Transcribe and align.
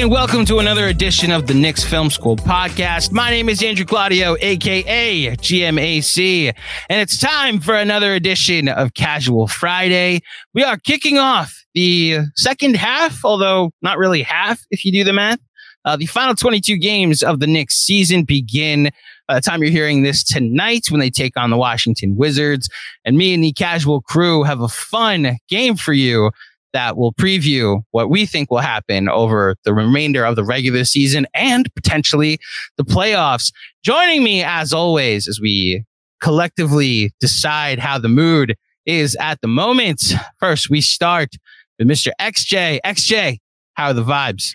And 0.00 0.10
welcome 0.10 0.44
to 0.44 0.58
another 0.58 0.88
edition 0.88 1.32
of 1.32 1.46
the 1.46 1.54
Knicks 1.54 1.82
Film 1.82 2.10
School 2.10 2.36
podcast. 2.36 3.12
My 3.12 3.30
name 3.30 3.48
is 3.48 3.62
Andrew 3.62 3.86
Claudio, 3.86 4.36
aka 4.40 5.34
GMAC, 5.36 6.54
and 6.90 7.00
it's 7.00 7.16
time 7.16 7.60
for 7.60 7.74
another 7.74 8.12
edition 8.12 8.68
of 8.68 8.92
Casual 8.92 9.46
Friday. 9.46 10.20
We 10.52 10.62
are 10.62 10.76
kicking 10.76 11.16
off 11.16 11.64
the 11.74 12.18
second 12.34 12.76
half, 12.76 13.24
although 13.24 13.70
not 13.80 13.96
really 13.96 14.22
half 14.22 14.60
if 14.70 14.84
you 14.84 14.92
do 14.92 15.02
the 15.02 15.14
math. 15.14 15.40
Uh, 15.86 15.96
the 15.96 16.06
final 16.06 16.34
22 16.34 16.76
games 16.76 17.22
of 17.22 17.40
the 17.40 17.46
Knicks 17.46 17.76
season 17.76 18.24
begin 18.24 18.90
by 19.26 19.36
the 19.36 19.40
time 19.40 19.62
you're 19.62 19.72
hearing 19.72 20.02
this 20.02 20.22
tonight 20.22 20.90
when 20.90 21.00
they 21.00 21.10
take 21.10 21.38
on 21.38 21.48
the 21.48 21.56
Washington 21.56 22.16
Wizards. 22.16 22.68
And 23.06 23.16
me 23.16 23.32
and 23.32 23.42
the 23.42 23.52
casual 23.52 24.02
crew 24.02 24.42
have 24.42 24.60
a 24.60 24.68
fun 24.68 25.38
game 25.48 25.74
for 25.74 25.94
you 25.94 26.32
that 26.76 26.98
will 26.98 27.14
preview 27.14 27.80
what 27.92 28.10
we 28.10 28.26
think 28.26 28.50
will 28.50 28.58
happen 28.58 29.08
over 29.08 29.56
the 29.64 29.72
remainder 29.72 30.26
of 30.26 30.36
the 30.36 30.44
regular 30.44 30.84
season 30.84 31.26
and 31.32 31.74
potentially 31.74 32.38
the 32.76 32.84
playoffs. 32.84 33.50
Joining 33.82 34.22
me, 34.22 34.42
as 34.42 34.74
always, 34.74 35.26
as 35.26 35.40
we 35.40 35.84
collectively 36.20 37.14
decide 37.18 37.78
how 37.78 37.98
the 37.98 38.10
mood 38.10 38.56
is 38.84 39.16
at 39.18 39.40
the 39.40 39.48
moment. 39.48 40.12
First, 40.38 40.68
we 40.68 40.82
start 40.82 41.30
with 41.78 41.88
Mr. 41.88 42.10
XJ. 42.20 42.80
XJ, 42.84 43.38
how 43.72 43.86
are 43.86 43.94
the 43.94 44.04
vibes? 44.04 44.52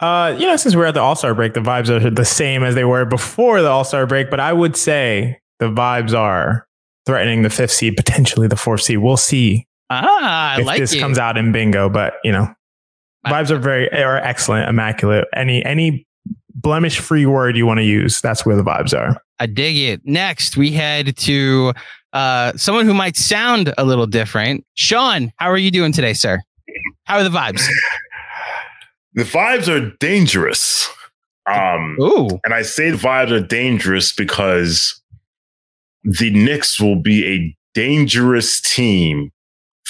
Uh, 0.00 0.34
you 0.38 0.46
know, 0.46 0.56
since 0.56 0.74
we're 0.74 0.86
at 0.86 0.94
the 0.94 1.00
All 1.00 1.16
Star 1.16 1.34
break, 1.34 1.52
the 1.52 1.60
vibes 1.60 1.90
are 1.90 2.08
the 2.08 2.24
same 2.24 2.62
as 2.62 2.74
they 2.74 2.84
were 2.84 3.04
before 3.04 3.60
the 3.60 3.68
All 3.68 3.84
Star 3.84 4.06
break, 4.06 4.30
but 4.30 4.40
I 4.40 4.54
would 4.54 4.74
say 4.74 5.38
the 5.58 5.66
vibes 5.66 6.14
are 6.14 6.66
threatening 7.04 7.42
the 7.42 7.50
fifth 7.50 7.72
seed, 7.72 7.94
potentially 7.94 8.48
the 8.48 8.56
fourth 8.56 8.80
seed. 8.80 8.98
We'll 8.98 9.18
see 9.18 9.66
Ah, 9.90 10.56
I 10.56 10.60
if 10.60 10.66
like 10.66 10.80
this 10.80 10.92
it. 10.92 11.00
comes 11.00 11.18
out 11.18 11.36
in 11.36 11.52
bingo, 11.52 11.88
but 11.88 12.14
you 12.24 12.32
know, 12.32 12.48
vibes 13.26 13.50
are 13.50 13.58
very 13.58 13.90
are 13.92 14.18
excellent, 14.18 14.68
immaculate. 14.68 15.26
Any 15.34 15.64
any 15.64 16.06
blemish 16.54 16.98
free 16.98 17.26
word 17.26 17.56
you 17.56 17.66
want 17.66 17.78
to 17.78 17.84
use, 17.84 18.20
that's 18.20 18.44
where 18.44 18.56
the 18.56 18.64
vibes 18.64 18.96
are. 18.98 19.20
I 19.40 19.46
dig 19.46 19.76
it. 19.76 20.00
Next, 20.04 20.56
we 20.56 20.72
head 20.72 21.16
to 21.18 21.72
uh, 22.12 22.52
someone 22.56 22.86
who 22.86 22.94
might 22.94 23.16
sound 23.16 23.72
a 23.78 23.84
little 23.84 24.06
different. 24.06 24.64
Sean, 24.74 25.32
how 25.36 25.50
are 25.50 25.58
you 25.58 25.70
doing 25.70 25.92
today, 25.92 26.12
sir? 26.12 26.40
How 27.04 27.18
are 27.18 27.24
the 27.24 27.30
vibes? 27.30 27.66
The 29.14 29.24
vibes 29.24 29.66
are 29.66 29.90
dangerous. 29.98 30.88
Um, 31.50 31.96
Ooh, 32.00 32.28
and 32.44 32.54
I 32.54 32.62
say 32.62 32.90
the 32.90 32.98
vibes 32.98 33.32
are 33.32 33.44
dangerous 33.44 34.12
because 34.12 35.00
the 36.04 36.30
Knicks 36.30 36.78
will 36.78 36.94
be 36.94 37.26
a 37.26 37.56
dangerous 37.74 38.60
team 38.60 39.32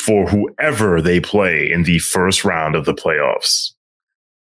for 0.09 0.27
whoever 0.27 1.03
they 1.03 1.21
play 1.21 1.71
in 1.71 1.83
the 1.83 1.99
first 1.99 2.43
round 2.43 2.75
of 2.75 2.87
the 2.87 2.95
playoffs. 2.95 3.73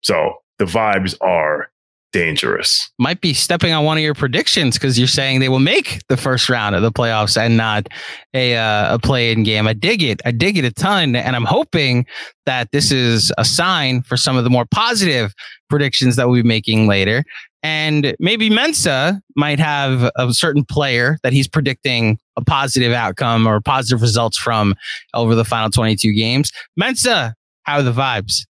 So 0.02 0.36
the 0.58 0.64
vibes 0.64 1.14
are 1.20 1.70
dangerous. 2.12 2.90
might 2.98 3.20
be 3.20 3.34
stepping 3.34 3.72
on 3.72 3.84
one 3.84 3.96
of 3.96 4.02
your 4.02 4.14
predictions 4.14 4.76
because 4.76 4.98
you're 4.98 5.06
saying 5.06 5.38
they 5.38 5.50
will 5.50 5.60
make 5.60 6.00
the 6.08 6.16
first 6.16 6.48
round 6.48 6.74
of 6.74 6.82
the 6.82 6.90
playoffs 6.90 7.36
and 7.36 7.58
not 7.58 7.88
a 8.34 8.56
uh, 8.56 8.94
a 8.94 8.98
play-in 8.98 9.42
game. 9.42 9.68
I 9.68 9.74
dig 9.74 10.02
it. 10.02 10.20
I 10.24 10.32
dig 10.32 10.56
it 10.56 10.64
a 10.64 10.72
ton, 10.72 11.14
and 11.14 11.36
I'm 11.36 11.44
hoping 11.44 12.06
that 12.46 12.72
this 12.72 12.90
is 12.90 13.30
a 13.38 13.44
sign 13.44 14.02
for 14.02 14.16
some 14.16 14.36
of 14.36 14.44
the 14.44 14.50
more 14.50 14.64
positive 14.64 15.34
predictions 15.68 16.16
that 16.16 16.28
we'll 16.28 16.42
be 16.42 16.48
making 16.48 16.88
later. 16.88 17.22
And 17.62 18.16
maybe 18.18 18.48
Mensa 18.48 19.20
might 19.36 19.58
have 19.58 20.10
a 20.16 20.32
certain 20.32 20.64
player 20.64 21.18
that 21.22 21.34
he's 21.34 21.46
predicting 21.46 22.18
a 22.40 22.44
positive 22.44 22.92
outcome 22.92 23.46
or 23.46 23.60
positive 23.60 24.02
results 24.02 24.38
from 24.38 24.74
over 25.14 25.34
the 25.34 25.44
final 25.44 25.70
22 25.70 26.12
games. 26.12 26.50
Mensa, 26.76 27.34
how 27.62 27.76
are 27.76 27.82
the 27.82 27.92
vibes? 27.92 28.46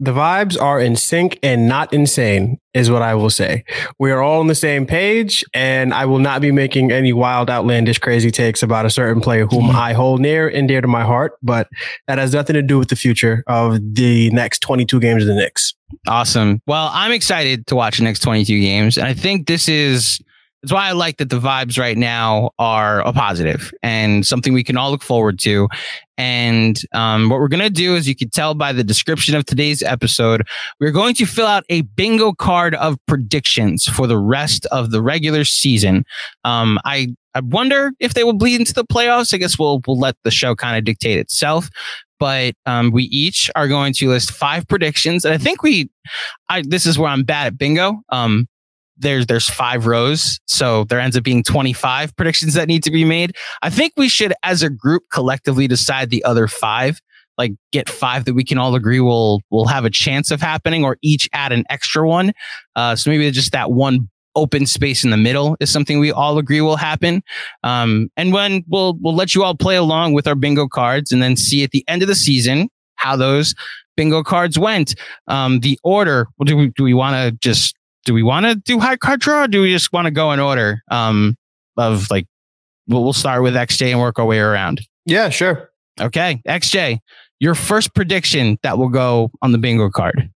The 0.00 0.12
vibes 0.12 0.60
are 0.60 0.78
in 0.80 0.94
sync 0.94 1.40
and 1.42 1.66
not 1.66 1.92
insane, 1.92 2.58
is 2.72 2.88
what 2.88 3.02
I 3.02 3.16
will 3.16 3.30
say. 3.30 3.64
We 3.98 4.12
are 4.12 4.22
all 4.22 4.38
on 4.38 4.46
the 4.46 4.54
same 4.54 4.86
page, 4.86 5.44
and 5.54 5.92
I 5.92 6.04
will 6.06 6.20
not 6.20 6.40
be 6.40 6.52
making 6.52 6.92
any 6.92 7.12
wild, 7.12 7.50
outlandish, 7.50 7.98
crazy 7.98 8.30
takes 8.30 8.62
about 8.62 8.86
a 8.86 8.90
certain 8.90 9.20
player 9.20 9.46
whom 9.46 9.64
mm. 9.64 9.74
I 9.74 9.94
hold 9.94 10.20
near 10.20 10.46
and 10.48 10.68
dear 10.68 10.80
to 10.80 10.86
my 10.86 11.02
heart. 11.02 11.32
But 11.42 11.68
that 12.06 12.18
has 12.18 12.32
nothing 12.32 12.54
to 12.54 12.62
do 12.62 12.78
with 12.78 12.90
the 12.90 12.96
future 12.96 13.42
of 13.48 13.80
the 13.94 14.30
next 14.30 14.60
22 14.60 15.00
games 15.00 15.24
of 15.24 15.28
the 15.28 15.34
Knicks. 15.34 15.74
Awesome. 16.06 16.62
Well, 16.68 16.90
I'm 16.92 17.10
excited 17.10 17.66
to 17.66 17.74
watch 17.74 17.98
the 17.98 18.04
next 18.04 18.20
22 18.20 18.60
games. 18.60 18.98
And 18.98 19.06
I 19.08 19.14
think 19.14 19.48
this 19.48 19.68
is 19.68 20.20
that's 20.62 20.72
why 20.72 20.88
I 20.88 20.92
like 20.92 21.18
that 21.18 21.30
the 21.30 21.38
vibes 21.38 21.78
right 21.78 21.96
now 21.96 22.50
are 22.58 23.00
a 23.00 23.12
positive 23.12 23.72
and 23.82 24.26
something 24.26 24.52
we 24.52 24.64
can 24.64 24.76
all 24.76 24.90
look 24.90 25.02
forward 25.02 25.38
to. 25.40 25.68
And 26.16 26.80
um, 26.92 27.28
what 27.28 27.38
we're 27.38 27.48
going 27.48 27.62
to 27.62 27.70
do, 27.70 27.94
as 27.94 28.08
you 28.08 28.16
can 28.16 28.28
tell 28.30 28.54
by 28.54 28.72
the 28.72 28.82
description 28.82 29.36
of 29.36 29.46
today's 29.46 29.84
episode, 29.84 30.42
we're 30.80 30.90
going 30.90 31.14
to 31.14 31.26
fill 31.26 31.46
out 31.46 31.62
a 31.68 31.82
bingo 31.82 32.32
card 32.32 32.74
of 32.74 32.98
predictions 33.06 33.84
for 33.86 34.08
the 34.08 34.18
rest 34.18 34.66
of 34.66 34.90
the 34.90 35.00
regular 35.00 35.44
season. 35.44 36.04
Um, 36.42 36.80
I 36.84 37.14
I 37.34 37.40
wonder 37.40 37.92
if 38.00 38.14
they 38.14 38.24
will 38.24 38.32
bleed 38.32 38.58
into 38.58 38.74
the 38.74 38.84
playoffs. 38.84 39.32
I 39.32 39.36
guess 39.36 39.60
we'll 39.60 39.80
we'll 39.86 39.98
let 39.98 40.16
the 40.24 40.30
show 40.32 40.56
kind 40.56 40.76
of 40.76 40.84
dictate 40.84 41.20
itself. 41.20 41.70
But 42.18 42.54
um, 42.66 42.90
we 42.90 43.04
each 43.04 43.48
are 43.54 43.68
going 43.68 43.92
to 43.94 44.08
list 44.08 44.32
five 44.32 44.66
predictions, 44.66 45.24
and 45.24 45.32
I 45.32 45.38
think 45.38 45.62
we. 45.62 45.88
I 46.48 46.64
this 46.66 46.84
is 46.84 46.98
where 46.98 47.10
I'm 47.10 47.22
bad 47.22 47.46
at 47.46 47.58
bingo. 47.58 48.00
Um, 48.08 48.48
there's 48.98 49.26
there's 49.26 49.48
five 49.48 49.86
rows, 49.86 50.40
so 50.46 50.84
there 50.84 51.00
ends 51.00 51.16
up 51.16 51.24
being 51.24 51.42
25 51.42 52.16
predictions 52.16 52.54
that 52.54 52.68
need 52.68 52.82
to 52.84 52.90
be 52.90 53.04
made. 53.04 53.34
I 53.62 53.70
think 53.70 53.92
we 53.96 54.08
should, 54.08 54.32
as 54.42 54.62
a 54.62 54.70
group, 54.70 55.04
collectively 55.12 55.66
decide 55.66 56.10
the 56.10 56.24
other 56.24 56.48
five. 56.48 57.00
Like 57.36 57.52
get 57.70 57.88
five 57.88 58.24
that 58.24 58.34
we 58.34 58.42
can 58.42 58.58
all 58.58 58.74
agree 58.74 59.00
will 59.00 59.42
will 59.50 59.66
have 59.66 59.84
a 59.84 59.90
chance 59.90 60.30
of 60.30 60.40
happening, 60.40 60.84
or 60.84 60.96
each 61.02 61.28
add 61.32 61.52
an 61.52 61.64
extra 61.70 62.06
one. 62.06 62.32
Uh, 62.74 62.96
so 62.96 63.10
maybe 63.10 63.30
just 63.30 63.52
that 63.52 63.70
one 63.70 64.08
open 64.34 64.66
space 64.66 65.04
in 65.04 65.10
the 65.10 65.16
middle 65.16 65.56
is 65.60 65.70
something 65.70 65.98
we 65.98 66.12
all 66.12 66.38
agree 66.38 66.60
will 66.60 66.76
happen. 66.76 67.22
Um, 67.64 68.08
and 68.16 68.32
when 68.32 68.64
we'll 68.68 68.94
we'll 69.00 69.14
let 69.14 69.34
you 69.34 69.44
all 69.44 69.54
play 69.54 69.76
along 69.76 70.14
with 70.14 70.26
our 70.26 70.34
bingo 70.34 70.66
cards, 70.66 71.12
and 71.12 71.22
then 71.22 71.36
see 71.36 71.62
at 71.62 71.70
the 71.70 71.84
end 71.86 72.02
of 72.02 72.08
the 72.08 72.14
season 72.14 72.68
how 72.96 73.16
those 73.16 73.54
bingo 73.96 74.22
cards 74.22 74.58
went. 74.58 74.94
Um, 75.26 75.60
the 75.60 75.78
order. 75.84 76.26
Do 76.44 76.56
we 76.56 76.68
do 76.68 76.84
we 76.84 76.94
want 76.94 77.14
to 77.16 77.32
just 77.40 77.74
do 78.08 78.14
we 78.14 78.22
want 78.22 78.46
to 78.46 78.54
do 78.54 78.80
high 78.80 78.96
card 78.96 79.20
draw? 79.20 79.44
Or 79.44 79.48
do 79.48 79.60
we 79.60 79.70
just 79.70 79.92
want 79.92 80.06
to 80.06 80.10
go 80.10 80.32
in 80.32 80.40
order? 80.40 80.82
Um, 80.90 81.36
of 81.76 82.10
like, 82.10 82.26
we'll, 82.86 83.04
we'll 83.04 83.12
start 83.12 83.42
with 83.42 83.52
XJ 83.52 83.90
and 83.90 84.00
work 84.00 84.18
our 84.18 84.24
way 84.24 84.38
around. 84.38 84.80
Yeah, 85.04 85.28
sure. 85.28 85.70
Okay, 86.00 86.40
XJ, 86.48 87.00
your 87.38 87.54
first 87.54 87.94
prediction 87.94 88.58
that 88.62 88.78
will 88.78 88.88
go 88.88 89.30
on 89.42 89.52
the 89.52 89.58
bingo 89.58 89.90
card. 89.90 90.30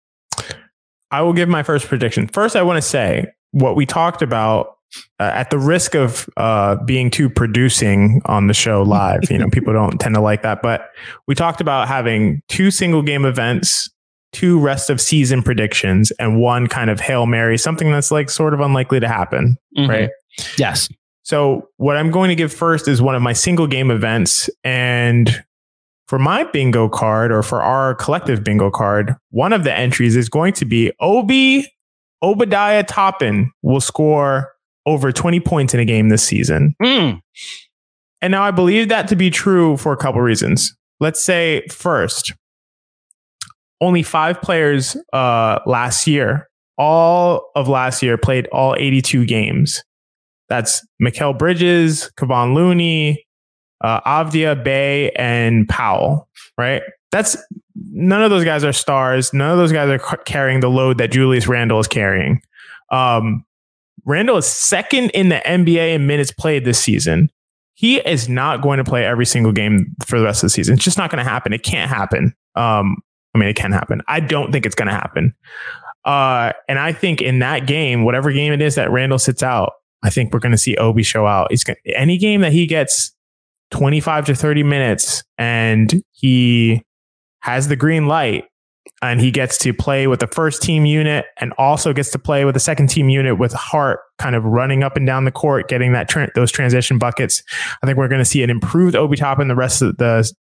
I 1.11 1.21
will 1.21 1.33
give 1.33 1.47
my 1.47 1.61
first 1.61 1.85
prediction. 1.85 2.27
First, 2.27 2.55
I 2.55 2.63
want 2.63 2.77
to 2.77 2.81
say 2.81 3.27
what 3.51 3.75
we 3.75 3.85
talked 3.85 4.23
about 4.23 4.77
uh, 5.19 5.31
at 5.35 5.51
the 5.51 5.59
risk 5.59 5.93
of 5.93 6.27
uh, 6.37 6.75
being 6.85 7.11
too 7.11 7.29
producing 7.29 8.19
on 8.25 8.47
the 8.47 8.55
show 8.55 8.81
live. 8.81 9.29
you 9.29 9.37
know, 9.37 9.47
people 9.51 9.73
don't 9.73 9.99
tend 9.99 10.15
to 10.15 10.21
like 10.21 10.41
that, 10.41 10.63
but 10.63 10.89
we 11.27 11.35
talked 11.35 11.61
about 11.61 11.87
having 11.87 12.41
two 12.47 12.71
single 12.71 13.03
game 13.03 13.25
events, 13.25 13.91
two 14.31 14.59
rest 14.59 14.89
of 14.89 15.01
season 15.01 15.41
predictions, 15.43 16.11
and 16.19 16.39
one 16.39 16.67
kind 16.67 16.89
of 16.89 16.99
hail 16.99 17.25
mary, 17.25 17.57
something 17.57 17.91
that's 17.91 18.11
like 18.11 18.29
sort 18.29 18.53
of 18.53 18.59
unlikely 18.59 18.99
to 18.99 19.07
happen, 19.07 19.57
Mhm. 19.77 19.89
right? 19.89 20.09
Yes. 20.57 20.89
So, 21.23 21.67
what 21.77 21.97
I'm 21.97 22.11
going 22.11 22.29
to 22.29 22.35
give 22.35 22.51
first 22.53 22.87
is 22.87 23.01
one 23.01 23.15
of 23.15 23.21
my 23.21 23.33
single 23.33 23.67
game 23.67 23.91
events. 23.91 24.49
And 24.63 25.43
for 26.07 26.17
my 26.17 26.43
bingo 26.45 26.89
card 26.89 27.31
or 27.31 27.43
for 27.43 27.61
our 27.61 27.93
collective 27.95 28.43
bingo 28.43 28.71
card, 28.71 29.15
one 29.31 29.53
of 29.53 29.63
the 29.63 29.73
entries 29.75 30.15
is 30.15 30.27
going 30.29 30.53
to 30.53 30.65
be 30.65 30.91
Obi 30.99 31.67
Obadiah 32.23 32.83
Toppin 32.83 33.51
will 33.61 33.79
score 33.79 34.51
over 34.85 35.11
20 35.11 35.39
points 35.39 35.73
in 35.73 35.79
a 35.79 35.85
game 35.85 36.09
this 36.09 36.23
season. 36.23 36.75
Mm. 36.81 37.21
And 38.21 38.31
now 38.31 38.43
I 38.43 38.51
believe 38.51 38.89
that 38.89 39.07
to 39.09 39.15
be 39.15 39.29
true 39.29 39.77
for 39.77 39.93
a 39.93 39.97
couple 39.97 40.19
reasons. 40.21 40.75
Let's 40.99 41.23
say 41.23 41.65
first, 41.69 42.33
only 43.81 44.03
five 44.03 44.41
players 44.41 44.97
uh, 45.13 45.59
last 45.65 46.07
year, 46.07 46.49
all 46.77 47.49
of 47.55 47.67
last 47.67 48.03
year, 48.03 48.17
played 48.17 48.47
all 48.47 48.75
82 48.77 49.25
games. 49.25 49.83
That's 50.49 50.85
Mikal 51.01 51.37
Bridges, 51.37 52.11
Kevon 52.17 52.55
Looney, 52.55 53.25
uh, 53.81 54.01
Avdija, 54.01 54.63
Bey, 54.63 55.11
and 55.11 55.67
Powell, 55.69 56.27
right? 56.57 56.81
That's 57.11 57.37
none 57.91 58.21
of 58.21 58.29
those 58.29 58.43
guys 58.43 58.63
are 58.63 58.73
stars. 58.73 59.33
None 59.33 59.51
of 59.51 59.57
those 59.57 59.71
guys 59.71 59.89
are 59.89 60.17
carrying 60.25 60.59
the 60.59 60.69
load 60.69 60.97
that 60.97 61.11
Julius 61.11 61.47
Randle 61.47 61.79
is 61.79 61.87
carrying. 61.87 62.41
Um, 62.91 63.45
Randle 64.05 64.37
is 64.37 64.47
second 64.47 65.11
in 65.11 65.29
the 65.29 65.41
NBA 65.45 65.93
in 65.93 66.07
minutes 66.07 66.31
played 66.31 66.65
this 66.65 66.79
season. 66.79 67.29
He 67.75 67.97
is 67.99 68.27
not 68.27 68.61
going 68.61 68.77
to 68.77 68.83
play 68.83 69.05
every 69.05 69.25
single 69.25 69.51
game 69.51 69.95
for 70.05 70.19
the 70.19 70.25
rest 70.25 70.43
of 70.43 70.47
the 70.47 70.51
season. 70.51 70.75
It's 70.75 70.83
just 70.83 70.97
not 70.97 71.09
going 71.09 71.23
to 71.23 71.29
happen. 71.29 71.53
It 71.53 71.63
can't 71.63 71.89
happen. 71.89 72.33
Um, 72.55 72.97
mean, 73.39 73.49
it 73.49 73.55
can 73.55 73.71
happen. 73.71 74.01
I 74.07 74.19
don't 74.19 74.51
think 74.51 74.65
it's 74.65 74.75
going 74.75 74.87
to 74.87 74.93
happen. 74.93 75.33
Uh, 76.05 76.53
and 76.67 76.79
I 76.79 76.93
think 76.93 77.21
in 77.21 77.39
that 77.39 77.67
game, 77.67 78.03
whatever 78.03 78.31
game 78.31 78.53
it 78.53 78.61
is 78.61 78.75
that 78.75 78.91
Randle 78.91 79.19
sits 79.19 79.43
out, 79.43 79.73
I 80.03 80.09
think 80.09 80.33
we're 80.33 80.39
going 80.39 80.53
to 80.53 80.57
see 80.57 80.75
Obi 80.77 81.03
show 81.03 81.27
out. 81.27 81.51
He's 81.51 81.63
going 81.63 81.77
any 81.85 82.17
game 82.17 82.41
that 82.41 82.53
he 82.53 82.65
gets 82.65 83.13
25 83.71 84.25
to 84.25 84.35
30 84.35 84.63
minutes 84.63 85.23
and 85.37 86.01
he 86.11 86.81
has 87.41 87.67
the 87.67 87.75
green 87.75 88.07
light 88.07 88.45
and 89.01 89.21
he 89.21 89.31
gets 89.31 89.57
to 89.59 89.73
play 89.73 90.07
with 90.07 90.19
the 90.19 90.27
first 90.27 90.61
team 90.61 90.85
unit 90.85 91.25
and 91.37 91.53
also 91.57 91.93
gets 91.93 92.11
to 92.11 92.19
play 92.19 92.43
with 92.43 92.53
the 92.53 92.59
second 92.59 92.87
team 92.87 93.09
unit 93.09 93.37
with 93.37 93.53
Hart 93.53 93.99
kind 94.17 94.35
of 94.35 94.43
running 94.43 94.83
up 94.83 94.97
and 94.97 95.05
down 95.05 95.25
the 95.25 95.31
court, 95.31 95.69
getting 95.69 95.93
that 95.93 96.09
tra- 96.09 96.31
those 96.35 96.51
transition 96.51 96.97
buckets. 96.97 97.41
I 97.81 97.85
think 97.85 97.97
we're 97.97 98.07
going 98.07 98.19
to 98.19 98.25
see 98.25 98.43
an 98.43 98.49
improved 98.49 98.95
Obi 98.95 99.15
Toppin 99.15 99.47
the 99.47 99.55
rest 99.55 99.81
of 99.81 99.97
the. 99.97 100.31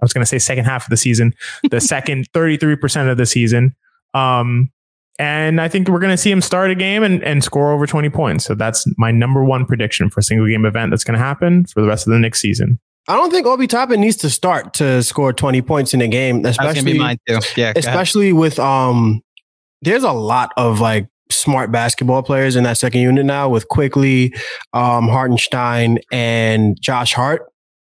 I 0.00 0.04
was 0.04 0.12
going 0.12 0.22
to 0.22 0.26
say 0.26 0.38
second 0.38 0.64
half 0.64 0.84
of 0.84 0.90
the 0.90 0.96
season, 0.96 1.34
the 1.70 1.80
second 1.80 2.30
33% 2.32 3.10
of 3.10 3.16
the 3.16 3.26
season. 3.26 3.74
Um, 4.14 4.70
and 5.18 5.60
I 5.60 5.68
think 5.68 5.88
we're 5.88 5.98
going 5.98 6.12
to 6.12 6.18
see 6.18 6.30
him 6.30 6.42
start 6.42 6.70
a 6.70 6.74
game 6.74 7.02
and, 7.02 7.22
and 7.24 7.42
score 7.42 7.72
over 7.72 7.86
20 7.86 8.10
points. 8.10 8.44
So 8.44 8.54
that's 8.54 8.86
my 8.98 9.10
number 9.10 9.42
one 9.42 9.64
prediction 9.64 10.10
for 10.10 10.20
a 10.20 10.22
single 10.22 10.46
game 10.46 10.66
event 10.66 10.90
that's 10.90 11.04
going 11.04 11.18
to 11.18 11.24
happen 11.24 11.64
for 11.64 11.80
the 11.80 11.86
rest 11.88 12.06
of 12.06 12.12
the 12.12 12.18
next 12.18 12.40
season. 12.40 12.78
I 13.08 13.16
don't 13.16 13.30
think 13.30 13.46
Obi 13.46 13.66
Toppin 13.66 14.00
needs 14.00 14.16
to 14.18 14.30
start 14.30 14.74
to 14.74 15.02
score 15.02 15.32
20 15.32 15.62
points 15.62 15.94
in 15.94 16.00
a 16.00 16.08
game, 16.08 16.42
That's 16.42 16.58
gonna 16.58 16.72
be 16.72 16.78
especially 16.78 16.98
mine 16.98 17.18
too. 17.28 17.38
Yeah. 17.56 17.72
especially 17.76 18.32
with 18.32 18.58
um 18.58 19.22
there's 19.82 20.02
a 20.02 20.12
lot 20.12 20.52
of 20.56 20.80
like 20.80 21.06
smart 21.30 21.70
basketball 21.70 22.22
players 22.22 22.56
in 22.56 22.64
that 22.64 22.78
second 22.78 23.00
unit 23.00 23.24
now 23.24 23.48
with 23.48 23.68
Quickley, 23.68 24.34
um, 24.72 25.08
Hartenstein, 25.08 25.98
and 26.10 26.76
Josh 26.80 27.14
Hart. 27.14 27.42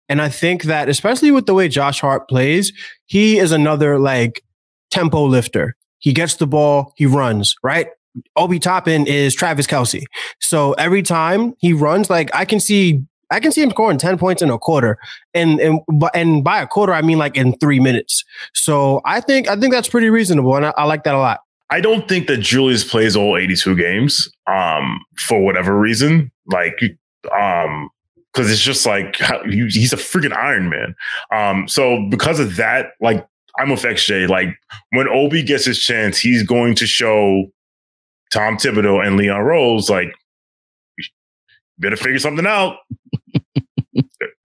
And 0.09 0.21
I 0.21 0.29
think 0.29 0.63
that 0.63 0.89
especially 0.89 1.31
with 1.31 1.45
the 1.45 1.53
way 1.53 1.67
Josh 1.67 2.01
Hart 2.01 2.27
plays, 2.27 2.71
he 3.05 3.37
is 3.37 3.51
another 3.51 3.99
like 3.99 4.43
tempo 4.91 5.25
lifter. 5.25 5.75
He 5.99 6.13
gets 6.13 6.35
the 6.35 6.47
ball, 6.47 6.93
he 6.97 7.05
runs, 7.05 7.55
right? 7.63 7.87
Obi 8.35 8.59
Toppin 8.59 9.07
is 9.07 9.33
Travis 9.33 9.65
Kelce. 9.65 10.03
So 10.39 10.73
every 10.73 11.01
time 11.01 11.55
he 11.59 11.73
runs, 11.73 12.09
like 12.09 12.29
I 12.33 12.45
can 12.45 12.59
see 12.59 13.01
I 13.31 13.39
can 13.39 13.51
see 13.51 13.63
him 13.63 13.71
scoring 13.71 13.97
10 13.97 14.19
points 14.19 14.43
in 14.43 14.51
a 14.51 14.59
quarter. 14.59 14.99
And 15.33 15.59
and 15.59 15.79
and 16.13 16.43
by 16.43 16.61
a 16.61 16.67
quarter, 16.67 16.93
I 16.93 17.01
mean 17.01 17.17
like 17.17 17.35
in 17.35 17.53
three 17.57 17.79
minutes. 17.79 18.23
So 18.53 19.01
I 19.05 19.21
think 19.21 19.47
I 19.47 19.55
think 19.55 19.73
that's 19.73 19.89
pretty 19.89 20.09
reasonable. 20.09 20.55
And 20.55 20.67
I, 20.67 20.73
I 20.77 20.83
like 20.85 21.03
that 21.05 21.15
a 21.15 21.19
lot. 21.19 21.39
I 21.69 21.81
don't 21.81 22.07
think 22.07 22.27
that 22.27 22.37
Julius 22.37 22.83
plays 22.83 23.15
all 23.15 23.35
82 23.35 23.75
games 23.75 24.29
um, 24.45 24.99
for 25.17 25.43
whatever 25.43 25.79
reason. 25.79 26.31
Like, 26.45 26.79
um, 27.35 27.89
because 28.33 28.51
it's 28.51 28.61
just 28.61 28.85
like 28.85 29.17
he- 29.45 29.67
he's 29.69 29.93
a 29.93 29.97
freaking 29.97 30.35
Iron 30.35 30.69
Man. 30.69 30.95
Um, 31.31 31.67
so 31.67 32.07
because 32.09 32.39
of 32.39 32.55
that, 32.55 32.93
like 32.99 33.25
I'm 33.59 33.69
with 33.69 33.83
XJ. 33.83 34.27
Like 34.27 34.49
when 34.91 35.07
Obi 35.07 35.43
gets 35.43 35.65
his 35.65 35.79
chance, 35.79 36.17
he's 36.19 36.43
going 36.43 36.75
to 36.75 36.87
show 36.87 37.51
Tom 38.31 38.57
Thibodeau 38.57 39.05
and 39.05 39.17
Leon 39.17 39.41
Rose 39.41 39.89
like 39.89 40.13
better 41.77 41.95
figure 41.95 42.19
something 42.19 42.47
out. 42.47 42.77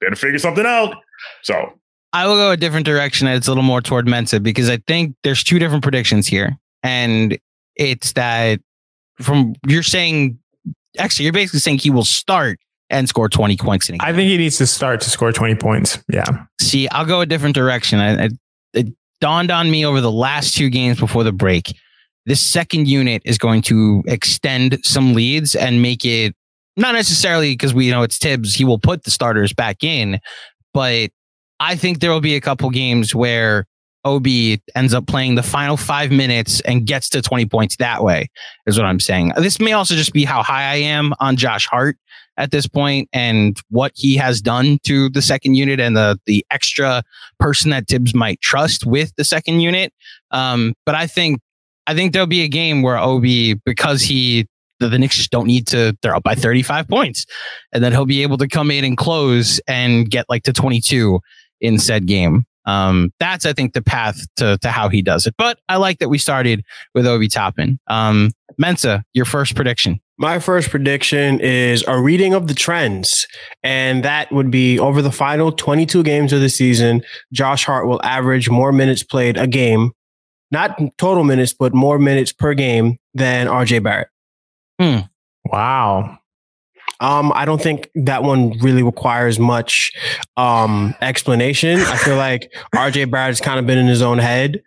better 0.00 0.16
figure 0.16 0.38
something 0.38 0.66
out. 0.66 0.96
So 1.42 1.72
I 2.12 2.26
will 2.26 2.36
go 2.36 2.50
a 2.50 2.56
different 2.56 2.86
direction. 2.86 3.26
It's 3.28 3.46
a 3.46 3.50
little 3.50 3.62
more 3.62 3.80
toward 3.80 4.06
Mensa 4.06 4.40
because 4.40 4.68
I 4.68 4.78
think 4.86 5.14
there's 5.24 5.42
two 5.42 5.58
different 5.58 5.82
predictions 5.82 6.26
here. 6.26 6.58
And 6.82 7.38
it's 7.76 8.12
that 8.12 8.60
from 9.20 9.54
you're 9.66 9.82
saying, 9.82 10.38
actually, 10.98 11.24
you're 11.24 11.32
basically 11.32 11.60
saying 11.60 11.78
he 11.78 11.90
will 11.90 12.04
start 12.04 12.58
and 12.90 13.08
score 13.08 13.28
20 13.28 13.56
points 13.56 13.88
in 13.88 13.96
a 13.96 13.98
game. 13.98 14.08
I 14.08 14.12
think 14.14 14.28
he 14.30 14.36
needs 14.36 14.56
to 14.58 14.66
start 14.66 15.00
to 15.02 15.10
score 15.10 15.32
20 15.32 15.56
points. 15.56 15.98
Yeah. 16.08 16.24
See, 16.60 16.88
I'll 16.88 17.04
go 17.04 17.20
a 17.20 17.26
different 17.26 17.54
direction. 17.54 17.98
I, 17.98 18.24
I, 18.24 18.28
it 18.72 18.86
dawned 19.20 19.50
on 19.50 19.70
me 19.70 19.84
over 19.84 20.00
the 20.00 20.12
last 20.12 20.56
two 20.56 20.70
games 20.70 20.98
before 20.98 21.24
the 21.24 21.32
break. 21.32 21.74
This 22.26 22.40
second 22.40 22.88
unit 22.88 23.22
is 23.24 23.38
going 23.38 23.62
to 23.62 24.02
extend 24.06 24.78
some 24.84 25.14
leads 25.14 25.54
and 25.54 25.80
make 25.82 26.04
it 26.04 26.34
not 26.76 26.94
necessarily 26.94 27.52
because 27.52 27.74
we 27.74 27.86
you 27.86 27.90
know 27.90 28.02
it's 28.02 28.18
Thibs. 28.18 28.54
He 28.54 28.64
will 28.64 28.78
put 28.78 29.04
the 29.04 29.10
starters 29.10 29.52
back 29.52 29.82
in, 29.82 30.20
but 30.72 31.10
I 31.58 31.74
think 31.74 32.00
there 32.00 32.10
will 32.10 32.20
be 32.20 32.36
a 32.36 32.40
couple 32.40 32.70
games 32.70 33.14
where 33.14 33.66
Obi 34.04 34.62
ends 34.74 34.94
up 34.94 35.06
playing 35.06 35.34
the 35.34 35.42
final 35.42 35.76
five 35.76 36.10
minutes 36.10 36.60
and 36.60 36.86
gets 36.86 37.08
to 37.10 37.20
20 37.20 37.46
points 37.46 37.76
that 37.76 38.02
way, 38.04 38.28
is 38.66 38.78
what 38.78 38.86
I'm 38.86 39.00
saying. 39.00 39.32
This 39.36 39.58
may 39.58 39.72
also 39.72 39.94
just 39.94 40.12
be 40.12 40.24
how 40.24 40.42
high 40.42 40.70
I 40.70 40.76
am 40.76 41.12
on 41.20 41.36
Josh 41.36 41.66
Hart 41.66 41.98
at 42.38 42.52
this 42.52 42.66
point 42.66 43.08
and 43.12 43.60
what 43.68 43.92
he 43.94 44.16
has 44.16 44.40
done 44.40 44.78
to 44.84 45.10
the 45.10 45.20
second 45.20 45.54
unit 45.54 45.80
and 45.80 45.96
the 45.96 46.18
the 46.24 46.46
extra 46.50 47.02
person 47.38 47.70
that 47.70 47.88
Thibs 47.88 48.14
might 48.14 48.40
trust 48.40 48.86
with 48.86 49.12
the 49.16 49.24
second 49.24 49.60
unit. 49.60 49.92
Um, 50.30 50.74
but 50.86 50.94
I 50.94 51.06
think 51.06 51.40
I 51.86 51.94
think 51.94 52.12
there'll 52.12 52.26
be 52.26 52.42
a 52.42 52.48
game 52.48 52.80
where 52.82 52.96
Obi 52.96 53.54
because 53.54 54.00
he 54.02 54.46
the, 54.78 54.88
the 54.88 54.98
Knicks 54.98 55.16
just 55.16 55.30
don't 55.30 55.46
need 55.46 55.66
to 55.68 55.96
they're 56.00 56.14
up 56.14 56.22
by 56.22 56.34
35 56.34 56.88
points 56.88 57.26
and 57.72 57.82
then 57.82 57.92
he'll 57.92 58.06
be 58.06 58.22
able 58.22 58.38
to 58.38 58.48
come 58.48 58.70
in 58.70 58.84
and 58.84 58.96
close 58.96 59.60
and 59.66 60.08
get 60.08 60.24
like 60.28 60.44
to 60.44 60.52
22 60.52 61.18
in 61.60 61.78
said 61.78 62.06
game. 62.06 62.44
Um, 62.66 63.10
that's 63.18 63.46
I 63.46 63.52
think 63.52 63.72
the 63.72 63.82
path 63.82 64.20
to 64.36 64.58
to 64.58 64.70
how 64.70 64.88
he 64.88 65.02
does 65.02 65.26
it. 65.26 65.34
But 65.36 65.58
I 65.68 65.76
like 65.76 65.98
that 65.98 66.08
we 66.08 66.18
started 66.18 66.64
with 66.94 67.06
Obi 67.06 67.26
Toppin. 67.26 67.80
Um, 67.88 68.30
Mensa, 68.58 69.04
your 69.14 69.24
first 69.24 69.56
prediction. 69.56 70.00
My 70.20 70.40
first 70.40 70.70
prediction 70.70 71.38
is 71.40 71.84
a 71.86 72.00
reading 72.00 72.34
of 72.34 72.48
the 72.48 72.54
trends. 72.54 73.28
And 73.62 74.04
that 74.04 74.32
would 74.32 74.50
be 74.50 74.78
over 74.78 75.00
the 75.00 75.12
final 75.12 75.52
22 75.52 76.02
games 76.02 76.32
of 76.32 76.40
the 76.40 76.48
season, 76.48 77.02
Josh 77.32 77.64
Hart 77.64 77.86
will 77.86 78.02
average 78.02 78.50
more 78.50 78.72
minutes 78.72 79.04
played 79.04 79.36
a 79.36 79.46
game, 79.46 79.92
not 80.50 80.76
total 80.98 81.22
minutes, 81.22 81.54
but 81.54 81.72
more 81.72 82.00
minutes 82.00 82.32
per 82.32 82.54
game 82.54 82.98
than 83.14 83.46
RJ 83.46 83.82
Barrett. 83.84 84.08
Hmm. 84.80 84.98
Wow. 85.44 86.18
Um, 87.00 87.32
I 87.36 87.44
don't 87.44 87.62
think 87.62 87.88
that 87.94 88.24
one 88.24 88.58
really 88.58 88.82
requires 88.82 89.38
much 89.38 89.92
um, 90.36 90.96
explanation. 91.00 91.78
I 91.78 91.96
feel 91.96 92.16
like 92.18 92.52
RJ 92.74 93.08
Barrett's 93.08 93.40
kind 93.40 93.60
of 93.60 93.66
been 93.66 93.78
in 93.78 93.86
his 93.86 94.02
own 94.02 94.18
head. 94.18 94.62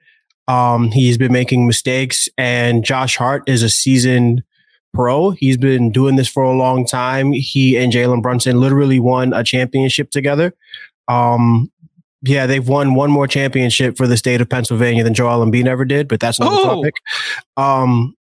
Um, 0.48 0.92
he's 0.92 1.18
been 1.18 1.34
making 1.34 1.68
mistakes, 1.68 2.30
and 2.38 2.84
Josh 2.84 3.18
Hart 3.18 3.44
is 3.48 3.64
a 3.64 3.70
seasoned 3.70 4.44
pro. 4.94 5.32
He's 5.32 5.58
been 5.58 5.92
doing 5.92 6.16
this 6.16 6.28
for 6.28 6.44
a 6.44 6.54
long 6.56 6.86
time. 6.86 7.32
He 7.32 7.78
and 7.78 7.92
Jalen 7.92 8.22
Brunson 8.22 8.60
literally 8.60 9.00
won 9.00 9.34
a 9.34 9.44
championship 9.44 10.12
together. 10.12 10.54
Um, 11.08 11.72
yeah, 12.24 12.46
they've 12.46 12.68
won 12.68 12.94
one 12.94 13.10
more 13.10 13.28
championship 13.28 13.98
for 13.98 14.06
the 14.08 14.18
state 14.18 14.42
of 14.42 14.50
Pennsylvania 14.50 15.04
than 15.04 15.14
Joel 15.14 15.46
Embiid 15.46 15.66
ever 15.66 15.86
did, 15.86 16.08
but 16.08 16.20
that's 16.20 16.40
another 16.40 16.56
Oh. 16.60 16.76
topic. 16.76 16.94
Um, 17.58 18.16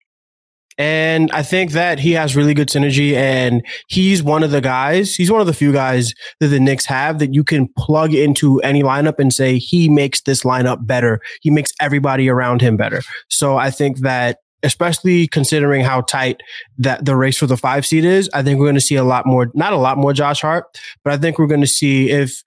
and 0.79 1.31
I 1.33 1.43
think 1.43 1.73
that 1.73 1.99
he 1.99 2.13
has 2.13 2.37
really 2.37 2.53
good 2.53 2.69
synergy, 2.69 3.15
and 3.15 3.63
he's 3.89 4.23
one 4.23 4.43
of 4.43 4.51
the 4.51 4.61
guys. 4.61 5.15
He's 5.15 5.31
one 5.31 5.41
of 5.41 5.47
the 5.47 5.55
few 5.55 5.73
guys 5.73 6.13
that 6.41 6.49
the 6.49 6.61
Knicks 6.61 6.85
have 6.85 7.19
that 7.21 7.33
you 7.33 7.43
can 7.43 7.69
plug 7.79 8.13
into 8.13 8.61
any 8.61 8.83
lineup 8.83 9.19
and 9.19 9.33
say 9.33 9.57
he 9.57 9.89
makes 9.89 10.21
this 10.21 10.43
lineup 10.43 10.87
better. 10.87 11.23
He 11.41 11.49
makes 11.49 11.73
everybody 11.81 12.29
around 12.29 12.61
him 12.61 12.77
better. 12.77 13.01
So 13.31 13.57
I 13.57 13.71
think 13.71 14.01
that 14.01 14.41
especially 14.63 15.29
considering 15.29 15.83
how 15.83 16.01
tight 16.03 16.41
that 16.79 17.05
the 17.05 17.17
race 17.17 17.39
for 17.39 17.47
the 17.47 17.57
five 17.57 17.87
seed 17.87 18.05
is. 18.05 18.29
I 18.33 18.43
think 18.43 18.59
we're 18.59 18.67
going 18.67 18.75
to 18.75 18.81
see 18.81 18.97
a 18.97 19.05
lot 19.05 19.27
more, 19.27 19.51
not 19.55 19.73
a 19.73 19.77
lot 19.77 19.99
more 19.99 20.13
Josh 20.13 20.41
Hart, 20.41 20.65
but 21.05 21.13
I 21.13 21.19
think 21.19 21.39
we're 21.39 21.47
going 21.47 21.61
to 21.61 21.67
see 21.67 22.11
if 22.11 22.43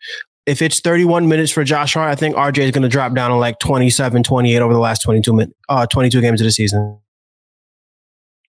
if 0.46 0.64
it's 0.64 0.80
31 0.80 1.28
minutes 1.28 1.52
for 1.52 1.64
Josh 1.64 1.94
Hart, 1.94 2.10
I 2.10 2.16
think 2.16 2.36
RJ 2.36 2.58
is 2.58 2.72
going 2.72 2.82
to 2.82 2.90
drop 2.90 3.14
down 3.14 3.30
to 3.30 3.36
like 3.36 3.60
27, 3.60 4.24
28 4.24 4.60
over 4.60 4.74
the 4.74 4.80
last 4.80 5.04
22 5.04 5.34
min, 5.34 5.54
uh, 5.70 5.86
22 5.86 6.22
games 6.22 6.42
of 6.42 6.46
the 6.46 6.52
season. 6.52 6.98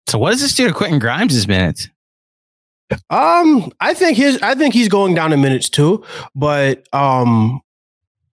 So 0.08 0.18
what 0.18 0.32
does 0.32 0.42
this 0.42 0.56
do 0.56 0.68
to 0.68 0.74
Quentin 0.74 1.00
Grimes' 1.00 1.48
minutes? 1.50 1.90
Um, 3.10 3.72
I 3.80 3.94
think 3.94 4.18
his 4.18 4.42
I 4.42 4.56
think 4.56 4.74
he's 4.74 4.90
going 4.90 5.16
down 5.16 5.34
in 5.34 5.42
minutes 5.42 5.70
too, 5.70 6.04
but 6.36 6.88
um 6.94 7.62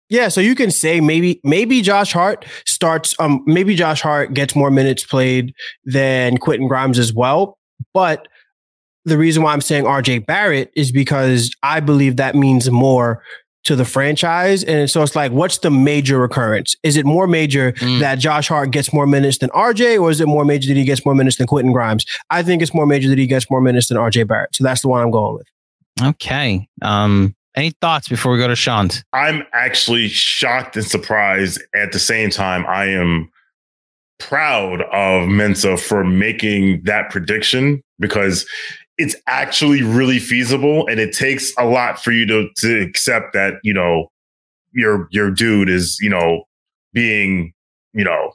yeah, 0.09 0.27
so 0.27 0.41
you 0.41 0.55
can 0.55 0.71
say 0.71 1.01
maybe 1.01 1.39
maybe 1.43 1.81
Josh 1.81 2.13
Hart 2.13 2.45
starts 2.65 3.15
um 3.19 3.43
maybe 3.45 3.75
Josh 3.75 4.01
Hart 4.01 4.33
gets 4.33 4.55
more 4.55 4.71
minutes 4.71 5.03
played 5.03 5.53
than 5.83 6.37
Quentin 6.37 6.67
Grimes 6.67 6.99
as 6.99 7.13
well, 7.13 7.57
but 7.93 8.27
the 9.05 9.17
reason 9.17 9.43
why 9.43 9.53
I'm 9.53 9.61
saying 9.61 9.85
RJ 9.85 10.25
Barrett 10.25 10.71
is 10.75 10.91
because 10.91 11.55
I 11.61 11.79
believe 11.79 12.17
that 12.17 12.35
means 12.35 12.69
more 12.69 13.23
to 13.65 13.75
the 13.75 13.85
franchise. 13.85 14.63
And 14.63 14.89
so 14.89 15.01
it's 15.01 15.15
like, 15.15 15.31
what's 15.31 15.59
the 15.59 15.71
major 15.71 16.19
recurrence? 16.19 16.75
Is 16.83 16.97
it 16.97 17.05
more 17.05 17.27
major 17.27 17.71
mm. 17.73 17.99
that 17.99 18.19
Josh 18.19 18.47
Hart 18.47 18.71
gets 18.71 18.93
more 18.93 19.07
minutes 19.07 19.39
than 19.39 19.49
RJ, 19.49 19.99
or 19.99 20.11
is 20.11 20.21
it 20.21 20.27
more 20.27 20.45
major 20.45 20.67
that 20.69 20.77
he 20.77 20.85
gets 20.85 21.03
more 21.05 21.15
minutes 21.15 21.37
than 21.37 21.47
Quentin 21.47 21.71
Grimes? 21.71 22.05
I 22.29 22.43
think 22.43 22.61
it's 22.61 22.73
more 22.73 22.85
major 22.85 23.09
that 23.09 23.17
he 23.17 23.25
gets 23.25 23.49
more 23.49 23.61
minutes 23.61 23.89
than 23.89 23.97
RJ 23.97 24.27
Barrett. 24.27 24.55
So 24.55 24.63
that's 24.63 24.81
the 24.81 24.87
one 24.87 25.01
I'm 25.01 25.11
going 25.11 25.35
with. 25.35 25.47
Okay. 26.01 26.67
Um, 26.81 27.35
any 27.55 27.71
thoughts 27.81 28.07
before 28.07 28.31
we 28.31 28.37
go 28.37 28.47
to 28.47 28.55
Sean? 28.55 28.89
I'm 29.13 29.43
actually 29.53 30.07
shocked 30.07 30.75
and 30.75 30.85
surprised 30.85 31.61
at 31.73 31.91
the 31.91 31.99
same 31.99 32.29
time. 32.29 32.65
I 32.67 32.85
am 32.85 33.31
proud 34.19 34.81
of 34.93 35.27
Mensa 35.27 35.77
for 35.77 36.03
making 36.03 36.83
that 36.83 37.09
prediction 37.09 37.81
because 37.99 38.47
it's 38.97 39.15
actually 39.27 39.83
really 39.83 40.19
feasible 40.19 40.87
and 40.87 40.99
it 40.99 41.13
takes 41.13 41.53
a 41.57 41.65
lot 41.65 42.01
for 42.01 42.11
you 42.11 42.25
to 42.25 42.49
to 42.57 42.81
accept 42.81 43.33
that 43.33 43.55
you 43.63 43.73
know 43.73 44.07
your 44.71 45.07
your 45.11 45.29
dude 45.29 45.69
is 45.69 45.97
you 45.99 46.09
know 46.09 46.43
being 46.93 47.53
you 47.93 48.05
know 48.05 48.31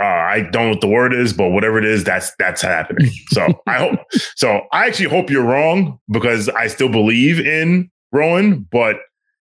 uh, 0.00 0.04
I 0.04 0.40
don't 0.40 0.64
know 0.64 0.70
what 0.70 0.80
the 0.80 0.88
word 0.88 1.14
is, 1.14 1.32
but 1.32 1.50
whatever 1.50 1.78
it 1.78 1.84
is, 1.84 2.02
that's 2.02 2.32
that's 2.38 2.60
happening. 2.60 3.12
So 3.28 3.62
I 3.66 3.74
hope. 3.74 4.00
So 4.36 4.62
I 4.72 4.86
actually 4.86 5.08
hope 5.08 5.30
you're 5.30 5.44
wrong 5.44 6.00
because 6.10 6.48
I 6.48 6.66
still 6.66 6.88
believe 6.88 7.38
in 7.38 7.88
Rowan, 8.14 8.66
but 8.70 8.96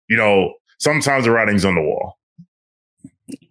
you 0.09 0.17
know 0.17 0.55
sometimes 0.79 1.25
the 1.25 1.31
writing's 1.31 1.65
on 1.65 1.75
the 1.75 1.83
wall. 1.83 2.17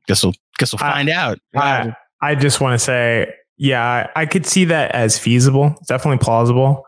Guess 0.08 0.24
we'll 0.24 0.34
guess 0.58 0.74
we'll 0.74 0.80
find 0.80 1.10
I, 1.10 1.14
out. 1.14 1.40
I, 1.56 1.94
I 2.22 2.36
just 2.36 2.60
want 2.60 2.80
to 2.80 2.84
say 2.84 3.32
yeah, 3.58 4.10
I 4.16 4.26
could 4.26 4.46
see 4.46 4.66
that 4.66 4.92
as 4.96 5.20
feasible. 5.20 5.76
It's 5.80 5.88
definitely 5.88 6.24
plausible. 6.24 6.86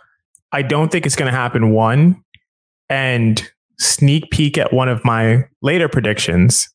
I 0.53 0.61
don't 0.61 0.91
think 0.91 1.05
it's 1.05 1.17
going 1.17 1.31
to 1.31 1.38
happen. 1.38 1.71
One, 1.71 2.23
and 2.89 3.45
sneak 3.77 4.31
peek 4.31 4.57
at 4.57 4.71
one 4.71 4.88
of 4.88 5.03
my 5.03 5.47
later 5.61 5.89
predictions. 5.89 6.69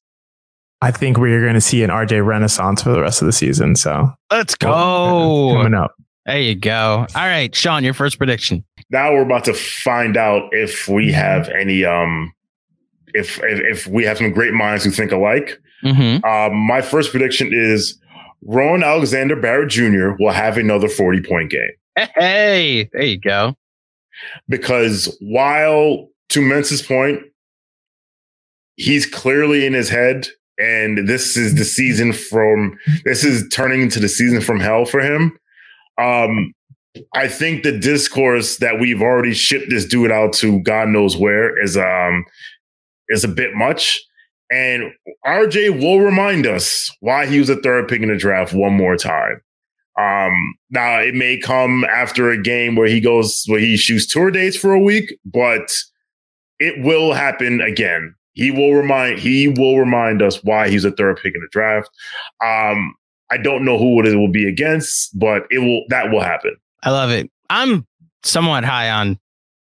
I 0.82 0.90
think 0.90 1.16
we're 1.16 1.40
going 1.40 1.54
to 1.54 1.60
see 1.60 1.82
an 1.82 1.90
RJ 1.90 2.25
renaissance 2.25 2.82
for 2.82 2.90
the 2.90 3.00
rest 3.00 3.22
of 3.22 3.26
the 3.26 3.32
season. 3.32 3.76
So 3.76 4.10
let's 4.30 4.54
go. 4.54 5.52
Coming 5.54 5.75
up. 5.75 5.94
There 6.26 6.40
you 6.40 6.56
go. 6.56 7.06
All 7.14 7.26
right, 7.26 7.54
Sean, 7.54 7.85
your 7.85 7.95
first 7.95 8.18
prediction. 8.18 8.64
Now 8.90 9.12
we're 9.12 9.23
about 9.23 9.45
to 9.45 9.54
find 9.54 10.16
out 10.16 10.49
if 10.52 10.88
we 10.88 11.12
have 11.12 11.49
any 11.49 11.85
um 11.85 12.33
if 13.14 13.38
if, 13.42 13.61
if 13.61 13.87
we 13.87 14.04
have 14.04 14.18
some 14.18 14.33
great 14.33 14.52
minds 14.52 14.85
who 14.85 14.90
think 14.90 15.12
alike. 15.12 15.61
Mm-hmm. 15.85 16.25
Um, 16.25 16.56
my 16.56 16.83
first 16.83 17.11
prediction 17.11 17.50
is 17.52 17.99
Rowan 18.42 18.83
Alexander 18.83 19.37
Barrett 19.37 19.71
Jr. 19.71 20.11
will 20.18 20.33
have 20.33 20.56
another 20.56 20.88
40 20.88 21.23
point 21.23 21.50
game. 21.50 21.71
Hey, 22.16 22.88
there 22.92 23.02
you 23.02 23.18
go. 23.18 23.54
Because 24.49 25.16
while 25.21 26.09
to 26.30 26.40
Mensa's 26.40 26.83
point, 26.83 27.21
he's 28.76 29.06
clearly 29.06 29.66
in 29.66 29.73
his 29.73 29.88
head, 29.88 30.26
and 30.59 31.09
this 31.09 31.37
is 31.37 31.54
the 31.54 31.64
season 31.64 32.12
from 32.12 32.78
this 33.04 33.25
is 33.25 33.49
turning 33.50 33.83
into 33.83 34.00
the 34.00 34.09
season 34.09 34.40
from 34.40 34.61
hell 34.61 34.85
for 34.85 35.00
him. 35.00 35.38
Um, 35.98 36.52
I 37.14 37.28
think 37.28 37.62
the 37.62 37.76
discourse 37.76 38.58
that 38.58 38.80
we've 38.80 39.02
already 39.02 39.34
shipped 39.34 39.70
this 39.70 39.84
dude 39.84 40.10
out 40.10 40.32
to 40.34 40.60
God 40.60 40.88
knows 40.88 41.16
where 41.16 41.60
is 41.62 41.76
um 41.76 42.24
is 43.08 43.24
a 43.24 43.28
bit 43.28 43.54
much. 43.54 44.02
And 44.50 44.92
RJ 45.26 45.80
will 45.80 46.00
remind 46.00 46.46
us 46.46 46.94
why 47.00 47.26
he 47.26 47.38
was 47.38 47.50
a 47.50 47.60
third 47.60 47.88
pick 47.88 48.02
in 48.02 48.08
the 48.08 48.16
draft 48.16 48.52
one 48.52 48.74
more 48.74 48.96
time. 48.96 49.40
Um, 49.98 50.54
now 50.70 51.00
it 51.00 51.14
may 51.14 51.38
come 51.38 51.84
after 51.84 52.30
a 52.30 52.40
game 52.40 52.76
where 52.76 52.86
he 52.86 53.00
goes 53.00 53.44
where 53.46 53.60
he 53.60 53.76
shoots 53.76 54.06
tour 54.06 54.30
dates 54.30 54.56
for 54.56 54.72
a 54.72 54.80
week, 54.80 55.18
but 55.24 55.74
it 56.58 56.84
will 56.84 57.12
happen 57.12 57.60
again. 57.60 58.14
He 58.34 58.50
will 58.50 58.74
remind 58.74 59.18
he 59.18 59.48
will 59.48 59.78
remind 59.78 60.20
us 60.20 60.44
why 60.44 60.68
he's 60.68 60.84
a 60.84 60.90
third 60.90 61.16
pick 61.16 61.34
in 61.34 61.40
the 61.40 61.48
draft. 61.50 61.88
Um, 62.44 62.94
I 63.30 63.38
don't 63.38 63.64
know 63.64 63.78
who 63.78 64.04
it 64.04 64.16
will 64.16 64.30
be 64.30 64.49
against, 64.49 65.18
but 65.18 65.47
it 65.50 65.59
will 65.59 65.85
that 65.88 66.11
will 66.11 66.23
happen. 66.23 66.56
I 66.83 66.90
love 66.90 67.11
it. 67.11 67.30
I'm 67.50 67.87
somewhat 68.23 68.64
high 68.64 68.90
on 68.90 69.18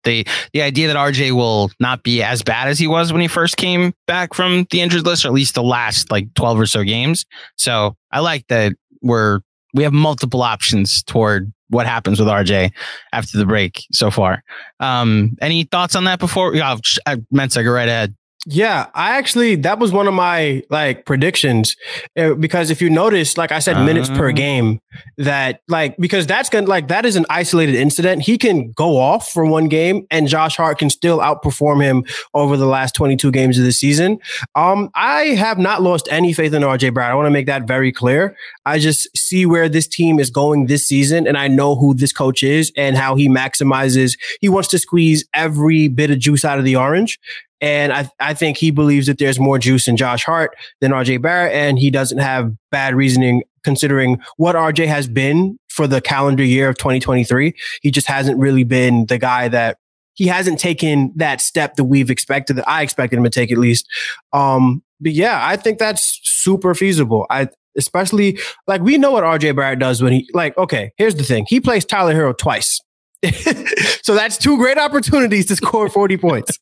the 0.04 0.26
the 0.54 0.62
idea 0.62 0.88
that 0.88 0.96
RJ 0.96 1.32
will 1.32 1.72
not 1.80 2.04
be 2.04 2.24
as 2.24 2.42
bad 2.42 2.68
as 2.68 2.80
he 2.80 2.88
was 2.88 3.12
when 3.12 3.22
he 3.22 3.28
first 3.28 3.58
came 3.58 3.94
back 4.08 4.34
from 4.34 4.66
the 4.72 4.82
injured 4.82 5.06
list, 5.06 5.26
or 5.26 5.30
at 5.30 5.34
least 5.34 5.56
the 5.56 5.64
last 5.64 6.12
like 6.12 6.34
12 6.36 6.60
or 6.60 6.66
so 6.66 6.84
games. 6.84 7.26
So 7.58 7.96
I 8.12 8.20
like 8.20 8.48
that 8.48 8.74
we're 9.02 9.42
we 9.74 9.84
have 9.84 9.94
multiple 9.94 10.42
options 10.42 11.04
toward 11.04 11.52
what 11.70 11.86
happens 11.86 12.20
with 12.20 12.28
RJ 12.28 12.72
after 13.14 13.38
the 13.38 13.46
break 13.46 13.84
so 13.92 14.10
far. 14.10 14.44
Um, 14.80 15.38
any 15.42 15.64
thoughts 15.64 15.96
on 15.96 16.06
that 16.06 16.20
before? 16.20 16.56
Yeah, 16.56 16.76
I 17.06 17.18
meant 17.32 17.52
to 17.52 17.64
go 17.64 17.72
right 17.72 17.88
ahead. 17.88 18.16
Yeah, 18.46 18.88
I 18.94 19.18
actually 19.18 19.56
that 19.58 19.80
was 19.80 19.92
one 19.92 20.08
of 20.08 20.14
my 20.14 20.64
like 20.70 21.06
predictions 21.06 21.76
uh, 22.18 22.36
because 22.36 22.70
if 22.70 22.82
you 22.82 22.90
notice, 22.90 23.38
like 23.38 23.52
I 23.52 23.60
said, 23.60 23.76
uh, 23.76 23.84
minutes 23.84 24.08
per 24.08 24.30
uh-huh. 24.30 24.32
game, 24.32 24.80
that 25.18 25.62
like 25.68 25.98
because 25.98 26.26
that's 26.26 26.48
gonna 26.48 26.66
like 26.66 26.88
that 26.88 27.06
is 27.06 27.18
an 27.18 27.26
isolated 27.30 27.76
incident. 27.76 28.22
He 28.22 28.38
can 28.38 28.72
go 28.72 28.98
off 28.98 29.30
for 29.30 29.46
one 29.46 29.68
game, 29.68 30.08
and 30.10 30.30
Josh 30.30 30.56
Hart 30.56 30.80
can 30.80 30.90
still 30.90 31.20
outperform 31.20 31.84
him 31.84 32.06
over 32.34 32.56
the 32.56 32.66
last 32.66 32.96
twenty 32.96 33.18
two 33.18 33.30
games 33.30 33.60
of 33.60 33.66
the 33.66 33.74
season. 33.74 34.20
Um, 34.56 34.90
I 34.96 35.36
have 35.36 35.58
not 35.58 35.82
lost 35.82 36.08
any 36.10 36.32
faith 36.32 36.54
in 36.54 36.62
RJ 36.62 36.94
Brown. 36.94 37.12
I 37.12 37.16
want 37.16 37.26
to 37.26 37.32
make 37.32 37.48
that 37.48 37.68
very 37.68 37.92
clear. 37.92 38.38
I 38.66 38.80
just 38.80 39.10
see 39.18 39.46
where 39.46 39.68
this 39.68 39.86
team 39.86 40.18
is 40.18 40.30
going 40.30 40.68
this 40.68 40.88
season, 40.88 41.28
and 41.28 41.38
I 41.38 41.50
know 41.50 41.76
who 41.76 41.94
this 41.94 42.14
coach 42.14 42.42
is 42.42 42.72
and 42.78 42.96
how 42.96 43.16
he 43.16 43.28
maximizes. 43.28 44.18
He 44.40 44.48
wants 44.48 44.70
to 44.70 44.80
squeeze 44.80 45.26
every 45.34 45.90
bit 45.90 46.10
of 46.10 46.20
juice 46.20 46.46
out 46.46 46.58
of 46.58 46.64
the 46.64 46.78
orange. 46.78 47.20
And 47.62 47.92
I, 47.92 48.10
I 48.20 48.34
think 48.34 48.58
he 48.58 48.72
believes 48.72 49.08
that 49.08 49.18
there's 49.18 49.40
more 49.40 49.60
juice 49.60 49.88
in 49.88 49.98
Josh 49.98 50.24
Hart 50.24 50.56
than 50.82 50.92
RJ 50.92 51.22
Barrett. 51.22 51.54
And 51.54 51.78
he 51.78 51.92
doesn't 51.92 52.20
have 52.20 52.54
bad 52.72 52.96
reasoning 52.96 53.44
considering 53.64 54.20
what 54.38 54.56
RJ 54.56 54.88
has 54.88 55.08
been 55.08 55.60
for 55.70 55.88
the 55.88 56.02
calendar 56.02 56.44
year 56.44 56.70
of 56.70 56.78
2023. 56.78 57.54
He 57.82 57.92
just 57.92 58.08
hasn't 58.08 58.38
really 58.40 58.64
been 58.64 59.06
the 59.08 59.18
guy 59.18 59.48
that 59.50 59.78
he 60.16 60.28
hasn't 60.28 60.60
taken 60.60 61.14
that 61.16 61.42
step 61.42 61.76
that 61.76 61.86
we've 61.86 62.10
expected, 62.10 62.58
that 62.58 62.68
I 62.68 62.82
expected 62.82 63.18
him 63.18 63.24
to 63.24 63.30
take 63.30 63.52
at 63.52 63.58
least. 63.58 63.88
Um, 64.34 64.84
but 65.00 65.14
yeah, 65.14 65.40
I 65.42 65.56
think 65.56 65.80
that's 65.80 66.20
super 66.24 66.76
feasible. 66.76 67.26
I, 67.30 67.48
especially 67.78 68.38
like 68.68 68.82
we 68.82 68.98
know 68.98 69.12
what 69.12 69.24
RJ 69.24 69.56
Barrett 69.56 69.80
does 69.80 70.02
when 70.02 70.14
he 70.14 70.30
like, 70.34 70.58
okay, 70.58 70.92
here's 70.98 71.16
the 71.16 71.24
thing. 71.24 71.46
He 71.48 71.60
plays 71.60 71.86
Tyler 71.86 72.14
Herro 72.14 72.38
twice. 72.38 72.82
so 74.02 74.16
that's 74.16 74.38
two 74.38 74.58
great 74.58 74.78
opportunities 74.78 75.46
to 75.48 75.56
score 75.56 75.90
40 75.90 76.18
points. 76.18 76.58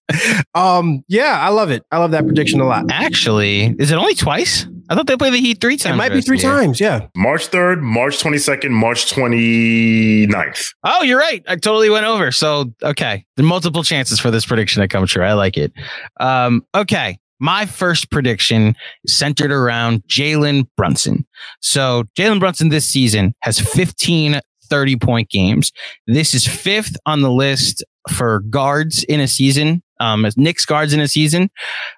Um, 0.56 1.04
yeah, 1.08 1.40
I 1.40 1.50
love 1.50 1.70
it. 1.70 1.84
I 1.92 2.00
love 2.00 2.12
that 2.12 2.26
prediction 2.26 2.60
a 2.60 2.66
lot. 2.66 2.86
Actually, 2.90 3.76
is 3.80 3.92
it 3.92 3.96
only 3.96 4.16
twice? 4.16 4.66
I 4.90 4.96
thought 4.96 5.08
they 5.08 5.18
played 5.18 5.34
the 5.34 5.40
Heat 5.40 5.60
three 5.60 5.78
times. 5.78 5.94
It 5.94 5.98
might 5.98 6.14
be 6.14 6.22
three 6.22 6.40
times, 6.40 6.80
yeah. 6.80 7.08
March 7.16 7.50
3rd, 7.52 7.82
March 7.82 8.18
22nd, 8.24 8.72
March 8.72 9.14
29th. 9.14 10.74
Oh, 10.84 11.04
you're 11.04 11.20
right. 11.20 11.44
I 11.48 11.58
totally 11.58 11.90
went 11.90 12.06
over. 12.06 12.32
So, 12.32 12.74
okay. 12.82 13.26
The 13.36 13.44
multiple 13.44 13.84
chances 13.84 14.20
for 14.20 14.32
this 14.32 14.46
prediction 14.46 14.82
to 14.82 14.88
come 14.88 15.06
true. 15.06 15.24
I 15.24 15.34
like 15.34 15.58
it. 15.58 15.74
Um, 16.20 16.66
okay. 16.74 17.20
My 17.40 17.66
first 17.66 18.10
prediction 18.10 18.76
is 19.04 19.18
centered 19.18 19.52
around 19.52 20.04
Jalen 20.08 20.68
Brunson. 20.76 21.28
So 21.62 22.06
Jalen 22.18 22.40
Brunson 22.40 22.70
this 22.70 22.88
season 22.88 23.36
has 23.42 23.60
15 23.60 24.40
30 24.68 24.98
point 24.98 25.30
games. 25.30 25.72
This 26.06 26.34
is 26.34 26.48
fifth 26.48 26.96
on 27.06 27.22
the 27.22 27.32
list 27.32 27.84
for 28.10 28.42
guards 28.50 29.04
in 29.06 29.20
a 29.20 29.28
season, 29.28 29.82
um, 30.00 30.26
as 30.26 30.38
Knicks 30.38 30.66
guards 30.66 30.94
in 30.94 31.00
a 31.00 31.08
season. 31.08 31.50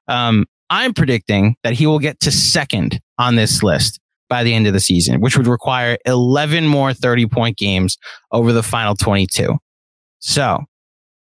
Um, 0.07 0.45
I'm 0.69 0.93
predicting 0.93 1.55
that 1.63 1.73
he 1.73 1.87
will 1.87 1.99
get 1.99 2.19
to 2.21 2.31
second 2.31 2.99
on 3.17 3.35
this 3.35 3.63
list 3.63 3.99
by 4.29 4.43
the 4.43 4.53
end 4.53 4.67
of 4.67 4.73
the 4.73 4.79
season, 4.79 5.21
which 5.21 5.35
would 5.35 5.47
require 5.47 5.97
11 6.05 6.67
more 6.67 6.93
30 6.93 7.25
point 7.25 7.57
games 7.57 7.97
over 8.31 8.53
the 8.53 8.63
final 8.63 8.95
22. 8.95 9.57
So 10.19 10.59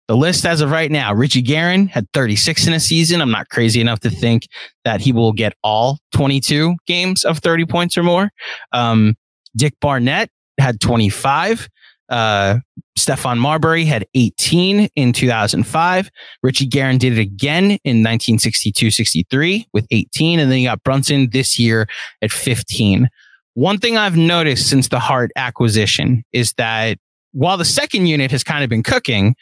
the 0.07 0.17
list 0.17 0.45
as 0.45 0.61
of 0.61 0.71
right 0.71 0.91
now, 0.91 1.13
Richie 1.13 1.41
Guerin 1.41 1.87
had 1.87 2.07
36 2.13 2.67
in 2.67 2.73
a 2.73 2.79
season. 2.79 3.21
I'm 3.21 3.31
not 3.31 3.49
crazy 3.49 3.81
enough 3.81 3.99
to 4.01 4.09
think 4.09 4.47
that 4.83 5.01
he 5.01 5.11
will 5.11 5.33
get 5.33 5.53
all 5.63 5.99
22 6.13 6.75
games 6.85 7.23
of 7.23 7.39
30 7.39 7.65
points 7.65 7.97
or 7.97 8.03
more. 8.03 8.29
Um, 8.71 9.15
Dick 9.55 9.73
Barnett 9.79 10.29
had 10.59 10.79
25. 10.79 11.69
Uh, 12.07 12.59
Stephon 12.97 13.37
Marbury 13.37 13.85
had 13.85 14.05
18 14.13 14.89
in 14.95 15.13
2005. 15.13 16.09
Richie 16.43 16.67
Guerin 16.67 16.97
did 16.97 17.17
it 17.17 17.21
again 17.21 17.63
in 17.83 18.03
1962 18.03 18.91
63 18.91 19.67
with 19.73 19.87
18. 19.91 20.39
And 20.39 20.51
then 20.51 20.59
you 20.59 20.67
got 20.69 20.83
Brunson 20.83 21.29
this 21.31 21.57
year 21.57 21.87
at 22.21 22.31
15. 22.31 23.09
One 23.55 23.79
thing 23.79 23.97
I've 23.97 24.17
noticed 24.17 24.69
since 24.69 24.89
the 24.89 24.99
Hart 24.99 25.31
acquisition 25.35 26.23
is 26.31 26.53
that 26.53 26.97
while 27.31 27.57
the 27.57 27.65
second 27.65 28.07
unit 28.07 28.31
has 28.31 28.43
kind 28.43 28.63
of 28.63 28.69
been 28.69 28.83
cooking, 28.83 29.35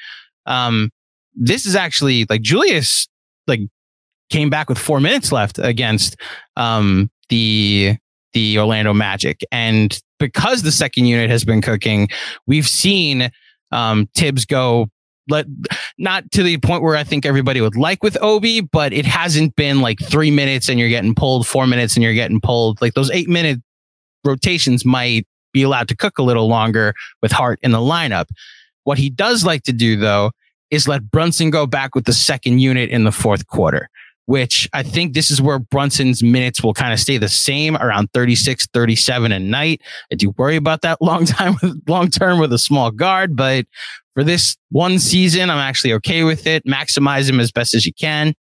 um, 0.45 0.89
this 1.35 1.65
is 1.65 1.75
actually 1.75 2.25
like 2.29 2.41
Julius 2.41 3.07
like 3.47 3.61
came 4.29 4.49
back 4.49 4.69
with 4.69 4.77
four 4.77 4.99
minutes 4.99 5.31
left 5.31 5.59
against 5.59 6.15
um, 6.55 7.09
the 7.29 7.95
the 8.33 8.57
Orlando 8.57 8.93
Magic, 8.93 9.41
and 9.51 9.99
because 10.27 10.63
the 10.63 10.71
second 10.71 11.05
unit 11.05 11.29
has 11.29 11.43
been 11.43 11.61
cooking, 11.61 12.07
we've 12.47 12.67
seen 12.67 13.29
um, 13.71 14.07
Thibs 14.15 14.45
go 14.45 14.87
let 15.29 15.45
not 15.97 16.29
to 16.31 16.43
the 16.43 16.57
point 16.57 16.83
where 16.83 16.95
I 16.95 17.03
think 17.03 17.25
everybody 17.25 17.61
would 17.61 17.75
like 17.75 18.03
with 18.03 18.17
Obi, 18.21 18.61
but 18.61 18.93
it 18.93 19.05
hasn't 19.05 19.55
been 19.55 19.81
like 19.81 19.99
three 19.99 20.31
minutes 20.31 20.69
and 20.69 20.79
you're 20.79 20.89
getting 20.89 21.15
pulled, 21.15 21.47
four 21.47 21.67
minutes 21.67 21.95
and 21.95 22.03
you're 22.03 22.13
getting 22.13 22.41
pulled. 22.41 22.81
Like 22.81 22.93
those 22.93 23.11
eight 23.11 23.29
minute 23.29 23.59
rotations 24.23 24.85
might 24.85 25.27
be 25.53 25.63
allowed 25.63 25.87
to 25.89 25.95
cook 25.95 26.17
a 26.17 26.23
little 26.23 26.47
longer 26.47 26.93
with 27.21 27.31
Hart 27.31 27.59
in 27.61 27.71
the 27.71 27.79
lineup. 27.79 28.25
What 28.83 28.97
he 28.97 29.09
does 29.09 29.45
like 29.45 29.63
to 29.63 29.73
do 29.73 29.95
though 29.95 30.31
is 30.71 30.87
let 30.87 31.11
Brunson 31.11 31.49
go 31.49 31.67
back 31.67 31.95
with 31.95 32.05
the 32.05 32.13
second 32.13 32.59
unit 32.59 32.89
in 32.89 33.03
the 33.03 33.11
fourth 33.11 33.47
quarter, 33.47 33.89
which 34.25 34.69
I 34.73 34.83
think 34.83 35.13
this 35.13 35.29
is 35.29 35.41
where 35.41 35.59
Brunson's 35.59 36.23
minutes 36.23 36.63
will 36.63 36.73
kind 36.73 36.93
of 36.93 36.99
stay 36.99 37.17
the 37.17 37.29
same 37.29 37.75
around 37.77 38.09
36, 38.13 38.67
37 38.73 39.31
a 39.31 39.39
night. 39.39 39.81
I 40.11 40.15
do 40.15 40.33
worry 40.37 40.55
about 40.55 40.81
that 40.81 41.01
long 41.01 41.25
time, 41.25 41.55
long 41.87 42.09
term 42.09 42.39
with 42.39 42.53
a 42.53 42.57
small 42.57 42.91
guard, 42.91 43.35
but 43.35 43.65
for 44.13 44.23
this 44.23 44.55
one 44.69 44.99
season, 44.99 45.49
I'm 45.49 45.57
actually 45.57 45.93
okay 45.93 46.23
with 46.23 46.45
it. 46.45 46.63
Maximize 46.65 47.29
him 47.29 47.39
as 47.39 47.51
best 47.51 47.73
as 47.73 47.85
you 47.85 47.93
can. 47.93 48.33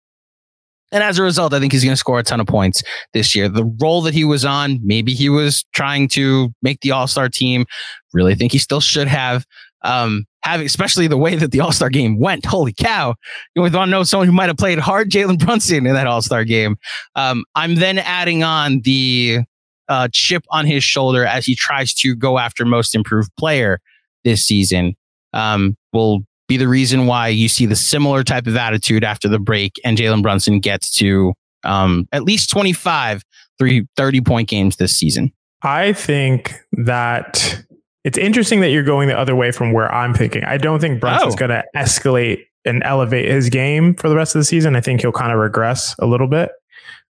And 0.93 1.03
as 1.03 1.19
a 1.19 1.23
result, 1.23 1.55
I 1.55 1.59
think 1.59 1.73
he's 1.73 1.83
going 1.83 1.95
to 1.95 1.99
score 1.99 2.19
a 2.19 2.23
ton 2.23 2.39
of 2.39 2.47
points 2.47 2.83
this 3.15 3.35
year. 3.35 3.49
The 3.49 3.65
role 3.81 4.03
that 4.03 4.13
he 4.13 4.25
was 4.25 4.45
on, 4.45 4.79
maybe 4.83 5.15
he 5.15 5.31
was 5.31 5.65
trying 5.73 6.07
to 6.09 6.53
make 6.61 6.81
the 6.83 6.91
All 6.91 7.07
Star 7.07 7.31
team. 7.31 7.65
Really 8.13 8.35
think 8.35 8.53
he 8.53 8.59
still 8.59 8.81
should 8.81 9.09
have. 9.09 9.47
Um, 9.83 10.27
having 10.43 10.67
especially 10.67 11.07
the 11.07 11.17
way 11.17 11.37
that 11.37 11.51
the 11.51 11.61
All 11.61 11.73
Star 11.73 11.91
game 11.91 12.19
went. 12.19 12.45
Holy 12.45 12.73
cow! 12.73 13.15
You 13.55 13.63
want 13.63 13.75
to 13.75 13.87
know 13.87 14.03
someone 14.03 14.27
who 14.27 14.33
might 14.33 14.49
have 14.49 14.57
played 14.57 14.79
hard, 14.79 15.11
Jalen 15.11 15.39
Brunson 15.39 15.87
in 15.87 15.95
that 15.95 16.07
All 16.07 16.23
Star 16.23 16.45
game. 16.45 16.77
Um, 17.15 17.45
I'm 17.55 17.77
then 17.77 17.99
adding 17.99 18.43
on 18.43 18.81
the 18.81 19.41
uh, 19.89 20.09
chip 20.13 20.45
on 20.51 20.67
his 20.67 20.85
shoulder 20.85 21.25
as 21.25 21.47
he 21.47 21.55
tries 21.55 21.95
to 21.95 22.15
go 22.15 22.39
after 22.39 22.65
most 22.65 22.95
improved 22.95 23.31
player 23.37 23.81
this 24.25 24.45
season. 24.45 24.95
Um, 25.33 25.77
will 25.93 26.25
be 26.49 26.57
the 26.57 26.69
reason 26.69 27.07
why 27.07 27.29
you 27.29 27.49
see 27.49 27.65
the 27.65 27.77
similar 27.77 28.23
type 28.23 28.47
of 28.47 28.57
attitude 28.57 29.05
after 29.05 29.29
the 29.29 29.39
break 29.39 29.81
and 29.85 29.97
Jalen 29.97 30.23
Brunson 30.23 30.61
gets 30.61 30.95
to 30.99 31.33
um, 31.65 32.07
at 32.13 32.25
least 32.25 32.51
25, 32.51 33.23
three, 33.59 33.87
30 33.97 34.21
point 34.21 34.49
games 34.49 34.77
this 34.77 34.93
season. 34.93 35.33
I 35.63 35.93
think 35.93 36.53
that 36.73 37.62
it's 38.05 38.19
interesting 38.19 38.61
that 38.61 38.71
you're 38.71 38.83
going 38.83 39.09
the 39.09 39.19
other 39.19 39.37
way 39.37 39.53
from 39.53 39.73
where 39.73 39.93
I'm 39.93 40.15
thinking. 40.15 40.45
I 40.45 40.59
don't 40.59 40.81
think 40.81 41.01
Brunson's 41.01 41.35
oh. 41.35 41.37
going 41.37 41.51
to 41.51 41.65
escalate 41.77 42.45
and 42.65 42.83
elevate 42.85 43.29
his 43.29 43.49
game 43.49 43.95
for 43.95 44.09
the 44.09 44.17
rest 44.17 44.35
of 44.35 44.41
the 44.41 44.45
season. 44.45 44.77
I 44.77 44.81
think 44.81 45.01
he'll 45.01 45.13
kind 45.13 45.33
of 45.33 45.39
regress 45.39 45.95
a 45.99 46.07
little 46.07 46.27
bit. 46.27 46.51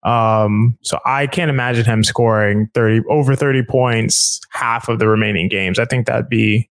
Um, 0.03 0.77
so 0.81 0.99
I 1.05 1.27
can't 1.27 1.49
imagine 1.49 1.85
him 1.85 2.03
scoring 2.03 2.69
30 2.73 3.05
over 3.09 3.35
30 3.35 3.63
points 3.63 4.39
half 4.51 4.87
of 4.87 4.99
the 4.99 5.07
remaining 5.07 5.49
games. 5.49 5.77
I 5.77 5.85
think 5.85 6.07
that'd 6.07 6.29
be 6.29 6.69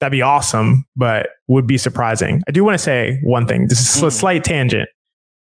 that'd 0.00 0.12
be 0.12 0.22
awesome, 0.22 0.84
but 0.94 1.30
would 1.48 1.66
be 1.66 1.78
surprising. 1.78 2.42
I 2.46 2.52
do 2.52 2.62
want 2.64 2.74
to 2.74 2.82
say 2.82 3.18
one 3.22 3.46
thing. 3.46 3.68
This 3.68 3.80
is 3.80 4.02
a 4.02 4.06
hmm. 4.06 4.10
slight 4.10 4.44
tangent. 4.44 4.88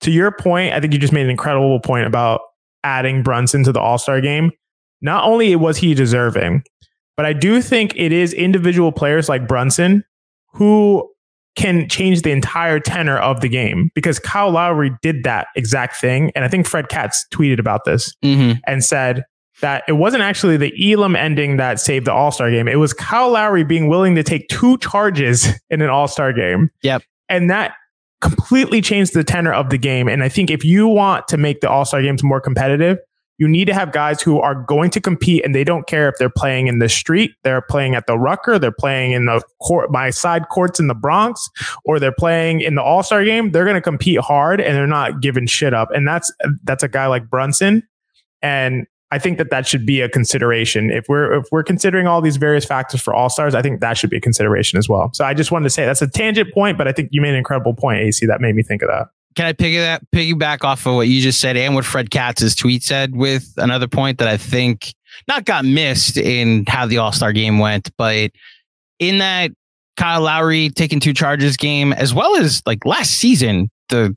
To 0.03 0.11
your 0.11 0.31
point, 0.31 0.75
I 0.75 0.81
think 0.81 0.93
you 0.93 0.99
just 0.99 1.13
made 1.13 1.25
an 1.25 1.31
incredible 1.31 1.81
point 1.81 2.07
about 2.07 2.41
adding 2.85 3.23
Brunson 3.23 3.65
to 3.65 3.73
the 3.73 3.81
All 3.81 3.99
Star 3.99 4.21
game. 4.21 4.53
Not 5.01 5.25
only 5.25 5.57
was 5.57 5.77
he 5.79 5.95
deserving, 5.95 6.63
but 7.19 7.27
I 7.27 7.33
do 7.33 7.61
think 7.61 7.95
it 7.97 8.13
is 8.13 8.33
individual 8.33 8.93
players 8.93 9.29
like 9.29 9.49
Brunson 9.49 10.05
who 10.53 11.11
can 11.57 11.89
change 11.89 12.23
the 12.23 12.31
entire 12.31 12.79
tenor 12.79 13.19
of 13.19 13.41
the 13.41 13.49
game 13.49 13.91
because 13.93 14.21
Kyle 14.21 14.53
Lowry 14.53 14.93
did 15.03 15.25
that 15.25 15.49
exact 15.57 15.97
thing. 15.97 16.31
And 16.37 16.45
I 16.45 16.49
think 16.49 16.65
Fred 16.65 16.89
Katz 16.89 17.27
tweeted 17.35 17.59
about 17.59 17.85
this 17.85 18.15
mm-hmm. 18.25 18.61
and 18.69 18.85
said, 18.85 19.25
that 19.61 19.83
it 19.89 19.95
wasn't 19.95 20.23
actually 20.23 20.57
the 20.57 20.73
Elam 20.93 21.17
ending 21.17 21.57
that 21.57 21.81
saved 21.81 22.07
the 22.07 22.13
All 22.13 22.31
Star 22.31 22.49
game. 22.49 22.69
It 22.69 22.77
was 22.77 22.93
Kyle 22.93 23.31
Lowry 23.33 23.65
being 23.65 23.89
willing 23.89 24.15
to 24.15 24.23
take 24.23 24.47
two 24.47 24.79
charges 24.79 25.49
in 25.71 25.83
an 25.83 25.91
All 25.91 26.07
Star 26.07 26.33
game. 26.33 26.71
Yep. 26.83 27.03
And 27.29 27.51
that 27.51 27.75
completely 28.21 28.81
changed 28.81 29.15
the 29.15 29.25
tenor 29.25 29.53
of 29.53 29.71
the 29.71 29.79
game. 29.79 30.07
And 30.07 30.23
I 30.23 30.29
think 30.29 30.49
if 30.49 30.65
you 30.65 30.87
want 30.87 31.27
to 31.27 31.37
make 31.37 31.61
the 31.61 31.69
All 31.69 31.85
Star 31.85 32.01
games 32.01 32.23
more 32.23 32.41
competitive, 32.41 32.99
you 33.39 33.47
need 33.47 33.67
to 33.67 33.75
have 33.75 33.93
guys 33.93 34.21
who 34.21 34.41
are 34.41 34.55
going 34.55 34.91
to 34.91 35.01
compete 35.01 35.45
and 35.45 35.55
they 35.55 35.65
don't 35.65 35.87
care 35.87 36.09
if 36.09 36.17
they're 36.19 36.29
playing 36.29 36.67
in 36.67 36.81
the 36.81 36.89
street, 36.89 37.31
they're 37.45 37.63
playing 37.63 37.95
at 37.95 38.07
the 38.07 38.19
Rucker, 38.19 38.59
they're 38.59 38.73
playing 38.73 39.13
in 39.13 39.27
the 39.27 39.41
court, 39.63 39.91
my 39.93 40.11
side 40.11 40.49
courts 40.49 40.81
in 40.81 40.89
the 40.89 40.95
Bronx, 40.95 41.49
or 41.85 42.01
they're 42.01 42.13
playing 42.13 42.61
in 42.61 42.75
the 42.75 42.83
All 42.83 43.03
Star 43.03 43.25
game. 43.25 43.53
They're 43.53 43.65
going 43.65 43.77
to 43.77 43.81
compete 43.81 44.19
hard 44.19 44.61
and 44.61 44.77
they're 44.77 44.89
not 44.89 45.21
giving 45.21 45.47
shit 45.47 45.73
up. 45.73 45.91
And 45.93 46.07
that's 46.07 46.33
that's 46.65 46.83
a 46.83 46.89
guy 46.89 47.07
like 47.07 47.31
Brunson. 47.31 47.87
And 48.43 48.87
I 49.11 49.19
think 49.19 49.39
that 49.39 49.51
that 49.51 49.67
should 49.67 49.87
be 49.87 50.01
a 50.01 50.09
consideration. 50.09 50.91
If 50.91 51.09
we're 51.09 51.33
if 51.35 51.47
we're 51.53 51.63
considering 51.63 52.07
all 52.07 52.21
these 52.21 52.37
various 52.37 52.65
factors 52.65 53.01
for 53.01 53.15
all 53.15 53.31
stars, 53.31 53.55
I 53.55 53.63
think 53.63 53.81
that 53.81 53.97
should 53.97 54.11
be 54.11 54.17
a 54.17 54.21
consideration 54.21 54.79
as 54.79 54.89
well. 54.89 55.11
So 55.15 55.25
I 55.25 55.33
just 55.33 55.51
wanted 55.53 55.65
to 55.65 55.71
say 55.71 55.87
that's 55.87 56.03
a 56.03 56.09
tangent 56.09 56.53
point, 56.53 56.77
but 56.77 56.89
I 56.89 56.93
think 56.93 57.09
you 57.13 57.21
made 57.21 57.31
an 57.31 57.37
incredible 57.37 57.73
point, 57.73 58.01
AC, 58.01 58.27
that 58.27 58.41
made 58.41 58.55
me 58.55 58.63
think 58.63 58.83
of 58.83 58.89
that. 58.89 59.09
Can 59.39 59.47
I 59.47 59.53
piggyback 59.53 60.01
piggyback 60.13 60.65
off 60.65 60.85
of 60.85 60.97
what 60.97 61.07
you 61.07 61.21
just 61.21 61.41
said 61.41 61.57
and 61.57 61.77
what 61.77 61.85
Fred 61.85 62.11
Katz's 62.11 62.57
tweet 62.57 62.83
said 62.83 63.15
with 63.15 63.55
another 63.57 63.87
point 63.87 64.19
that 64.19 64.27
I 64.27 64.37
think 64.37 64.93
not 65.29 65.45
got 65.45 65.65
missed 65.65 66.17
in 66.17 66.65
how 66.67 66.87
the 66.87 66.99
All 66.99 67.13
Star 67.13 67.33
game 67.33 67.61
went, 67.61 67.89
but 67.97 68.33
in 68.99 69.19
that 69.19 69.53
Kyle 69.97 70.23
Lowry 70.23 70.71
taking 70.71 70.99
two 70.99 71.15
charges 71.15 71.57
game, 71.57 71.93
as 71.93 72.13
well 72.13 72.35
as 72.35 72.63
like 72.67 72.85
last 72.85 73.13
season, 73.13 73.71
the 73.91 74.17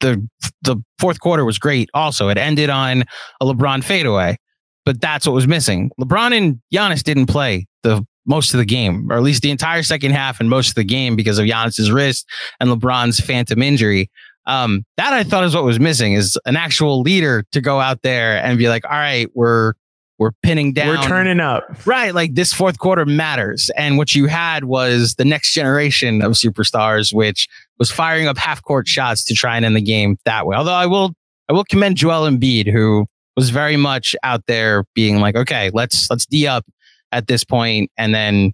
the 0.00 0.28
the 0.62 0.82
fourth 0.98 1.20
quarter 1.20 1.44
was 1.44 1.58
great. 1.58 1.88
Also, 1.94 2.28
it 2.28 2.36
ended 2.36 2.68
on 2.68 3.04
a 3.40 3.44
LeBron 3.44 3.84
fadeaway, 3.84 4.36
but 4.84 5.00
that's 5.00 5.28
what 5.28 5.32
was 5.32 5.46
missing. 5.46 5.92
LeBron 6.00 6.36
and 6.36 6.60
Giannis 6.74 7.04
didn't 7.04 7.26
play 7.26 7.68
the 7.84 8.04
most 8.26 8.52
of 8.52 8.58
the 8.58 8.66
game, 8.66 9.12
or 9.12 9.16
at 9.16 9.22
least 9.22 9.42
the 9.42 9.52
entire 9.52 9.84
second 9.84 10.10
half 10.10 10.40
and 10.40 10.50
most 10.50 10.70
of 10.70 10.74
the 10.74 10.82
game 10.82 11.14
because 11.14 11.38
of 11.38 11.46
Giannis's 11.46 11.92
wrist 11.92 12.28
and 12.58 12.68
LeBron's 12.68 13.20
phantom 13.20 13.62
injury. 13.62 14.10
Um, 14.46 14.84
that 14.96 15.12
I 15.12 15.24
thought 15.24 15.44
is 15.44 15.54
what 15.54 15.64
was 15.64 15.80
missing 15.80 16.12
is 16.12 16.38
an 16.46 16.56
actual 16.56 17.00
leader 17.00 17.44
to 17.52 17.60
go 17.60 17.80
out 17.80 18.02
there 18.02 18.42
and 18.42 18.58
be 18.58 18.68
like, 18.68 18.84
all 18.84 18.92
right, 18.92 19.28
we're 19.34 19.74
we're 20.18 20.32
pinning 20.42 20.72
down. 20.72 20.88
We're 20.88 21.02
turning 21.02 21.40
up. 21.40 21.86
Right. 21.86 22.14
Like 22.14 22.34
this 22.34 22.52
fourth 22.52 22.78
quarter 22.78 23.04
matters. 23.04 23.70
And 23.76 23.98
what 23.98 24.14
you 24.14 24.26
had 24.26 24.64
was 24.64 25.16
the 25.16 25.26
next 25.26 25.52
generation 25.52 26.22
of 26.22 26.32
superstars, 26.32 27.12
which 27.12 27.48
was 27.78 27.90
firing 27.90 28.26
up 28.26 28.38
half 28.38 28.62
court 28.62 28.88
shots 28.88 29.24
to 29.24 29.34
try 29.34 29.56
and 29.56 29.64
end 29.64 29.76
the 29.76 29.82
game 29.82 30.16
that 30.24 30.46
way. 30.46 30.56
Although 30.56 30.72
I 30.72 30.86
will, 30.86 31.12
I 31.50 31.52
will 31.52 31.64
commend 31.64 31.98
Joel 31.98 32.30
Embiid, 32.30 32.72
who 32.72 33.06
was 33.36 33.50
very 33.50 33.76
much 33.76 34.16
out 34.22 34.46
there 34.46 34.84
being 34.94 35.20
like, 35.20 35.36
okay, 35.36 35.70
let's, 35.74 36.08
let's 36.08 36.24
D 36.24 36.46
up 36.46 36.64
at 37.12 37.26
this 37.26 37.44
point. 37.44 37.90
And 37.98 38.14
then 38.14 38.52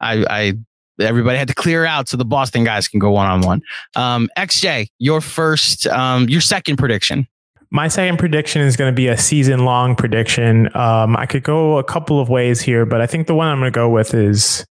I, 0.00 0.24
I, 0.30 0.52
everybody 1.00 1.38
had 1.38 1.48
to 1.48 1.54
clear 1.54 1.84
out 1.84 2.08
so 2.08 2.16
the 2.16 2.24
Boston 2.24 2.64
guys 2.64 2.88
can 2.88 2.98
go 2.98 3.10
one 3.10 3.26
on 3.26 3.40
one. 3.42 3.62
XJ, 3.96 4.88
your 4.98 5.20
first, 5.20 5.86
um, 5.88 6.28
your 6.28 6.40
second 6.40 6.76
prediction. 6.76 7.26
My 7.70 7.88
second 7.88 8.18
prediction 8.18 8.62
is 8.62 8.76
going 8.76 8.90
to 8.90 8.96
be 8.96 9.08
a 9.08 9.18
season 9.18 9.64
long 9.64 9.94
prediction. 9.94 10.74
Um, 10.74 11.16
I 11.16 11.26
could 11.26 11.42
go 11.42 11.76
a 11.76 11.84
couple 11.84 12.18
of 12.18 12.30
ways 12.30 12.60
here, 12.62 12.86
but 12.86 13.00
I 13.02 13.06
think 13.06 13.26
the 13.26 13.34
one 13.34 13.46
I'm 13.48 13.58
going 13.58 13.70
to 13.70 13.74
go 13.74 13.90
with 13.90 14.14
is 14.14 14.66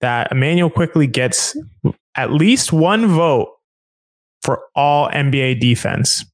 that 0.00 0.32
Immanuel 0.32 0.70
Quickley 0.70 1.06
gets 1.06 1.56
at 2.16 2.32
least 2.32 2.72
one 2.72 3.06
vote 3.06 3.54
for 4.42 4.62
all 4.74 5.08
NBA 5.10 5.60
defense. 5.60 6.24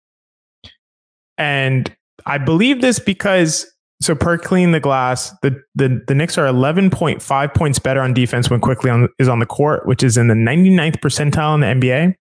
And 1.36 1.94
I 2.24 2.38
believe 2.38 2.80
this 2.80 2.98
because 2.98 3.70
so 4.00 4.14
per 4.14 4.36
clean 4.36 4.72
the 4.72 4.80
glass, 4.80 5.32
the, 5.42 5.58
the, 5.74 6.02
the 6.06 6.14
Knicks 6.14 6.36
are 6.36 6.46
11.5 6.46 7.54
points 7.54 7.78
better 7.78 8.00
on 8.00 8.12
defense 8.12 8.50
when 8.50 8.60
Quickley 8.60 8.90
on, 8.90 9.08
is 9.18 9.28
on 9.28 9.38
the 9.38 9.46
court, 9.46 9.86
which 9.86 10.02
is 10.02 10.16
in 10.16 10.28
the 10.28 10.34
99th 10.34 10.98
percentile 11.00 11.54
in 11.54 11.80
the 11.80 11.86
NBA. 11.88 12.14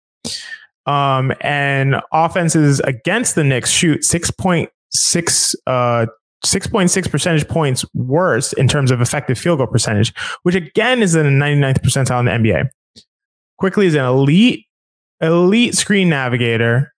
Um, 0.91 1.33
and 1.41 1.95
offenses 2.13 2.79
against 2.81 3.35
the 3.35 3.43
Knicks 3.43 3.69
shoot 3.69 4.01
6.6 4.01 5.55
uh, 5.67 6.05
6.6 6.45 7.09
percentage 7.09 7.47
points 7.47 7.83
worse 7.93 8.53
in 8.53 8.67
terms 8.67 8.91
of 8.91 9.01
effective 9.01 9.38
field 9.38 9.57
goal 9.57 9.67
percentage, 9.67 10.13
which 10.43 10.55
again 10.55 11.01
is 11.01 11.15
in 11.15 11.25
the 11.25 11.45
99th 11.45 11.79
percentile 11.79 12.19
in 12.19 12.43
the 12.43 12.49
NBA. 12.49 12.69
Quickley 13.57 13.88
is 13.88 13.95
an 13.95 14.05
elite, 14.05 14.65
elite 15.21 15.75
screen 15.75 16.09
navigator, 16.09 16.93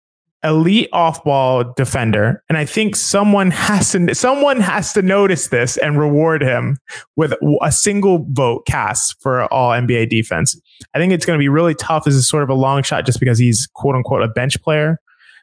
elite 0.46 0.88
off-ball 0.92 1.74
defender, 1.74 2.42
and 2.48 2.56
I 2.56 2.64
think 2.64 2.96
someone 2.96 3.50
has 3.50 3.92
to 3.92 4.14
someone 4.14 4.60
has 4.60 4.92
to 4.94 5.02
notice 5.02 5.48
this 5.48 5.76
and 5.78 5.98
reward 5.98 6.42
him 6.42 6.78
with 7.16 7.34
a 7.62 7.72
single 7.72 8.26
vote 8.30 8.66
cast 8.66 9.20
for 9.20 9.52
all 9.52 9.70
NBA 9.70 10.08
defense. 10.08 10.58
I 10.94 10.98
think 10.98 11.12
it's 11.12 11.26
going 11.26 11.38
to 11.38 11.42
be 11.42 11.48
really 11.48 11.74
tough. 11.74 12.04
This 12.04 12.14
is 12.14 12.28
sort 12.28 12.42
of 12.42 12.48
a 12.48 12.54
long 12.54 12.82
shot 12.82 13.04
just 13.04 13.20
because 13.20 13.38
he's 13.38 13.66
quote 13.74 13.94
unquote 13.94 14.22
a 14.22 14.28
bench 14.28 14.60
player. 14.62 15.00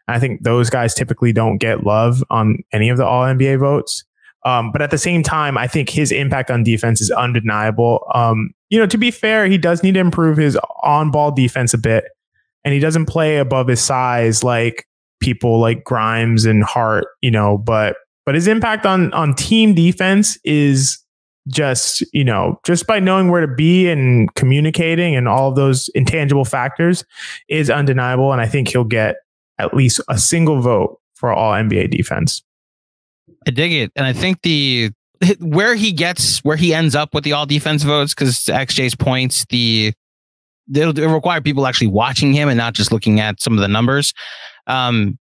I 0.08 0.20
think 0.20 0.44
those 0.44 0.70
guys 0.70 0.94
typically 0.94 1.32
don't 1.32 1.58
get 1.58 1.84
love 1.84 2.24
on 2.30 2.58
any 2.72 2.90
of 2.90 2.98
the 2.98 3.06
all 3.06 3.24
NBA 3.24 3.60
votes. 3.60 4.04
Um, 4.46 4.72
but 4.72 4.82
at 4.82 4.92
the 4.92 4.98
same 4.98 5.24
time, 5.24 5.58
I 5.58 5.68
think 5.68 5.90
his 5.90 6.12
impact 6.12 6.52
on 6.52 6.64
defense 6.64 7.00
is 7.00 7.12
undeniable. 7.12 8.06
Um, 8.14 8.54
you 8.70 8.78
know, 8.78 8.86
to 8.86 8.98
be 8.98 9.12
fair, 9.12 9.48
he 9.48 9.58
does 9.58 9.84
need 9.84 9.94
to 9.94 10.00
improve 10.00 10.38
his 10.38 10.58
on 10.82 11.12
ball 11.12 11.32
defense 11.32 11.74
a 11.74 11.78
bit, 11.78 12.06
and 12.66 12.74
he 12.74 12.80
doesn't 12.80 13.06
play 13.06 13.38
above 13.38 13.68
his 13.68 13.80
size 13.80 14.44
like 14.44 14.86
people 15.24 15.60
like 15.60 15.84
Grimes 15.84 16.46
and 16.46 16.64
Hart, 16.64 17.06
you 17.22 17.32
know, 17.32 17.58
but 17.58 17.96
but 18.26 18.36
his 18.36 18.48
impact 18.48 18.86
on 18.86 19.12
on 19.14 19.34
team 19.34 19.74
defense 19.74 20.38
is 20.44 21.00
just, 21.48 22.04
you 22.14 22.24
know, 22.24 22.60
just 22.66 22.88
by 22.88 23.00
knowing 23.00 23.30
where 23.30 23.42
to 23.46 23.54
be 23.54 23.90
and 23.90 24.34
communicating 24.36 25.16
and 25.16 25.28
all 25.28 25.50
of 25.50 25.56
those 25.56 25.90
intangible 25.96 26.46
factors 26.46 27.04
is 27.50 27.70
undeniable. 27.70 28.32
And 28.32 28.42
I 28.42 28.48
think 28.48 28.70
he'll 28.70 28.86
get 28.86 29.18
at 29.60 29.74
least 29.74 30.00
a 30.10 30.18
single 30.18 30.62
vote 30.62 31.00
for 31.16 31.34
all 31.34 31.52
NBA 31.52 31.90
defense. 31.92 32.42
I 33.46 33.52
dig 33.52 33.74
it. 33.74 33.92
And 33.96 34.06
I 34.06 34.14
think 34.14 34.42
the 34.42 34.92
where 35.40 35.76
he 35.76 35.92
gets 35.92 36.40
where 36.44 36.58
he 36.58 36.74
ends 36.74 36.96
up 36.96 37.14
with 37.14 37.24
the 37.24 37.34
all 37.34 37.46
defense 37.46 37.84
votes, 37.84 38.14
because 38.14 38.36
XJ's 38.46 38.96
points, 38.96 39.46
the 39.50 39.94
it'll, 40.74 40.98
it'll, 40.98 41.14
require 41.14 41.42
people 41.42 41.66
actually 41.68 41.88
watching 41.88 42.34
him 42.34 42.50
and 42.50 42.58
not 42.58 42.74
just 42.74 42.92
looking 42.92 43.20
at 43.20 43.42
some 43.42 43.54
of 43.54 43.60
the 43.60 43.68
numbers. 43.68 44.14
Um, 44.68 45.18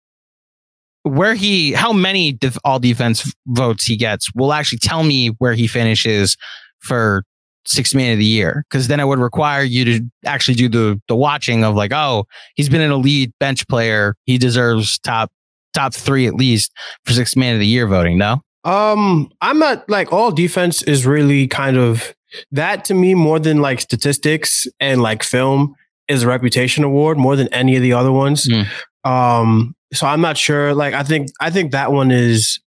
where 1.03 1.33
he, 1.33 1.71
how 1.71 1.91
many 1.91 2.33
def, 2.33 2.57
all 2.63 2.79
defense 2.79 3.33
votes 3.47 3.85
he 3.85 3.97
gets 3.97 4.33
will 4.35 4.53
actually 4.53 4.77
tell 4.79 5.03
me 5.03 5.29
where 5.39 5.53
he 5.53 5.67
finishes 5.67 6.37
for 6.79 7.23
six 7.65 7.95
man 7.95 8.13
of 8.13 8.19
the 8.19 8.25
year. 8.25 8.65
Cause 8.69 8.87
then 8.87 8.99
it 8.99 9.05
would 9.05 9.19
require 9.19 9.63
you 9.63 9.85
to 9.85 10.01
actually 10.25 10.55
do 10.55 10.69
the, 10.69 11.01
the 11.07 11.15
watching 11.15 11.63
of 11.63 11.75
like, 11.75 11.91
oh, 11.93 12.25
he's 12.55 12.69
been 12.69 12.81
an 12.81 12.91
elite 12.91 13.31
bench 13.39 13.67
player. 13.67 14.15
He 14.25 14.37
deserves 14.37 14.99
top, 14.99 15.31
top 15.73 15.93
three 15.93 16.27
at 16.27 16.35
least 16.35 16.71
for 17.05 17.13
six 17.13 17.35
man 17.35 17.53
of 17.55 17.59
the 17.59 17.67
year 17.67 17.87
voting. 17.87 18.17
No? 18.17 18.41
Um, 18.63 19.31
I'm 19.41 19.57
not 19.57 19.89
like 19.89 20.13
all 20.13 20.31
defense 20.31 20.83
is 20.83 21.05
really 21.05 21.47
kind 21.47 21.77
of 21.77 22.13
that 22.51 22.85
to 22.85 22.93
me 22.93 23.15
more 23.15 23.39
than 23.39 23.61
like 23.61 23.81
statistics 23.81 24.67
and 24.79 25.01
like 25.01 25.23
film 25.23 25.75
is 26.07 26.23
a 26.23 26.27
reputation 26.27 26.83
award 26.83 27.17
more 27.17 27.35
than 27.35 27.47
any 27.53 27.75
of 27.75 27.81
the 27.81 27.93
other 27.93 28.11
ones. 28.11 28.47
Mm. 28.47 28.67
Um, 29.03 29.75
so 29.93 30.07
I'm 30.07 30.21
not 30.21 30.37
sure. 30.37 30.73
Like, 30.73 30.93
I 30.93 31.03
think 31.03 31.29
I 31.39 31.49
think 31.49 31.71
that 31.71 31.91
one 31.91 32.11
is 32.11 32.59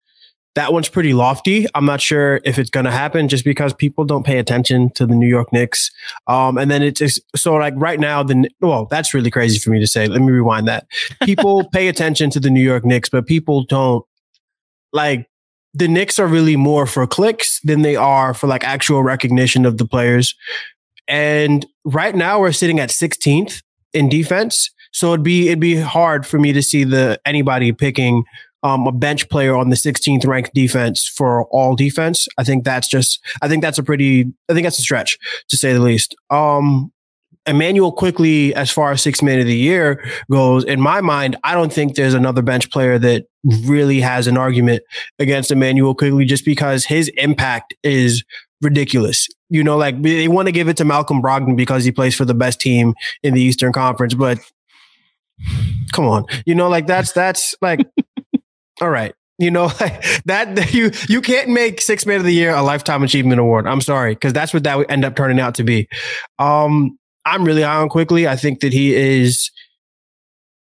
that 0.55 0.73
one's 0.73 0.89
pretty 0.89 1.15
lofty. 1.15 1.67
I'm 1.75 1.87
not 1.87 2.01
sure 2.01 2.41
if 2.45 2.59
it's 2.59 2.69
going 2.69 2.85
to 2.85 2.91
happen 2.91 3.29
just 3.29 3.45
because 3.45 3.73
people 3.73 4.05
don't 4.05 4.25
pay 4.25 4.39
attention 4.39 4.91
to 4.91 5.07
the 5.07 5.15
New 5.15 5.27
York 5.27 5.53
Knicks. 5.53 5.91
Um, 6.27 6.59
and 6.59 6.71
then 6.71 6.83
it's, 6.83 7.01
it's 7.01 7.19
so 7.35 7.55
like 7.55 7.73
right 7.77 7.99
now, 7.99 8.23
the 8.23 8.51
well, 8.61 8.87
that's 8.87 9.15
really 9.15 9.31
crazy 9.31 9.59
for 9.59 9.71
me 9.71 9.81
to 9.81 9.87
say. 9.87 10.07
Let 10.07 10.21
me 10.21 10.31
rewind 10.31 10.69
that. 10.69 10.87
People 11.23 11.69
pay 11.73 11.89
attention 11.89 12.29
to 12.31 12.41
the 12.41 12.51
New 12.51 12.63
York 12.63 12.85
Knicks, 12.85 13.09
but 13.09 13.27
people 13.27 13.65
don't 13.65 14.05
like 14.93 15.27
the 15.75 15.89
Knicks 15.89 16.19
are 16.19 16.27
really 16.27 16.57
more 16.57 16.87
for 16.87 17.07
clicks 17.07 17.61
than 17.61 17.81
they 17.81 17.97
are 17.97 18.35
for 18.35 18.47
like 18.47 18.63
actual 18.63 19.03
recognition 19.03 19.65
of 19.65 19.79
the 19.79 19.87
players. 19.87 20.35
And 21.09 21.67
right 21.85 22.15
now 22.15 22.41
we're 22.41 22.53
sitting 22.53 22.79
at 22.79 22.91
16th 22.91 23.63
in 23.95 24.11
defense. 24.11 24.71
So 24.93 25.13
it'd 25.13 25.25
be 25.25 25.49
it'd 25.49 25.61
be 25.61 25.77
hard 25.77 26.27
for 26.27 26.39
me 26.39 26.53
to 26.53 26.63
see 26.63 26.85
the 26.85 27.21
anybody 27.25 27.73
picking 27.73 28.25
um, 28.63 28.87
a 28.87 28.93
bench 28.93 29.29
player 29.29 29.57
on 29.57 29.71
the 29.71 29.77
16th 29.77 30.27
ranked 30.27 30.55
defense 30.55 31.09
for 31.09 31.45
all 31.47 31.75
defense. 31.75 32.29
I 32.39 32.45
think 32.45 32.65
that's 32.65 32.89
just 32.89 33.21
I 33.41 33.49
think 33.49 33.63
that's 33.63 33.79
a 33.79 33.83
pretty 33.83 34.33
I 34.49 34.55
think 34.55 34.65
that's 34.65 34.79
a 34.79 34.83
stretch 34.83 35.19
to 35.49 35.57
say 35.57 35.73
the 35.73 35.81
least. 35.81 36.15
Um, 36.31 36.93
Immanuel 37.47 37.91
Quickley, 37.91 38.55
as 38.55 38.71
far 38.71 38.93
as 38.93 39.03
six 39.03 39.21
man 39.21 39.41
of 39.41 39.47
the 39.47 39.57
year 39.57 40.05
goes, 40.31 40.63
in 40.63 40.81
my 40.81 41.01
mind, 41.01 41.37
I 41.43 41.55
don't 41.55 41.73
think 41.73 41.97
there's 41.97 42.15
another 42.15 42.41
bench 42.41 42.71
player 42.71 43.01
that 43.01 43.27
really 43.65 44.01
has 44.01 44.29
an 44.29 44.37
argument 44.37 44.85
against 45.19 45.51
Immanuel 45.51 45.95
Quickley 45.95 46.25
just 46.25 46.45
because 46.45 46.85
his 46.85 47.09
impact 47.17 47.75
is 47.83 48.23
ridiculous. 48.61 49.29
You 49.51 49.65
know, 49.65 49.77
like 49.77 50.01
they 50.03 50.29
want 50.29 50.47
to 50.47 50.53
give 50.53 50.69
it 50.69 50.77
to 50.77 50.85
Malcolm 50.85 51.21
Brogdon 51.21 51.57
because 51.57 51.85
he 51.85 51.91
plays 51.91 52.15
for 52.15 52.25
the 52.25 52.35
best 52.35 52.61
team 52.61 52.95
in 53.25 53.35
the 53.35 53.43
Eastern 53.43 53.73
Conference, 53.73 54.15
but 54.15 54.39
come 55.93 56.07
on, 56.07 56.25
you 56.47 56.55
know, 56.55 56.69
like 56.69 56.87
that's 56.87 57.13
that's 57.13 57.55
like, 57.61 57.81
all 58.81 58.91
right, 58.91 59.15
you 59.39 59.51
know, 59.51 59.65
like 59.81 60.03
that 60.25 60.73
you 60.73 60.91
you 61.09 61.21
can't 61.21 61.49
make 61.49 61.81
six 61.81 62.07
man 62.07 62.19
of 62.19 62.25
the 62.25 62.33
year 62.35 62.55
a 62.55 62.63
lifetime 62.63 63.03
achievement 63.03 63.41
award. 63.41 63.67
I'm 63.67 63.81
sorry, 63.81 64.15
because 64.15 64.33
that's 64.33 64.55
what 64.55 64.65
that 64.65 64.79
would 64.79 64.91
end 64.91 65.05
up 65.05 65.17
turning 65.17 65.41
out 65.41 65.55
to 65.57 65.65
be. 65.65 65.89
Um, 66.39 66.99
I'm 67.25 67.45
really 67.45 67.63
high 67.63 67.77
on 67.77 67.89
Quickley 67.89 68.27
I 68.27 68.37
think 68.37 68.61
that 68.61 68.73
he 68.73 68.95
is 68.95 69.51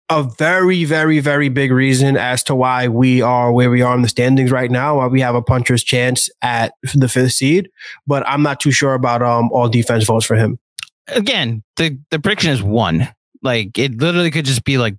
a 0.09 0.23
very, 0.37 0.83
very, 0.83 1.19
very 1.19 1.49
big 1.49 1.71
reason 1.71 2.15
as 2.15 2.43
to 2.43 2.55
why 2.55 2.87
we 2.87 3.21
are 3.21 3.51
where 3.51 3.71
we 3.71 3.81
are 3.81 3.95
in 3.95 4.03
the 4.03 4.09
standings 4.09 4.51
right 4.51 4.69
now, 4.69 4.97
why 4.97 5.07
we 5.07 5.21
have 5.21 5.35
a 5.35 5.41
puncher's 5.41 5.83
chance 5.83 6.29
at 6.41 6.73
the 6.93 7.09
fifth 7.09 7.33
seed. 7.33 7.69
But 8.05 8.27
I'm 8.27 8.43
not 8.43 8.59
too 8.59 8.71
sure 8.71 8.93
about 8.93 9.21
um 9.21 9.49
all 9.51 9.67
defense 9.67 10.05
votes 10.05 10.25
for 10.25 10.35
him. 10.35 10.59
Again, 11.07 11.63
the 11.77 11.97
the 12.11 12.19
prediction 12.19 12.51
is 12.51 12.61
one. 12.61 13.07
Like 13.45 13.77
it 13.77 14.01
literally 14.01 14.31
could 14.31 14.45
just 14.45 14.63
be 14.63 14.77
like 14.77 14.95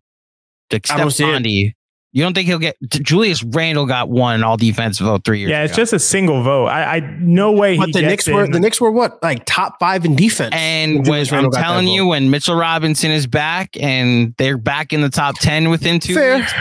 the 0.71 0.81
Steph 0.85 1.19
Bondy. 1.19 1.75
You 2.13 2.23
don't 2.23 2.33
think 2.33 2.47
he'll 2.47 2.59
get 2.59 2.77
Julius 2.89 3.43
Randle 3.43 3.85
got 3.85 4.09
one 4.09 4.43
all 4.43 4.57
defense 4.57 4.99
vote 4.99 5.23
three 5.23 5.41
years? 5.41 5.51
Yeah, 5.51 5.65
it's 5.65 5.75
ago. 5.75 5.83
just 5.83 5.93
a 5.93 5.99
single 5.99 6.43
vote. 6.43 6.69
I, 6.69 6.97
I 6.97 7.01
no 7.21 7.53
way. 7.53 7.77
But 7.77 7.93
the 7.93 8.01
Knicks 8.01 8.27
in. 8.27 8.35
were 8.35 8.49
the 8.49 8.59
Knicks 8.59 8.81
were 8.81 8.91
what 8.91 9.23
like 9.23 9.45
top 9.45 9.79
five 9.79 10.07
in 10.07 10.17
defense. 10.17 10.55
And 10.57 11.07
when, 11.07 11.27
I'm 11.31 11.51
telling 11.51 11.89
you, 11.89 12.07
when 12.07 12.31
Mitchell 12.31 12.55
Robinson 12.55 13.11
is 13.11 13.27
back 13.27 13.77
and 13.79 14.35
they're 14.39 14.57
back 14.57 14.95
in 14.95 15.03
the 15.03 15.11
top 15.11 15.39
ten 15.41 15.69
within 15.69 16.01
two 16.01 16.15
Fair. 16.15 16.39
weeks, 16.39 16.55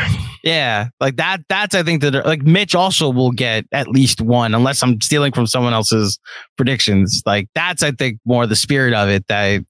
yeah, 0.43 0.89
like 1.00 1.15
that. 1.15 1.39
That's 1.48 1.74
I 1.74 1.84
think 1.84 2.02
that 2.02 2.26
like 2.26 2.41
Mitch 2.41 2.76
also 2.76 3.10
will 3.10 3.32
get 3.32 3.65
at 3.71 3.88
least 3.88 4.19
one, 4.19 4.54
unless 4.54 4.84
I'm 4.84 5.00
stealing 5.00 5.32
from 5.32 5.48
someone 5.48 5.71
else's 5.71 6.19
predictions. 6.58 7.24
Like 7.26 7.48
that's 7.56 7.82
I 7.82 7.91
think 7.91 8.19
more 8.26 8.45
the 8.45 8.58
spirit 8.58 8.93
of 8.93 9.08
it 9.08 9.28
that 9.28 9.63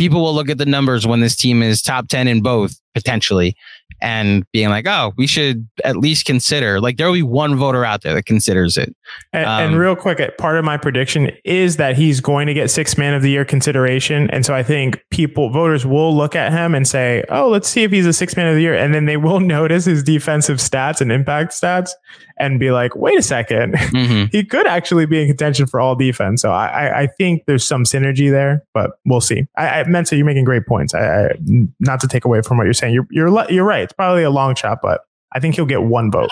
people 0.00 0.22
will 0.22 0.34
look 0.34 0.48
at 0.48 0.56
the 0.56 0.64
numbers 0.64 1.06
when 1.06 1.20
this 1.20 1.36
team 1.36 1.62
is 1.62 1.82
top 1.82 2.08
10 2.08 2.26
in 2.26 2.40
both 2.40 2.74
potentially 2.94 3.54
and 4.00 4.46
being 4.50 4.70
like, 4.70 4.86
oh, 4.86 5.12
we 5.18 5.26
should 5.26 5.68
at 5.84 5.94
least 5.94 6.24
consider. 6.24 6.80
Like 6.80 6.96
there 6.96 7.06
will 7.06 7.12
be 7.12 7.22
one 7.22 7.56
voter 7.56 7.84
out 7.84 8.00
there 8.00 8.14
that 8.14 8.24
considers 8.24 8.78
it. 8.78 8.96
And, 9.32 9.46
um, 9.46 9.62
and, 9.62 9.78
real 9.78 9.96
quick, 9.96 10.38
part 10.38 10.58
of 10.58 10.64
my 10.64 10.76
prediction 10.76 11.30
is 11.44 11.76
that 11.76 11.96
he's 11.96 12.20
going 12.20 12.46
to 12.46 12.54
get 12.54 12.70
six 12.70 12.98
man 12.98 13.14
of 13.14 13.22
the 13.22 13.30
year 13.30 13.44
consideration, 13.44 14.30
and 14.30 14.44
so 14.44 14.54
I 14.54 14.62
think 14.62 15.02
people 15.10 15.50
voters 15.50 15.86
will 15.86 16.16
look 16.16 16.34
at 16.34 16.52
him 16.52 16.74
and 16.74 16.86
say, 16.86 17.24
oh, 17.28 17.48
let's 17.48 17.68
see 17.68 17.82
if 17.82 17.90
he's 17.90 18.06
a 18.06 18.12
six 18.12 18.36
man 18.36 18.46
of 18.48 18.54
the 18.54 18.62
year, 18.62 18.74
and 18.74 18.94
then 18.94 19.04
they 19.04 19.16
will 19.16 19.40
notice 19.50 19.84
his 19.84 20.02
defensive 20.02 20.58
stats 20.58 21.00
and 21.00 21.12
impact 21.12 21.52
stats 21.52 21.90
and 22.38 22.58
be 22.58 22.70
like, 22.70 22.96
wait 22.96 23.18
a 23.18 23.20
2nd 23.20 23.74
mm-hmm. 23.74 24.24
he 24.32 24.42
could 24.44 24.66
actually 24.66 25.06
be 25.06 25.20
in 25.20 25.28
contention 25.28 25.66
for 25.66 25.78
all 25.78 25.94
defense. 25.94 26.40
So 26.40 26.50
I, 26.50 27.02
I 27.02 27.06
think 27.06 27.44
there's 27.46 27.64
some 27.64 27.84
synergy 27.84 28.30
there, 28.30 28.64
but 28.72 28.92
we'll 29.04 29.20
see. 29.20 29.46
I, 29.56 29.80
I 29.80 29.84
meant 29.84 30.06
to 30.08 30.16
you're 30.16 30.26
making 30.26 30.44
great 30.44 30.66
points. 30.66 30.94
I, 30.94 31.26
I 31.26 31.34
not 31.78 32.00
to 32.00 32.08
take 32.08 32.24
away 32.24 32.42
from 32.42 32.56
what 32.56 32.64
you're 32.64 32.72
saying. 32.72 32.94
You're 32.94 33.06
you're 33.10 33.50
you're 33.50 33.64
right. 33.64 33.82
It's 33.82 33.92
probably 33.92 34.22
a 34.22 34.30
long 34.30 34.54
shot, 34.54 34.80
but 34.82 35.02
I 35.32 35.40
think 35.40 35.54
he'll 35.54 35.66
get 35.66 35.82
one 35.82 36.10
vote. 36.10 36.30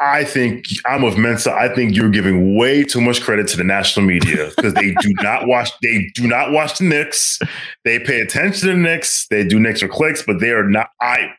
I 0.00 0.24
think 0.24 0.66
I'm 0.86 1.04
of 1.04 1.18
Mensa. 1.18 1.52
I 1.52 1.74
think 1.74 1.96
you're 1.96 2.10
giving 2.10 2.56
way 2.56 2.84
too 2.84 3.00
much 3.00 3.20
credit 3.20 3.48
to 3.48 3.56
the 3.56 3.64
national 3.64 4.06
media 4.06 4.50
because 4.56 4.74
they 4.74 4.94
do 5.00 5.12
not 5.22 5.46
watch. 5.46 5.70
They 5.82 6.10
do 6.14 6.26
not 6.26 6.52
watch 6.52 6.78
the 6.78 6.84
Knicks. 6.84 7.38
They 7.84 7.98
pay 7.98 8.20
attention 8.20 8.68
to 8.68 8.74
the 8.74 8.80
Knicks. 8.80 9.26
They 9.28 9.44
do 9.44 9.58
Knicks 9.58 9.82
or 9.82 9.88
clicks, 9.88 10.22
but 10.22 10.40
they 10.40 10.50
are 10.50 10.68
not. 10.68 10.90
I 11.00 11.30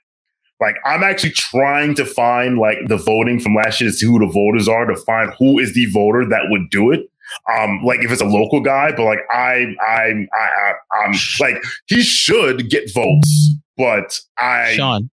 like. 0.60 0.76
I'm 0.86 1.04
actually 1.04 1.32
trying 1.32 1.96
to 1.96 2.06
find 2.06 2.58
like 2.58 2.78
the 2.88 2.98
voting 2.98 3.40
from 3.40 3.56
last 3.56 3.80
year 3.80 3.90
to 3.90 3.96
see 3.96 4.06
who 4.06 4.20
the 4.20 4.32
voters 4.32 4.68
are 4.68 4.86
to 4.86 4.96
find 4.96 5.34
who 5.40 5.60
is 5.60 5.74
the 5.74 5.86
voter 5.88 6.28
that 6.28 6.44
would 6.50 6.70
do 6.70 6.92
it. 6.92 7.10
Um, 7.56 7.82
like 7.84 8.00
if 8.04 8.12
it's 8.12 8.22
a 8.22 8.26
local 8.26 8.60
guy, 8.60 8.92
but 8.92 9.06
like 9.06 9.20
I, 9.32 9.76
I, 9.88 10.28
I, 10.34 10.74
I'm 11.04 11.14
like 11.40 11.62
he 11.86 12.02
should 12.02 12.72
get 12.72 12.92
votes 12.92 13.60
but 13.80 14.20
I 14.38 14.74
Sean, 14.76 15.10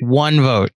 one 0.00 0.40
vote. 0.40 0.70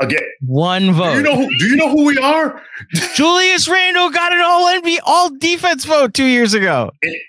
Again, 0.00 0.22
one 0.40 0.92
vote. 0.92 1.12
Do 1.12 1.18
you 1.18 1.22
know 1.22 1.36
who, 1.36 1.58
do 1.58 1.66
you 1.66 1.76
know 1.76 1.88
who 1.90 2.04
we 2.04 2.18
are? 2.18 2.60
Julius 3.14 3.68
Randle 3.68 4.10
got 4.10 4.32
an 4.32 4.40
all 4.40 4.66
NBA 4.66 4.98
all 5.04 5.30
defense 5.30 5.84
vote 5.84 6.14
two 6.14 6.24
years 6.24 6.54
ago. 6.54 6.90
It, 7.02 7.22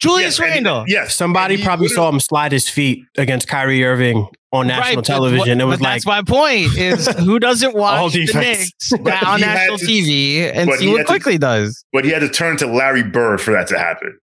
Julius 0.00 0.38
yes, 0.38 0.40
Randle. 0.40 0.84
yes, 0.88 1.14
somebody 1.14 1.62
probably 1.62 1.88
saw 1.88 2.08
him 2.08 2.20
slide 2.20 2.52
his 2.52 2.68
feet 2.70 3.04
against 3.18 3.48
Kyrie 3.48 3.84
Irving 3.84 4.26
on 4.50 4.66
national 4.66 4.96
right, 4.96 5.04
television. 5.04 5.58
But, 5.58 5.64
it 5.64 5.66
was 5.66 5.80
like 5.80 6.02
that's 6.02 6.06
my 6.06 6.22
point: 6.22 6.76
is 6.76 7.06
who 7.18 7.38
doesn't 7.38 7.74
watch 7.74 8.14
the 8.14 8.24
Knicks 8.24 8.92
on 8.92 9.40
national 9.40 9.76
to, 9.76 9.84
TV 9.84 10.50
and 10.54 10.72
see 10.72 10.90
what 10.90 11.06
Quickley 11.06 11.34
to, 11.34 11.38
does? 11.38 11.84
But 11.92 12.06
he 12.06 12.12
had 12.12 12.20
to 12.20 12.30
turn 12.30 12.56
to 12.58 12.66
Larry 12.66 13.02
Bird 13.02 13.42
for 13.42 13.52
that 13.52 13.68
to 13.68 13.78
happen. 13.78 14.18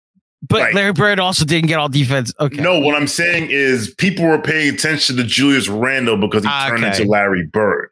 But 0.48 0.61
Right. 0.62 0.74
Larry 0.74 0.92
Bird 0.92 1.20
also 1.20 1.44
didn't 1.44 1.68
get 1.68 1.78
all 1.78 1.88
defense. 1.88 2.33
Okay. 2.40 2.61
No, 2.61 2.78
what 2.81 2.94
I'm 2.96 3.07
saying 3.07 3.48
is 3.50 3.94
people 3.94 4.24
were 4.26 4.40
paying 4.40 4.74
attention 4.74 5.16
to 5.16 5.24
Julius 5.24 5.68
Randle 5.68 6.16
because 6.16 6.42
he 6.42 6.48
Ah, 6.50 6.68
turned 6.68 6.85
okay. 6.85 6.96
into 7.00 7.11
Larry 7.11 7.46
Bird. 7.46 7.90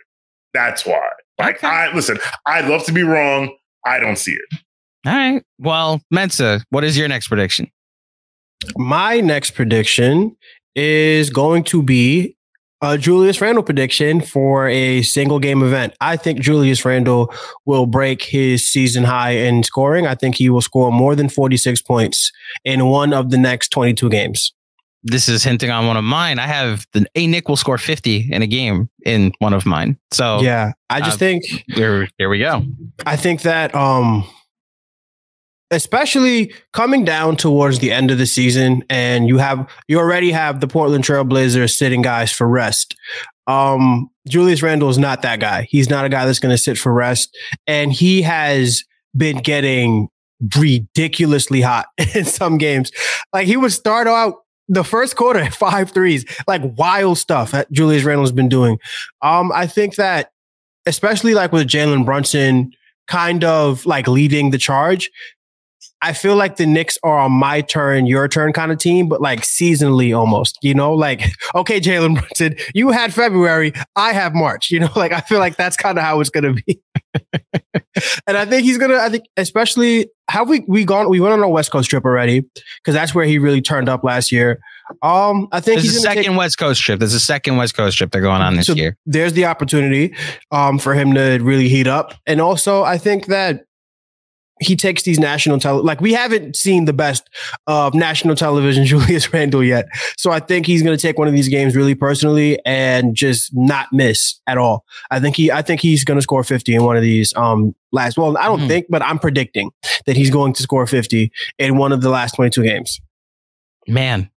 That's 0.53 0.85
why. 0.85 1.01
Like, 1.39 1.57
Okay. 1.57 1.67
I 1.69 1.93
listen, 1.95 2.19
I'd 2.47 2.67
love 2.67 2.85
to 2.85 2.93
be 2.93 3.03
wrong. 3.03 3.55
I 3.87 3.99
don't 4.01 4.17
see 4.17 4.33
it. 4.33 4.59
All 5.07 5.15
right. 5.15 5.43
Well, 5.59 6.03
Mensa, 6.11 6.63
what 6.71 6.85
is 6.85 6.99
your 6.99 7.09
next 7.09 7.29
prediction? 7.29 7.71
My 8.77 9.21
next 9.21 9.53
prediction 9.53 10.37
is 10.75 11.31
going 11.31 11.65
to 11.65 11.83
be 11.83 12.37
a 12.83 12.97
Julius 12.97 13.41
Randle 13.41 13.63
prediction 13.63 14.21
for 14.21 14.69
a 14.69 15.03
single 15.03 15.39
game 15.39 15.63
event. 15.63 15.95
I 16.01 16.17
think 16.17 16.41
Julius 16.41 16.85
Randle 16.85 17.33
will 17.67 17.87
break 17.87 18.23
his 18.23 18.71
season 18.71 19.05
high 19.05 19.33
in 19.33 19.63
scoring. 19.63 20.07
I 20.07 20.15
think 20.15 20.37
he 20.37 20.49
will 20.49 20.63
score 20.63 20.91
more 20.91 21.15
than 21.15 21.29
46 21.29 21.83
points 21.83 22.33
in 22.65 22.87
one 22.87 23.13
of 23.13 23.31
the 23.31 23.39
next 23.39 23.69
22 23.69 24.09
games. 24.09 24.53
This 25.03 25.29
is 25.29 25.43
hinting 25.43 25.71
on 25.71 25.87
one 25.87 25.97
of 25.97 26.05
mine. 26.05 26.39
I 26.39 26.47
have 26.47 26.87
the 26.93 27.07
A 27.15 27.27
Knick 27.27 27.49
will 27.49 27.57
score 27.57 27.79
50 27.79 28.29
in 28.31 28.43
a 28.43 28.47
game 28.47 28.91
in 29.05 29.33
one 29.39 29.55
of 29.55 29.65
mine. 29.65 29.99
So 30.13 30.41
Yeah, 30.41 30.73
I 30.91 31.01
just 31.01 31.15
uh, 31.15 31.19
think 31.19 31.45
there, 31.69 32.09
there 32.19 32.29
we 32.29 32.39
go. 32.39 32.65
I 33.07 33.17
think 33.17 33.43
that 33.43 33.75
um 33.75 34.29
especially 35.71 36.53
coming 36.73 37.05
down 37.05 37.37
towards 37.37 37.79
the 37.79 37.93
end 37.93 38.11
of 38.11 38.19
the 38.19 38.27
season 38.27 38.85
and 38.91 39.29
you 39.29 39.39
have 39.39 39.69
you 39.89 39.99
already 39.99 40.31
have 40.31 40.61
the 40.61 40.69
Portland 40.69 41.05
Trail 41.05 41.25
Blazers 41.25 41.77
sitting 41.77 42.03
guys 42.03 42.33
for 42.33 42.49
rest. 42.49 42.97
Um 43.47 44.11
Julius 44.29 44.63
Randle 44.63 44.91
is 44.91 44.99
not 44.99 45.23
that 45.23 45.41
guy. 45.41 45.67
He's 45.71 45.89
not 45.89 46.05
a 46.05 46.09
guy 46.09 46.27
that's 46.27 46.39
going 46.39 46.55
to 46.55 46.59
sit 46.59 46.77
for 46.77 46.93
rest 46.93 47.37
and 47.67 47.93
he 47.93 48.23
has 48.23 48.85
been 49.17 49.39
getting 49.39 50.09
ridiculously 50.57 51.61
hot 51.61 51.87
in 52.15 52.25
some 52.25 52.59
games. 52.59 52.91
Like 53.33 53.47
he 53.47 53.57
would 53.57 53.73
start 53.73 54.07
out 54.07 54.35
the 54.69 54.85
first 54.85 55.17
quarter 55.17 55.51
five 55.51 55.91
threes, 55.91 56.25
like 56.47 56.63
wild 56.77 57.19
stuff 57.19 57.51
that 57.53 57.71
Julius 57.73 58.05
Randle's 58.05 58.33
been 58.33 58.49
doing. 58.49 58.79
Um, 59.23 59.53
I 59.53 59.67
think 59.67 59.97
that 59.97 60.31
especially 60.87 61.35
like 61.35 61.53
with 61.53 61.69
Jalen 61.69 62.05
Brunson 62.05 62.73
kind 63.07 63.45
of 63.45 63.85
like 63.85 64.09
leading 64.09 64.51
the 64.51 64.59
charge. 64.59 65.11
I 66.03 66.13
feel 66.15 66.35
like 66.37 66.57
the 66.57 66.67
Knicks 66.67 66.99
are 67.03 67.19
on 67.19 67.33
my 67.33 67.61
turn, 67.61 68.07
your 68.07 68.27
turn 68.29 68.53
kind 68.53 68.73
of 68.73 68.79
team, 68.79 69.09
but 69.09 69.21
like 69.21 69.41
seasonally 69.43 70.17
almost, 70.17 70.59
you 70.63 70.73
know, 70.75 70.95
like, 70.95 71.23
okay, 71.55 71.81
Jalen 71.81 72.15
Brunson, 72.19 72.57
you 72.75 72.91
had 72.91 73.13
February, 73.13 73.73
I 73.97 74.13
have 74.13 74.35
March, 74.35 74.71
you 74.71 74.81
know, 74.81 74.89
like 74.97 75.13
I 75.13 75.21
feel 75.21 75.39
like 75.39 75.57
that's 75.57 75.77
kind 75.77 75.99
of 75.99 76.05
how 76.05 76.21
it's 76.21 76.31
going 76.31 76.55
to 76.57 76.63
be. 76.63 76.81
and 78.27 78.37
I 78.37 78.45
think 78.47 78.63
he's 78.65 78.79
going 78.79 78.91
to, 78.91 79.01
I 79.01 79.09
think, 79.09 79.25
especially, 79.37 80.09
have 80.31 80.49
we, 80.49 80.65
we 80.69 80.85
gone, 80.85 81.09
we 81.09 81.21
went 81.21 81.33
on 81.35 81.43
a 81.43 81.49
West 81.49 81.71
Coast 81.71 81.91
trip 81.91 82.05
already 82.05 82.41
because 82.41 82.95
that's 82.95 83.15
where 83.15 83.25
he 83.25 83.39
really 83.39 83.61
turned 83.61 83.89
up 83.89 84.05
last 84.05 84.31
year. 84.33 84.61
Um, 85.03 85.49
I 85.53 85.61
think 85.61 85.77
There's 85.81 85.83
he's 85.93 85.97
a 85.99 86.03
gonna 86.03 86.15
take- 86.17 86.25
second 86.25 86.37
West 86.37 86.59
Coast 86.59 86.83
trip. 86.83 86.99
There's 86.99 87.15
a 87.15 87.21
second 87.21 87.57
West 87.57 87.77
Coast 87.77 87.99
trip 87.99 88.11
they're 88.11 88.21
going 88.23 88.43
on 88.43 88.57
this 88.57 88.67
So 88.67 88.75
year. 88.75 88.97
there's 89.07 89.33
the 89.35 89.45
opportunity 89.47 90.15
um, 90.51 90.79
for 90.79 90.95
him 90.95 91.15
to 91.15 91.39
really 91.41 91.69
heat 91.69 91.87
up. 91.87 92.15
And 92.27 92.41
also, 92.41 92.83
I 92.85 92.97
think 92.99 93.27
that 93.27 93.65
he 94.61 94.77
takes 94.77 95.03
these 95.05 95.19
national 95.19 95.59
tele 95.59 95.83
like 95.83 96.01
we 96.01 96.13
haven't 96.13 96.55
seen 96.55 96.85
the 96.85 96.93
best 96.93 97.29
of 97.67 97.95
national 97.95 98.35
television 98.37 98.85
Julius 98.93 99.33
Randle 99.33 99.65
yet. 99.65 99.87
So 100.19 100.31
I 100.31 100.41
think 100.41 100.67
he's 100.67 100.83
going 100.83 100.97
to 100.97 101.01
take 101.01 101.19
one 101.19 101.27
of 101.29 101.35
these 101.35 101.49
games 101.49 101.75
really 101.75 101.95
personally 101.95 102.59
and 102.67 103.15
just 103.15 103.51
not 103.55 103.87
miss 103.93 104.39
at 104.47 104.59
all. 104.59 104.85
I 105.11 105.19
think 105.21 105.37
he 105.37 105.51
I 105.51 105.63
think 105.63 105.81
he's 105.81 106.05
going 106.05 106.19
to 106.19 106.23
score 106.23 106.45
50 106.45 106.75
in 106.75 106.85
one 106.85 106.97
of 106.97 107.03
these 107.03 107.33
um 107.37 107.75
last 107.93 108.19
well 108.19 108.37
I 108.37 108.45
don't 108.47 108.61
Mhm. 108.61 108.69
think 108.69 108.87
but 108.91 109.03
I'm 109.03 109.19
predicting 109.19 109.71
that 110.07 110.17
he's 110.17 110.31
going 110.31 110.53
to 110.53 110.63
score 110.63 110.87
50 110.87 111.33
in 111.59 111.77
one 111.79 111.93
of 111.93 112.03
the 112.03 112.11
last 112.11 112.35
22 112.37 112.63
games. 112.63 113.01
Man, 113.89 114.31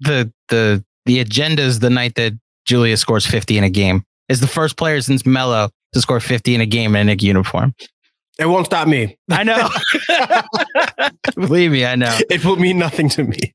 the 0.00 0.32
the 0.48 0.84
the 1.06 1.20
agenda 1.20 1.62
is 1.62 1.80
the 1.80 1.90
night 1.90 2.14
that 2.16 2.32
Julius 2.64 3.00
scores 3.00 3.26
50 3.26 3.58
in 3.58 3.64
a 3.64 3.70
game. 3.70 4.04
Is 4.28 4.40
the 4.40 4.46
first 4.46 4.76
player 4.76 5.00
since 5.00 5.24
Melo 5.24 5.70
to 5.94 6.00
score 6.00 6.20
50 6.20 6.54
in 6.54 6.60
a 6.60 6.66
game 6.66 6.94
in 6.94 7.02
a 7.02 7.04
Knick 7.12 7.22
uniform. 7.22 7.74
It 8.38 8.46
won't 8.46 8.66
stop 8.66 8.86
me. 8.86 9.18
I 9.30 9.42
know. 9.42 9.68
Believe 11.34 11.72
me, 11.72 11.84
I 11.84 11.96
know. 11.96 12.16
It 12.30 12.44
will 12.44 12.56
mean 12.56 12.78
nothing 12.78 13.08
to 13.10 13.24
me. 13.24 13.54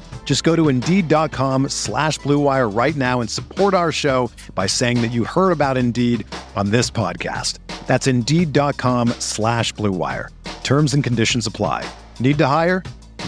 Just 0.23 0.45
go 0.45 0.55
to 0.55 0.69
Indeed.com 0.69 1.67
slash 1.67 2.17
Blue 2.19 2.39
Wire 2.39 2.69
right 2.69 2.95
now 2.95 3.19
and 3.19 3.29
support 3.29 3.73
our 3.73 3.91
show 3.91 4.31
by 4.55 4.65
saying 4.65 5.01
that 5.01 5.11
you 5.11 5.25
heard 5.25 5.51
about 5.51 5.75
Indeed 5.75 6.25
on 6.55 6.71
this 6.71 6.89
podcast. 6.89 7.57
That's 7.85 8.07
Indeed.com 8.07 9.09
slash 9.19 9.73
Blue 9.73 9.91
Wire. 9.91 10.29
Terms 10.63 10.93
and 10.93 11.03
conditions 11.03 11.45
apply. 11.47 11.85
Need 12.21 12.37
to 12.37 12.47
hire? 12.47 12.81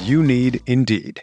You 0.03 0.23
need 0.23 0.61
Indeed. 0.67 1.21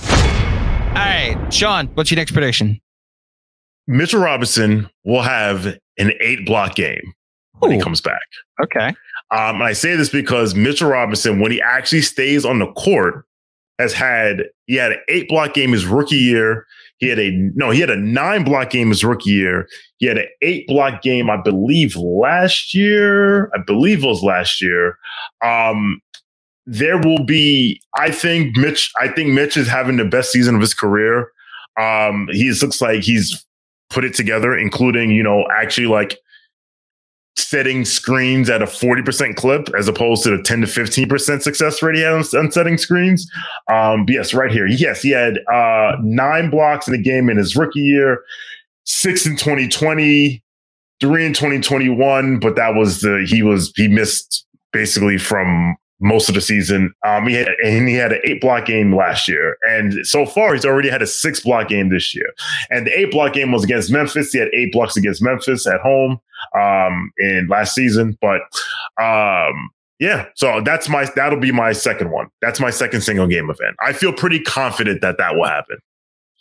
All 0.00 1.04
right, 1.04 1.36
Sean, 1.50 1.88
what's 1.94 2.12
your 2.12 2.16
next 2.16 2.30
prediction? 2.30 2.80
Mitchell 3.88 4.20
Robinson 4.20 4.88
will 5.04 5.22
have 5.22 5.66
an 5.96 6.12
eight 6.20 6.44
block 6.46 6.76
game 6.76 7.14
when 7.58 7.72
he 7.72 7.80
comes 7.80 8.00
back. 8.00 8.20
Okay. 8.62 8.94
Um, 9.30 9.56
and 9.56 9.64
I 9.64 9.72
say 9.72 9.94
this 9.94 10.08
because 10.08 10.54
Mitchell 10.54 10.90
Robinson, 10.90 11.40
when 11.40 11.52
he 11.52 11.60
actually 11.60 12.02
stays 12.02 12.44
on 12.44 12.58
the 12.58 12.72
court, 12.72 13.24
has 13.78 13.92
had 13.92 14.44
he 14.66 14.74
had 14.74 14.92
an 14.92 14.98
eight 15.08 15.28
block 15.28 15.54
game 15.54 15.72
his 15.72 15.86
rookie 15.86 16.16
year. 16.16 16.66
He 16.98 17.08
had 17.08 17.18
a 17.18 17.30
no, 17.54 17.70
he 17.70 17.80
had 17.80 17.90
a 17.90 17.96
nine 17.96 18.42
block 18.42 18.70
game 18.70 18.88
his 18.88 19.04
rookie 19.04 19.30
year. 19.30 19.68
He 19.98 20.06
had 20.06 20.18
an 20.18 20.26
eight 20.42 20.66
block 20.66 21.02
game, 21.02 21.30
I 21.30 21.36
believe, 21.36 21.94
last 21.96 22.74
year. 22.74 23.48
I 23.54 23.58
believe 23.64 24.02
it 24.02 24.06
was 24.06 24.22
last 24.22 24.60
year. 24.60 24.98
Um, 25.44 26.00
there 26.66 26.98
will 26.98 27.24
be, 27.24 27.80
I 27.94 28.10
think 28.10 28.56
Mitch, 28.56 28.92
I 29.00 29.08
think 29.08 29.30
Mitch 29.30 29.56
is 29.56 29.68
having 29.68 29.96
the 29.96 30.04
best 30.04 30.32
season 30.32 30.54
of 30.54 30.60
his 30.60 30.74
career. 30.74 31.30
Um, 31.80 32.28
he 32.30 32.52
looks 32.60 32.82
like 32.82 33.02
he's 33.02 33.46
put 33.88 34.04
it 34.04 34.14
together, 34.14 34.56
including, 34.56 35.10
you 35.10 35.22
know, 35.22 35.46
actually 35.56 35.86
like 35.86 36.18
setting 37.38 37.84
screens 37.84 38.50
at 38.50 38.62
a 38.62 38.66
40% 38.66 39.36
clip 39.36 39.68
as 39.78 39.88
opposed 39.88 40.24
to 40.24 40.36
the 40.36 40.42
10 40.42 40.62
to 40.62 40.66
15% 40.66 41.42
success 41.42 41.82
rate 41.82 41.96
he 41.96 42.02
had 42.02 42.12
on, 42.12 42.24
on 42.36 42.50
setting 42.50 42.76
screens. 42.76 43.30
Um, 43.70 44.04
yes, 44.08 44.34
right 44.34 44.50
here. 44.50 44.66
Yes, 44.66 45.02
he 45.02 45.10
had 45.10 45.38
uh, 45.52 45.92
nine 46.02 46.50
blocks 46.50 46.86
in 46.86 46.92
the 46.92 47.02
game 47.02 47.30
in 47.30 47.36
his 47.36 47.56
rookie 47.56 47.80
year, 47.80 48.22
six 48.84 49.24
in 49.24 49.36
2020, 49.36 50.42
three 51.00 51.24
in 51.24 51.32
2021, 51.32 52.40
but 52.40 52.56
that 52.56 52.74
was 52.74 53.00
the, 53.00 53.24
he 53.28 53.42
was, 53.42 53.72
he 53.76 53.88
missed 53.88 54.44
basically 54.72 55.18
from 55.18 55.76
most 56.00 56.28
of 56.28 56.34
the 56.34 56.40
season. 56.40 56.92
Um, 57.04 57.26
he 57.26 57.34
had 57.34 57.48
and 57.64 57.88
he 57.88 57.94
had 57.94 58.12
an 58.12 58.20
eight 58.24 58.40
block 58.40 58.66
game 58.66 58.94
last 58.94 59.28
year, 59.28 59.56
and 59.68 60.06
so 60.06 60.26
far 60.26 60.54
he's 60.54 60.64
already 60.64 60.88
had 60.88 61.02
a 61.02 61.06
six 61.06 61.40
block 61.40 61.68
game 61.68 61.88
this 61.88 62.14
year. 62.14 62.32
And 62.70 62.86
the 62.86 62.98
eight 62.98 63.10
block 63.10 63.32
game 63.32 63.52
was 63.52 63.64
against 63.64 63.90
Memphis. 63.90 64.32
He 64.32 64.38
had 64.38 64.48
eight 64.54 64.72
blocks 64.72 64.96
against 64.96 65.22
Memphis 65.22 65.66
at 65.66 65.80
home 65.80 66.20
um, 66.58 67.10
in 67.18 67.48
last 67.48 67.74
season. 67.74 68.16
But 68.20 68.42
um, 69.02 69.70
yeah, 69.98 70.26
so 70.34 70.60
that's 70.64 70.88
my 70.88 71.08
that'll 71.16 71.40
be 71.40 71.52
my 71.52 71.72
second 71.72 72.10
one. 72.10 72.28
That's 72.40 72.60
my 72.60 72.70
second 72.70 73.00
single 73.00 73.26
game 73.26 73.50
event. 73.50 73.76
I 73.84 73.92
feel 73.92 74.12
pretty 74.12 74.40
confident 74.40 75.00
that 75.00 75.18
that 75.18 75.34
will 75.34 75.46
happen. 75.46 75.78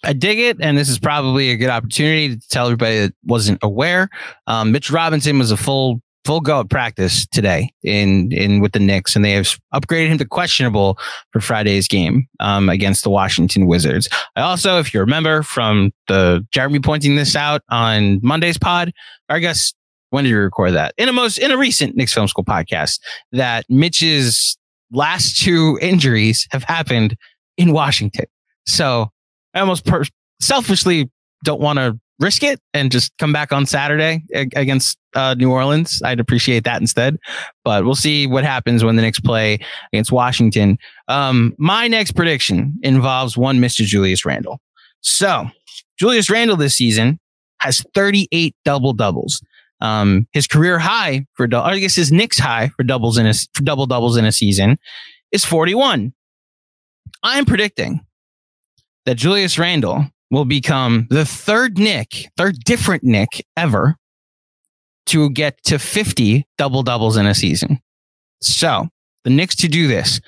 I 0.04 0.14
dig 0.14 0.38
it, 0.38 0.58
and 0.60 0.78
this 0.78 0.90
is 0.90 1.00
probably 1.00 1.50
a 1.50 1.58
good 1.58 1.70
opportunity 1.72 2.36
to 2.36 2.48
tell 2.50 2.68
everybody 2.68 3.00
that 3.00 3.16
wasn't 3.24 3.58
aware. 3.64 4.10
Um, 4.46 4.72
Mitch 4.72 4.92
Robinson 4.92 5.40
was 5.40 5.50
a 5.50 5.58
full 5.58 6.02
full 6.28 6.42
go 6.42 6.60
at 6.60 6.70
practice 6.70 7.26
today 7.28 7.72
in 7.84 8.30
in 8.34 8.60
with 8.60 8.74
the 8.74 8.80
Knicks, 8.80 9.16
and 9.16 9.24
they 9.24 9.32
have 9.32 9.58
upgraded 9.74 10.10
him 10.10 10.18
to 10.18 10.26
questionable 10.26 11.00
for 11.32 11.40
Friday's 11.40 11.88
game 11.88 12.28
um, 12.42 12.68
against 12.68 13.06
the 13.06 13.10
Washington 13.10 13.66
Wizards. 13.66 14.10
I 14.36 14.42
also, 14.42 14.78
if 14.78 14.94
you 14.94 15.00
remember 15.00 15.42
from 15.42 15.94
the 16.10 16.46
Jeremy 16.52 16.80
pointing 16.80 17.16
this 17.16 17.36
out 17.38 17.62
on 17.70 18.20
Monday's 18.22 18.58
pod, 18.58 18.92
I 19.30 19.40
guess 19.40 19.74
when 20.10 20.26
did 20.26 20.32
you 20.32 20.40
record 20.40 20.74
that? 20.74 20.94
In 20.98 21.08
a 21.08 21.14
most 21.14 21.38
in 21.38 21.52
a 21.52 21.58
recent 21.58 21.96
Knicks 21.96 22.14
Film 22.14 22.28
School 22.28 22.44
podcast, 22.44 23.00
that 23.32 23.66
Mitch's 23.70 24.58
last 24.92 25.42
two 25.42 25.80
injuries 25.82 26.46
have 26.52 26.64
happened 26.64 27.16
in 27.58 27.72
Washington. 27.72 28.26
So 28.66 29.08
I 29.54 29.62
almost 29.62 29.86
per- 29.86 30.04
selfishly 30.42 31.10
don't 31.46 31.62
want 31.62 31.80
to 31.80 31.98
risk 32.20 32.44
it 32.44 32.60
and 32.74 32.92
just 32.92 33.12
come 33.18 33.32
back 33.32 33.52
on 33.52 33.66
Saturday 33.66 34.24
against 34.34 34.98
uh, 35.14 35.36
New 35.36 35.52
Orleans. 35.52 36.02
I'd 36.04 36.20
appreciate 36.20 36.64
that 36.64 36.82
instead. 36.82 37.18
But 37.64 37.86
we'll 37.86 37.96
see 37.96 38.28
what 38.28 38.44
happens 38.44 38.84
when 38.84 38.96
the 38.96 39.02
Knicks 39.02 39.20
play 39.20 39.60
against 39.94 40.12
Washington. 40.12 40.78
Um, 41.08 41.54
my 41.58 41.88
next 41.88 42.12
prediction 42.12 42.78
involves 42.82 43.38
one 43.38 43.60
Mr. 43.60 43.86
Julius 43.86 44.26
Randle. 44.26 44.60
So 45.02 45.48
Julius 45.98 46.30
Randle 46.30 46.58
this 46.58 46.76
season 46.76 47.20
has 47.60 47.84
38 47.94 48.56
double 48.66 48.94
doubles. 48.94 49.42
Um, 49.80 50.28
his 50.34 50.48
career 50.48 50.80
high 50.80 51.26
for, 51.34 51.48
I 51.54 51.78
guess 51.78 51.96
his 51.96 52.12
Knicks 52.12 52.40
high 52.40 52.70
for 52.70 52.84
doubles 52.84 53.18
in 53.18 53.28
a 53.28 53.34
double 53.62 53.86
doubles 53.86 54.18
in 54.18 54.26
a 54.26 54.32
season 54.32 54.78
is 55.32 55.46
41. 55.46 56.14
I'm 57.24 57.46
predicting 57.46 58.02
that 59.06 59.16
Julius 59.16 59.58
Randle 59.58 60.06
will 60.32 60.46
become 60.46 61.08
the 61.10 61.26
third 61.26 61.78
Knick, 61.78 62.30
third 62.38 62.60
different 62.60 63.04
Knick 63.04 63.46
ever 63.56 63.96
to 65.08 65.30
get 65.30 65.64
to 65.64 65.80
50 65.80 66.46
double 66.58 66.84
doubles 66.84 67.18
in 67.18 67.26
a 67.26 67.34
season. 67.34 67.80
So 68.42 68.88
the 69.24 69.30
Knicks 69.30 69.56
to 69.58 69.68
do 69.68 69.88
this, 69.88 70.20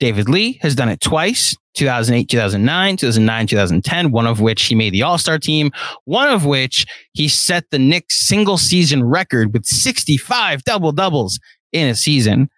David 0.00 0.28
Lee 0.28 0.58
has 0.62 0.74
done 0.74 0.88
it 0.88 1.00
twice 1.00 1.56
2008, 1.74 2.28
2009, 2.28 2.96
2009, 2.96 3.46
2010, 3.46 4.10
one 4.10 4.26
of 4.26 4.40
which 4.40 4.64
he 4.64 4.74
made 4.74 4.92
the 4.92 5.02
All 5.02 5.18
Star 5.18 5.38
team, 5.38 5.70
one 6.04 6.28
of 6.28 6.44
which 6.44 6.86
he 7.12 7.28
set 7.28 7.70
the 7.70 7.78
Knicks 7.78 8.26
single 8.26 8.58
season 8.58 9.04
record 9.04 9.52
with 9.52 9.66
65 9.66 10.62
double 10.64 10.92
doubles 10.92 11.38
in 11.72 11.88
a 11.88 11.94
season. 11.94 12.48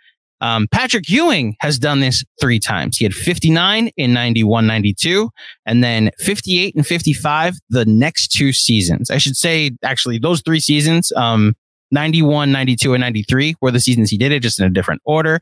Um, 0.40 0.68
Patrick 0.70 1.08
Ewing 1.08 1.56
has 1.60 1.78
done 1.78 2.00
this 2.00 2.24
three 2.40 2.58
times. 2.58 2.96
He 2.98 3.04
had 3.04 3.14
59 3.14 3.90
in 3.96 4.12
91, 4.12 4.66
92, 4.66 5.30
and 5.64 5.82
then 5.82 6.10
58 6.18 6.74
and 6.74 6.86
55 6.86 7.54
the 7.70 7.84
next 7.86 8.28
two 8.28 8.52
seasons. 8.52 9.10
I 9.10 9.18
should 9.18 9.36
say, 9.36 9.70
actually, 9.82 10.18
those 10.18 10.42
three 10.42 10.60
seasons, 10.60 11.12
um, 11.16 11.54
91, 11.90 12.52
92, 12.52 12.94
and 12.94 13.00
93 13.00 13.54
were 13.60 13.70
the 13.70 13.80
seasons 13.80 14.10
he 14.10 14.18
did 14.18 14.32
it, 14.32 14.40
just 14.40 14.60
in 14.60 14.66
a 14.66 14.70
different 14.70 15.00
order. 15.04 15.40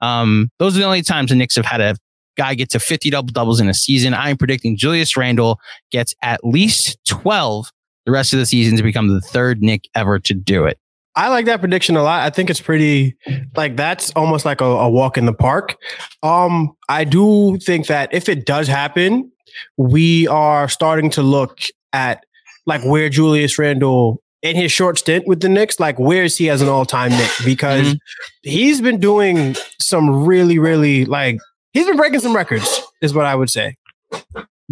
Um, 0.00 0.50
those 0.58 0.76
are 0.76 0.80
the 0.80 0.86
only 0.86 1.02
times 1.02 1.30
the 1.30 1.36
Knicks 1.36 1.56
have 1.56 1.66
had 1.66 1.80
a 1.80 1.96
guy 2.36 2.54
get 2.54 2.70
to 2.70 2.80
50 2.80 3.10
double 3.10 3.28
doubles 3.28 3.60
in 3.60 3.68
a 3.68 3.74
season. 3.74 4.14
I'm 4.14 4.36
predicting 4.36 4.76
Julius 4.76 5.16
Randle 5.16 5.60
gets 5.90 6.14
at 6.22 6.44
least 6.44 6.98
12 7.06 7.70
the 8.04 8.12
rest 8.12 8.32
of 8.32 8.38
the 8.38 8.46
season 8.46 8.76
to 8.76 8.82
become 8.82 9.08
the 9.08 9.20
third 9.20 9.62
Knick 9.62 9.88
ever 9.94 10.18
to 10.18 10.34
do 10.34 10.64
it. 10.64 10.78
I 11.14 11.28
like 11.28 11.46
that 11.46 11.60
prediction 11.60 11.96
a 11.96 12.02
lot. 12.02 12.22
I 12.22 12.30
think 12.30 12.48
it's 12.48 12.60
pretty 12.60 13.16
like 13.54 13.76
that's 13.76 14.10
almost 14.12 14.44
like 14.44 14.60
a, 14.60 14.64
a, 14.64 14.88
walk 14.88 15.18
in 15.18 15.26
the 15.26 15.34
park. 15.34 15.76
Um, 16.22 16.74
I 16.88 17.04
do 17.04 17.58
think 17.58 17.86
that 17.88 18.12
if 18.14 18.28
it 18.28 18.46
does 18.46 18.66
happen, 18.66 19.30
we 19.76 20.26
are 20.28 20.68
starting 20.68 21.10
to 21.10 21.22
look 21.22 21.58
at 21.92 22.24
like 22.64 22.82
where 22.84 23.08
Julius 23.10 23.58
Randle 23.58 24.22
in 24.40 24.56
his 24.56 24.72
short 24.72 24.98
stint 24.98 25.26
with 25.26 25.40
the 25.40 25.48
Knicks, 25.48 25.78
like 25.78 25.98
where 25.98 26.24
is 26.24 26.36
he 26.36 26.48
as 26.48 26.62
an 26.62 26.68
all-time 26.68 27.10
Knick? 27.10 27.30
Because 27.44 27.88
mm-hmm. 27.88 28.50
he's 28.50 28.80
been 28.80 28.98
doing 28.98 29.54
some 29.80 30.24
really, 30.24 30.58
really 30.58 31.04
like 31.04 31.38
he's 31.72 31.86
been 31.86 31.96
breaking 31.96 32.20
some 32.20 32.34
records, 32.34 32.82
is 33.02 33.12
what 33.12 33.26
I 33.26 33.34
would 33.34 33.50
say 33.50 33.76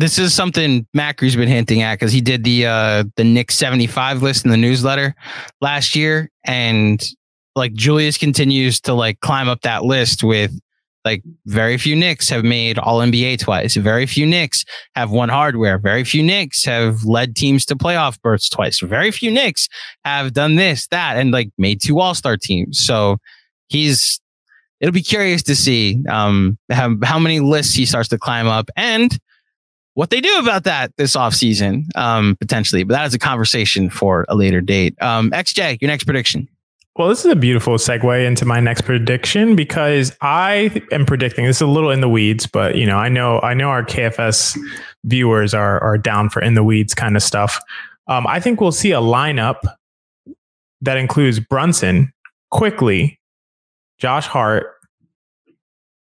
this 0.01 0.19
is 0.19 0.35
something 0.35 0.87
Macri's 0.95 1.37
been 1.37 1.49
hinting 1.49 1.83
at 1.83 1.95
because 1.95 2.13
he 2.13 2.23
did 2.23 2.43
the 2.43 2.67
uh 2.67 3.05
the 3.17 3.25
Knick 3.25 3.51
75 3.51 4.23
list 4.23 4.45
in 4.45 4.51
the 4.51 4.57
newsletter 4.57 5.15
last 5.61 5.95
year. 5.95 6.31
And 6.45 7.03
like 7.55 7.75
Julius 7.75 8.17
continues 8.17 8.81
to 8.83 8.95
like 8.95 9.21
climb 9.21 9.49
up 9.49 9.61
that 9.63 9.85
list 9.85 10.25
with 10.25 10.59
like 11.05 11.23
very 11.47 11.77
few 11.77 11.97
Knicks 11.97 12.29
have 12.29 12.45
made 12.45 12.79
all 12.79 13.01
NBA 13.01 13.41
twice. 13.41 13.77
Very 13.77 14.07
few 14.07 14.27
Knicks 14.27 14.65
have 14.95 15.11
won 15.11 15.29
hardware. 15.29 15.79
Very 15.79 16.05
few 16.05 16.23
Knicks 16.23 16.65
have 16.65 17.05
led 17.05 17.37
teams 17.37 17.65
to 17.67 17.77
playoff 17.77 18.21
berths 18.21 18.49
twice. 18.49 18.81
Very 18.81 19.11
few 19.11 19.31
Knicks 19.31 19.69
have 20.05 20.33
done 20.33 20.57
this, 20.57 20.87
that, 20.89 21.17
and 21.17 21.31
like 21.31 21.51
made 21.57 21.81
two 21.81 22.01
all 22.01 22.15
star 22.15 22.37
teams. 22.37 22.85
So 22.85 23.17
he's, 23.69 24.21
it'll 24.81 24.93
be 24.93 25.03
curious 25.03 25.43
to 25.45 25.57
see 25.57 26.03
um, 26.09 26.59
how, 26.71 26.95
how 27.03 27.19
many 27.19 27.41
lists 27.41 27.75
he 27.75 27.87
starts 27.87 28.11
to 28.11 28.19
climb 28.19 28.47
up 28.47 28.69
and 28.77 29.19
what 29.95 30.11
they 30.11 30.21
do 30.21 30.39
about 30.39 30.65
that 30.65 30.97
this 30.97 31.17
offseason, 31.17 31.85
um, 31.97 32.37
potentially. 32.41 32.85
But 32.85 32.95
that 32.95 33.07
is 33.07 33.15
a 33.15 33.19
conversation 33.19 33.91
for 33.91 34.25
a 34.29 34.35
later 34.35 34.61
date. 34.61 35.01
Um, 35.03 35.31
XJ, 35.31 35.81
your 35.81 35.89
next 35.89 36.05
prediction. 36.05 36.49
Well, 36.97 37.09
this 37.09 37.25
is 37.25 37.33
a 37.33 37.37
beautiful 37.37 37.75
segue 37.75 38.27
into 38.27 38.45
my 38.45 38.61
next 38.61 38.83
prediction 38.83 39.57
because 39.57 40.15
I 40.21 40.83
am 40.91 41.07
predicting 41.07 41.47
this 41.47 41.57
is 41.57 41.63
a 41.63 41.67
little 41.67 41.91
in 41.91 42.01
the 42.01 42.09
weeds, 42.09 42.47
but 42.47 42.75
you 42.75 42.85
know, 42.85 42.99
I 42.99 43.09
know 43.09 43.41
I 43.41 43.55
know 43.55 43.69
our 43.69 43.85
KFS 43.85 44.59
viewers 45.05 45.55
are 45.55 45.81
are 45.83 45.97
down 45.97 46.29
for 46.31 46.43
in 46.43 46.55
the 46.55 46.65
weeds 46.65 46.95
kind 46.95 47.17
of 47.17 47.23
stuff. 47.23 47.61
Um, 48.09 48.27
I 48.27 48.41
think 48.41 48.61
we'll 48.61 48.73
see 48.73 48.91
a 48.91 49.01
lineup 49.01 49.61
that 50.81 50.97
includes 50.97 51.39
Brunson, 51.39 52.13
Quickley, 52.51 53.21
Josh 53.99 54.27
Hart, 54.27 54.67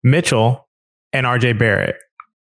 Mitchell, 0.03 0.67
and 1.11 1.25
RJ 1.25 1.57
Barrett. 1.57 1.97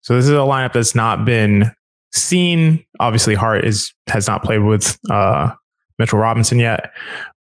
So 0.03 0.15
this 0.15 0.25
is 0.25 0.31
a 0.31 0.35
lineup 0.35 0.73
that's 0.73 0.95
not 0.95 1.25
been 1.25 1.71
seen. 2.13 2.85
Obviously, 3.01 3.35
Hart 3.35 3.65
is 3.65 3.93
has 4.09 4.27
not 4.27 4.43
played 4.43 4.63
with 4.63 4.99
uh, 5.11 5.53
Mitchell 5.99 6.19
Robinson 6.19 6.59
yet, 6.59 6.93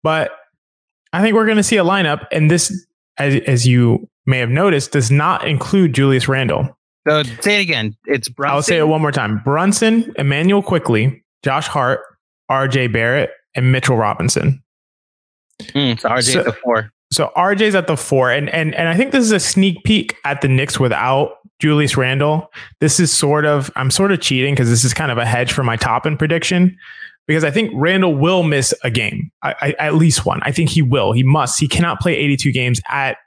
but 0.03 0.31
I 1.13 1.21
think 1.21 1.35
we're 1.35 1.45
going 1.45 1.57
to 1.57 1.63
see 1.63 1.77
a 1.77 1.83
lineup, 1.83 2.25
and 2.31 2.49
this, 2.49 2.85
as, 3.17 3.41
as 3.47 3.67
you 3.67 4.07
may 4.25 4.37
have 4.37 4.49
noticed, 4.49 4.91
does 4.91 5.11
not 5.11 5.47
include 5.47 5.93
Julius 5.93 6.27
Randle. 6.27 6.77
So 7.07 7.23
say 7.41 7.57
it 7.57 7.61
again. 7.61 7.95
It's 8.05 8.29
Brunson. 8.29 8.55
I'll 8.55 8.61
say 8.61 8.77
it 8.77 8.87
one 8.87 9.01
more 9.01 9.11
time. 9.11 9.41
Brunson, 9.43 10.13
Immanuel 10.17 10.61
Quickley, 10.61 11.23
Josh 11.43 11.67
Hart, 11.67 12.01
R.J. 12.49 12.87
Barrett, 12.87 13.31
and 13.55 13.71
Mitchell 13.71 13.97
Robinson. 13.97 14.63
Mm, 15.59 15.99
so 15.99 16.09
RJ 16.09 16.33
so, 16.33 16.39
at 16.39 16.45
the 16.45 16.53
four. 16.53 16.91
So 17.11 17.31
RJ's 17.35 17.75
at 17.75 17.87
the 17.87 17.97
four, 17.97 18.31
and 18.31 18.49
and 18.49 18.73
and 18.75 18.87
I 18.87 18.95
think 18.95 19.11
this 19.11 19.23
is 19.23 19.31
a 19.31 19.39
sneak 19.39 19.83
peek 19.83 20.15
at 20.23 20.41
the 20.41 20.47
Knicks 20.47 20.79
without 20.79 21.33
Julius 21.61 21.95
Randle. 21.95 22.51
This 22.79 22.99
is 22.99 23.13
sort 23.13 23.45
of, 23.45 23.71
I'm 23.75 23.91
sort 23.91 24.11
of 24.11 24.19
cheating 24.19 24.53
because 24.53 24.69
this 24.69 24.83
is 24.83 24.93
kind 24.93 25.11
of 25.11 25.17
a 25.17 25.25
hedge 25.25 25.53
for 25.53 25.63
my 25.63 25.75
top 25.75 26.05
end 26.05 26.17
prediction 26.17 26.75
because 27.27 27.43
I 27.43 27.51
think 27.51 27.71
Randle 27.75 28.15
will 28.15 28.43
miss 28.43 28.73
a 28.83 28.89
game, 28.89 29.31
I, 29.43 29.55
I, 29.61 29.75
at 29.79 29.95
least 29.95 30.25
one. 30.25 30.41
I 30.43 30.51
think 30.51 30.69
he 30.69 30.81
will. 30.81 31.13
He 31.13 31.23
must. 31.23 31.59
He 31.59 31.67
cannot 31.67 32.01
play 32.01 32.15
82 32.15 32.51
games 32.51 32.81
at 32.89 33.17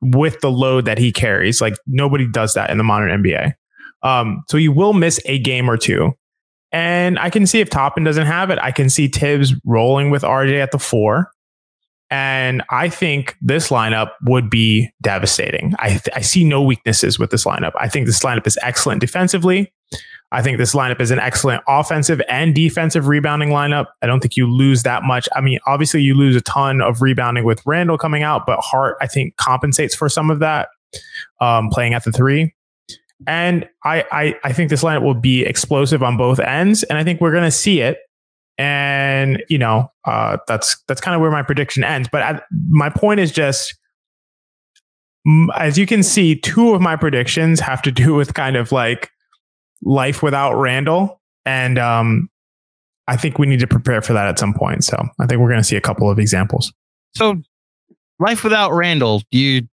with 0.00 0.40
the 0.40 0.50
load 0.50 0.84
that 0.84 0.98
he 0.98 1.12
carries. 1.12 1.60
Like 1.60 1.76
nobody 1.86 2.26
does 2.26 2.54
that 2.54 2.70
in 2.70 2.78
the 2.78 2.84
modern 2.84 3.22
NBA. 3.22 3.54
Um, 4.02 4.42
so 4.48 4.58
he 4.58 4.68
will 4.68 4.92
miss 4.92 5.20
a 5.24 5.38
game 5.38 5.70
or 5.70 5.76
two. 5.76 6.12
And 6.72 7.18
I 7.18 7.30
can 7.30 7.46
see 7.46 7.60
if 7.60 7.70
Toppin 7.70 8.02
doesn't 8.02 8.26
have 8.26 8.50
it, 8.50 8.58
I 8.60 8.72
can 8.72 8.90
see 8.90 9.06
Thibs 9.06 9.54
rolling 9.64 10.10
with 10.10 10.22
RJ 10.22 10.60
at 10.60 10.72
the 10.72 10.78
four. 10.78 11.30
And 12.14 12.62
I 12.70 12.90
think 12.90 13.36
this 13.42 13.70
lineup 13.70 14.12
would 14.24 14.48
be 14.48 14.88
devastating. 15.02 15.74
I, 15.80 15.88
th- 15.88 16.08
I 16.14 16.20
see 16.20 16.44
no 16.44 16.62
weaknesses 16.62 17.18
with 17.18 17.30
this 17.30 17.42
lineup. 17.42 17.72
I 17.76 17.88
think 17.88 18.06
this 18.06 18.20
lineup 18.20 18.46
is 18.46 18.56
excellent 18.62 19.00
defensively. 19.00 19.72
I 20.30 20.40
think 20.40 20.58
this 20.58 20.76
lineup 20.76 21.00
is 21.00 21.10
an 21.10 21.18
excellent 21.18 21.64
offensive 21.66 22.22
and 22.28 22.54
defensive 22.54 23.08
rebounding 23.08 23.48
lineup. 23.48 23.86
I 24.00 24.06
don't 24.06 24.20
think 24.20 24.36
you 24.36 24.46
lose 24.46 24.84
that 24.84 25.02
much. 25.02 25.28
I 25.34 25.40
mean, 25.40 25.58
obviously, 25.66 26.02
you 26.02 26.14
lose 26.14 26.36
a 26.36 26.40
ton 26.42 26.80
of 26.80 27.02
rebounding 27.02 27.42
with 27.42 27.60
Randle 27.66 27.98
coming 27.98 28.22
out, 28.22 28.46
but 28.46 28.60
Hart, 28.60 28.96
I 29.00 29.08
think, 29.08 29.36
compensates 29.36 29.96
for 29.96 30.08
some 30.08 30.30
of 30.30 30.38
that 30.38 30.68
um, 31.40 31.68
playing 31.68 31.94
at 31.94 32.04
the 32.04 32.12
three. 32.12 32.54
And 33.26 33.68
I, 33.82 34.04
I, 34.12 34.34
I 34.44 34.52
think 34.52 34.70
this 34.70 34.84
lineup 34.84 35.02
will 35.02 35.14
be 35.14 35.44
explosive 35.44 36.04
on 36.04 36.16
both 36.16 36.38
ends, 36.38 36.84
and 36.84 36.96
I 36.96 37.02
think 37.02 37.20
we're 37.20 37.32
going 37.32 37.42
to 37.42 37.50
see 37.50 37.80
it. 37.80 37.98
And 38.58 39.42
you 39.48 39.58
know, 39.58 39.90
uh, 40.04 40.38
that's 40.46 40.76
that's 40.86 41.00
kind 41.00 41.14
of 41.14 41.20
where 41.20 41.30
my 41.30 41.42
prediction 41.42 41.84
ends. 41.84 42.08
But 42.10 42.22
I, 42.22 42.40
my 42.68 42.88
point 42.88 43.20
is 43.20 43.32
just, 43.32 43.76
as 45.56 45.76
you 45.76 45.86
can 45.86 46.02
see, 46.02 46.36
two 46.36 46.74
of 46.74 46.80
my 46.80 46.96
predictions 46.96 47.60
have 47.60 47.82
to 47.82 47.90
do 47.90 48.14
with 48.14 48.34
kind 48.34 48.56
of 48.56 48.70
like 48.72 49.10
life 49.82 50.22
without 50.22 50.54
Randle, 50.54 51.20
and 51.44 51.78
um, 51.78 52.28
I 53.08 53.16
think 53.16 53.38
we 53.38 53.46
need 53.46 53.60
to 53.60 53.66
prepare 53.66 54.00
for 54.02 54.12
that 54.12 54.28
at 54.28 54.38
some 54.38 54.54
point. 54.54 54.84
So 54.84 54.96
I 55.20 55.26
think 55.26 55.40
we're 55.40 55.48
going 55.48 55.60
to 55.60 55.64
see 55.64 55.76
a 55.76 55.80
couple 55.80 56.10
of 56.10 56.18
examples. 56.18 56.72
So, 57.16 57.42
life 58.18 58.44
without 58.44 58.72
Randle, 58.72 59.22
you 59.30 59.68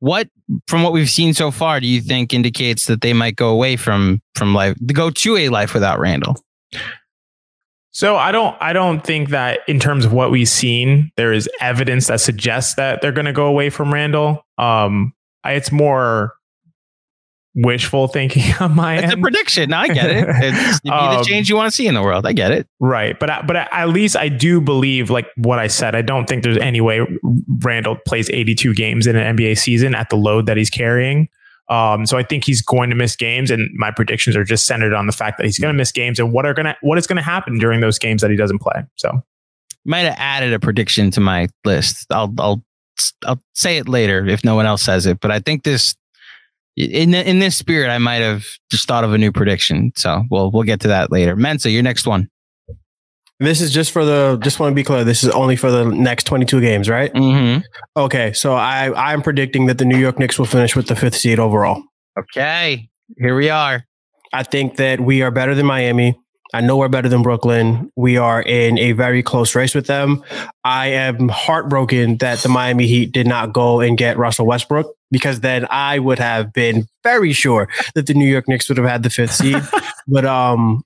what 0.00 0.28
from 0.66 0.82
what 0.82 0.92
we've 0.92 1.10
seen 1.10 1.32
so 1.34 1.50
far 1.50 1.80
do 1.80 1.86
you 1.86 2.00
think 2.00 2.34
indicates 2.34 2.86
that 2.86 3.02
they 3.02 3.12
might 3.12 3.36
go 3.36 3.50
away 3.50 3.76
from 3.76 4.20
from 4.34 4.54
life 4.54 4.76
go 4.92 5.10
to 5.10 5.36
a 5.36 5.48
life 5.48 5.74
without 5.74 5.98
Randle? 5.98 6.36
So 7.92 8.16
I 8.16 8.30
don't 8.32 8.56
I 8.60 8.72
don't 8.72 9.04
think 9.04 9.30
that 9.30 9.60
in 9.66 9.80
terms 9.80 10.04
of 10.04 10.12
what 10.12 10.30
we've 10.30 10.48
seen, 10.48 11.10
there 11.16 11.32
is 11.32 11.48
evidence 11.60 12.06
that 12.06 12.20
suggests 12.20 12.74
that 12.74 13.00
they're 13.00 13.12
going 13.12 13.26
to 13.26 13.32
go 13.32 13.46
away 13.46 13.70
from 13.70 13.92
Randle. 13.92 14.44
Um, 14.58 15.12
it's 15.44 15.72
more 15.72 16.34
wishful 17.54 18.06
thinking 18.06 18.44
on 18.60 18.74
my 18.74 18.96
end. 18.96 19.04
it's 19.04 19.12
end. 19.12 19.20
a 19.20 19.22
prediction. 19.22 19.70
No, 19.70 19.78
I 19.78 19.88
get 19.88 20.10
it. 20.10 20.28
It's 20.40 20.80
be 20.80 20.90
um, 20.90 21.18
the 21.18 21.24
change 21.24 21.48
you 21.48 21.56
want 21.56 21.70
to 21.70 21.76
see 21.76 21.86
in 21.86 21.94
the 21.94 22.02
world. 22.02 22.26
I 22.26 22.32
get 22.32 22.52
it. 22.52 22.68
Right, 22.78 23.18
but 23.18 23.30
I, 23.30 23.42
but 23.42 23.56
at 23.56 23.88
least 23.88 24.16
I 24.16 24.28
do 24.28 24.60
believe, 24.60 25.10
like 25.10 25.28
what 25.36 25.58
I 25.58 25.66
said. 25.66 25.94
I 25.94 26.02
don't 26.02 26.28
think 26.28 26.42
there's 26.42 26.58
any 26.58 26.80
way 26.80 27.00
Randle 27.62 27.96
plays 28.06 28.30
82 28.30 28.74
games 28.74 29.06
in 29.06 29.16
an 29.16 29.36
NBA 29.36 29.58
season 29.58 29.94
at 29.94 30.10
the 30.10 30.16
load 30.16 30.46
that 30.46 30.56
he's 30.56 30.70
carrying. 30.70 31.28
Um, 31.70 32.04
so 32.04 32.18
I 32.18 32.24
think 32.24 32.44
he's 32.44 32.60
going 32.60 32.90
to 32.90 32.96
miss 32.96 33.14
games, 33.16 33.50
and 33.50 33.70
my 33.74 33.90
predictions 33.90 34.36
are 34.36 34.44
just 34.44 34.66
centered 34.66 34.92
on 34.92 35.06
the 35.06 35.12
fact 35.12 35.38
that 35.38 35.46
he's 35.46 35.58
going 35.58 35.72
to 35.72 35.76
miss 35.76 35.92
games 35.92 36.18
and 36.18 36.32
what 36.32 36.44
are 36.44 36.52
going 36.52 36.66
to 36.66 36.76
what 36.82 36.98
is 36.98 37.06
going 37.06 37.16
to 37.16 37.22
happen 37.22 37.58
during 37.58 37.80
those 37.80 37.98
games 37.98 38.22
that 38.22 38.30
he 38.30 38.36
doesn't 38.36 38.60
play. 38.60 38.82
So 38.96 39.22
might 39.84 40.00
have 40.00 40.16
added 40.18 40.52
a 40.52 40.58
prediction 40.58 41.10
to 41.12 41.20
my 41.20 41.48
list. 41.64 42.06
I'll 42.10 42.34
I'll 42.38 42.62
I'll 43.24 43.40
say 43.54 43.78
it 43.78 43.88
later 43.88 44.26
if 44.26 44.44
no 44.44 44.54
one 44.56 44.66
else 44.66 44.82
says 44.82 45.06
it, 45.06 45.20
but 45.20 45.30
I 45.30 45.38
think 45.38 45.62
this 45.62 45.94
in 46.76 47.14
in 47.14 47.38
this 47.38 47.56
spirit, 47.56 47.88
I 47.88 47.98
might 47.98 48.22
have 48.22 48.44
just 48.70 48.88
thought 48.88 49.04
of 49.04 49.12
a 49.12 49.18
new 49.18 49.32
prediction. 49.32 49.92
So 49.96 50.24
we'll 50.30 50.50
we'll 50.50 50.64
get 50.64 50.80
to 50.80 50.88
that 50.88 51.12
later. 51.12 51.36
Mensa, 51.36 51.70
your 51.70 51.82
next 51.82 52.06
one. 52.06 52.28
This 53.40 53.62
is 53.62 53.72
just 53.72 53.90
for 53.90 54.04
the. 54.04 54.38
Just 54.42 54.60
want 54.60 54.70
to 54.70 54.74
be 54.74 54.84
clear. 54.84 55.02
This 55.02 55.24
is 55.24 55.30
only 55.30 55.56
for 55.56 55.70
the 55.70 55.84
next 55.84 56.24
22 56.24 56.60
games, 56.60 56.88
right? 56.88 57.12
Mm-hmm. 57.12 57.62
Okay, 57.96 58.34
so 58.34 58.54
I 58.54 58.92
I'm 58.94 59.22
predicting 59.22 59.66
that 59.66 59.78
the 59.78 59.86
New 59.86 59.98
York 59.98 60.18
Knicks 60.18 60.38
will 60.38 60.46
finish 60.46 60.76
with 60.76 60.88
the 60.88 60.94
fifth 60.94 61.16
seed 61.16 61.38
overall. 61.38 61.82
Okay, 62.18 62.88
here 63.16 63.34
we 63.34 63.48
are. 63.48 63.84
I 64.32 64.42
think 64.42 64.76
that 64.76 65.00
we 65.00 65.22
are 65.22 65.30
better 65.30 65.54
than 65.54 65.66
Miami. 65.66 66.16
I 66.52 66.60
know 66.60 66.76
we're 66.76 66.88
better 66.88 67.08
than 67.08 67.22
Brooklyn. 67.22 67.90
We 67.96 68.16
are 68.16 68.42
in 68.42 68.76
a 68.78 68.92
very 68.92 69.22
close 69.22 69.54
race 69.54 69.74
with 69.74 69.86
them. 69.86 70.22
I 70.64 70.88
am 70.88 71.28
heartbroken 71.28 72.18
that 72.18 72.40
the 72.40 72.48
Miami 72.48 72.86
Heat 72.88 73.12
did 73.12 73.26
not 73.26 73.52
go 73.52 73.80
and 73.80 73.96
get 73.96 74.18
Russell 74.18 74.46
Westbrook 74.46 74.92
because 75.10 75.40
then 75.40 75.66
I 75.70 75.98
would 75.98 76.18
have 76.18 76.52
been 76.52 76.86
very 77.04 77.32
sure 77.32 77.68
that 77.94 78.06
the 78.06 78.14
New 78.14 78.26
York 78.26 78.48
Knicks 78.48 78.68
would 78.68 78.78
have 78.78 78.86
had 78.86 79.02
the 79.04 79.10
fifth 79.10 79.34
seed. 79.34 79.62
but 80.08 80.24
um, 80.24 80.82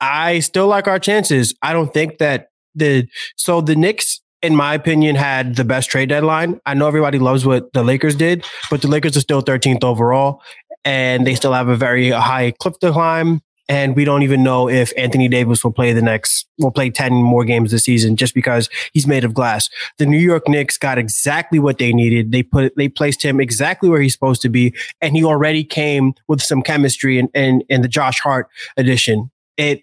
I 0.00 0.40
still 0.40 0.66
like 0.66 0.88
our 0.88 0.98
chances. 0.98 1.54
I 1.62 1.72
don't 1.72 1.92
think 1.92 2.18
that 2.18 2.48
the 2.74 3.06
so 3.36 3.60
the 3.60 3.76
Knicks, 3.76 4.20
in 4.42 4.56
my 4.56 4.74
opinion, 4.74 5.16
had 5.16 5.56
the 5.56 5.64
best 5.64 5.90
trade 5.90 6.08
deadline. 6.08 6.60
I 6.66 6.74
know 6.74 6.86
everybody 6.86 7.18
loves 7.18 7.46
what 7.46 7.72
the 7.72 7.82
Lakers 7.82 8.16
did, 8.16 8.44
but 8.70 8.82
the 8.82 8.88
Lakers 8.88 9.16
are 9.16 9.20
still 9.20 9.42
13th 9.42 9.84
overall, 9.84 10.42
and 10.84 11.26
they 11.26 11.34
still 11.34 11.52
have 11.52 11.68
a 11.68 11.76
very 11.76 12.10
high 12.10 12.52
cliff 12.52 12.78
to 12.80 12.92
climb 12.92 13.40
and 13.68 13.96
we 13.96 14.04
don't 14.04 14.22
even 14.22 14.42
know 14.42 14.68
if 14.68 14.92
Anthony 14.96 15.28
Davis 15.28 15.64
will 15.64 15.72
play 15.72 15.92
the 15.92 16.02
next 16.02 16.46
will 16.58 16.70
play 16.70 16.90
10 16.90 17.12
more 17.12 17.44
games 17.44 17.70
this 17.70 17.84
season 17.84 18.16
just 18.16 18.34
because 18.34 18.68
he's 18.92 19.06
made 19.06 19.24
of 19.24 19.34
glass. 19.34 19.68
The 19.98 20.06
New 20.06 20.18
York 20.18 20.48
Knicks 20.48 20.76
got 20.76 20.98
exactly 20.98 21.58
what 21.58 21.78
they 21.78 21.92
needed. 21.92 22.32
They 22.32 22.42
put 22.42 22.76
they 22.76 22.88
placed 22.88 23.24
him 23.24 23.40
exactly 23.40 23.88
where 23.88 24.00
he's 24.00 24.12
supposed 24.12 24.42
to 24.42 24.48
be 24.48 24.74
and 25.00 25.16
he 25.16 25.24
already 25.24 25.64
came 25.64 26.14
with 26.28 26.42
some 26.42 26.62
chemistry 26.62 27.18
and, 27.18 27.28
and, 27.34 27.64
in 27.68 27.82
the 27.82 27.88
Josh 27.88 28.20
Hart 28.20 28.48
edition. 28.76 29.30
It 29.56 29.82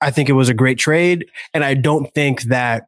I 0.00 0.10
think 0.10 0.28
it 0.28 0.34
was 0.34 0.48
a 0.48 0.54
great 0.54 0.78
trade 0.78 1.26
and 1.52 1.64
I 1.64 1.74
don't 1.74 2.06
think 2.14 2.42
that 2.42 2.84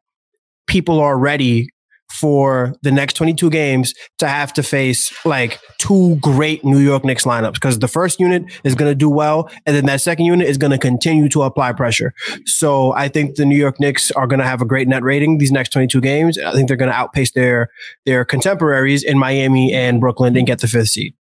people 0.67 1.01
are 1.01 1.19
ready 1.19 1.69
for 2.11 2.75
the 2.83 2.91
next 2.91 3.15
22 3.15 3.51
games 3.51 3.95
to 4.19 4.27
have 4.27 4.53
to 4.53 4.63
face 4.63 5.13
like 5.25 5.61
two 5.79 6.17
great 6.17 6.65
New 6.65 6.79
York 6.79 7.05
Knicks 7.05 7.25
lineups 7.25 7.55
because 7.55 7.79
the 7.79 7.89
first 7.89 8.19
unit 8.19 8.45
is 8.65 8.75
going 8.75 8.91
to 8.91 8.95
do 8.97 9.09
well 9.09 9.49
and 9.65 9.77
then 9.77 9.87
that 9.87 10.01
second 10.01 10.27
unit 10.27 10.49
is 10.49 10.59
going 10.59 10.73
to 10.73 10.79
continue 10.79 11.29
to 11.29 11.43
apply 11.43 11.73
pressure. 11.73 12.13
So 12.47 12.93
I 12.93 13.09
think 13.09 13.37
the 13.37 13.45
New 13.45 13.57
York 13.57 13.79
Knicks 13.79 14.11
are 14.11 14.27
going 14.27 14.41
to 14.41 14.45
have 14.45 14.61
a 14.61 14.65
great 14.65 14.89
net 14.89 15.03
rating 15.03 15.39
these 15.39 15.53
next 15.53 15.71
22 15.71 16.01
games. 16.01 16.39
I 16.39 16.53
think 16.53 16.69
they're 16.69 16.77
going 16.77 16.91
to 16.91 16.97
outpace 16.97 17.33
their 17.33 17.69
their 18.07 18.25
contemporaries 18.25 19.03
in 19.03 19.19
Miami 19.19 19.73
and 19.73 20.01
Brooklyn 20.01 20.37
and 20.37 20.47
get 20.47 20.61
the 20.61 20.69
fifth 20.69 20.89
seed. 20.89 21.15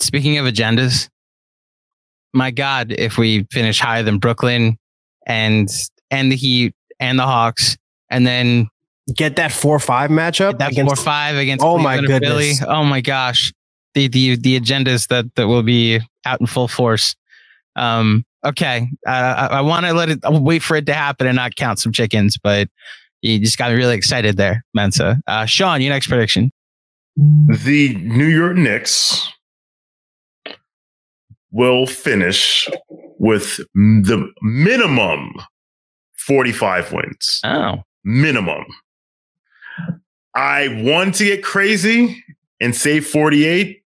Speaking 0.00 0.38
of 0.38 0.46
agendas, 0.46 1.08
my 2.32 2.50
God, 2.50 2.92
if 2.92 3.18
we 3.18 3.46
finish 3.50 3.80
higher 3.80 4.02
than 4.02 4.18
Brooklyn 4.18 4.78
and 5.26 5.68
and 6.10 6.32
the 6.32 6.36
Heat 6.36 6.74
and 7.00 7.18
the 7.18 7.24
Hawks 7.24 7.76
and 8.10 8.26
then 8.26 8.68
get 9.14 9.36
that 9.36 9.52
four 9.52 9.78
five 9.78 10.10
matchup. 10.10 10.58
That 10.58 10.72
against, 10.72 10.96
four 10.96 11.04
five 11.04 11.36
against 11.36 11.64
oh 11.64 11.78
my 11.78 12.00
goodness. 12.00 12.20
Philly. 12.20 12.52
Oh 12.66 12.84
my 12.84 13.00
gosh, 13.00 13.52
the 13.94 14.08
the 14.08 14.36
the 14.36 14.58
agendas 14.58 15.08
that 15.08 15.34
that 15.36 15.48
will 15.48 15.62
be 15.62 16.00
out 16.24 16.40
in 16.40 16.46
full 16.46 16.68
force. 16.68 17.14
Um, 17.76 18.24
okay, 18.44 18.88
uh, 19.06 19.48
I, 19.50 19.58
I 19.58 19.60
want 19.60 19.86
to 19.86 19.92
let 19.92 20.10
it 20.10 20.20
I'll 20.24 20.42
wait 20.42 20.62
for 20.62 20.76
it 20.76 20.86
to 20.86 20.94
happen 20.94 21.26
and 21.26 21.36
not 21.36 21.56
count 21.56 21.78
some 21.78 21.92
chickens, 21.92 22.36
but 22.42 22.68
you 23.22 23.38
just 23.38 23.58
got 23.58 23.70
me 23.70 23.76
really 23.76 23.96
excited 23.96 24.36
there, 24.36 24.64
Mensa. 24.74 25.20
Uh, 25.26 25.46
Sean, 25.46 25.80
your 25.80 25.92
next 25.92 26.08
prediction. 26.08 26.50
The 27.16 27.96
New 27.96 28.26
York 28.26 28.56
Knicks 28.56 29.28
will 31.50 31.86
finish 31.86 32.68
with 33.18 33.56
the 33.74 34.30
minimum 34.42 35.32
45 36.16 36.92
wins. 36.92 37.40
Oh. 37.44 37.82
Minimum. 38.04 38.64
I 40.34 40.82
want 40.84 41.14
to 41.16 41.24
get 41.24 41.42
crazy 41.42 42.22
and 42.60 42.74
say 42.74 43.00
48, 43.00 43.82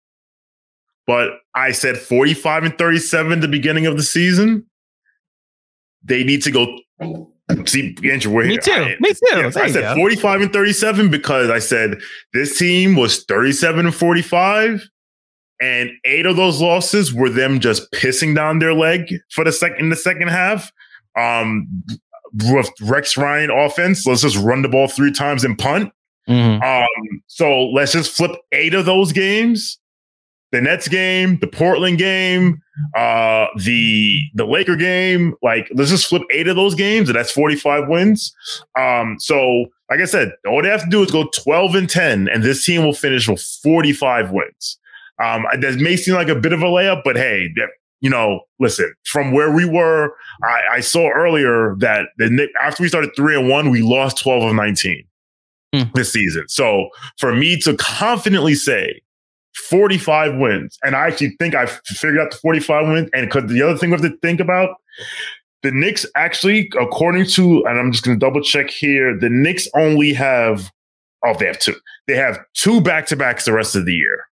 but 1.08 1.30
I 1.56 1.72
said 1.72 1.98
45 1.98 2.64
and 2.64 2.78
37 2.78 3.40
the 3.40 3.48
beginning 3.48 3.86
of 3.86 3.96
the 3.98 4.04
season. 4.04 4.66
They 6.04 6.24
need 6.24 6.42
to 6.44 6.52
go. 6.52 6.78
See, 7.66 7.96
Andrew, 8.04 8.32
we're 8.34 8.44
Me 8.46 8.52
here. 8.52 8.62
too. 8.62 8.72
I, 8.72 8.96
Me 9.00 9.10
too. 9.14 9.18
Yes, 9.38 9.56
I 9.58 9.70
said 9.70 9.96
45 9.96 10.42
and 10.42 10.54
37 10.54 11.10
because 11.12 11.50
I 11.50 11.60
said 11.60 12.00
this 12.34 12.58
team 12.58 12.96
was 12.96 13.24
37 13.26 13.88
and 13.88 13.96
45. 13.96 14.88
And 15.62 15.92
eight 16.06 16.26
of 16.26 16.36
those 16.36 16.60
losses 16.60 17.14
were 17.14 17.30
them 17.30 17.60
just 17.60 17.92
pissing 17.92 18.36
down 18.36 18.60
their 18.60 18.74
leg 18.74 19.14
for 19.30 19.44
the 19.44 19.52
second 19.52 19.80
in 19.80 19.90
the 19.90 19.96
second 19.96 20.30
half. 20.30 20.72
Um, 21.16 21.68
Rex 22.82 23.16
Ryan 23.16 23.52
offense. 23.52 24.06
Let's 24.06 24.22
just 24.22 24.38
run 24.38 24.62
the 24.62 24.70
ball 24.70 24.88
three 24.88 25.12
times 25.12 25.44
and 25.44 25.58
punt. 25.58 25.92
Mm-hmm. 26.28 26.64
Um, 26.64 27.22
so 27.28 27.68
let's 27.68 27.92
just 27.92 28.12
flip 28.12 28.32
eight 28.52 28.74
of 28.74 28.86
those 28.86 29.12
games. 29.12 29.78
The 30.52 30.62
Nets 30.62 30.90
game, 30.90 31.38
the 31.40 31.48
Portland 31.48 31.98
game, 31.98 32.62
uh, 32.96 33.48
the 33.58 34.20
the 34.34 34.46
Laker 34.46 34.76
game. 34.76 35.34
Like, 35.42 35.70
let's 35.74 35.92
just 35.92 36.08
flip 36.08 36.24
eight 36.32 36.48
of 36.50 36.58
those 36.58 36.76
games, 36.76 37.08
and 37.08 37.18
that's 37.18 37.32
45 37.32 37.88
wins. 37.88 38.34
Um, 38.78 39.16
so 39.20 39.68
like 39.90 40.00
I 40.00 40.06
said, 40.06 40.34
all 40.48 40.62
they 40.62 40.70
have 40.70 40.84
to 40.84 40.90
do 40.90 41.04
is 41.04 41.12
go 41.12 41.30
12 41.44 41.76
and 41.76 41.90
10, 41.90 42.30
and 42.30 42.44
this 42.44 42.66
team 42.66 42.84
will 42.84 42.94
finish 42.94 43.28
with 43.28 43.42
45 43.42 44.32
wins. 44.32 44.78
Um, 45.20 45.46
that 45.60 45.76
may 45.80 45.96
seem 45.96 46.16
like 46.16 46.30
a 46.30 46.36
bit 46.36 46.54
of 46.54 46.62
a 46.62 46.66
layup, 46.66 47.02
but 47.04 47.16
hey, 47.16 47.50
you 48.02 48.10
know, 48.10 48.42
listen, 48.60 48.94
from 49.06 49.32
where 49.32 49.52
we 49.52 49.66
were, 49.66 50.14
I, 50.44 50.62
I 50.74 50.80
saw 50.80 51.10
earlier 51.10 51.76
that 51.80 52.08
the 52.18 52.30
Knick 52.30 52.50
after 52.60 52.84
we 52.84 52.90
started 52.90 53.12
three 53.16 53.36
and 53.36 53.48
one, 53.48 53.70
we 53.70 53.82
lost 53.82 54.20
12 54.20 54.44
of 54.44 54.56
19 54.56 55.04
mm. 55.74 55.94
this 55.94 56.12
season. 56.12 56.48
So 56.50 56.90
for 57.20 57.34
me 57.34 57.58
to 57.62 57.76
confidently 57.78 58.56
say 58.56 59.02
45 59.70 60.38
wins, 60.38 60.78
and 60.84 60.96
I 60.96 61.08
actually 61.08 61.36
think 61.40 61.54
I 61.54 61.68
figured 61.68 62.20
out 62.20 62.32
the 62.32 62.38
45 62.38 62.88
wins, 62.88 63.10
and 63.14 63.28
because 63.28 63.50
the 63.50 63.62
other 63.62 63.78
thing 63.78 63.92
we 63.92 63.98
have 63.98 64.02
to 64.02 64.18
think 64.18 64.40
about, 64.40 64.78
the 65.62 65.72
Knicks 65.72 66.06
actually, 66.16 66.72
according 66.80 67.26
to, 67.28 67.64
and 67.68 67.80
I'm 67.80 67.92
just 67.92 68.04
going 68.04 68.20
to 68.20 68.26
double 68.26 68.42
check 68.42 68.72
here, 68.72 69.18
the 69.18 69.30
Knicks 69.30 69.68
only 69.76 70.12
have, 70.14 70.72
oh, 71.24 71.36
they 71.38 71.46
have 71.46 71.60
two. 71.60 71.76
They 72.08 72.16
have 72.16 72.40
two 72.56 72.82
back 72.82 73.06
to 73.08 73.16
backs 73.16 73.46
the 73.46 73.54
rest 73.54 73.76
of 73.76 73.86
the 73.86 73.94
year. 73.94 74.26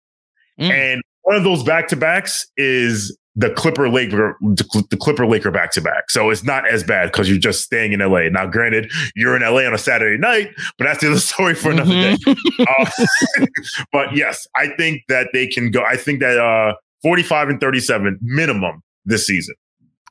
Mm. 0.60 0.70
And 0.70 1.02
one 1.24 1.36
of 1.36 1.44
those 1.44 1.64
back 1.64 1.88
to 1.90 1.96
backs 1.96 2.46
is 2.58 3.18
the 3.36 3.52
Clipper 3.52 3.88
Laker, 3.88 4.36
the 4.42 4.98
Clipper 5.00 5.28
Laker 5.28 5.52
back 5.52 5.72
to 5.74 5.82
back. 5.82 6.10
So 6.10 6.32
it's 6.32 6.44
not 6.44 6.68
as 6.68 6.84
bad 6.84 7.12
because 7.12 7.30
you're 7.30 7.38
just 7.38 7.62
staying 7.62 7.94
in 7.94 8.00
LA. 8.00 8.30
Now, 8.30 8.48
granted, 8.48 8.92
you're 9.16 9.36
in 9.36 9.44
LA 9.44 9.62
on 9.62 9.76
a 9.76 9.78
Saturday 9.78 10.18
night, 10.18 10.50
but 10.78 10.86
that's 10.86 11.02
the 11.02 11.20
story 11.20 11.54
for 11.54 11.70
another 11.70 11.94
mm-hmm. 11.94 12.34
day. 12.34 12.66
uh, 13.40 13.46
but 13.92 14.16
yes, 14.16 14.48
I 14.56 14.70
think 14.70 15.04
that 15.08 15.30
they 15.34 15.46
can 15.46 15.70
go. 15.70 15.84
I 15.84 15.98
think 15.98 16.20
that 16.22 16.40
uh, 16.40 16.74
45 17.04 17.50
and 17.50 17.62
37 17.62 18.18
minimum 18.22 18.82
this 19.06 19.28
season. 19.28 19.54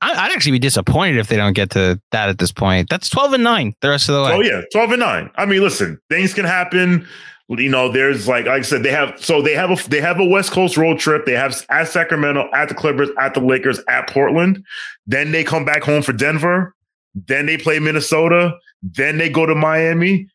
I'd 0.02 0.32
actually 0.32 0.52
be 0.52 0.58
disappointed 0.58 1.16
if 1.18 1.28
they 1.28 1.36
don't 1.36 1.54
get 1.54 1.70
to 1.70 2.00
that 2.12 2.28
at 2.28 2.38
this 2.38 2.52
point. 2.52 2.90
That's 2.90 3.08
12 3.08 3.32
and 3.34 3.44
9 3.44 3.74
the 3.80 3.88
rest 3.88 4.08
of 4.08 4.14
the 4.14 4.22
way. 4.22 4.32
Oh, 4.34 4.40
yeah. 4.40 4.60
12 4.72 4.92
and 4.92 5.00
9. 5.00 5.30
I 5.36 5.46
mean, 5.46 5.62
listen, 5.62 5.98
things 6.10 6.34
can 6.34 6.44
happen. 6.44 7.08
You 7.48 7.68
know, 7.68 7.88
there's 7.88 8.26
like, 8.26 8.46
like 8.46 8.60
I 8.60 8.62
said, 8.62 8.82
they 8.82 8.90
have 8.90 9.24
so 9.24 9.40
they 9.40 9.54
have 9.54 9.70
a 9.70 9.88
they 9.88 10.00
have 10.00 10.18
a 10.18 10.24
West 10.24 10.50
Coast 10.50 10.76
road 10.76 10.98
trip. 10.98 11.26
They 11.26 11.32
have 11.34 11.64
at 11.68 11.88
Sacramento, 11.88 12.48
at 12.52 12.68
the 12.68 12.74
Clippers, 12.74 13.08
at 13.20 13.34
the 13.34 13.40
Lakers, 13.40 13.80
at 13.88 14.08
Portland. 14.08 14.64
Then 15.06 15.30
they 15.30 15.44
come 15.44 15.64
back 15.64 15.84
home 15.84 16.02
for 16.02 16.12
Denver. 16.12 16.74
Then 17.14 17.46
they 17.46 17.56
play 17.56 17.78
Minnesota. 17.78 18.58
Then 18.82 19.18
they 19.18 19.28
go 19.28 19.46
to 19.46 19.54
Miami. 19.54 20.28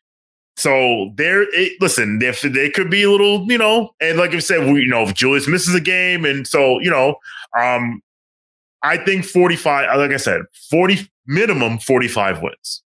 So 0.56 1.12
there, 1.16 1.42
it, 1.42 1.72
listen, 1.80 2.20
if 2.22 2.42
they 2.42 2.70
could 2.70 2.90
be 2.90 3.02
a 3.02 3.10
little, 3.10 3.50
you 3.50 3.58
know, 3.58 3.90
and 4.00 4.18
like 4.18 4.34
I 4.34 4.38
said, 4.38 4.70
we, 4.72 4.82
you 4.82 4.88
know, 4.88 5.02
if 5.02 5.14
Julius 5.14 5.48
misses 5.48 5.74
a 5.74 5.80
game, 5.80 6.24
and 6.24 6.46
so 6.46 6.78
you 6.80 6.90
know, 6.90 7.16
um, 7.58 8.02
I 8.82 8.96
think 8.96 9.24
45, 9.24 9.98
like 9.98 10.10
I 10.10 10.16
said, 10.16 10.42
40 10.70 11.10
minimum 11.26 11.78
45 11.78 12.42
wins. 12.42 12.82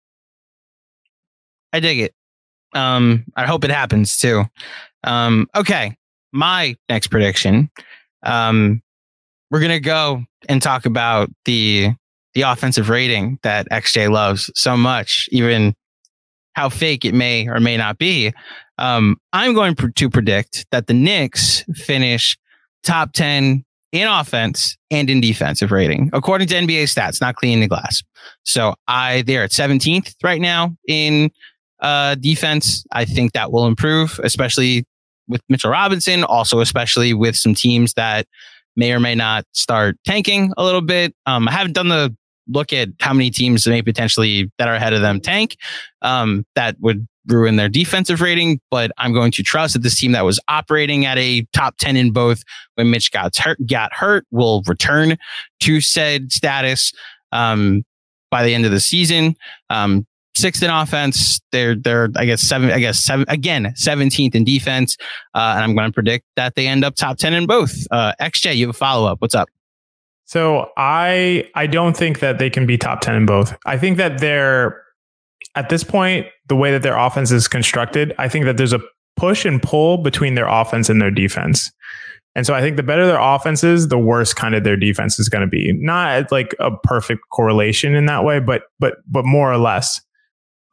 I 1.73 1.81
dig 1.81 1.99
it. 1.99 2.15
Um, 2.75 3.25
I 3.37 3.47
hope 3.47 3.65
it 3.65 3.71
happens 3.71 4.19
too. 4.19 4.45
Um, 5.05 5.49
okay. 5.55 5.97
My 6.33 6.77
next 6.89 7.09
prediction. 7.09 7.71
Um, 8.23 8.83
we're 9.51 9.61
gonna 9.61 9.81
go 9.81 10.25
and 10.49 10.63
talk 10.63 10.87
about 10.87 11.31
the 11.45 11.91
the 12.35 12.43
offensive 12.43 12.89
rating 12.89 13.39
that 13.43 13.69
XJ 13.71 14.11
loves 14.11 14.51
so 14.55 14.77
much, 14.77 15.29
even 15.33 15.75
how 16.55 16.69
fake 16.69 17.05
it 17.05 17.15
may 17.15 17.47
or 17.47 17.61
may 17.61 17.77
not 17.77 17.99
be. 17.99 18.33
Um, 18.79 19.17
I'm 19.33 19.55
going 19.55 19.75
to 19.75 20.11
predict 20.11 20.67
that 20.71 20.87
the 20.87 20.95
Knicks 20.95 21.65
finish 21.75 22.39
top 22.83 23.13
10 23.13 23.65
in 23.93 24.09
offense 24.09 24.77
and 24.91 25.11
in 25.11 25.21
defensive 25.21 25.71
rating, 25.71 26.11
according 26.13 26.49
to 26.49 26.55
NBA 26.55 26.85
stats, 26.85 27.21
not 27.21 27.37
cleaning 27.37 27.61
the 27.61 27.69
glass. 27.69 28.03
So 28.45 28.75
I 28.89 29.23
they're 29.23 29.45
at 29.45 29.51
17th 29.51 30.15
right 30.23 30.41
now 30.41 30.75
in 30.89 31.31
uh, 31.83 32.15
defense. 32.15 32.85
I 32.93 33.05
think 33.05 33.33
that 33.33 33.53
will 33.53 33.67
improve, 33.67 34.19
especially 34.25 34.85
with 35.29 35.43
Mitchell 35.49 35.71
Robinson, 35.71 36.25
also 36.25 36.61
especially 36.61 37.13
with 37.13 37.37
some 37.37 37.55
teams 37.55 37.95
that 37.95 38.27
may 38.77 38.93
or 38.93 39.01
may 39.01 39.15
not 39.15 39.45
start 39.53 39.97
tanking 40.07 40.53
a 40.57 40.65
little 40.65 40.81
bit. 40.81 41.15
Um, 41.27 41.49
I 41.49 41.53
haven't 41.53 41.75
done 41.75 41.89
the 41.89 42.17
look 42.49 42.73
at 42.73 42.89
how 43.01 43.13
many 43.13 43.31
teams 43.31 43.67
may 43.67 43.83
potentially 43.83 44.51
that 44.59 44.69
are 44.69 44.75
ahead 44.75 44.93
of 44.93 45.01
them 45.01 45.21
tank. 45.21 45.57
Um, 46.01 46.45
that 46.55 46.77
would 46.81 47.07
ruin 47.27 47.57
their 47.57 47.69
defensive 47.69 48.21
rating, 48.21 48.61
but 48.71 48.91
I'm 48.99 49.13
going 49.13 49.31
to 49.33 49.43
trust 49.43 49.75
that 49.75 49.83
this 49.83 49.99
team 49.99 50.13
that 50.13 50.25
was 50.25 50.41
operating 50.49 51.07
at 51.07 51.19
a 51.19 51.47
top 51.53 51.77
10 51.79 51.97
in 51.97 52.11
both 52.11 52.43
when 52.75 52.91
Mitch 52.91 53.13
got 53.13 53.37
hurt, 53.37 53.65
got 53.67 53.93
hurt 53.93 54.27
will 54.31 54.63
return 54.67 55.17
to 55.61 55.81
said 55.81 56.33
status 56.33 56.93
um, 57.31 57.85
by 58.31 58.43
the 58.43 58.55
end 58.55 58.65
of 58.65 58.73
the 58.73 58.81
season. 58.81 59.37
Um, 59.71 60.07
sixth 60.35 60.63
in 60.63 60.71
offense. 60.71 61.41
They're 61.53 61.75
they're 61.75 62.09
I 62.17 62.25
guess 62.25 62.43
seven. 62.43 62.71
I 62.71 62.79
guess 62.79 62.99
seven 62.99 63.27
again. 63.29 63.73
Seventeenth 63.77 64.35
in 64.35 64.45
defense, 64.45 64.97
uh, 65.35 65.55
and 65.57 65.65
I'm 65.65 65.75
going 65.75 65.89
to 65.89 65.93
predict 65.93 66.27
that 66.37 66.55
they 66.55 66.67
end 66.67 66.85
up 66.85 66.95
top 66.95 67.19
ten 67.19 67.35
in 67.35 67.47
both. 67.47 67.75
Uh, 67.91 68.13
XJ, 68.21 68.57
you 68.57 68.67
have 68.67 68.75
a 68.75 68.79
follow 68.79 69.11
up. 69.11 69.21
What's 69.21 69.35
up? 69.35 69.49
So 70.25 70.71
I 70.77 71.51
I 71.55 71.67
don't 71.67 71.97
think 71.97 72.21
that 72.21 72.39
they 72.39 72.51
can 72.51 72.67
be 72.67 72.79
top 72.79 73.01
ten 73.01 73.15
in 73.15 73.27
both. 73.27 73.57
I 73.67 73.79
think 73.79 73.97
that 73.99 74.21
they're 74.21 74.83
at 75.55 75.69
this 75.69 75.85
point, 75.85 76.27
the 76.49 76.57
way 76.57 76.71
that 76.71 76.83
their 76.83 76.97
offense 76.97 77.31
is 77.31 77.49
constructed, 77.49 78.15
I 78.19 78.29
think 78.29 78.45
that 78.47 78.57
there's 78.57 78.73
a 78.73 78.81
push 79.17 79.45
and 79.45 79.63
pull 79.63 79.99
between 79.99 80.35
their 80.35 80.49
offense 80.49 80.89
and 80.89 81.01
their 81.01 81.11
defense. 81.11 81.71
And 82.35 82.47
so 82.47 82.55
I 82.55 82.63
think 82.63 82.77
the 82.77 82.83
better 82.83 83.07
their 83.07 83.21
offense 83.21 83.63
is, 83.63 83.89
the 83.89 83.99
worse 83.99 84.33
kind 84.33 84.55
of 84.55 84.65
their 84.65 84.77
defense 84.77 85.19
is 85.19 85.29
going 85.29 85.43
to 85.43 85.47
be. 85.47 85.73
Not 85.75 86.33
like 86.33 86.55
a 86.59 86.71
perfect 86.79 87.21
correlation 87.31 87.95
in 87.95 88.07
that 88.07 88.25
way, 88.25 88.41
but 88.41 88.63
but 88.81 88.95
but 89.07 89.27
more 89.27 89.53
or 89.53 89.59
less. 89.59 90.01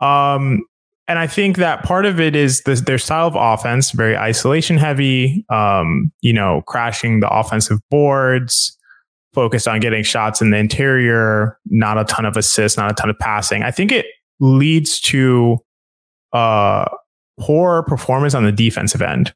Um, 0.01 0.63
and 1.07 1.17
I 1.17 1.25
think 1.25 1.57
that 1.57 1.83
part 1.83 2.05
of 2.05 2.19
it 2.19 2.35
is 2.35 2.61
the, 2.61 2.75
their 2.75 2.99
style 2.99 3.27
of 3.27 3.35
offense, 3.35 3.91
very 3.91 4.15
isolation 4.15 4.77
heavy. 4.77 5.43
Um, 5.49 6.11
you 6.21 6.33
know, 6.33 6.61
crashing 6.67 7.19
the 7.19 7.29
offensive 7.29 7.79
boards, 7.89 8.77
focused 9.33 9.67
on 9.67 9.79
getting 9.79 10.03
shots 10.03 10.41
in 10.41 10.51
the 10.51 10.57
interior, 10.57 11.57
not 11.65 11.97
a 11.97 12.03
ton 12.03 12.25
of 12.25 12.37
assists, 12.37 12.77
not 12.77 12.91
a 12.91 12.93
ton 12.93 13.09
of 13.09 13.17
passing. 13.17 13.63
I 13.63 13.71
think 13.71 13.91
it 13.91 14.05
leads 14.39 14.99
to 15.01 15.57
uh, 16.31 16.85
poor 17.39 17.83
performance 17.83 18.35
on 18.35 18.43
the 18.43 18.51
defensive 18.51 19.01
end. 19.01 19.33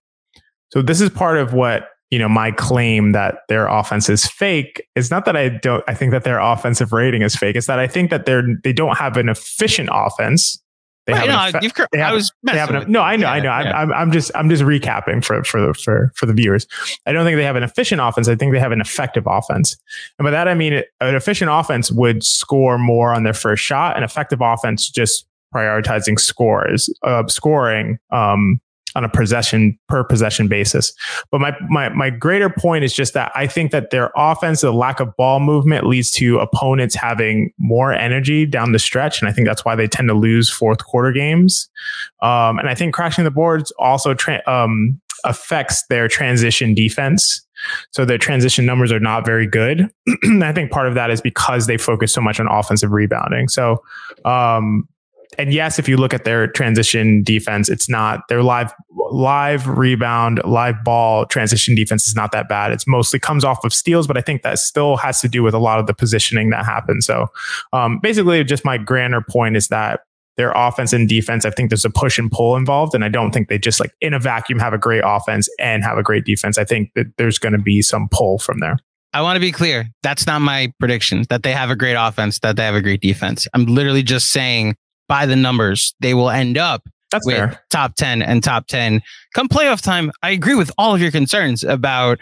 So 0.72 0.82
this 0.82 1.02
is 1.02 1.10
part 1.10 1.38
of 1.38 1.54
what 1.54 1.88
you 2.14 2.20
know 2.20 2.30
my 2.30 2.52
claim 2.52 3.12
that 3.14 3.40
their 3.50 3.66
offense 3.66 4.08
is 4.08 4.28
fake 4.28 4.88
is 4.96 5.10
not 5.10 5.26
that 5.26 5.36
I 5.36 5.50
don't 5.50 5.84
I 5.88 5.96
think 5.96 6.12
that 6.12 6.24
their 6.24 6.40
offensive 6.40 6.94
rating 6.94 7.24
is 7.24 7.36
fake. 7.36 7.56
It's 7.56 7.66
that 7.66 7.80
I 7.80 7.88
think 7.88 8.12
that 8.12 8.28
they're 8.28 8.44
they 8.64 8.72
don't 8.72 8.96
have 9.00 9.18
an 9.18 9.30
efficient 9.30 9.90
offense. 9.92 10.60
They 11.08 11.14
right, 11.14 11.28
have 11.28 11.54
no, 11.54 11.60
effect, 11.60 11.92
they 11.92 11.98
have, 11.98 12.12
I 12.12 12.14
was 12.14 12.32
they 12.44 12.52
have 12.52 12.70
an, 12.70 12.90
no, 12.90 13.02
I 13.02 13.16
know, 13.16 13.26
yeah, 13.28 13.34
I 13.34 13.40
know. 13.40 13.68
Yeah. 13.68 13.78
I'm, 13.78 13.92
I'm 13.92 14.12
just 14.12 14.30
I'm 14.36 14.48
just 14.48 14.62
recapping 14.62 15.26
for 15.26 15.44
for 15.44 15.60
the 15.60 15.74
for 15.74 16.12
for 16.16 16.28
the 16.28 16.34
viewers. 16.34 16.68
I 17.08 17.14
don't 17.14 17.26
think 17.26 17.36
they 17.36 17.44
have 17.44 17.56
an 17.56 17.64
efficient 17.64 18.00
offense. 18.00 18.28
I 18.28 18.36
think 18.36 18.54
they 18.54 18.60
have 18.60 18.72
an 18.72 18.80
effective 18.80 19.24
offense, 19.26 19.76
and 20.20 20.24
by 20.24 20.30
that 20.30 20.48
I 20.48 20.54
mean 20.54 20.84
an 21.02 21.16
efficient 21.16 21.50
offense 21.52 21.92
would 21.92 22.24
score 22.24 22.78
more 22.78 23.12
on 23.12 23.24
their 23.24 23.34
first 23.34 23.64
shot. 23.64 23.98
An 23.98 24.04
effective 24.04 24.40
offense 24.40 24.88
just 24.88 25.26
prioritizing 25.54 26.20
scores, 26.20 26.94
uh, 27.02 27.28
scoring 27.28 27.98
um, 28.12 28.62
on 28.96 29.04
a 29.04 29.10
possession 29.10 29.78
per 29.88 30.04
possession 30.04 30.48
basis. 30.48 30.94
But 31.32 31.42
my 31.42 31.56
my 31.70 31.90
my 31.90 32.10
greater 32.10 32.50
point 32.50 32.84
is 32.84 32.94
just 32.94 33.14
that 33.14 33.32
I 33.36 33.48
think 33.48 33.72
that 33.72 33.90
their 33.90 34.12
offense, 34.16 34.62
the 34.62 34.72
lack 34.72 35.00
of 35.00 35.16
ball 35.16 35.40
movement, 35.40 35.86
leads 35.86 36.12
to 36.12 36.40
opponents 36.40 36.96
having 36.96 37.52
more 37.58 37.92
energy 37.92 38.46
down 38.46 38.72
the 38.72 38.80
stretch, 38.80 39.22
and 39.22 39.30
I 39.30 39.34
think 39.34 39.48
that's 39.48 39.66
why 39.66 39.76
they 39.76 39.88
tend 39.88 40.08
to 40.10 40.14
lose 40.14 40.50
fourth 40.50 40.84
quarter 40.84 41.12
games. 41.12 41.70
Um, 42.22 42.60
and 42.60 42.70
I 42.70 42.76
think 42.76 42.94
crashing 42.94 43.24
the 43.24 43.32
boards 43.32 43.72
also 43.80 44.14
tra- 44.14 44.44
um, 44.48 45.00
affects 45.24 45.86
their 45.88 46.08
transition 46.08 46.74
defense. 46.74 47.42
So 47.92 48.04
their 48.04 48.18
transition 48.18 48.66
numbers 48.66 48.92
are 48.92 49.00
not 49.00 49.26
very 49.26 49.48
good. 49.48 49.90
I 50.42 50.52
think 50.52 50.72
part 50.72 50.88
of 50.88 50.96
that 50.96 51.10
is 51.10 51.22
because 51.22 51.68
they 51.68 51.78
focus 51.78 52.12
so 52.12 52.22
much 52.22 52.40
on 52.40 52.48
offensive 52.48 52.92
rebounding. 52.92 53.48
So 53.48 53.82
um, 54.26 54.88
and 55.38 55.54
yes, 55.54 55.80
if 55.80 55.88
you 55.88 55.98
look 55.98 56.14
at 56.14 56.24
their 56.24 56.48
transition 56.48 57.24
defense, 57.24 57.70
it's 57.70 57.90
not 57.90 58.28
their 58.30 58.44
live 58.44 58.74
live 59.12 59.68
rebound, 59.68 60.42
live 60.46 60.84
ball 60.84 61.26
transition 61.26 61.76
defense 61.76 62.08
is 62.08 62.16
not 62.16 62.32
that 62.32 62.48
bad. 62.48 62.72
It's 62.72 62.88
mostly 62.88 63.20
comes 63.20 63.44
off 63.44 63.64
of 63.64 63.74
steals, 63.74 64.08
but 64.08 64.18
I 64.18 64.22
think 64.22 64.42
that 64.44 64.60
still 64.60 64.98
has 64.98 65.22
to 65.22 65.28
do 65.28 65.44
with 65.44 65.54
a 65.54 65.60
lot 65.60 65.80
of 65.80 65.88
the 65.88 65.94
positioning 65.94 66.50
that 66.50 66.66
happens. 66.66 67.06
So 67.06 67.28
um, 67.74 68.00
basically, 68.00 68.44
just 68.44 68.66
my 68.66 68.78
grander 68.78 69.22
point 69.22 69.56
is 69.58 69.68
that 69.68 70.02
their 70.38 70.52
offense 70.52 70.94
and 70.94 71.08
defense, 71.08 71.46
I 71.46 71.52
think 71.52 71.70
there's 71.70 71.86
a 71.86 71.90
push 71.90 72.18
and 72.18 72.32
pull 72.32 72.56
involved. 72.56 72.96
And 72.96 73.06
I 73.06 73.10
don't 73.10 73.32
think 73.32 73.50
they 73.50 73.60
just 73.60 73.80
like 73.80 73.92
in 74.02 74.14
a 74.14 74.20
vacuum 74.20 74.60
have 74.60 74.74
a 74.74 74.78
great 74.78 75.04
offense 75.06 75.48
and 75.60 75.84
have 75.84 75.98
a 75.98 76.04
great 76.04 76.26
defense. 76.26 76.58
I 76.58 76.64
think 76.64 76.92
that 76.96 77.08
there's 77.18 77.38
going 77.38 77.54
to 77.54 77.62
be 77.62 77.82
some 77.82 78.08
pull 78.10 78.40
from 78.40 78.60
there. 78.60 78.78
I 79.14 79.22
want 79.22 79.36
to 79.36 79.40
be 79.40 79.52
clear. 79.52 79.90
That's 80.02 80.26
not 80.26 80.42
my 80.42 80.74
prediction 80.80 81.26
that 81.30 81.44
they 81.44 81.52
have 81.52 81.70
a 81.70 81.76
great 81.76 81.94
offense, 81.94 82.40
that 82.40 82.56
they 82.56 82.64
have 82.64 82.74
a 82.74 82.82
great 82.82 83.02
defense. 83.02 83.48
I'm 83.54 83.66
literally 83.66 84.02
just 84.02 84.32
saying 84.32 84.76
by 85.08 85.26
the 85.26 85.36
numbers, 85.36 85.94
they 86.00 86.14
will 86.14 86.30
end 86.30 86.58
up 86.58 86.84
That's 87.12 87.26
with 87.26 87.36
fair. 87.36 87.64
top 87.70 87.96
10 87.96 88.22
and 88.22 88.44
top 88.44 88.68
10. 88.68 89.02
Come 89.34 89.48
playoff 89.48 89.82
time, 89.82 90.12
I 90.22 90.32
agree 90.32 90.56
with 90.56 90.72
all 90.78 90.96
of 90.96 91.02
your 91.02 91.12
concerns 91.12 91.64
about 91.64 92.20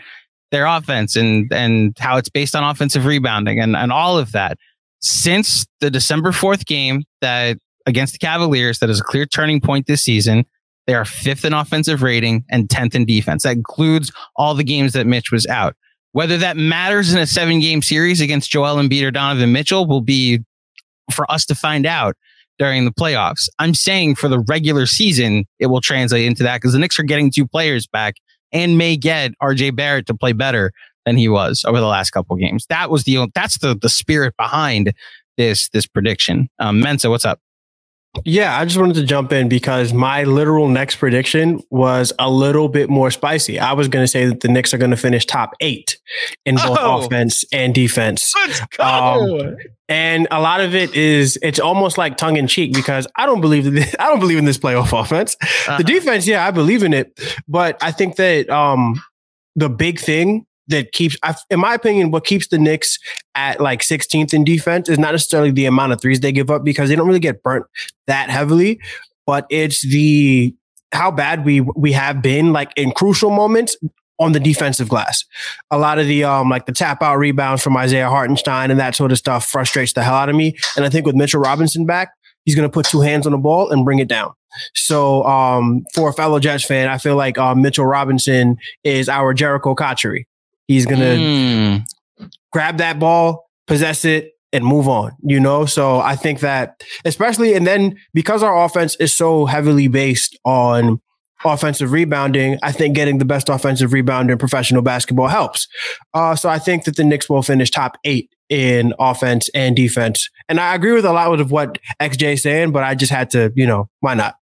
their 0.51 0.65
offense 0.65 1.15
and, 1.15 1.51
and 1.53 1.95
how 1.99 2.17
it's 2.17 2.29
based 2.29 2.55
on 2.55 2.63
offensive 2.63 3.05
rebounding 3.05 3.59
and, 3.59 3.75
and 3.75 3.91
all 3.91 4.17
of 4.17 4.32
that. 4.34 4.57
Since 4.99 5.65
the 5.79 5.89
December 5.89 6.32
4th 6.32 6.65
game 6.65 7.03
that 7.21 7.57
against 7.86 8.13
the 8.13 8.19
Cavaliers, 8.19 8.79
that 8.79 8.89
is 8.89 8.99
a 8.99 9.03
clear 9.03 9.25
turning 9.25 9.61
point 9.61 9.88
this 9.88 10.03
season. 10.03 10.45
They 10.88 10.93
are 10.93 11.05
fifth 11.05 11.45
in 11.45 11.53
offensive 11.53 12.01
rating 12.03 12.43
and 12.49 12.67
10th 12.67 12.95
in 12.95 13.05
defense. 13.05 13.43
That 13.43 13.55
includes 13.55 14.11
all 14.36 14.53
the 14.53 14.63
games 14.63 14.93
that 14.93 15.07
Mitch 15.07 15.32
was 15.32 15.47
out. 15.47 15.75
Whether 16.11 16.38
that 16.39 16.57
matters 16.57 17.13
in 17.13 17.19
a 17.19 17.25
seven 17.25 17.59
game 17.61 17.82
series 17.82 18.19
against 18.19 18.51
Joel 18.51 18.75
Embiid 18.75 19.03
or 19.03 19.11
Donovan 19.11 19.53
Mitchell 19.53 19.88
will 19.88 20.01
be 20.01 20.39
for 21.11 21.29
us 21.32 21.45
to 21.45 21.55
find 21.55 21.86
out 21.86 22.15
during 22.62 22.86
the 22.86 22.91
playoffs. 22.91 23.49
I'm 23.57 23.74
saying 23.74 24.16
for 24.16 24.28
the 24.28 24.39
regular 24.41 24.86
season, 24.86 25.45
it 25.57 25.66
will 25.66 25.82
translate 25.82 26.26
into 26.26 26.43
that 26.43 26.57
because 26.57 26.74
the 26.74 26.80
Knicks 26.80 26.99
are 26.99 27.03
getting 27.03 27.32
two 27.32 27.47
players 27.47 27.88
back 27.88 28.18
and 28.51 28.78
may 28.78 28.95
get 28.95 29.32
RJ 29.41 29.76
Barrett 29.76 30.05
to 30.05 30.14
play 30.14 30.32
better 30.32 30.72
than 31.07 31.18
he 31.18 31.28
was 31.28 31.66
over 31.66 31.80
the 31.80 31.88
last 31.88 32.12
couple 32.12 32.36
games. 32.36 32.68
That 32.70 32.91
was 32.91 33.03
the 33.03 33.28
that's 33.34 33.57
the 33.57 33.76
the 33.76 33.89
spirit 33.89 34.36
behind 34.38 34.93
this 35.38 35.70
this 35.70 35.88
prediction. 35.88 36.49
Um, 36.59 36.82
Mensa, 36.82 37.09
what's 37.09 37.26
up? 37.26 37.39
Yeah, 38.26 38.59
I 38.59 38.66
just 38.66 38.78
wanted 38.78 38.95
to 38.95 39.03
jump 39.03 39.32
in 39.32 39.47
because 39.47 39.93
my 39.93 40.24
literal 40.24 40.68
next 40.68 40.97
prediction 40.97 41.62
was 41.70 42.12
a 42.20 42.30
little 42.30 42.68
bit 42.68 42.89
more 42.89 43.09
spicy. 43.09 43.57
I 43.57 43.72
was 43.74 43.88
going 43.88 44.03
to 44.03 44.07
say 44.07 44.26
that 44.26 44.41
the 44.41 44.49
Knicks 44.49 44.74
are 44.74 44.78
going 44.78 44.91
to 44.91 44.97
finish 44.97 45.26
top 45.26 45.51
eight 45.62 45.97
in 46.45 46.55
both 46.55 46.78
Oh. 46.80 47.01
offense 47.05 47.45
and 47.53 47.74
defense. 47.74 48.34
Let's 48.36 48.59
go. 48.78 48.84
Um, 48.84 49.55
And 49.88 50.28
a 50.30 50.41
lot 50.41 50.59
of 50.62 50.76
it 50.76 50.93
is 50.95 51.38
it's 51.41 51.59
almost 51.59 51.97
like 51.97 52.18
tongue 52.18 52.36
in 52.38 52.47
cheek 52.47 52.74
because 52.74 53.07
I 53.16 53.26
don't 53.26 53.41
believe 53.41 53.72
that 53.74 53.95
I 54.01 54.07
don't 54.07 54.20
believe 54.20 54.38
in 54.38 54.45
this 54.45 54.57
playoff 54.57 54.97
offense. 54.97 55.36
Uh-huh. 55.41 55.78
The 55.78 55.84
defense, 55.86 56.28
yeah, 56.28 56.45
I 56.45 56.51
believe 56.51 56.84
in 56.84 56.93
it, 56.93 57.18
but 57.47 57.78
I 57.82 57.91
think 57.91 58.18
that 58.18 58.49
um 58.49 59.01
the 59.55 59.70
big 59.70 59.99
thing 59.99 60.45
that 60.72 60.91
keeps, 60.91 61.15
I, 61.24 61.36
in 61.49 61.59
my 61.59 61.74
opinion, 61.74 62.11
what 62.11 62.26
keeps 62.26 62.47
the 62.47 62.57
Knicks 62.57 62.97
at 63.36 63.61
like 63.61 63.82
16th 63.82 64.34
in 64.34 64.43
defense 64.43 64.89
is 64.89 64.99
not 64.99 65.11
necessarily 65.11 65.51
the 65.51 65.65
amount 65.65 65.93
of 65.93 66.01
threes 66.01 66.19
they 66.19 66.32
give 66.32 66.49
up 66.49 66.63
because 66.63 66.89
they 66.89 66.95
don't 66.95 67.07
really 67.07 67.19
get 67.19 67.43
burnt 67.43 67.65
that 68.07 68.30
heavily, 68.30 68.80
but 69.26 69.45
it's 69.49 69.82
the 69.82 70.55
how 70.93 71.09
bad 71.11 71.45
we 71.45 71.61
we 71.61 71.91
have 71.93 72.22
been 72.22 72.51
like 72.51 72.72
in 72.76 72.91
crucial 72.91 73.30
moments 73.30 73.78
on 74.19 74.34
the 74.34 74.39
defensive 74.39 74.88
glass. 74.88 75.26
A 75.72 75.78
lot 75.78 75.99
of 75.99 76.07
the 76.07 76.24
um 76.24 76.49
like 76.49 76.65
the 76.65 76.72
tap 76.72 77.01
out 77.01 77.17
rebounds 77.17 77.63
from 77.63 77.76
Isaiah 77.76 78.09
Hartenstein 78.09 78.69
and 78.72 78.80
that 78.80 78.95
sort 78.95 79.11
of 79.11 79.17
stuff 79.17 79.45
frustrates 79.45 79.93
the 79.93 80.03
hell 80.03 80.13
out 80.13 80.30
of 80.30 80.36
me. 80.36 80.55
And 80.76 80.86
I 80.86 80.89
think 80.89 81.05
with 81.05 81.15
Mitchell 81.15 81.41
Robinson 81.41 81.86
back, 81.86 82.11
he's 82.45 82.55
going 82.55 82.67
to 82.67 82.72
put 82.72 82.86
two 82.86 83.01
hands 83.01 83.26
on 83.26 83.32
the 83.32 83.38
ball 83.38 83.72
and 83.72 83.84
bring 83.84 83.99
it 83.99 84.07
down. 84.07 84.34
So 84.76 85.24
um 85.24 85.84
for 85.95 86.09
a 86.09 86.13
fellow 86.13 86.39
Jets 86.39 86.63
fan, 86.63 86.88
I 86.88 86.97
feel 86.97 87.15
like 87.15 87.38
uh, 87.38 87.55
Mitchell 87.55 87.86
Robinson 87.86 88.57
is 88.84 89.09
our 89.09 89.34
Jerricho 89.34 89.76
Cotchery. 89.76 90.28
He's 90.72 90.86
going 90.86 90.99
to 91.01 91.05
Mm. 91.05 91.84
grab 92.51 92.78
that 92.78 92.99
ball, 92.99 93.45
possess 93.67 94.05
it, 94.05 94.32
and 94.53 94.65
move 94.65 94.88
on. 94.88 95.11
You 95.24 95.39
know, 95.39 95.65
so 95.65 95.99
I 95.99 96.15
think 96.15 96.39
that 96.41 96.84
especially 97.05 97.53
and 97.53 97.65
then 97.65 97.95
because 98.13 98.43
our 98.43 98.63
offense 98.65 98.95
is 98.97 99.15
so 99.15 99.45
heavily 99.45 99.88
based 99.88 100.38
on 100.45 100.99
offensive 101.43 101.91
rebounding, 101.91 102.59
I 102.61 102.72
think 102.72 102.95
getting 102.95 103.17
the 103.17 103.26
best 103.26 103.49
offensive 103.49 103.91
rebounder 103.91 104.32
in 104.32 104.38
professional 104.38 104.82
basketball 104.82 105.28
helps. 105.28 105.67
Uh, 106.13 106.36
so 106.36 106.49
I 106.49 106.59
think 106.59 106.84
that 106.84 106.95
the 106.97 107.03
Knicks 107.03 107.30
will 107.30 107.41
finish 107.41 107.72
top 107.72 107.97
eight 108.03 108.30
in 108.49 108.93
offense 108.99 109.49
and 109.55 109.76
defense. 109.76 110.30
And 110.49 110.59
I 110.59 110.76
agree 110.76 110.91
with 110.91 111.05
a 111.05 111.13
lot 111.13 111.39
of 111.39 111.49
what 111.49 111.80
XJ 112.01 112.34
is 112.34 112.43
saying, 112.43 112.72
but 112.74 112.84
I 112.84 112.93
just 112.93 113.11
had 113.11 113.30
to, 113.32 113.51
you 113.55 113.65
know, 113.65 113.89
why 114.01 114.13
not? 114.13 114.36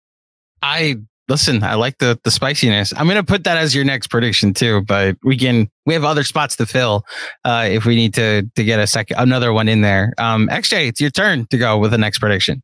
I 0.63 0.97
listen. 1.29 1.63
I 1.63 1.75
like 1.75 1.99
the 1.99 2.19
the 2.25 2.31
spiciness. 2.31 2.93
I'm 2.97 3.07
gonna 3.07 3.25
put 3.25 3.45
that 3.45 3.57
as 3.57 3.75
your 3.75 3.85
next 3.85 4.09
prediction 4.09 4.55
too. 4.55 4.83
But 4.83 5.17
we 5.23 5.37
can 5.37 5.71
we 5.85 5.95
have 5.95 6.05
other 6.05 6.25
spots 6.25 6.57
to 6.57 6.67
fill 6.67 7.05
uh, 7.45 7.69
if 7.71 7.85
we 7.85 7.95
need 7.95 8.15
to 8.15 8.43
to 8.55 8.65
get 8.65 8.81
a 8.81 8.87
second 8.87 9.17
another 9.19 9.53
one 9.53 9.69
in 9.69 9.81
there. 9.81 10.13
Um, 10.19 10.49
XJ, 10.49 10.89
it's 10.89 11.01
your 11.01 11.11
turn 11.11 11.47
to 11.47 11.59
go 11.59 11.79
with 11.79 11.91
the 11.91 11.99
next 11.99 12.19
prediction. 12.19 12.63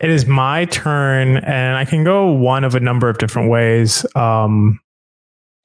It 0.00 0.10
is 0.10 0.26
my 0.26 0.64
turn, 0.66 1.36
and 1.36 1.76
I 1.76 1.84
can 1.84 2.02
go 2.02 2.30
one 2.30 2.64
of 2.64 2.74
a 2.74 2.80
number 2.80 3.08
of 3.08 3.18
different 3.18 3.48
ways. 3.48 4.04
Um, 4.16 4.80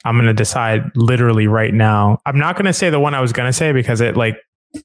I'm 0.05 0.15
to 0.27 0.33
decide 0.33 0.91
literally 0.95 1.47
right 1.47 1.73
now. 1.73 2.19
I'm 2.25 2.37
not 2.37 2.55
to 2.65 2.73
say 2.73 2.89
the 2.89 2.99
one 2.99 3.13
I 3.15 3.21
was 3.21 3.33
to 3.47 3.53
say 3.53 3.71
because 3.71 4.01
it 4.01 4.15
like 4.15 4.37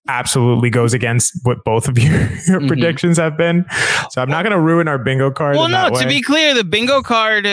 absolutely 0.09 0.70
goes 0.70 0.95
against 0.95 1.39
what 1.43 1.64
both 1.64 1.89
of 1.89 1.99
your, 1.99 2.12
your 2.47 2.61
Mhm. 2.61 2.68
predictions 2.68 3.16
have 3.18 3.37
been. 3.37 3.64
So 4.11 4.22
I'm 4.22 4.28
not 4.30 4.43
going 4.43 4.53
to 4.53 4.61
ruin 4.61 4.89
our 4.89 4.99
bingo 4.99 5.30
card. 5.30 5.57
Well, 5.57 5.68
no. 5.68 5.91
To 5.91 6.07
be 6.07 6.22
clear, 6.22 6.55
the 6.55 6.64
bingo 6.64 7.03
card. 7.03 7.47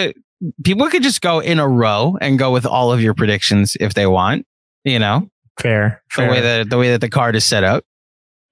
People 0.64 0.88
could 0.90 1.04
just 1.04 1.22
go 1.22 1.40
in 1.40 1.60
a 1.60 1.68
row 1.68 2.18
and 2.20 2.40
go 2.40 2.52
with 2.52 2.66
all 2.66 2.92
of 2.92 3.02
your 3.02 3.14
predictions 3.14 3.78
if 3.80 3.94
they 3.94 4.08
want. 4.08 4.46
You 4.84 4.98
know 4.98 5.30
fair, 5.60 6.02
the 6.18 6.24
way 6.26 6.42
that 6.42 6.72
the 6.72 6.78
way 6.80 6.90
that 6.90 7.02
the 7.02 7.10
card 7.10 7.36
is 7.36 7.46
set 7.46 7.64
up. 7.64 7.84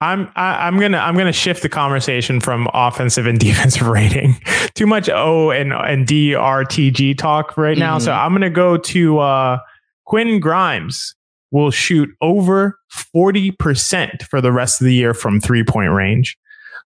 I'm 0.00 0.30
I, 0.36 0.66
I'm 0.68 0.78
gonna 0.78 0.98
I'm 0.98 1.16
gonna 1.16 1.32
shift 1.32 1.62
the 1.62 1.68
conversation 1.68 2.38
from 2.40 2.68
offensive 2.72 3.26
and 3.26 3.36
defensive 3.40 3.88
rating. 3.88 4.40
Too 4.74 4.86
much 4.86 5.08
O 5.08 5.50
and 5.50 5.72
and 5.72 6.06
D 6.06 6.36
R 6.36 6.64
T 6.64 6.92
G 6.92 7.12
talk 7.14 7.56
right 7.58 7.76
now. 7.76 7.98
So 7.98 8.12
I'm 8.12 8.32
gonna 8.32 8.48
go 8.48 8.76
to 8.76 9.18
uh, 9.18 9.58
Quinn 10.04 10.38
Grimes. 10.38 11.16
Will 11.50 11.70
shoot 11.70 12.08
over 12.20 12.78
forty 12.88 13.50
percent 13.50 14.22
for 14.24 14.40
the 14.40 14.52
rest 14.52 14.80
of 14.80 14.84
the 14.84 14.94
year 14.94 15.14
from 15.14 15.40
three 15.40 15.64
point 15.64 15.92
range. 15.92 16.36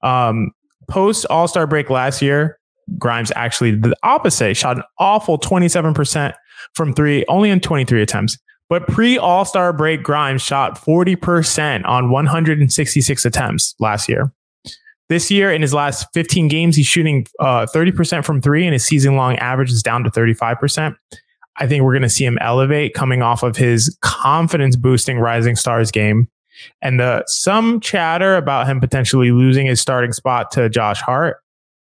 Um, 0.03 0.53
Post 0.89 1.27
All 1.31 1.47
Star 1.47 1.67
break 1.67 1.91
last 1.91 2.23
year, 2.23 2.59
Grimes 2.99 3.31
actually 3.37 3.73
did 3.73 3.83
the 3.85 3.97
opposite. 4.03 4.57
Shot 4.57 4.79
an 4.79 4.83
awful 4.99 5.39
twenty 5.39 5.69
seven 5.69 5.95
percent 5.95 6.35
from 6.75 6.93
three, 6.93 7.25
only 7.29 7.51
in 7.51 7.61
twenty 7.61 7.85
three 7.85 8.03
attempts. 8.03 8.37
But 8.69 8.87
pre 8.87 9.17
All 9.17 9.45
Star 9.45 9.73
break, 9.73 10.03
Grimes 10.03 10.43
shot 10.43 10.79
40% 10.79 11.87
on 11.87 12.11
166 12.11 13.25
attempts 13.25 13.75
last 13.81 14.09
year. 14.09 14.33
This 15.09 15.31
year, 15.31 15.51
in 15.51 15.63
his 15.63 15.73
last 15.73 16.07
15 16.13 16.49
games, 16.49 16.77
he's 16.77 16.87
shooting 16.87 17.27
uh, 17.41 17.67
30% 17.75 18.25
from 18.27 18.43
three, 18.43 18.65
and 18.65 18.75
his 18.75 18.85
season 18.85 19.17
long 19.17 19.37
average 19.37 19.71
is 19.71 19.83
down 19.83 20.05
to 20.05 20.11
35%. 20.11 20.95
I 21.59 21.67
think 21.67 21.83
we're 21.83 21.93
going 21.93 22.03
to 22.03 22.09
see 22.09 22.25
him 22.25 22.39
elevate 22.41 22.95
coming 22.95 23.23
off 23.23 23.43
of 23.43 23.57
his 23.57 23.97
confidence 24.01 24.77
boosting 24.77 25.19
Rising 25.19 25.57
Stars 25.57 25.91
game. 25.91 26.29
And 26.83 26.99
the 26.99 27.25
some 27.27 27.81
chatter 27.81 28.37
about 28.37 28.67
him 28.67 28.81
potentially 28.81 29.31
losing 29.31 29.67
his 29.67 29.81
starting 29.81 30.13
spot 30.13 30.51
to 30.53 30.69
Josh 30.69 31.01
Hart. 31.01 31.39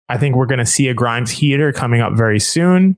I 0.08 0.18
think 0.18 0.36
we're 0.36 0.46
going 0.46 0.58
to 0.58 0.66
see 0.66 0.88
a 0.88 0.94
Grimes 0.94 1.30
heater 1.30 1.72
coming 1.72 2.00
up 2.00 2.14
very 2.14 2.40
soon. 2.40 2.96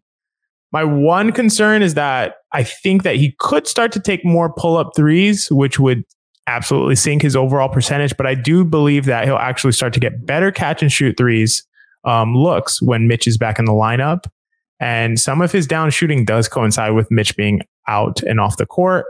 My 0.72 0.84
one 0.84 1.32
concern 1.32 1.82
is 1.82 1.94
that 1.94 2.36
I 2.52 2.62
think 2.62 3.02
that 3.02 3.16
he 3.16 3.34
could 3.38 3.66
start 3.66 3.92
to 3.92 4.00
take 4.00 4.24
more 4.24 4.52
pull 4.52 4.76
up 4.76 4.92
threes, 4.94 5.50
which 5.50 5.80
would 5.80 6.04
absolutely 6.46 6.96
sink 6.96 7.22
his 7.22 7.34
overall 7.34 7.68
percentage. 7.68 8.16
But 8.16 8.26
I 8.26 8.34
do 8.34 8.64
believe 8.64 9.06
that 9.06 9.24
he'll 9.24 9.36
actually 9.36 9.72
start 9.72 9.92
to 9.94 10.00
get 10.00 10.24
better 10.24 10.52
catch 10.52 10.82
and 10.82 10.92
shoot 10.92 11.16
threes 11.16 11.66
um, 12.04 12.34
looks 12.34 12.80
when 12.80 13.08
Mitch 13.08 13.26
is 13.26 13.36
back 13.36 13.58
in 13.58 13.64
the 13.64 13.72
lineup. 13.72 14.26
And 14.80 15.20
some 15.20 15.42
of 15.42 15.52
his 15.52 15.66
down 15.66 15.90
shooting 15.90 16.24
does 16.24 16.48
coincide 16.48 16.94
with 16.94 17.10
Mitch 17.10 17.36
being 17.36 17.60
out 17.86 18.22
and 18.22 18.40
off 18.40 18.56
the 18.56 18.66
court. 18.66 19.04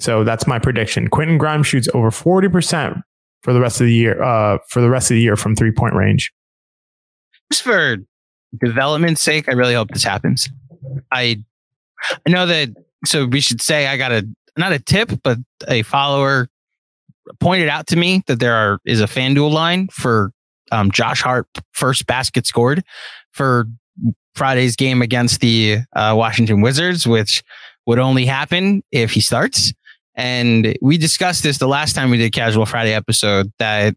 So 0.00 0.24
that's 0.24 0.46
my 0.46 0.58
prediction. 0.58 1.08
Quentin 1.08 1.38
Grimes 1.38 1.66
shoots 1.66 1.88
over 1.94 2.10
40% 2.10 3.02
for 3.42 3.52
the 3.52 3.60
rest 3.60 3.80
of 3.80 3.86
the 3.86 3.94
year, 3.94 4.22
uh, 4.22 4.58
for 4.68 4.80
the 4.80 4.88
rest 4.90 5.10
of 5.10 5.16
the 5.16 5.20
year 5.20 5.36
from 5.36 5.54
three 5.54 5.70
point 5.70 5.94
range. 5.94 6.32
just 7.50 7.62
for 7.62 7.98
development's 8.64 9.22
sake, 9.22 9.48
I 9.48 9.52
really 9.52 9.74
hope 9.74 9.90
this 9.90 10.04
happens. 10.04 10.48
I 11.10 11.42
I 12.26 12.30
know 12.30 12.46
that 12.46 12.70
so 13.04 13.26
we 13.26 13.40
should 13.40 13.60
say 13.60 13.86
I 13.86 13.96
got 13.96 14.12
a 14.12 14.28
not 14.56 14.72
a 14.72 14.78
tip, 14.78 15.10
but 15.22 15.38
a 15.68 15.82
follower 15.82 16.48
pointed 17.40 17.68
out 17.68 17.86
to 17.88 17.96
me 17.96 18.22
that 18.26 18.40
there 18.40 18.54
are 18.54 18.80
is 18.84 19.00
a 19.00 19.06
FanDuel 19.06 19.52
line 19.52 19.88
for 19.88 20.32
um, 20.70 20.90
Josh 20.90 21.22
Hart 21.22 21.46
first 21.72 22.06
basket 22.06 22.46
scored 22.46 22.82
for 23.32 23.66
Friday's 24.34 24.76
game 24.76 25.02
against 25.02 25.40
the 25.40 25.78
uh, 25.94 26.14
Washington 26.16 26.60
Wizards, 26.60 27.06
which 27.06 27.42
would 27.86 27.98
only 27.98 28.24
happen 28.24 28.82
if 28.92 29.12
he 29.12 29.20
starts. 29.20 29.72
And 30.14 30.76
we 30.82 30.98
discussed 30.98 31.42
this 31.42 31.58
the 31.58 31.68
last 31.68 31.94
time 31.94 32.10
we 32.10 32.18
did 32.18 32.32
Casual 32.32 32.66
Friday 32.66 32.92
episode 32.92 33.50
that 33.58 33.94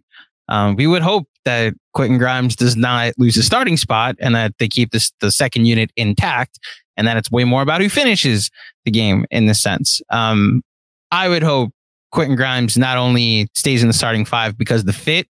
um, 0.47 0.75
we 0.75 0.87
would 0.87 1.01
hope 1.01 1.27
that 1.43 1.73
Quentin 1.93 2.17
Grimes 2.17 2.55
does 2.55 2.75
not 2.75 3.13
lose 3.17 3.35
his 3.35 3.45
starting 3.45 3.77
spot 3.77 4.15
and 4.19 4.33
that 4.35 4.53
they 4.59 4.67
keep 4.67 4.91
this 4.91 5.11
the 5.19 5.31
second 5.31 5.65
unit 5.65 5.91
intact 5.95 6.59
and 6.97 7.07
that 7.07 7.17
it's 7.17 7.31
way 7.31 7.43
more 7.43 7.61
about 7.61 7.81
who 7.81 7.89
finishes 7.89 8.49
the 8.85 8.91
game 8.91 9.25
in 9.31 9.45
this 9.45 9.61
sense. 9.61 10.01
Um, 10.09 10.63
I 11.11 11.27
would 11.29 11.43
hope 11.43 11.71
Quentin 12.11 12.35
Grimes 12.35 12.77
not 12.77 12.97
only 12.97 13.47
stays 13.53 13.81
in 13.81 13.87
the 13.87 13.93
starting 13.93 14.25
five 14.25 14.57
because 14.57 14.85
the 14.85 14.93
fit 14.93 15.27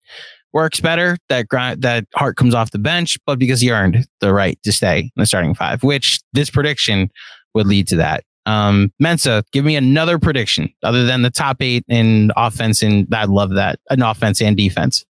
works 0.56 0.80
better, 0.80 1.18
that 1.30 1.48
Gri- 1.50 1.76
that 1.76 2.08
Hart 2.16 2.38
comes 2.38 2.56
off 2.56 2.72
the 2.72 2.80
bench, 2.80 3.20
but 3.28 3.38
because 3.38 3.62
he 3.62 3.72
earned 3.72 4.08
the 4.22 4.34
right 4.34 4.58
to 4.64 4.72
stay 4.72 5.00
in 5.02 5.12
the 5.18 5.26
starting 5.28 5.54
five, 5.54 5.84
which 5.84 6.20
this 6.34 6.50
prediction 6.50 7.12
would 7.54 7.68
lead 7.68 7.88
to 7.90 7.98
that. 7.98 8.24
Um, 8.48 8.92
Mensa, 9.00 9.44
give 9.52 9.66
me 9.66 9.76
another 9.76 10.18
prediction 10.18 10.70
other 10.82 11.06
than 11.06 11.24
the 11.24 11.30
top 11.30 11.62
eight 11.62 11.84
in 11.88 12.32
offense, 12.38 12.82
and 12.82 13.14
I'd 13.14 13.30
love 13.30 13.52
that 13.56 13.80
an 13.90 14.02
offense 14.02 14.42
and 14.42 14.56
defense. 14.56 15.04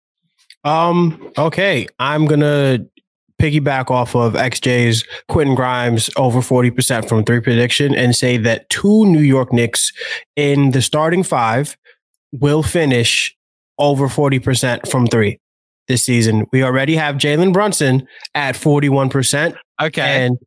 Um, 0.64 1.32
okay. 1.38 1.88
I'm 2.00 2.26
gonna 2.26 2.80
piggyback 3.40 3.92
off 3.92 4.16
of 4.16 4.34
XJ's 4.34 5.06
Quentin 5.28 5.56
Grimes 5.56 6.10
over 6.16 6.40
40% 6.40 7.08
from 7.08 7.24
three 7.24 7.42
prediction 7.42 7.94
and 7.94 8.16
say 8.16 8.38
that 8.38 8.70
two 8.70 9.06
New 9.06 9.20
York 9.20 9.52
Knicks 9.54 9.92
in 10.36 10.72
the 10.72 10.82
starting 10.82 11.22
five 11.22 11.78
will 12.32 12.64
finish 12.64 13.35
over 13.78 14.08
40% 14.08 14.90
from 14.90 15.08
three 15.08 15.40
this 15.88 16.04
season. 16.04 16.46
We 16.52 16.64
already 16.64 16.96
have 16.96 17.16
Jalen 17.16 17.54
Brunson 17.54 18.08
at 18.34 18.56
41%. 18.56 19.56
Okay. 19.82 20.26
And 20.26 20.38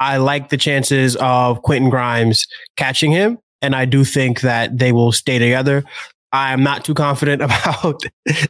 I 0.00 0.16
like 0.16 0.48
the 0.48 0.56
chances 0.56 1.16
of 1.16 1.62
Quentin 1.62 1.90
Grimes 1.90 2.46
catching 2.76 3.12
him. 3.12 3.38
And 3.60 3.74
I 3.74 3.84
do 3.84 4.04
think 4.04 4.40
that 4.40 4.78
they 4.78 4.92
will 4.92 5.12
stay 5.12 5.38
together. 5.38 5.84
I'm 6.32 6.62
not 6.62 6.84
too 6.84 6.94
confident 6.94 7.42
about 7.42 8.02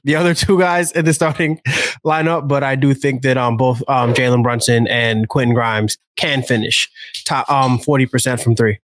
the 0.04 0.16
other 0.16 0.34
two 0.34 0.58
guys 0.58 0.92
in 0.92 1.04
the 1.04 1.14
starting 1.14 1.60
lineup, 2.04 2.48
but 2.48 2.62
I 2.62 2.76
do 2.76 2.94
think 2.94 3.22
that 3.22 3.36
um, 3.36 3.56
both 3.56 3.82
um, 3.88 4.14
Jalen 4.14 4.42
Brunson 4.42 4.86
and 4.88 5.28
Quentin 5.28 5.54
Grimes 5.54 5.96
can 6.16 6.42
finish 6.42 6.88
top 7.24 7.48
um, 7.50 7.78
40% 7.78 8.42
from 8.42 8.56
three. 8.56 8.78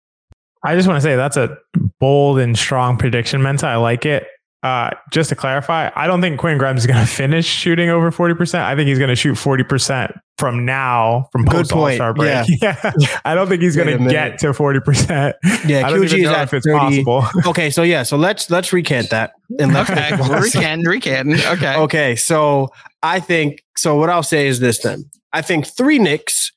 I 0.63 0.75
just 0.75 0.87
want 0.87 0.99
to 0.99 1.03
say 1.03 1.17
that's 1.17 1.37
a 1.37 1.57
bold 2.01 2.39
and 2.39 2.59
strong 2.59 2.99
prediction, 2.99 3.43
Mensa. 3.43 3.67
I 3.67 3.77
like 3.77 4.05
it. 4.05 4.27
Uh, 4.63 4.91
just 5.11 5.31
to 5.31 5.35
clarify, 5.37 5.91
I 5.97 6.07
don't 6.07 6.21
think 6.21 6.39
Quinn 6.39 6.59
Grimes 6.59 6.81
is 6.81 6.87
going 6.87 7.01
to 7.01 7.11
finish 7.11 7.47
shooting 7.47 7.89
over 7.89 8.11
40%. 8.11 8.61
I 8.61 8.77
think 8.77 8.89
he's 8.89 8.99
going 8.99 9.09
to 9.09 9.17
shoot 9.17 9.35
40% 9.35 10.19
from 10.37 10.65
now, 10.67 11.29
from 11.33 11.45
Good 11.45 11.69
post 11.69 11.73
All. 11.73 11.91
Star 11.93 12.15
break. 12.15 12.47
Yeah. 12.61 12.93
Yeah. 12.99 13.21
I 13.25 13.35
don't 13.35 13.49
think 13.49 13.63
he's 13.63 13.75
going 13.77 13.99
to 14.03 14.11
get 14.11 14.39
to 14.41 14.49
40%. 14.49 15.35
Yeah, 15.67 15.87
I 15.87 15.91
don't 15.91 16.01
QG 16.01 16.05
even 16.05 16.19
is 16.21 16.25
know 16.25 16.35
at 16.35 16.43
if 16.45 16.55
it's 16.55 16.67
30. 16.67 16.79
possible. 16.79 17.25
Okay, 17.51 17.71
so 17.71 17.83
yeah, 17.83 18.03
so 18.03 18.17
let's 18.17 18.51
let's 18.51 18.73
recant 18.73 19.11
that. 19.11 19.33
And 19.59 19.73
let's 19.73 19.89
Okay, 19.91 20.11
recanting, 20.41 20.87
recanting. 20.87 21.41
Okay. 21.47 21.77
Okay, 21.77 22.17
so 22.17 22.69
I 23.03 23.21
think 23.21 23.63
so. 23.77 23.97
What 23.97 24.11
I'll 24.11 24.23
say 24.23 24.47
is 24.47 24.61
this 24.61 24.81
then. 24.81 25.11
I 25.33 25.43
think 25.43 25.67
three 25.67 25.99
Knicks 25.99 26.53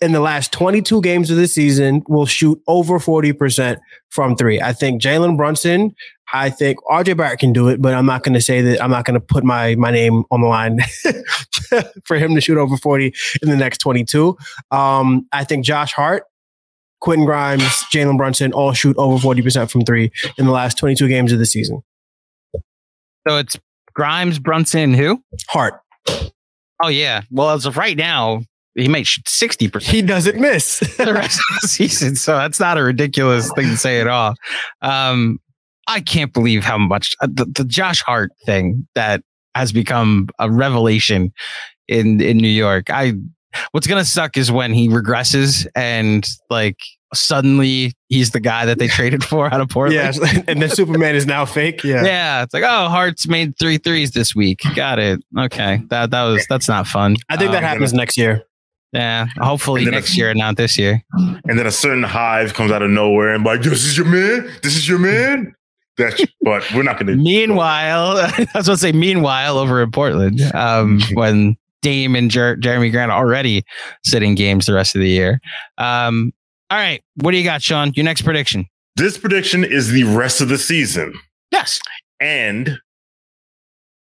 in 0.00 0.12
the 0.12 0.20
last 0.20 0.52
22 0.52 1.00
games 1.00 1.30
of 1.30 1.36
the 1.36 1.46
season 1.46 2.02
will 2.08 2.26
shoot 2.26 2.60
over 2.66 2.98
40% 2.98 3.78
from 4.10 4.36
three. 4.36 4.60
I 4.60 4.72
think 4.72 5.00
Jalen 5.00 5.36
Brunson, 5.36 5.94
I 6.32 6.50
think 6.50 6.78
RJ 6.90 7.16
Barrett 7.16 7.38
can 7.38 7.52
do 7.52 7.68
it, 7.68 7.80
but 7.80 7.94
I'm 7.94 8.06
not 8.06 8.22
going 8.22 8.34
to 8.34 8.40
say 8.40 8.60
that 8.60 8.82
I'm 8.82 8.90
not 8.90 9.04
going 9.04 9.14
to 9.14 9.20
put 9.20 9.44
my, 9.44 9.74
my 9.76 9.90
name 9.90 10.24
on 10.30 10.42
the 10.42 10.48
line 10.48 10.80
for 12.04 12.16
him 12.16 12.34
to 12.34 12.40
shoot 12.40 12.58
over 12.58 12.76
40 12.76 13.14
in 13.42 13.48
the 13.48 13.56
next 13.56 13.78
22. 13.78 14.36
Um, 14.70 15.26
I 15.32 15.44
think 15.44 15.64
Josh 15.64 15.92
Hart, 15.92 16.24
Quentin 17.00 17.24
Grimes, 17.24 17.62
Jalen 17.92 18.16
Brunson 18.16 18.52
all 18.52 18.72
shoot 18.72 18.96
over 18.98 19.16
40% 19.24 19.70
from 19.70 19.82
three 19.82 20.10
in 20.36 20.46
the 20.46 20.52
last 20.52 20.78
22 20.78 21.08
games 21.08 21.32
of 21.32 21.38
the 21.38 21.46
season. 21.46 21.82
So 23.28 23.38
it's 23.38 23.56
Grimes, 23.94 24.38
Brunson, 24.38 24.92
who? 24.92 25.22
Hart. 25.48 25.80
Oh 26.82 26.88
yeah. 26.88 27.22
Well, 27.30 27.50
as 27.50 27.64
of 27.64 27.76
right 27.76 27.96
now, 27.96 28.42
he 28.76 29.04
sixty 29.26 29.68
percent 29.68 29.94
He 29.94 30.02
doesn't 30.02 30.38
miss. 30.40 30.78
the 30.98 31.14
rest 31.14 31.40
of 31.50 31.60
the 31.62 31.68
season. 31.68 32.14
So 32.16 32.36
that's 32.36 32.60
not 32.60 32.78
a 32.78 32.82
ridiculous 32.82 33.50
thing 33.54 33.66
to 33.68 33.76
say 33.76 34.00
at 34.00 34.06
all. 34.06 34.34
Um, 34.82 35.38
I 35.88 36.00
can't 36.00 36.32
believe 36.32 36.64
how 36.64 36.78
much 36.78 37.14
uh, 37.20 37.28
the, 37.30 37.44
the 37.46 37.64
Josh 37.64 38.02
Hart 38.02 38.30
thing 38.44 38.86
that 38.94 39.22
has 39.54 39.72
become 39.72 40.28
a 40.38 40.50
revelation 40.50 41.32
in 41.88 42.20
in 42.20 42.36
New 42.38 42.48
York. 42.48 42.90
I 42.90 43.14
what's 43.70 43.86
gonna 43.86 44.04
suck 44.04 44.36
is 44.36 44.52
when 44.52 44.72
he 44.74 44.88
regresses 44.88 45.66
and 45.74 46.26
like 46.50 46.76
suddenly 47.14 47.92
he's 48.08 48.32
the 48.32 48.40
guy 48.40 48.66
that 48.66 48.78
they 48.78 48.88
traded 48.88 49.22
for 49.24 49.46
out 49.54 49.60
of 49.60 49.68
Portland. 49.68 49.94
Yes, 49.94 50.18
and 50.48 50.60
then 50.60 50.68
Superman 50.68 51.14
is 51.14 51.24
now 51.24 51.44
fake. 51.44 51.82
Yeah. 51.84 52.04
Yeah, 52.04 52.42
it's 52.42 52.52
like 52.52 52.64
oh, 52.64 52.88
Hart's 52.88 53.26
made 53.28 53.56
three 53.58 53.78
threes 53.78 54.10
this 54.10 54.34
week. 54.34 54.60
Got 54.74 54.98
it. 54.98 55.20
Okay, 55.38 55.80
that 55.88 56.10
that 56.10 56.24
was 56.24 56.44
that's 56.48 56.68
not 56.68 56.86
fun. 56.86 57.16
I 57.30 57.36
think 57.36 57.52
that 57.52 57.58
Um, 57.58 57.64
happens 57.64 57.92
next 57.94 58.18
year. 58.18 58.42
Yeah, 58.92 59.26
hopefully 59.38 59.84
next 59.84 60.10
if- 60.12 60.16
year, 60.18 60.34
not 60.34 60.56
this 60.56 60.78
year. 60.78 61.02
And 61.48 61.58
then 61.58 61.66
a 61.66 61.70
certain 61.70 62.02
hive 62.02 62.54
comes 62.54 62.70
out 62.72 62.82
of 62.82 62.90
nowhere 62.90 63.34
and 63.34 63.44
like, 63.44 63.62
this 63.62 63.84
is 63.84 63.96
your 63.96 64.06
man. 64.06 64.50
This 64.62 64.76
is 64.76 64.88
your 64.88 64.98
man. 64.98 65.54
That's 65.98 66.22
but 66.42 66.62
we're 66.74 66.82
not 66.82 66.98
gonna 66.98 67.16
Meanwhile, 67.16 68.16
I 68.18 68.46
was 68.54 68.66
going 68.66 68.76
to 68.76 68.76
say, 68.76 68.92
meanwhile, 68.92 69.56
over 69.58 69.82
in 69.82 69.90
Portland, 69.90 70.40
um, 70.54 71.00
when 71.14 71.56
Dame 71.82 72.14
and 72.16 72.30
Jer- 72.30 72.56
Jerami 72.56 72.90
Grant 72.90 73.10
are 73.10 73.18
already 73.18 73.64
sitting 74.04 74.34
games 74.34 74.66
the 74.66 74.74
rest 74.74 74.94
of 74.94 75.00
the 75.00 75.08
year. 75.08 75.40
Um, 75.78 76.32
all 76.70 76.78
right, 76.78 77.02
what 77.22 77.30
do 77.30 77.38
you 77.38 77.44
got, 77.44 77.62
Sean? 77.62 77.92
Your 77.94 78.04
next 78.04 78.22
prediction? 78.22 78.66
This 78.96 79.16
prediction 79.16 79.62
is 79.64 79.90
the 79.90 80.04
rest 80.04 80.40
of 80.40 80.48
the 80.48 80.58
season. 80.58 81.14
Yes. 81.50 81.80
And 82.20 82.78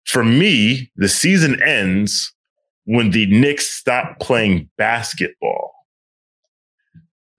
for 0.05 0.25
me, 0.25 0.91
the 0.97 1.09
season 1.09 1.63
ends 1.63 2.33
when 2.91 3.11
the 3.11 3.27
Knicks 3.27 3.67
stop 3.69 4.19
playing 4.19 4.67
basketball, 4.79 5.75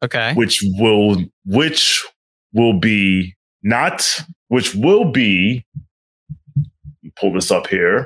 Okay. 0.03 0.33
which 0.35 0.63
will 0.77 1.25
which 1.43 2.05
will 2.53 2.79
be 2.79 3.35
not 3.63 4.23
which 4.49 4.75
will 4.75 5.11
be 5.11 5.65
pull 7.15 7.33
this 7.33 7.49
up 7.49 7.65
here. 7.65 8.05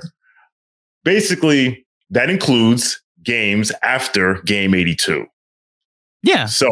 Basically, 1.04 1.86
that 2.12 2.30
includes 2.30 3.02
games 3.24 3.74
after 3.84 4.42
game 4.44 4.74
82. 4.74 5.26
Yeah. 6.24 6.46
So, 6.46 6.70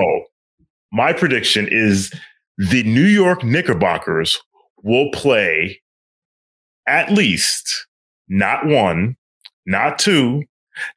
my 0.94 1.12
prediction 1.12 1.68
is 1.70 2.14
the 2.58 2.84
New 2.84 3.04
York 3.06 3.44
Knickerbockers 3.44 4.40
will 4.84 5.12
play 5.12 5.82
at 6.88 7.12
least 7.12 7.88
not 8.30 8.66
one, 8.66 9.18
not 9.66 10.00
two, 10.00 10.44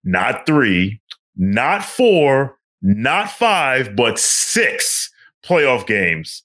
not 0.04 0.46
three, 0.46 1.00
not 1.36 1.84
four, 1.84 2.58
not 2.82 3.30
five, 3.30 3.94
but 3.96 4.18
six 4.18 5.10
playoff 5.44 5.86
games 5.86 6.42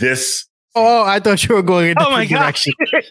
this 0.00 0.44
Oh, 0.74 1.02
I 1.02 1.18
thought 1.18 1.42
you 1.48 1.56
were 1.56 1.62
going 1.62 1.90
in 1.90 1.98
a 1.98 2.06
Oh 2.06 2.10
my 2.10 2.24
different 2.24 2.54
gosh. 2.54 2.66
direction. 2.92 3.06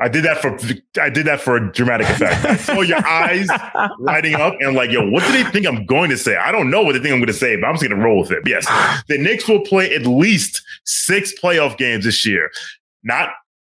I 0.00 0.08
did 0.08 0.24
that 0.24 0.38
for 0.38 0.56
I 1.02 1.10
did 1.10 1.26
that 1.26 1.40
for 1.40 1.56
a 1.56 1.72
dramatic 1.72 2.08
effect. 2.08 2.42
I 2.46 2.56
saw 2.56 2.80
your 2.80 3.04
eyes 3.06 3.48
lighting 3.98 4.34
up 4.36 4.54
and 4.60 4.74
like, 4.74 4.90
yo, 4.90 5.06
what 5.10 5.22
do 5.26 5.32
they 5.32 5.44
think 5.50 5.66
I'm 5.66 5.84
going 5.84 6.08
to 6.08 6.16
say? 6.16 6.36
I 6.36 6.50
don't 6.52 6.70
know 6.70 6.80
what 6.82 6.92
they 6.92 7.00
think 7.00 7.12
I'm 7.12 7.18
going 7.18 7.26
to 7.26 7.32
say, 7.34 7.56
but 7.56 7.66
I'm 7.66 7.74
just 7.74 7.86
going 7.86 7.98
to 7.98 8.02
roll 8.02 8.20
with 8.20 8.30
it. 8.30 8.38
But 8.44 8.50
yes, 8.50 8.66
the 9.08 9.18
Knicks 9.18 9.46
will 9.46 9.60
play 9.60 9.94
at 9.94 10.06
least 10.06 10.62
six 10.86 11.38
playoff 11.38 11.76
games 11.76 12.04
this 12.04 12.24
year, 12.24 12.50
not 13.02 13.30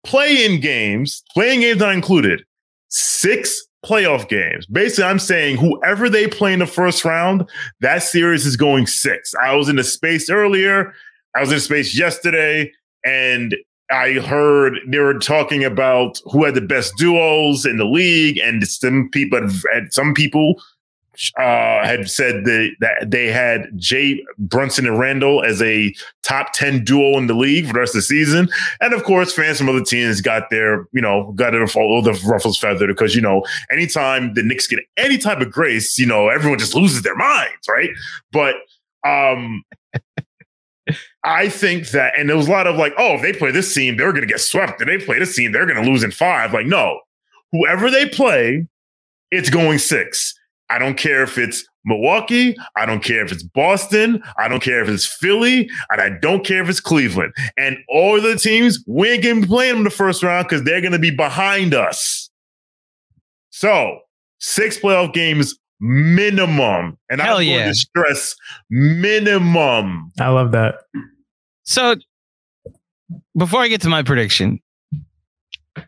play-in 0.05 0.61
games. 0.61 1.23
Playing 1.33 1.61
games 1.61 1.79
not 1.81 1.95
included. 1.95 2.45
Six 2.89 3.67
playoff 3.85 4.29
games. 4.29 4.67
Basically, 4.67 5.05
I'm 5.05 5.19
saying 5.19 5.57
whoever 5.57 6.09
they 6.09 6.27
play 6.27 6.53
in 6.53 6.59
the 6.59 6.67
first 6.67 7.05
round, 7.05 7.49
that 7.81 8.03
series 8.03 8.47
is 8.47 8.57
going 8.57 8.87
six. 8.87 9.35
I 9.43 9.55
was 9.55 9.69
in 9.69 9.77
the 9.77 9.85
space 9.85 10.29
earlier. 10.31 10.93
I 11.35 11.41
was 11.41 11.53
in 11.53 11.61
space 11.61 11.97
yesterday, 11.97 12.73
and 13.05 13.57
I 13.91 14.15
heard 14.15 14.79
they 14.87 14.99
were 14.99 15.19
talking 15.19 15.65
about 15.65 16.21
who 16.31 16.45
had 16.45 16.55
the 16.55 16.61
best 16.61 16.97
duos 16.97 17.65
in 17.65 17.77
the 17.77 17.85
league, 17.85 18.39
and 18.39 18.67
some 18.67 19.09
people, 19.11 19.41
had, 19.73 19.93
some 19.93 20.15
people 20.15 20.61
uh, 21.39 21.85
had 21.85 22.09
said 22.09 22.45
that, 22.45 22.71
that 22.81 23.11
they 23.11 23.27
had 23.29 23.69
Jay 23.77 24.25
Brunson 24.39 24.87
and 24.87 24.99
Randle 24.99 25.43
as 25.45 25.61
a 25.61 25.95
top 26.23 26.53
ten 26.53 26.85
duo 26.85 27.19
in 27.19 27.27
the 27.27 27.35
league 27.35 27.67
for 27.67 27.73
the 27.73 27.81
rest 27.81 27.95
of 27.95 27.99
the 27.99 28.03
season. 28.03 28.49
And 28.81 28.95
of 28.95 29.05
course, 29.05 29.33
fans 29.33 29.59
from 29.59 29.69
other 29.69 29.85
teams 29.85 30.21
got 30.21 30.51
their, 30.51 30.87
you 30.93 31.01
know, 31.01 31.33
got 31.33 31.55
it 31.55 31.77
all 31.77 32.03
the 32.03 32.13
ruffles 32.27 32.59
feathered 32.59 32.89
because 32.89 33.15
you 33.15 33.21
know, 33.23 33.45
anytime 33.71 34.35
the 34.35 34.43
Knicks 34.43 34.67
get 34.67 34.81
any 34.97 35.19
type 35.19 35.41
of 35.41 35.51
grace, 35.51 35.99
you 35.99 36.07
know, 36.07 36.29
everyone 36.29 36.59
just 36.59 36.75
loses 36.75 37.03
their 37.03 37.17
minds, 37.17 37.69
right? 37.69 37.91
But 38.33 38.57
um 39.07 39.63
I 41.25 41.49
think 41.49 41.91
that, 41.91 42.15
and 42.19 42.29
there 42.29 42.37
was 42.37 42.49
a 42.49 42.51
lot 42.51 42.67
of 42.67 42.77
like, 42.77 42.95
oh, 42.97 43.15
if 43.15 43.23
they 43.23 43.33
play 43.33 43.51
this 43.51 43.73
team, 43.75 43.97
they're 43.97 44.13
going 44.13 44.27
to 44.27 44.33
get 44.33 44.41
swept. 44.41 44.81
If 44.81 44.87
they 44.87 45.05
play 45.05 45.19
this 45.19 45.37
team, 45.37 45.53
they're 45.53 45.67
going 45.67 45.83
to 45.83 45.89
lose 45.89 46.03
in 46.03 46.11
five. 46.11 46.55
Like, 46.55 46.67
no, 46.67 47.01
whoever 47.53 47.91
they 47.91 48.09
play, 48.09 48.67
it's 49.31 49.51
going 49.51 49.79
six. 49.79 50.35
I 50.71 50.79
don't 50.79 50.97
care 50.97 51.23
if 51.23 51.37
it's 51.37 51.67
Milwaukee. 51.85 52.57
I 52.77 52.87
don't 52.87 53.03
care 53.03 53.25
if 53.25 53.33
it's 53.33 53.43
Boston. 53.43 54.23
I 54.39 54.49
don't 54.49 54.63
care 54.63 54.83
if 54.83 54.89
it's 54.89 55.07
Philly. 55.07 55.69
And 55.91 56.01
I 56.01 56.11
don't 56.21 56.45
care 56.45 56.63
if 56.63 56.69
it's 56.69 56.81
Cleveland. 56.81 57.33
And 57.57 57.79
all 57.89 58.21
the 58.21 58.37
teams, 58.37 58.83
we 58.87 59.11
ain't 59.11 59.25
going 59.25 59.37
to 59.37 59.41
be 59.43 59.49
playing 59.49 59.73
them 59.73 59.79
in 59.79 59.85
the 59.85 59.91
first 59.91 60.23
round 60.23 60.47
because 60.47 60.63
they're 60.63 60.81
going 60.81 60.93
to 60.93 60.99
be 60.99 61.11
behind 61.11 61.75
us. 61.75 62.31
So, 63.51 64.01
six 64.39 64.79
playoff 64.79 65.13
games 65.13 65.59
minimum. 65.81 66.99
And 67.09 67.21
Hell 67.21 67.39
I'm 67.39 67.47
going 67.47 67.69
to 67.69 67.75
stress 67.75 68.37
minimum. 68.69 70.13
I 70.21 70.29
love 70.29 70.53
that. 70.53 70.77
So 71.65 71.97
before 73.37 73.61
I 73.61 73.69
get 73.69 73.81
to 73.83 73.89
my 73.89 74.03
prediction, 74.03 74.61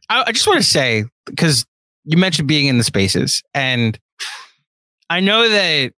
I, 0.08 0.24
I 0.26 0.32
just 0.32 0.46
want 0.46 0.58
to 0.58 0.66
say 0.66 1.04
because 1.26 1.66
you 2.04 2.16
mentioned 2.16 2.48
being 2.48 2.66
in 2.66 2.78
the 2.78 2.84
spaces, 2.84 3.42
and 3.54 3.98
I 5.12 5.20
know 5.20 5.46
that 5.46 5.92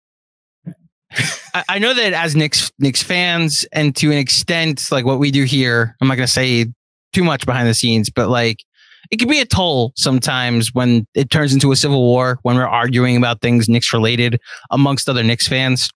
I, 1.69 1.77
know 1.77 1.93
that 1.93 2.13
as 2.13 2.35
Knicks 2.35 2.71
Knicks 2.79 3.03
fans, 3.03 3.63
and 3.71 3.95
to 3.97 4.11
an 4.11 4.17
extent, 4.17 4.91
like 4.91 5.05
what 5.05 5.19
we 5.19 5.29
do 5.29 5.43
here, 5.43 5.95
I'm 6.01 6.07
not 6.07 6.15
going 6.15 6.25
to 6.25 6.33
say 6.33 6.65
too 7.13 7.23
much 7.23 7.45
behind 7.45 7.67
the 7.67 7.75
scenes, 7.75 8.09
but 8.09 8.29
like 8.29 8.63
it 9.11 9.19
can 9.19 9.29
be 9.29 9.39
a 9.39 9.45
toll 9.45 9.93
sometimes 9.95 10.73
when 10.73 11.05
it 11.13 11.29
turns 11.29 11.53
into 11.53 11.71
a 11.71 11.75
civil 11.75 12.01
war 12.01 12.39
when 12.41 12.55
we're 12.55 12.65
arguing 12.65 13.15
about 13.15 13.39
things 13.39 13.69
Knicks 13.69 13.93
related 13.93 14.41
amongst 14.71 15.07
other 15.07 15.21
Knicks 15.21 15.47
fans. 15.47 15.91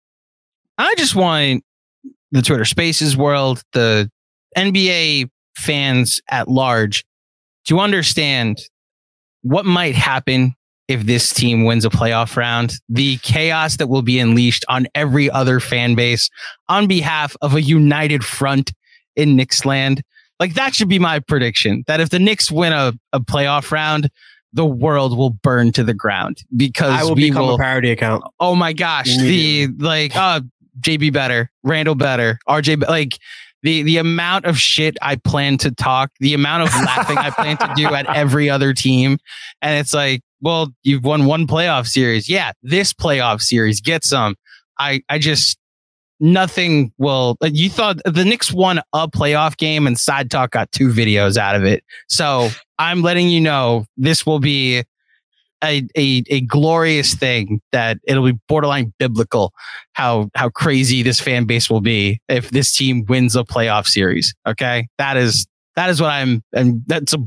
I 0.78 0.93
just 0.95 1.15
want 1.15 1.63
the 2.32 2.43
Twitter 2.43 2.65
Spaces 2.65 3.18
world, 3.18 3.63
the 3.74 4.11
NBA 4.55 5.32
fans 5.55 6.22
at 6.30 6.49
large, 6.49 7.03
to 7.65 7.80
understand 7.80 8.59
what 9.41 9.65
might 9.65 9.95
happen 9.95 10.53
if 10.88 11.05
this 11.05 11.33
team 11.33 11.65
wins 11.65 11.85
a 11.85 11.89
playoff 11.89 12.35
round, 12.38 12.75
the 12.88 13.17
chaos 13.17 13.77
that 13.77 13.88
will 13.88 14.01
be 14.01 14.19
unleashed 14.19 14.63
on 14.69 14.88
every 14.95 15.29
other 15.29 15.59
fan 15.59 15.95
base 15.95 16.29
on 16.69 16.88
behalf 16.88 17.35
of 17.41 17.55
a 17.55 17.61
united 17.61 18.23
front 18.23 18.73
in 19.15 19.35
Knicks 19.35 19.65
land. 19.65 20.01
Like 20.39 20.53
that 20.53 20.75
should 20.75 20.88
be 20.88 20.99
my 20.99 21.19
prediction 21.19 21.83
that 21.88 21.99
if 21.99 22.09
the 22.09 22.19
Knicks 22.19 22.51
win 22.51 22.71
a, 22.71 22.93
a 23.11 23.19
playoff 23.19 23.71
round, 23.71 24.09
the 24.53 24.65
world 24.65 25.17
will 25.17 25.31
burn 25.31 25.71
to 25.73 25.83
the 25.83 25.93
ground 25.93 26.43
because 26.55 26.93
I 26.93 27.03
will 27.03 27.15
we 27.15 27.29
become 27.29 27.47
will 27.47 27.55
a 27.55 27.57
parody 27.57 27.91
account. 27.91 28.23
oh 28.39 28.55
my 28.55 28.73
gosh, 28.73 29.15
the 29.17 29.67
like 29.77 30.15
uh 30.15 30.41
JB 30.79 31.11
better, 31.11 31.51
Randle 31.63 31.95
better, 31.95 32.39
RJ 32.47 32.88
like 32.88 33.17
the 33.63 33.81
the 33.83 33.97
amount 33.97 34.45
of 34.45 34.57
shit 34.57 34.97
I 35.01 35.15
plan 35.15 35.57
to 35.59 35.71
talk, 35.71 36.11
the 36.19 36.33
amount 36.33 36.63
of 36.63 36.69
laughing 36.69 37.17
I 37.17 37.31
plan 37.31 37.57
to 37.57 37.73
do 37.75 37.93
at 37.93 38.05
every 38.15 38.49
other 38.49 38.73
team, 38.73 39.17
and 39.61 39.79
it's 39.79 39.93
like, 39.93 40.21
well, 40.41 40.69
you've 40.83 41.03
won 41.03 41.25
one 41.25 41.47
playoff 41.47 41.88
series. 41.88 42.29
Yeah, 42.29 42.51
this 42.61 42.93
playoff 42.93 43.41
series, 43.41 43.81
get 43.81 44.03
some. 44.03 44.35
I 44.79 45.01
I 45.09 45.19
just 45.19 45.57
nothing 46.19 46.91
will. 46.97 47.38
You 47.41 47.69
thought 47.69 47.97
the 48.05 48.25
Knicks 48.25 48.51
won 48.51 48.81
a 48.93 49.07
playoff 49.07 49.57
game, 49.57 49.88
and 49.88 49.99
Side 49.99 50.31
Talk 50.31 50.51
got 50.51 50.71
two 50.71 50.89
videos 50.89 51.38
out 51.38 51.55
of 51.55 51.63
it. 51.63 51.83
So 52.07 52.49
I'm 52.79 53.01
letting 53.01 53.29
you 53.29 53.41
know 53.41 53.85
this 53.97 54.25
will 54.25 54.39
be 54.39 54.83
a, 55.63 55.88
a, 55.97 56.23
a 56.27 56.41
glorious 56.41 57.15
thing 57.15 57.61
that 57.71 57.97
it'll 58.03 58.25
be 58.25 58.38
borderline 58.47 58.93
biblical 58.99 59.53
how 59.93 60.29
how 60.35 60.49
crazy 60.49 61.01
this 61.01 61.19
fan 61.19 61.45
base 61.45 61.69
will 61.69 61.81
be 61.81 62.21
if 62.29 62.51
this 62.51 62.75
team 62.75 63.05
wins 63.05 63.35
a 63.35 63.43
playoff 63.43 63.88
series. 63.88 64.35
Okay, 64.47 64.88
that 64.97 65.17
is 65.17 65.47
that 65.78 65.91
is 65.91 66.01
what 66.01 66.09
I'm, 66.09 66.43
and 66.53 66.82
that's 66.88 67.13
a, 67.13 67.19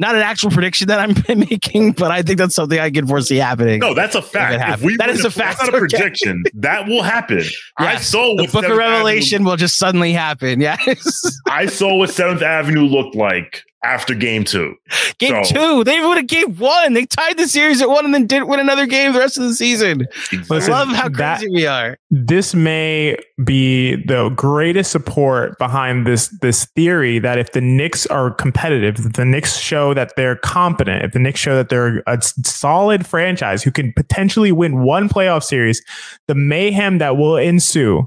not 0.00 0.16
an 0.16 0.22
actual 0.22 0.50
prediction 0.50 0.88
that 0.88 0.98
I'm 0.98 1.14
making, 1.38 1.92
but 1.92 2.10
I 2.10 2.22
think 2.22 2.36
that's 2.36 2.56
something 2.56 2.78
I 2.78 2.90
can 2.90 3.06
foresee 3.06 3.36
happening. 3.36 3.78
No, 3.78 3.94
that's 3.94 4.16
a 4.16 4.20
fact. 4.20 4.80
If 4.80 4.84
we 4.84 4.96
that 4.96 5.08
is 5.08 5.24
a 5.24 5.30
fact. 5.30 5.60
That's 5.60 5.70
not 5.70 5.76
a 5.76 5.78
prediction. 5.78 6.42
that 6.54 6.88
will 6.88 7.04
happen. 7.04 7.38
Yes. 7.38 7.54
I 7.78 7.96
saw 7.98 8.36
the 8.36 8.48
Book 8.48 8.64
of 8.64 8.76
Revelation 8.76 9.36
Avenue, 9.36 9.50
will 9.50 9.56
just 9.56 9.78
suddenly 9.78 10.12
happen. 10.12 10.60
Yes. 10.72 11.40
I 11.48 11.66
saw 11.66 11.96
what 11.96 12.10
Seventh 12.10 12.42
Avenue 12.42 12.82
looked 12.82 13.14
like 13.14 13.62
after 13.84 14.14
game 14.14 14.44
two. 14.44 14.74
Game 15.18 15.44
so, 15.44 15.54
two, 15.54 15.84
they 15.84 16.00
would 16.00 16.16
have 16.16 16.26
game 16.26 16.56
one. 16.56 16.92
They 16.92 17.06
tied 17.06 17.36
the 17.36 17.48
series 17.48 17.82
at 17.82 17.88
one 17.88 18.04
and 18.04 18.14
then 18.14 18.26
didn't 18.26 18.48
win 18.48 18.60
another 18.60 18.86
game 18.86 19.12
the 19.12 19.18
rest 19.18 19.36
of 19.38 19.44
the 19.44 19.54
season. 19.54 20.06
Listen, 20.48 20.72
I 20.72 20.78
love 20.78 20.88
how 20.88 21.08
that, 21.08 21.38
crazy 21.38 21.52
we 21.52 21.66
are. 21.66 21.98
This 22.10 22.54
may 22.54 23.16
be 23.44 23.96
the 24.06 24.30
greatest 24.30 24.92
support 24.92 25.58
behind 25.58 26.06
this 26.06 26.28
this 26.40 26.66
theory 26.76 27.18
that 27.18 27.38
if 27.38 27.52
the 27.52 27.60
Knicks 27.60 28.06
are 28.06 28.30
competitive, 28.30 29.04
if 29.04 29.12
the 29.12 29.24
Knicks 29.24 29.56
show 29.58 29.94
that 29.94 30.12
they're 30.16 30.36
competent, 30.36 31.04
if 31.04 31.12
the 31.12 31.18
Knicks 31.18 31.40
show 31.40 31.56
that 31.56 31.68
they're 31.68 32.02
a 32.06 32.20
solid 32.22 33.06
franchise 33.06 33.62
who 33.62 33.70
can 33.70 33.92
potentially 33.94 34.52
win 34.52 34.82
one 34.82 35.08
playoff 35.08 35.42
series, 35.42 35.82
the 36.28 36.34
mayhem 36.34 36.98
that 36.98 37.16
will 37.16 37.36
ensue 37.36 38.06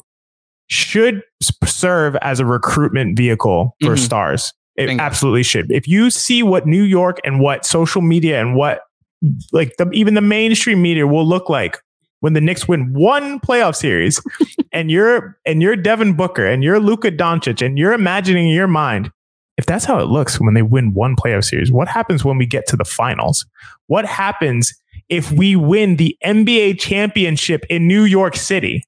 should 0.67 1.21
serve 1.63 2.15
as 2.17 2.39
a 2.39 2.45
recruitment 2.45 3.17
vehicle 3.17 3.76
for 3.82 3.89
mm-hmm. 3.89 3.95
stars. 3.97 4.53
It 4.76 4.88
Bingo. 4.88 5.03
absolutely 5.03 5.43
should. 5.43 5.71
If 5.71 5.88
you 5.88 6.09
see 6.09 6.43
what 6.43 6.67
New 6.67 6.84
York 6.84 7.19
and 7.23 7.39
what 7.39 7.65
social 7.65 8.01
media 8.01 8.41
and 8.41 8.55
what 8.55 8.82
like 9.51 9.76
the, 9.78 9.89
even 9.91 10.13
the 10.13 10.21
mainstream 10.21 10.82
media 10.82 11.07
will 11.07 11.26
look 11.26 11.49
like 11.49 11.80
when 12.19 12.34
the 12.34 12.41
Knicks 12.41 12.67
win 12.67 12.93
one 12.93 13.39
playoff 13.39 13.76
series, 13.76 14.21
and 14.71 14.91
you're 14.91 15.38
and 15.45 15.61
you're 15.61 15.76
Devin 15.76 16.15
Booker 16.15 16.45
and 16.45 16.63
you're 16.63 16.80
Luka 16.80 17.11
Doncic 17.11 17.65
and 17.65 17.78
you're 17.78 17.93
imagining 17.93 18.49
in 18.49 18.53
your 18.53 18.67
mind 18.67 19.11
if 19.57 19.65
that's 19.65 19.86
how 19.86 19.99
it 19.99 20.07
looks 20.07 20.39
when 20.39 20.53
they 20.53 20.61
win 20.61 20.93
one 20.93 21.15
playoff 21.15 21.45
series, 21.45 21.71
what 21.71 21.88
happens 21.88 22.26
when 22.26 22.38
we 22.38 22.45
get 22.45 22.67
to 22.67 22.76
the 22.76 22.86
finals? 22.86 23.45
What 23.88 24.05
happens 24.05 24.73
if 25.09 25.32
we 25.32 25.55
win 25.55 25.95
the 25.95 26.17
NBA 26.26 26.80
championship 26.80 27.65
in 27.69 27.88
New 27.88 28.03
York 28.03 28.36
City? 28.36 28.84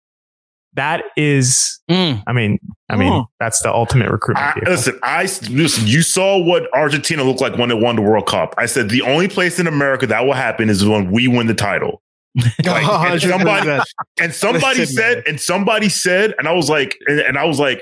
That 0.77 1.03
is, 1.17 1.79
mm. 1.89 2.23
I 2.25 2.33
mean, 2.33 2.59
I 2.89 2.95
mean, 2.95 3.11
oh. 3.11 3.25
that's 3.39 3.61
the 3.61 3.73
ultimate 3.73 4.09
recruitment. 4.09 4.65
I, 4.65 4.69
listen, 4.69 4.97
I 5.03 5.23
listen. 5.49 5.85
You 5.85 6.01
saw 6.01 6.37
what 6.37 6.73
Argentina 6.73 7.23
looked 7.23 7.41
like 7.41 7.57
when 7.57 7.69
it 7.69 7.79
won 7.79 7.97
the 7.97 8.01
World 8.01 8.27
Cup. 8.27 8.55
I 8.57 8.65
said 8.65 8.89
the 8.89 9.01
only 9.01 9.27
place 9.27 9.59
in 9.59 9.67
America 9.67 10.07
that 10.07 10.25
will 10.25 10.33
happen 10.33 10.69
is 10.69 10.85
when 10.85 11.11
we 11.11 11.27
win 11.27 11.47
the 11.47 11.53
title. 11.53 12.01
Like, 12.63 13.13
and 13.13 13.21
somebody, 13.21 13.79
and 14.19 14.33
somebody 14.33 14.85
said, 14.85 15.23
and 15.27 15.41
somebody 15.41 15.89
said, 15.89 16.35
and 16.37 16.47
I 16.47 16.51
was 16.51 16.69
like, 16.69 16.95
and, 17.07 17.19
and 17.19 17.37
I 17.37 17.45
was 17.45 17.59
like, 17.59 17.81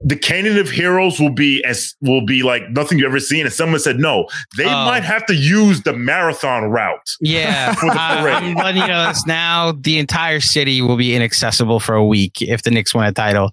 the 0.00 0.16
Canyon 0.16 0.58
of 0.58 0.70
Heroes 0.70 1.18
will 1.18 1.32
be 1.32 1.62
as 1.64 1.94
will 2.00 2.24
be 2.24 2.42
like 2.42 2.70
nothing 2.70 2.98
you 2.98 3.06
ever 3.06 3.18
seen. 3.18 3.44
And 3.46 3.52
someone 3.52 3.80
said 3.80 3.98
no, 3.98 4.28
they 4.56 4.64
oh. 4.64 4.84
might 4.84 5.02
have 5.02 5.26
to 5.26 5.34
use 5.34 5.82
the 5.82 5.92
marathon 5.92 6.64
route. 6.64 7.10
Yeah, 7.20 7.74
I'm 7.82 8.54
letting 8.54 8.82
you 8.82 8.88
know 8.88 9.08
this 9.08 9.26
now. 9.26 9.72
The 9.72 9.98
entire 9.98 10.40
city 10.40 10.80
will 10.82 10.96
be 10.96 11.16
inaccessible 11.16 11.80
for 11.80 11.94
a 11.94 12.04
week 12.04 12.40
if 12.40 12.62
the 12.62 12.70
Knicks 12.70 12.94
win 12.94 13.06
a 13.06 13.12
title. 13.12 13.50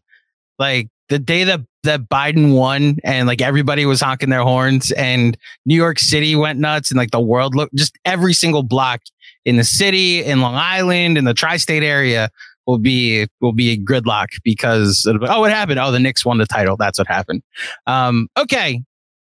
Like 0.59 0.89
the 1.09 1.19
day 1.19 1.43
that 1.45 1.61
that 1.83 2.09
Biden 2.09 2.55
won, 2.55 2.97
and 3.03 3.27
like 3.27 3.41
everybody 3.41 3.85
was 3.85 4.01
honking 4.01 4.29
their 4.29 4.43
horns, 4.43 4.91
and 4.91 5.37
New 5.65 5.75
York 5.75 5.99
City 5.99 6.35
went 6.35 6.59
nuts, 6.59 6.91
and 6.91 6.97
like 6.97 7.11
the 7.11 7.19
world 7.19 7.55
looked 7.55 7.75
just 7.75 7.97
every 8.05 8.33
single 8.33 8.63
block 8.63 9.01
in 9.45 9.57
the 9.57 9.63
city, 9.63 10.23
in 10.23 10.41
Long 10.41 10.55
Island, 10.55 11.17
in 11.17 11.25
the 11.25 11.33
tri-state 11.33 11.83
area 11.83 12.29
will 12.67 12.79
be 12.79 13.27
will 13.41 13.53
be 13.53 13.71
a 13.71 13.77
gridlock 13.77 14.27
because 14.43 15.07
be, 15.19 15.27
oh 15.27 15.41
what 15.41 15.51
happened 15.51 15.79
oh 15.79 15.91
the 15.91 15.99
Knicks 15.99 16.25
won 16.25 16.37
the 16.37 16.45
title 16.45 16.77
that's 16.77 16.97
what 16.97 17.07
happened 17.07 17.41
um 17.87 18.27
okay 18.37 18.81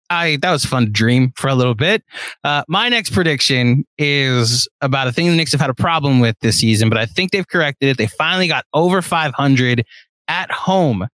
I 0.09 0.37
that 0.41 0.51
was 0.51 0.65
fun 0.65 0.89
dream 0.91 1.31
for 1.35 1.49
a 1.49 1.55
little 1.55 1.75
bit. 1.75 2.03
Uh, 2.43 2.63
my 2.67 2.89
next 2.89 3.11
prediction 3.11 3.85
is 3.97 4.67
about 4.81 5.07
a 5.07 5.11
thing 5.11 5.27
the 5.27 5.35
Knicks 5.35 5.51
have 5.51 5.61
had 5.61 5.69
a 5.69 5.75
problem 5.75 6.19
with 6.19 6.35
this 6.41 6.57
season, 6.57 6.89
but 6.89 6.97
I 6.97 7.05
think 7.05 7.31
they've 7.31 7.47
corrected 7.47 7.89
it. 7.89 7.97
They 7.97 8.07
finally 8.07 8.47
got 8.47 8.65
over 8.73 9.01
500 9.01 9.85
at 10.27 10.51
home 10.51 11.07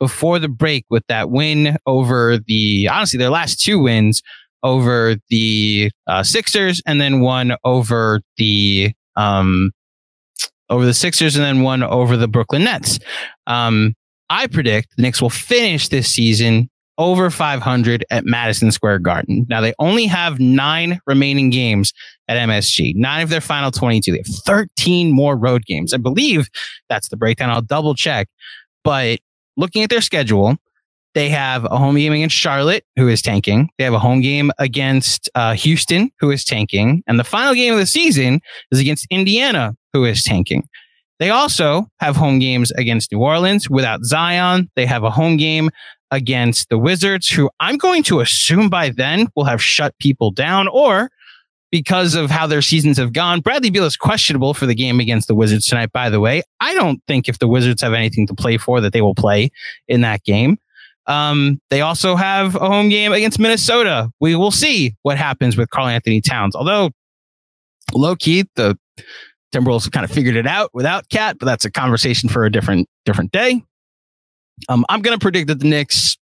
before 0.00 0.38
the 0.38 0.48
break 0.48 0.84
with 0.88 1.04
that 1.08 1.30
win 1.30 1.76
over 1.86 2.38
the 2.46 2.88
honestly 2.90 3.18
their 3.18 3.30
last 3.30 3.60
two 3.60 3.80
wins 3.80 4.22
over 4.62 5.16
the 5.28 5.90
uh, 6.06 6.22
Sixers 6.22 6.82
and 6.86 7.00
then 7.00 7.20
one 7.20 7.54
over 7.64 8.20
the 8.36 8.92
um, 9.16 9.72
over 10.70 10.84
the 10.84 10.94
Sixers 10.94 11.36
and 11.36 11.44
then 11.44 11.62
one 11.62 11.82
over 11.82 12.16
the 12.16 12.28
Brooklyn 12.28 12.64
Nets. 12.64 12.98
Um, 13.46 13.94
I 14.30 14.46
predict 14.46 14.96
the 14.96 15.02
Knicks 15.02 15.22
will 15.22 15.30
finish 15.30 15.88
this 15.88 16.08
season 16.08 16.68
over 16.98 17.30
500 17.30 18.04
at 18.10 18.24
Madison 18.26 18.72
Square 18.72 18.98
Garden. 19.00 19.46
Now 19.48 19.60
they 19.60 19.72
only 19.78 20.06
have 20.06 20.40
nine 20.40 21.00
remaining 21.06 21.48
games 21.50 21.92
at 22.26 22.36
MSG, 22.36 22.94
nine 22.96 23.22
of 23.22 23.30
their 23.30 23.40
final 23.40 23.70
22. 23.70 24.12
They 24.12 24.18
have 24.18 24.26
13 24.26 25.12
more 25.12 25.36
road 25.36 25.64
games. 25.64 25.94
I 25.94 25.98
believe 25.98 26.48
that's 26.88 27.08
the 27.08 27.16
breakdown. 27.16 27.50
I'll 27.50 27.62
double 27.62 27.94
check. 27.94 28.28
But 28.82 29.20
looking 29.56 29.82
at 29.82 29.90
their 29.90 30.00
schedule, 30.00 30.56
they 31.18 31.28
have 31.28 31.64
a 31.64 31.76
home 31.76 31.96
game 31.96 32.12
against 32.12 32.36
Charlotte, 32.36 32.84
who 32.94 33.08
is 33.08 33.20
tanking. 33.20 33.68
They 33.76 33.82
have 33.82 33.92
a 33.92 33.98
home 33.98 34.20
game 34.20 34.52
against 34.60 35.28
uh, 35.34 35.54
Houston, 35.54 36.12
who 36.20 36.30
is 36.30 36.44
tanking. 36.44 37.02
And 37.08 37.18
the 37.18 37.24
final 37.24 37.54
game 37.54 37.72
of 37.72 37.80
the 37.80 37.86
season 37.86 38.40
is 38.70 38.78
against 38.78 39.04
Indiana, 39.10 39.74
who 39.92 40.04
is 40.04 40.22
tanking. 40.22 40.62
They 41.18 41.30
also 41.30 41.88
have 41.98 42.14
home 42.14 42.38
games 42.38 42.70
against 42.70 43.10
New 43.10 43.18
Orleans 43.18 43.68
without 43.68 44.04
Zion. 44.04 44.70
They 44.76 44.86
have 44.86 45.02
a 45.02 45.10
home 45.10 45.36
game 45.36 45.70
against 46.12 46.68
the 46.68 46.78
Wizards, 46.78 47.28
who 47.28 47.50
I'm 47.58 47.78
going 47.78 48.04
to 48.04 48.20
assume 48.20 48.70
by 48.70 48.90
then 48.90 49.26
will 49.34 49.42
have 49.42 49.60
shut 49.60 49.98
people 49.98 50.30
down, 50.30 50.68
or 50.68 51.10
because 51.72 52.14
of 52.14 52.30
how 52.30 52.46
their 52.46 52.62
seasons 52.62 52.96
have 52.96 53.12
gone. 53.12 53.40
Bradley 53.40 53.70
Beal 53.70 53.86
is 53.86 53.96
questionable 53.96 54.54
for 54.54 54.66
the 54.66 54.74
game 54.74 55.00
against 55.00 55.26
the 55.26 55.34
Wizards 55.34 55.66
tonight, 55.66 55.90
by 55.90 56.10
the 56.10 56.20
way. 56.20 56.42
I 56.60 56.74
don't 56.74 57.02
think 57.08 57.28
if 57.28 57.40
the 57.40 57.48
Wizards 57.48 57.82
have 57.82 57.92
anything 57.92 58.28
to 58.28 58.34
play 58.34 58.56
for 58.56 58.80
that 58.80 58.92
they 58.92 59.02
will 59.02 59.16
play 59.16 59.50
in 59.88 60.02
that 60.02 60.22
game. 60.22 60.58
Um, 61.08 61.60
they 61.70 61.80
also 61.80 62.14
have 62.14 62.54
a 62.54 62.68
home 62.68 62.90
game 62.90 63.12
against 63.12 63.38
Minnesota. 63.38 64.10
We 64.20 64.36
will 64.36 64.50
see 64.50 64.94
what 65.02 65.16
happens 65.16 65.56
with 65.56 65.70
Karl-Anthony 65.70 66.20
Towns. 66.20 66.54
Although 66.54 66.90
low 67.94 68.14
key, 68.14 68.44
the 68.54 68.78
Timberwolves 69.52 69.90
kind 69.90 70.04
of 70.04 70.10
figured 70.10 70.36
it 70.36 70.46
out 70.46 70.70
without 70.74 71.08
KAT, 71.08 71.38
but 71.38 71.46
that's 71.46 71.64
a 71.64 71.70
conversation 71.70 72.28
for 72.28 72.44
a 72.44 72.52
different 72.52 72.88
different 73.06 73.32
day. 73.32 73.62
Um, 74.68 74.84
I'm 74.88 75.00
going 75.00 75.18
to 75.18 75.22
predict 75.22 75.48
that 75.48 75.60
the 75.60 75.66
Knicks, 75.66 76.18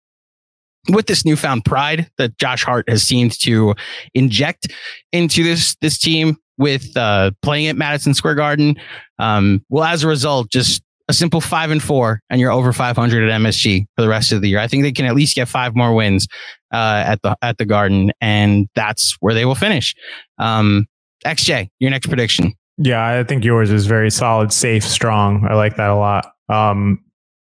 with 0.88 1.06
this 1.06 1.24
newfound 1.24 1.64
pride 1.64 2.08
that 2.18 2.38
Josh 2.38 2.62
Hart 2.62 2.88
has 2.88 3.02
seemed 3.02 3.38
to 3.40 3.74
inject 4.14 4.72
into 5.12 5.42
this 5.42 5.76
this 5.80 5.98
team 5.98 6.36
with 6.58 6.96
uh, 6.96 7.32
playing 7.42 7.66
at 7.66 7.76
Madison 7.76 8.14
Square 8.14 8.36
Garden, 8.36 8.76
um, 9.18 9.64
will 9.68 9.84
as 9.84 10.04
a 10.04 10.08
result 10.08 10.48
just 10.50 10.82
a 11.08 11.12
simple 11.12 11.40
five 11.40 11.70
and 11.70 11.82
four, 11.82 12.20
and 12.30 12.40
you're 12.40 12.50
over 12.50 12.72
500 12.72 13.28
at 13.28 13.40
MSG 13.40 13.86
for 13.94 14.02
the 14.02 14.08
rest 14.08 14.32
of 14.32 14.42
the 14.42 14.48
year. 14.48 14.58
I 14.58 14.66
think 14.66 14.82
they 14.82 14.92
can 14.92 15.06
at 15.06 15.14
least 15.14 15.36
get 15.36 15.48
five 15.48 15.76
more 15.76 15.94
wins 15.94 16.26
uh, 16.72 17.04
at 17.06 17.22
the 17.22 17.36
at 17.42 17.58
the 17.58 17.64
Garden, 17.64 18.12
and 18.20 18.68
that's 18.74 19.16
where 19.20 19.34
they 19.34 19.44
will 19.44 19.54
finish. 19.54 19.94
Um, 20.38 20.86
XJ, 21.24 21.68
your 21.78 21.90
next 21.90 22.06
prediction. 22.08 22.54
Yeah, 22.78 23.06
I 23.06 23.24
think 23.24 23.44
yours 23.44 23.70
is 23.70 23.86
very 23.86 24.10
solid, 24.10 24.52
safe, 24.52 24.84
strong. 24.84 25.46
I 25.48 25.54
like 25.54 25.76
that 25.76 25.90
a 25.90 25.94
lot. 25.94 26.32
Um, 26.48 27.02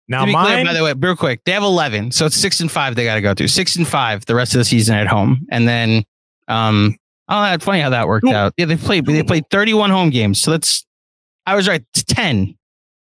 now, 0.08 0.26
mine, 0.26 0.46
clear, 0.46 0.66
by 0.66 0.74
the 0.74 0.84
way, 0.84 0.94
real 0.94 1.16
quick, 1.16 1.42
they 1.46 1.52
have 1.52 1.64
11, 1.64 2.12
so 2.12 2.26
it's 2.26 2.36
six 2.36 2.60
and 2.60 2.72
five 2.72 2.96
they 2.96 3.04
got 3.04 3.16
to 3.16 3.22
go 3.22 3.34
through. 3.34 3.48
Six 3.48 3.76
and 3.76 3.88
five 3.88 4.26
the 4.26 4.36
rest 4.36 4.54
of 4.54 4.60
the 4.60 4.66
season 4.66 4.96
at 4.96 5.08
home, 5.08 5.46
and 5.52 5.68
then, 5.68 6.04
um, 6.48 6.96
oh, 7.28 7.42
that's 7.42 7.66
funny 7.66 7.82
how 7.82 7.90
that 7.90 8.08
worked 8.08 8.28
out. 8.28 8.54
Yeah, 8.58 8.66
they 8.66 8.78
played 8.78 9.06
they 9.06 9.24
played 9.24 9.46
31 9.50 9.90
home 9.90 10.10
games, 10.12 10.42
so 10.42 10.52
that's 10.52 10.86
I 11.46 11.56
was 11.56 11.68
right. 11.68 11.84
It's 11.94 12.04
10. 12.04 12.57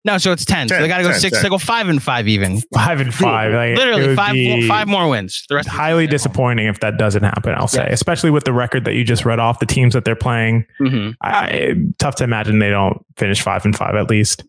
No, 0.06 0.18
so 0.18 0.30
it's 0.30 0.44
10. 0.44 0.68
10 0.68 0.78
so 0.78 0.82
they 0.82 0.86
got 0.86 0.98
to 0.98 1.02
go 1.02 1.10
10, 1.10 1.18
six. 1.18 1.36
10. 1.38 1.42
They 1.42 1.48
go 1.48 1.58
five 1.58 1.88
and 1.88 2.00
five 2.00 2.28
even. 2.28 2.60
Five 2.72 3.00
and 3.00 3.12
five. 3.12 3.52
Like, 3.52 3.76
Literally 3.76 4.14
five, 4.14 4.36
five 4.68 4.86
more 4.86 5.08
wins. 5.08 5.44
The 5.48 5.56
rest 5.56 5.68
highly 5.68 6.06
disappointing 6.06 6.68
if 6.68 6.78
that 6.78 6.96
doesn't 6.96 7.24
happen. 7.24 7.56
I'll 7.56 7.66
say, 7.66 7.82
yeah. 7.82 7.92
especially 7.92 8.30
with 8.30 8.44
the 8.44 8.52
record 8.52 8.84
that 8.84 8.94
you 8.94 9.02
just 9.02 9.24
read 9.24 9.40
off, 9.40 9.58
the 9.58 9.66
teams 9.66 9.94
that 9.94 10.04
they're 10.04 10.14
playing. 10.14 10.64
Mm-hmm. 10.80 11.10
I, 11.22 11.74
tough 11.98 12.14
to 12.16 12.24
imagine 12.24 12.60
they 12.60 12.70
don't 12.70 13.04
finish 13.16 13.42
five 13.42 13.64
and 13.64 13.74
five 13.74 13.96
at 13.96 14.08
least. 14.08 14.44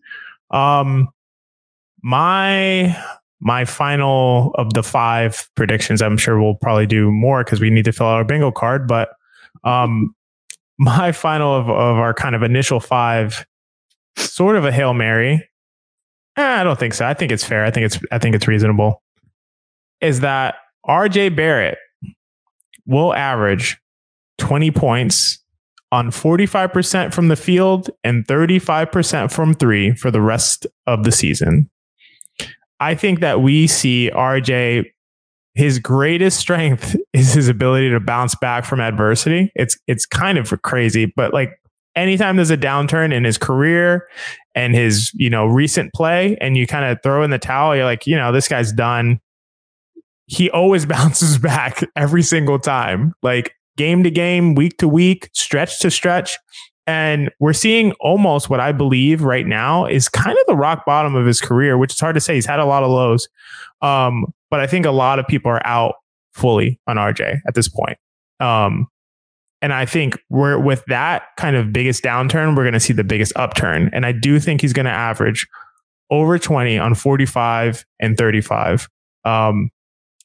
Um, 0.52 1.08
my 2.02 2.96
my 3.40 3.64
final 3.64 4.52
of 4.54 4.74
the 4.74 4.84
five 4.84 5.50
predictions, 5.56 6.00
I'm 6.00 6.18
sure 6.18 6.40
we'll 6.40 6.54
probably 6.54 6.86
do 6.86 7.10
more 7.10 7.42
because 7.42 7.60
we 7.60 7.70
need 7.70 7.84
to 7.86 7.92
fill 7.92 8.06
out 8.06 8.14
our 8.14 8.24
bingo 8.24 8.52
card. 8.52 8.86
But 8.86 9.08
um, 9.64 10.14
my 10.78 11.10
final 11.10 11.52
of, 11.56 11.68
of 11.68 11.96
our 11.96 12.14
kind 12.14 12.36
of 12.36 12.44
initial 12.44 12.78
five, 12.78 13.44
sort 14.18 14.56
of 14.56 14.64
a 14.64 14.72
hail 14.72 14.94
mary. 14.94 15.48
Eh, 16.36 16.60
I 16.60 16.64
don't 16.64 16.78
think 16.78 16.94
so. 16.94 17.06
I 17.06 17.14
think 17.14 17.32
it's 17.32 17.44
fair. 17.44 17.64
I 17.64 17.70
think 17.70 17.86
it's 17.86 17.98
I 18.12 18.18
think 18.18 18.34
it's 18.34 18.46
reasonable. 18.46 19.02
Is 20.00 20.20
that 20.20 20.56
RJ 20.86 21.34
Barrett 21.34 21.78
will 22.86 23.14
average 23.14 23.78
20 24.38 24.70
points 24.70 25.38
on 25.90 26.10
45% 26.10 27.14
from 27.14 27.28
the 27.28 27.36
field 27.36 27.90
and 28.04 28.26
35% 28.26 29.30
from 29.30 29.54
three 29.54 29.92
for 29.94 30.10
the 30.10 30.20
rest 30.20 30.66
of 30.86 31.04
the 31.04 31.12
season. 31.12 31.70
I 32.80 32.94
think 32.94 33.20
that 33.20 33.40
we 33.40 33.66
see 33.66 34.10
RJ, 34.14 34.84
his 35.54 35.78
greatest 35.78 36.38
strength 36.38 36.94
is 37.12 37.32
his 37.32 37.48
ability 37.48 37.90
to 37.90 38.00
bounce 38.00 38.34
back 38.36 38.64
from 38.64 38.80
adversity. 38.80 39.50
It's 39.54 39.78
it's 39.86 40.06
kind 40.06 40.38
of 40.38 40.52
crazy, 40.62 41.12
but 41.16 41.32
like 41.32 41.57
anytime 41.98 42.36
there's 42.36 42.50
a 42.50 42.56
downturn 42.56 43.12
in 43.12 43.24
his 43.24 43.38
career 43.38 44.08
and 44.54 44.74
his, 44.74 45.10
you 45.14 45.30
know, 45.30 45.46
recent 45.46 45.92
play 45.92 46.36
and 46.40 46.56
you 46.56 46.66
kind 46.66 46.84
of 46.84 46.98
throw 47.02 47.22
in 47.22 47.30
the 47.30 47.38
towel, 47.38 47.74
you're 47.74 47.84
like, 47.84 48.06
you 48.06 48.16
know, 48.16 48.32
this 48.32 48.48
guy's 48.48 48.72
done. 48.72 49.20
He 50.26 50.50
always 50.50 50.86
bounces 50.96 51.38
back 51.38 51.82
every 51.96 52.22
single 52.22 52.58
time. 52.58 53.14
Like 53.22 53.52
game 53.76 54.02
to 54.04 54.10
game, 54.10 54.54
week 54.54 54.78
to 54.78 54.88
week, 54.88 55.30
stretch 55.34 55.80
to 55.80 55.90
stretch. 55.90 56.36
And 56.86 57.30
we're 57.38 57.52
seeing 57.52 57.92
almost 58.00 58.48
what 58.48 58.60
I 58.60 58.72
believe 58.72 59.22
right 59.22 59.46
now 59.46 59.84
is 59.84 60.08
kind 60.08 60.38
of 60.38 60.44
the 60.46 60.56
rock 60.56 60.86
bottom 60.86 61.14
of 61.14 61.26
his 61.26 61.38
career, 61.38 61.76
which 61.76 61.92
is 61.92 62.00
hard 62.00 62.14
to 62.14 62.20
say. 62.20 62.34
He's 62.34 62.46
had 62.46 62.60
a 62.60 62.64
lot 62.64 62.82
of 62.82 62.90
lows. 62.90 63.28
Um, 63.82 64.32
but 64.50 64.60
I 64.60 64.66
think 64.66 64.86
a 64.86 64.90
lot 64.90 65.18
of 65.18 65.26
people 65.26 65.50
are 65.50 65.64
out 65.66 65.96
fully 66.32 66.80
on 66.86 66.96
RJ 66.96 67.40
at 67.46 67.54
this 67.54 67.68
point. 67.68 67.98
Um, 68.40 68.86
and 69.60 69.72
I 69.72 69.86
think 69.86 70.18
we're 70.30 70.58
with 70.58 70.84
that 70.86 71.24
kind 71.36 71.56
of 71.56 71.72
biggest 71.72 72.02
downturn, 72.02 72.56
we're 72.56 72.64
going 72.64 72.74
to 72.74 72.80
see 72.80 72.92
the 72.92 73.04
biggest 73.04 73.32
upturn. 73.36 73.90
And 73.92 74.06
I 74.06 74.12
do 74.12 74.38
think 74.38 74.60
he's 74.60 74.72
going 74.72 74.86
to 74.86 74.92
average 74.92 75.46
over 76.10 76.38
20 76.38 76.78
on 76.78 76.94
45 76.94 77.84
and 78.00 78.16
35. 78.16 78.88
Um, 79.24 79.70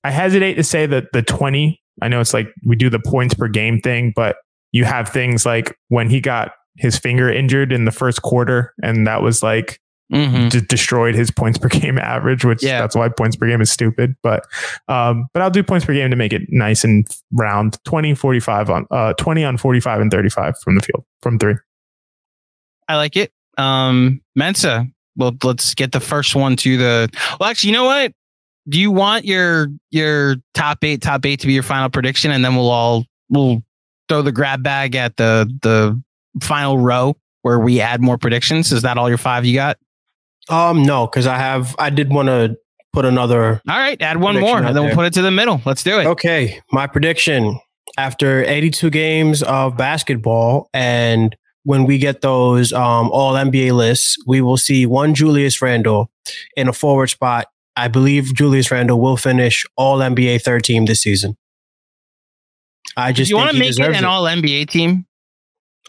I 0.04 0.12
hesitate 0.12 0.56
to 0.56 0.64
say 0.64 0.86
that 0.86 1.06
the 1.14 1.22
20 1.22 1.80
I 2.02 2.08
know 2.08 2.20
it's 2.20 2.34
like 2.34 2.48
we 2.66 2.76
do 2.76 2.90
the 2.90 3.00
points 3.00 3.34
per 3.34 3.48
game 3.48 3.80
thing, 3.80 4.14
but 4.16 4.38
you 4.72 4.86
have 4.86 5.10
things 5.10 5.46
like 5.46 5.78
when 5.90 6.10
he 6.10 6.20
got 6.20 6.52
his 6.78 6.98
finger 6.98 7.30
injured 7.30 7.72
in 7.72 7.86
the 7.86 7.92
first 7.92 8.22
quarter, 8.24 8.74
and 8.82 9.06
that 9.06 9.22
was 9.22 9.44
like 9.44 9.80
mm-hmm. 10.14 10.48
d- 10.50 10.62
destroyed 10.62 11.16
his 11.16 11.32
points 11.32 11.58
per 11.58 11.68
game 11.70 11.98
average, 11.98 12.46
which 12.46 12.64
yeah. 12.64 12.80
that's 12.80 12.96
why 12.96 13.10
points 13.10 13.36
per 13.36 13.48
game 13.48 13.62
is 13.62 13.72
stupid. 13.72 14.16
But 14.24 14.46
um, 14.88 15.28
but 15.34 15.42
I'll 15.42 15.50
do 15.50 15.64
points 15.64 15.86
per 15.86 15.94
game 15.94 16.10
to 16.10 16.16
make 16.16 16.34
it 16.34 16.44
nice 16.50 16.84
and 16.84 17.08
round 17.32 17.78
20, 17.86 18.14
45 18.14 18.70
on 18.70 18.88
uh 18.92 19.14
20 19.14 19.44
on 19.44 19.58
45 19.58 20.02
and 20.02 20.12
35 20.12 20.58
from 20.60 20.76
the 20.76 20.82
field 20.82 21.04
from 21.22 21.40
three. 21.40 21.56
I 22.88 22.96
like 22.96 23.16
it. 23.16 23.32
Um 23.58 24.22
Mensa, 24.36 24.88
well, 25.16 25.36
let's 25.44 25.74
get 25.74 25.92
the 25.92 26.00
first 26.00 26.36
one 26.36 26.56
to 26.58 26.78
the 26.78 27.10
well 27.40 27.50
actually 27.50 27.72
you 27.72 27.78
know 27.78 27.86
what 27.86 28.14
do 28.68 28.80
you 28.80 28.92
want 28.92 29.26
your 29.26 29.68
your 29.92 30.38
top 30.54 30.84
eight, 30.84 31.02
top 31.02 31.26
eight 31.26 31.40
to 31.42 31.48
be 31.48 31.54
your 31.54 31.64
final 31.64 31.90
prediction, 31.90 32.32
and 32.32 32.44
then 32.44 32.56
we'll 32.56 32.70
all 32.70 33.06
we'll 33.30 33.62
throw 34.08 34.22
the 34.22 34.32
grab 34.32 34.64
bag 34.64 34.96
at 34.96 35.18
the 35.18 35.52
the 35.62 36.02
final 36.42 36.78
row 36.78 37.16
where 37.42 37.60
we 37.60 37.82
add 37.82 38.02
more 38.02 38.18
predictions? 38.18 38.72
Is 38.72 38.82
that 38.84 38.98
all 38.98 39.10
your 39.10 39.18
five 39.18 39.46
you 39.46 39.56
got? 39.56 39.78
Um, 40.50 40.84
no, 40.84 41.08
because 41.08 41.28
I 41.28 41.38
have 41.38 41.76
I 41.80 41.90
did 41.90 42.12
want 42.12 42.28
to 42.28 42.58
put 42.92 43.06
another. 43.06 43.62
All 43.68 43.78
right, 43.78 44.02
add 44.02 44.18
one 44.18 44.40
more, 44.40 44.58
and 44.58 44.68
then 44.68 44.74
there. 44.74 44.84
we'll 44.84 44.96
put 44.96 45.06
it 45.06 45.14
to 45.14 45.22
the 45.22 45.32
middle. 45.32 45.62
Let's 45.66 45.84
do 45.84 46.00
it. 46.00 46.06
Okay, 46.06 46.60
my 46.72 46.88
prediction 46.88 47.60
after 47.98 48.44
82 48.44 48.90
games 48.90 49.44
of 49.44 49.78
basketball 49.78 50.70
and 50.74 51.36
when 51.66 51.86
we 51.86 51.98
get 51.98 52.22
those 52.22 52.74
um, 52.74 53.10
all 53.12 53.34
NBA 53.34 53.72
lists, 53.72 54.18
we 54.28 54.42
will 54.42 54.58
see 54.58 54.86
one 54.86 55.14
Julius 55.14 55.62
Randle 55.62 56.12
in 56.58 56.68
a 56.68 56.74
forward 56.74 57.08
spot 57.08 57.48
I 57.76 57.88
believe 57.88 58.34
Julius 58.34 58.70
Randle 58.72 59.00
will 59.00 59.18
finish 59.18 59.66
all 59.76 60.00
NBA 60.00 60.42
third 60.42 60.64
team 60.64 60.86
this 60.86 61.02
season. 61.02 61.38
I 62.96 63.12
just 63.12 63.30
you 63.30 63.38
want 63.38 63.52
to 63.52 63.58
make 63.58 63.72
it 63.72 63.80
an 63.80 64.06
all 64.06 64.24
NBA 64.24 64.70
team. 64.70 65.06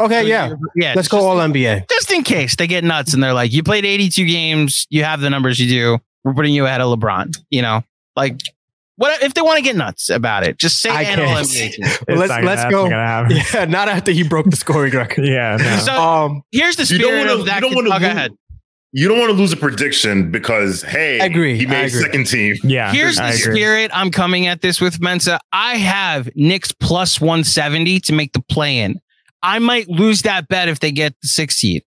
Okay, 0.01 0.27
yeah, 0.27 0.55
yeah. 0.75 0.95
Let's 0.97 1.09
go 1.09 1.19
all 1.21 1.37
NBA. 1.37 1.89
Just 1.89 2.11
in 2.13 2.25
case 2.25 2.57
they 2.57 2.67
get 2.67 2.83
nuts 2.83 3.15
and 3.15 3.23
they're 3.23 3.33
like, 3.33 3.53
"You 3.53 3.63
played 3.63 3.85
82 3.85 4.27
games, 4.27 4.87
you 4.91 5.05
have 5.05 5.21
the 5.21 5.31
numbers 5.31 5.61
you 5.61 5.69
do. 5.69 5.99
We're 6.25 6.35
putting 6.35 6.55
you 6.55 6.67
ahead 6.67 6.81
of 6.81 6.99
LeBron." 6.99 7.37
You 7.51 7.63
know, 7.63 7.85
like 8.17 8.41
what 8.97 9.23
if 9.23 9.35
they 9.35 9.43
want 9.43 9.59
to 9.59 9.63
get 9.63 9.77
nuts 9.77 10.09
about 10.09 10.45
it? 10.45 10.59
Just 10.59 10.81
say 10.81 10.91
an 10.91 11.21
all 11.21 11.37
NBA 11.37 12.07
well, 12.09 12.19
let's 12.19 12.45
let's 12.45 12.71
go. 12.71 12.87
Yeah, 13.55 13.65
not 13.67 13.89
after 13.89 14.13
he 14.13 14.23
broke 14.23 14.51
the 14.51 14.57
scoring 14.57 14.93
record. 14.93 15.25
yeah. 15.27 15.57
No. 15.59 15.79
So 15.79 15.93
um, 15.93 16.43
here's 16.53 16.77
the 16.77 16.87
spirit 16.87 17.01
you 17.01 17.07
don't 17.07 17.27
wanna, 17.27 17.41
of 17.41 17.47
that. 17.47 17.57
You 17.57 17.61
don't 17.63 17.75
want 17.75 17.87
to. 17.89 17.95
Oh, 17.95 17.99
go 18.01 18.07
ahead 18.07 18.33
you 18.97 19.09
don't 19.09 19.19
want 19.19 19.29
to 19.31 19.37
lose 19.37 19.53
a 19.53 19.57
prediction 19.57 20.31
because 20.31 20.81
hey, 20.83 21.19
I 21.21 21.25
agree. 21.25 21.59
he 21.59 21.67
made 21.67 21.87
agree. 21.87 22.01
second 22.01 22.27
team. 22.29 22.55
Yeah. 22.63 22.93
Here's 22.93 23.17
the 23.17 23.33
spirit 23.33 23.91
I'm 23.93 24.13
coming 24.13 24.47
at 24.47 24.61
this 24.61 24.81
with 24.81 25.01
Mensa. 25.01 25.41
I 25.53 25.79
have 25.79 26.31
Knicks 26.37 26.71
plus 26.71 27.21
170 27.21 27.99
to 28.01 28.13
make 28.13 28.33
the 28.35 28.41
play 28.41 28.79
in. 28.79 29.01
I 29.45 29.59
might 29.59 29.89
lose 29.89 30.23
that 30.23 30.49
bet 30.49 30.69
if 30.69 30.81
they 30.81 30.91
get 30.91 31.15
the 31.21 31.29
sixth 31.29 31.59
seed. 31.59 31.85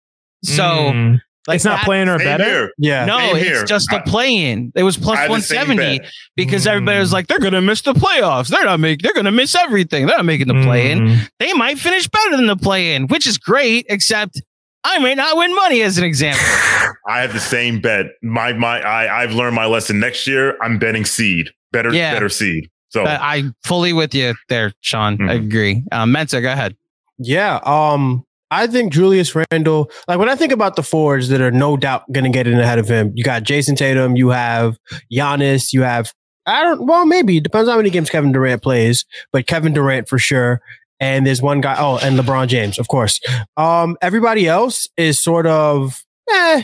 So 0.43 0.63
mm. 0.63 1.21
like 1.47 1.57
it's 1.57 1.63
not 1.63 1.77
that, 1.77 1.85
playing 1.85 2.09
or 2.09 2.17
better. 2.17 2.43
Here. 2.43 2.71
Yeah. 2.79 3.05
No, 3.05 3.19
same 3.19 3.35
it's 3.35 3.45
here. 3.45 3.63
just 3.65 3.93
a 3.93 4.01
play 4.01 4.35
in. 4.51 4.71
It 4.75 4.81
was 4.81 4.97
plus 4.97 5.17
170 5.29 6.01
because 6.35 6.65
mm. 6.65 6.67
everybody 6.67 6.99
was 6.99 7.13
like, 7.13 7.27
they're 7.27 7.39
gonna 7.39 7.61
miss 7.61 7.83
the 7.83 7.93
playoffs. 7.93 8.47
They're 8.49 8.65
not 8.65 8.79
making 8.79 9.03
they're 9.03 9.13
gonna 9.13 9.31
miss 9.31 9.53
everything. 9.53 10.07
They're 10.07 10.17
not 10.17 10.25
making 10.25 10.47
the 10.47 10.61
play 10.63 10.91
in. 10.91 10.99
Mm. 10.99 11.29
They 11.39 11.53
might 11.53 11.77
finish 11.77 12.07
better 12.07 12.35
than 12.35 12.47
the 12.47 12.57
play 12.57 12.95
in, 12.95 13.07
which 13.07 13.27
is 13.27 13.37
great, 13.37 13.85
except 13.87 14.41
I 14.83 14.97
may 14.97 15.13
not 15.13 15.37
win 15.37 15.55
money 15.55 15.83
as 15.83 15.99
an 15.99 16.03
example. 16.03 16.43
I 17.07 17.21
have 17.21 17.33
the 17.33 17.39
same 17.39 17.79
bet. 17.79 18.07
My 18.23 18.53
my 18.53 18.81
I 18.81 19.21
I've 19.21 19.33
learned 19.33 19.55
my 19.55 19.67
lesson. 19.67 19.99
Next 19.99 20.25
year, 20.25 20.57
I'm 20.59 20.79
betting 20.79 21.05
seed. 21.05 21.51
Better 21.71 21.93
yeah. 21.93 22.13
better 22.13 22.29
seed. 22.29 22.69
So 22.89 23.05
I 23.05 23.43
fully 23.63 23.91
with 23.93 24.13
you 24.13 24.35
there, 24.49 24.71
Sean. 24.81 25.17
Mm-hmm. 25.17 25.29
I 25.29 25.33
agree. 25.33 25.83
Um, 25.91 26.11
Mensa, 26.11 26.41
go 26.41 26.51
ahead. 26.51 26.75
Yeah. 27.17 27.59
Um, 27.65 28.23
I 28.51 28.67
think 28.67 28.93
Julius 28.93 29.33
Randle, 29.35 29.89
like 30.07 30.19
when 30.19 30.29
I 30.29 30.35
think 30.35 30.51
about 30.51 30.75
the 30.75 30.83
forwards 30.83 31.29
that 31.29 31.41
are 31.41 31.51
no 31.51 31.75
doubt 31.75 32.11
going 32.11 32.25
to 32.25 32.29
get 32.29 32.47
in 32.47 32.59
ahead 32.59 32.79
of 32.79 32.87
him, 32.87 33.11
you 33.15 33.23
got 33.23 33.43
Jayson 33.43 33.75
Tatum, 33.75 34.15
you 34.15 34.29
have 34.29 34.77
Giannis, 35.11 35.73
you 35.73 35.81
have, 35.81 36.13
I 36.45 36.63
don't, 36.63 36.85
well, 36.85 37.05
maybe 37.05 37.37
it 37.37 37.43
depends 37.43 37.67
on 37.67 37.73
how 37.73 37.77
many 37.77 37.89
games 37.89 38.09
Kevin 38.09 38.31
Durant 38.31 38.61
plays, 38.61 39.05
but 39.31 39.47
Kevin 39.47 39.73
Durant 39.73 40.07
for 40.07 40.19
sure 40.19 40.61
and 41.03 41.27
there's 41.27 41.41
one 41.41 41.59
guy. 41.59 41.75
Oh, 41.77 41.97
and 41.97 42.17
LeBron 42.17 42.47
James, 42.47 42.79
of 42.79 42.87
course. 42.87 43.19
Um, 43.57 43.97
everybody 44.01 44.47
else 44.47 44.87
is 44.95 45.19
sort 45.19 45.45
of, 45.45 46.01
eh, 46.31 46.63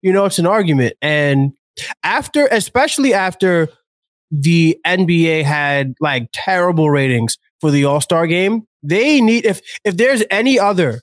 you 0.00 0.10
know, 0.12 0.24
it's 0.24 0.38
an 0.38 0.46
argument. 0.46 0.94
And 1.02 1.52
after, 2.02 2.46
especially 2.46 3.12
after 3.12 3.68
the 4.30 4.78
NBA 4.86 5.44
had 5.44 5.94
like 6.00 6.28
terrible 6.32 6.88
ratings 6.88 7.36
for 7.60 7.70
the 7.70 7.84
All 7.84 8.00
Star 8.00 8.26
game, 8.26 8.66
they 8.82 9.20
need 9.20 9.44
if 9.46 9.60
if 9.84 9.96
there's 9.96 10.22
any 10.30 10.58
other 10.58 11.00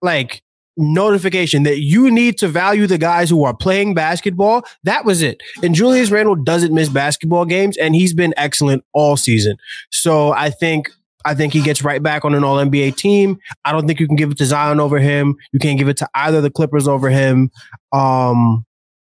like 0.00 0.42
notification 0.76 1.64
that 1.64 1.80
you 1.80 2.10
need 2.10 2.38
to 2.38 2.48
value 2.48 2.86
the 2.86 2.98
guys 2.98 3.28
who 3.28 3.44
are 3.44 3.54
playing 3.54 3.94
basketball. 3.94 4.64
That 4.84 5.04
was 5.04 5.22
it. 5.22 5.42
And 5.62 5.74
Julius 5.74 6.10
Randle 6.10 6.34
doesn't 6.34 6.72
miss 6.72 6.88
basketball 6.88 7.44
games, 7.44 7.76
and 7.76 7.94
he's 7.94 8.14
been 8.14 8.34
excellent 8.36 8.84
all 8.92 9.16
season. 9.16 9.56
So 9.90 10.32
I 10.32 10.50
think 10.50 10.90
I 11.24 11.34
think 11.34 11.52
he 11.52 11.62
gets 11.62 11.82
right 11.82 12.02
back 12.02 12.24
on 12.24 12.34
an 12.34 12.44
all 12.44 12.56
NBA 12.56 12.96
team. 12.96 13.38
I 13.64 13.72
don't 13.72 13.86
think 13.86 14.00
you 14.00 14.06
can 14.06 14.16
give 14.16 14.30
it 14.30 14.38
to 14.38 14.44
Zion 14.44 14.80
over 14.80 14.98
him. 14.98 15.36
You 15.52 15.58
can't 15.58 15.78
give 15.78 15.88
it 15.88 15.96
to 15.98 16.08
either 16.14 16.40
the 16.40 16.50
Clippers 16.50 16.88
over 16.88 17.10
him. 17.10 17.50
Um, 17.92 18.64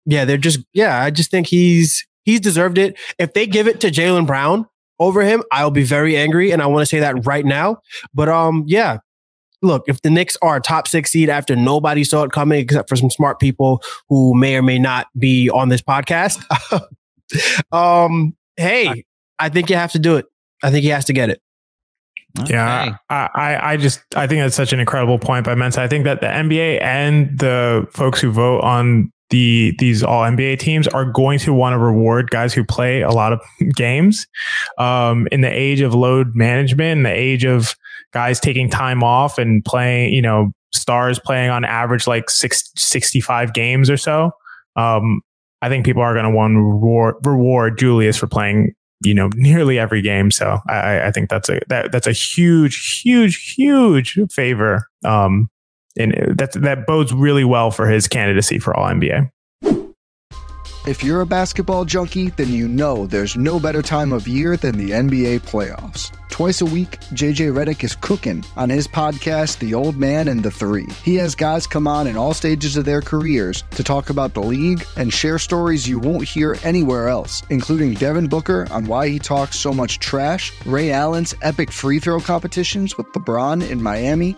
yeah, 0.05 0.25
they're 0.25 0.37
just, 0.37 0.59
yeah, 0.73 1.03
I 1.03 1.11
just 1.11 1.29
think 1.29 1.47
he's, 1.47 2.07
he's 2.23 2.39
deserved 2.39 2.77
it. 2.77 2.97
If 3.19 3.33
they 3.33 3.45
give 3.45 3.67
it 3.67 3.79
to 3.81 3.91
Jaylen 3.91 4.25
Brown 4.25 4.65
over 4.99 5.21
him, 5.21 5.43
I'll 5.51 5.71
be 5.71 5.83
very 5.83 6.17
angry. 6.17 6.51
And 6.51 6.61
I 6.61 6.67
want 6.67 6.81
to 6.81 6.85
say 6.85 6.99
that 6.99 7.25
right 7.25 7.45
now. 7.45 7.81
But, 8.13 8.29
um, 8.29 8.63
yeah, 8.67 8.99
look, 9.61 9.83
if 9.87 10.01
the 10.01 10.09
Knicks 10.09 10.37
are 10.41 10.57
a 10.57 10.61
top 10.61 10.87
six 10.87 11.11
seed 11.11 11.29
after 11.29 11.55
nobody 11.55 12.03
saw 12.03 12.23
it 12.23 12.31
coming, 12.31 12.59
except 12.59 12.89
for 12.89 12.95
some 12.95 13.09
smart 13.09 13.39
people 13.39 13.81
who 14.07 14.33
may 14.35 14.55
or 14.55 14.61
may 14.61 14.79
not 14.79 15.07
be 15.17 15.49
on 15.49 15.69
this 15.69 15.81
podcast, 15.81 16.43
um, 17.71 18.35
hey, 18.57 19.05
I 19.37 19.49
think 19.49 19.69
you 19.69 19.75
have 19.75 19.91
to 19.93 19.99
do 19.99 20.17
it. 20.17 20.25
I 20.63 20.71
think 20.71 20.83
he 20.83 20.89
has 20.89 21.05
to 21.05 21.13
get 21.13 21.29
it. 21.29 21.41
Okay. 22.39 22.53
Yeah, 22.53 22.97
I, 23.09 23.71
I 23.71 23.77
just 23.77 24.01
I 24.15 24.27
think 24.27 24.41
that's 24.41 24.55
such 24.55 24.71
an 24.71 24.79
incredible 24.79 25.17
point 25.17 25.45
by 25.45 25.55
Mensa. 25.55 25.81
I 25.81 25.87
think 25.87 26.03
that 26.03 26.21
the 26.21 26.27
NBA 26.27 26.81
and 26.81 27.37
the 27.39 27.87
folks 27.91 28.21
who 28.21 28.31
vote 28.31 28.61
on 28.61 29.11
the 29.29 29.75
these 29.79 30.03
all 30.03 30.23
NBA 30.23 30.59
teams 30.59 30.87
are 30.87 31.05
going 31.05 31.39
to 31.39 31.53
want 31.53 31.73
to 31.73 31.77
reward 31.77 32.31
guys 32.31 32.53
who 32.53 32.63
play 32.63 33.01
a 33.01 33.11
lot 33.11 33.33
of 33.33 33.41
games. 33.75 34.27
Um, 34.77 35.27
in 35.31 35.41
the 35.41 35.51
age 35.51 35.81
of 35.81 35.93
load 35.93 36.35
management, 36.35 36.97
in 36.99 37.03
the 37.03 37.13
age 37.13 37.45
of 37.45 37.75
guys 38.11 38.39
taking 38.39 38.69
time 38.69 39.03
off 39.03 39.37
and 39.37 39.63
playing, 39.63 40.13
you 40.13 40.21
know, 40.21 40.51
stars 40.73 41.19
playing 41.19 41.49
on 41.49 41.65
average 41.65 42.07
like 42.07 42.29
six, 42.29 42.71
65 42.75 43.53
games 43.53 43.89
or 43.89 43.97
so. 43.97 44.31
Um, 44.75 45.21
I 45.61 45.69
think 45.69 45.85
people 45.85 46.01
are 46.01 46.13
going 46.13 46.25
to 46.25 46.31
want 46.31 46.53
to 46.53 46.61
reward, 46.61 47.15
reward 47.25 47.77
Julius 47.77 48.17
for 48.17 48.27
playing, 48.27 48.73
you 49.03 49.13
know, 49.13 49.29
nearly 49.35 49.77
every 49.77 50.01
game. 50.01 50.31
So 50.31 50.59
I, 50.67 51.07
I 51.07 51.11
think 51.11 51.29
that's 51.29 51.49
a 51.49 51.59
that 51.67 51.91
that's 51.91 52.07
a 52.07 52.13
huge, 52.13 53.01
huge, 53.03 53.53
huge 53.55 54.17
favor. 54.31 54.87
Um, 55.03 55.49
and 55.99 56.13
that 56.37 56.53
that 56.53 56.87
bodes 56.87 57.13
really 57.13 57.43
well 57.43 57.69
for 57.69 57.87
his 57.87 58.07
candidacy 58.07 58.57
for 58.57 58.75
All 58.75 58.89
NBA. 58.89 59.29
If 60.87 61.03
you're 61.03 61.21
a 61.21 61.25
basketball 61.25 61.85
junkie, 61.85 62.29
then 62.29 62.51
you 62.51 62.67
know 62.67 63.05
there's 63.05 63.35
no 63.35 63.59
better 63.59 63.81
time 63.81 64.13
of 64.13 64.27
year 64.27 64.57
than 64.57 64.77
the 64.77 64.91
NBA 64.91 65.41
playoffs. 65.41 66.11
Twice 66.29 66.61
a 66.61 66.65
week, 66.65 67.01
JJ 67.13 67.51
Redick 67.53 67.83
is 67.83 67.95
cooking 67.95 68.45
on 68.55 68.69
his 68.69 68.87
podcast, 68.87 69.59
The 69.59 69.73
Old 69.73 69.97
Man 69.97 70.29
and 70.29 70.41
the 70.41 70.49
Three. 70.49 70.87
He 71.03 71.15
has 71.15 71.35
guys 71.35 71.67
come 71.67 71.85
on 71.85 72.07
in 72.07 72.15
all 72.15 72.33
stages 72.33 72.77
of 72.77 72.85
their 72.85 73.01
careers 73.01 73.65
to 73.71 73.83
talk 73.83 74.09
about 74.09 74.33
the 74.33 74.41
league 74.41 74.85
and 74.95 75.13
share 75.13 75.37
stories 75.37 75.87
you 75.87 75.99
won't 75.99 76.25
hear 76.25 76.57
anywhere 76.63 77.09
else, 77.09 77.43
including 77.49 77.93
Devin 77.95 78.27
Booker 78.27 78.65
on 78.71 78.85
why 78.85 79.09
he 79.09 79.19
talks 79.19 79.57
so 79.57 79.73
much 79.73 79.99
trash, 79.99 80.53
Ray 80.65 80.91
Allen's 80.91 81.35
epic 81.41 81.73
free 81.73 81.99
throw 81.99 82.21
competitions 82.21 82.97
with 82.97 83.07
LeBron 83.07 83.69
in 83.69 83.83
Miami, 83.83 84.37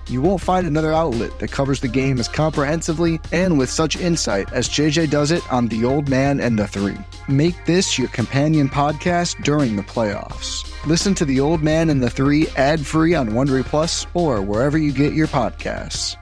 You 0.09 0.21
won't 0.21 0.41
find 0.41 0.67
another 0.67 0.91
outlet 0.93 1.39
that 1.39 1.51
covers 1.51 1.79
the 1.79 1.87
game 1.87 2.19
as 2.19 2.27
comprehensively 2.27 3.19
and 3.31 3.57
with 3.57 3.69
such 3.69 3.95
insight 3.95 4.51
as 4.51 4.67
JJ 4.67 5.09
does 5.09 5.31
it 5.31 5.49
on 5.51 5.67
The 5.67 5.85
Old 5.85 6.09
Man 6.09 6.39
and 6.39 6.57
the 6.57 6.67
Three. 6.67 6.97
Make 7.27 7.65
this 7.65 7.97
your 7.97 8.09
companion 8.09 8.67
podcast 8.67 9.43
during 9.43 9.75
the 9.75 9.83
playoffs. 9.83 10.67
Listen 10.85 11.15
to 11.15 11.25
The 11.25 11.39
Old 11.39 11.63
Man 11.63 11.89
and 11.89 12.01
the 12.01 12.09
Three 12.09 12.47
ad 12.57 12.85
free 12.85 13.15
on 13.15 13.29
Wondery 13.29 13.63
Plus 13.63 14.05
or 14.13 14.41
wherever 14.41 14.77
you 14.77 14.91
get 14.91 15.13
your 15.13 15.27
podcasts. 15.27 16.17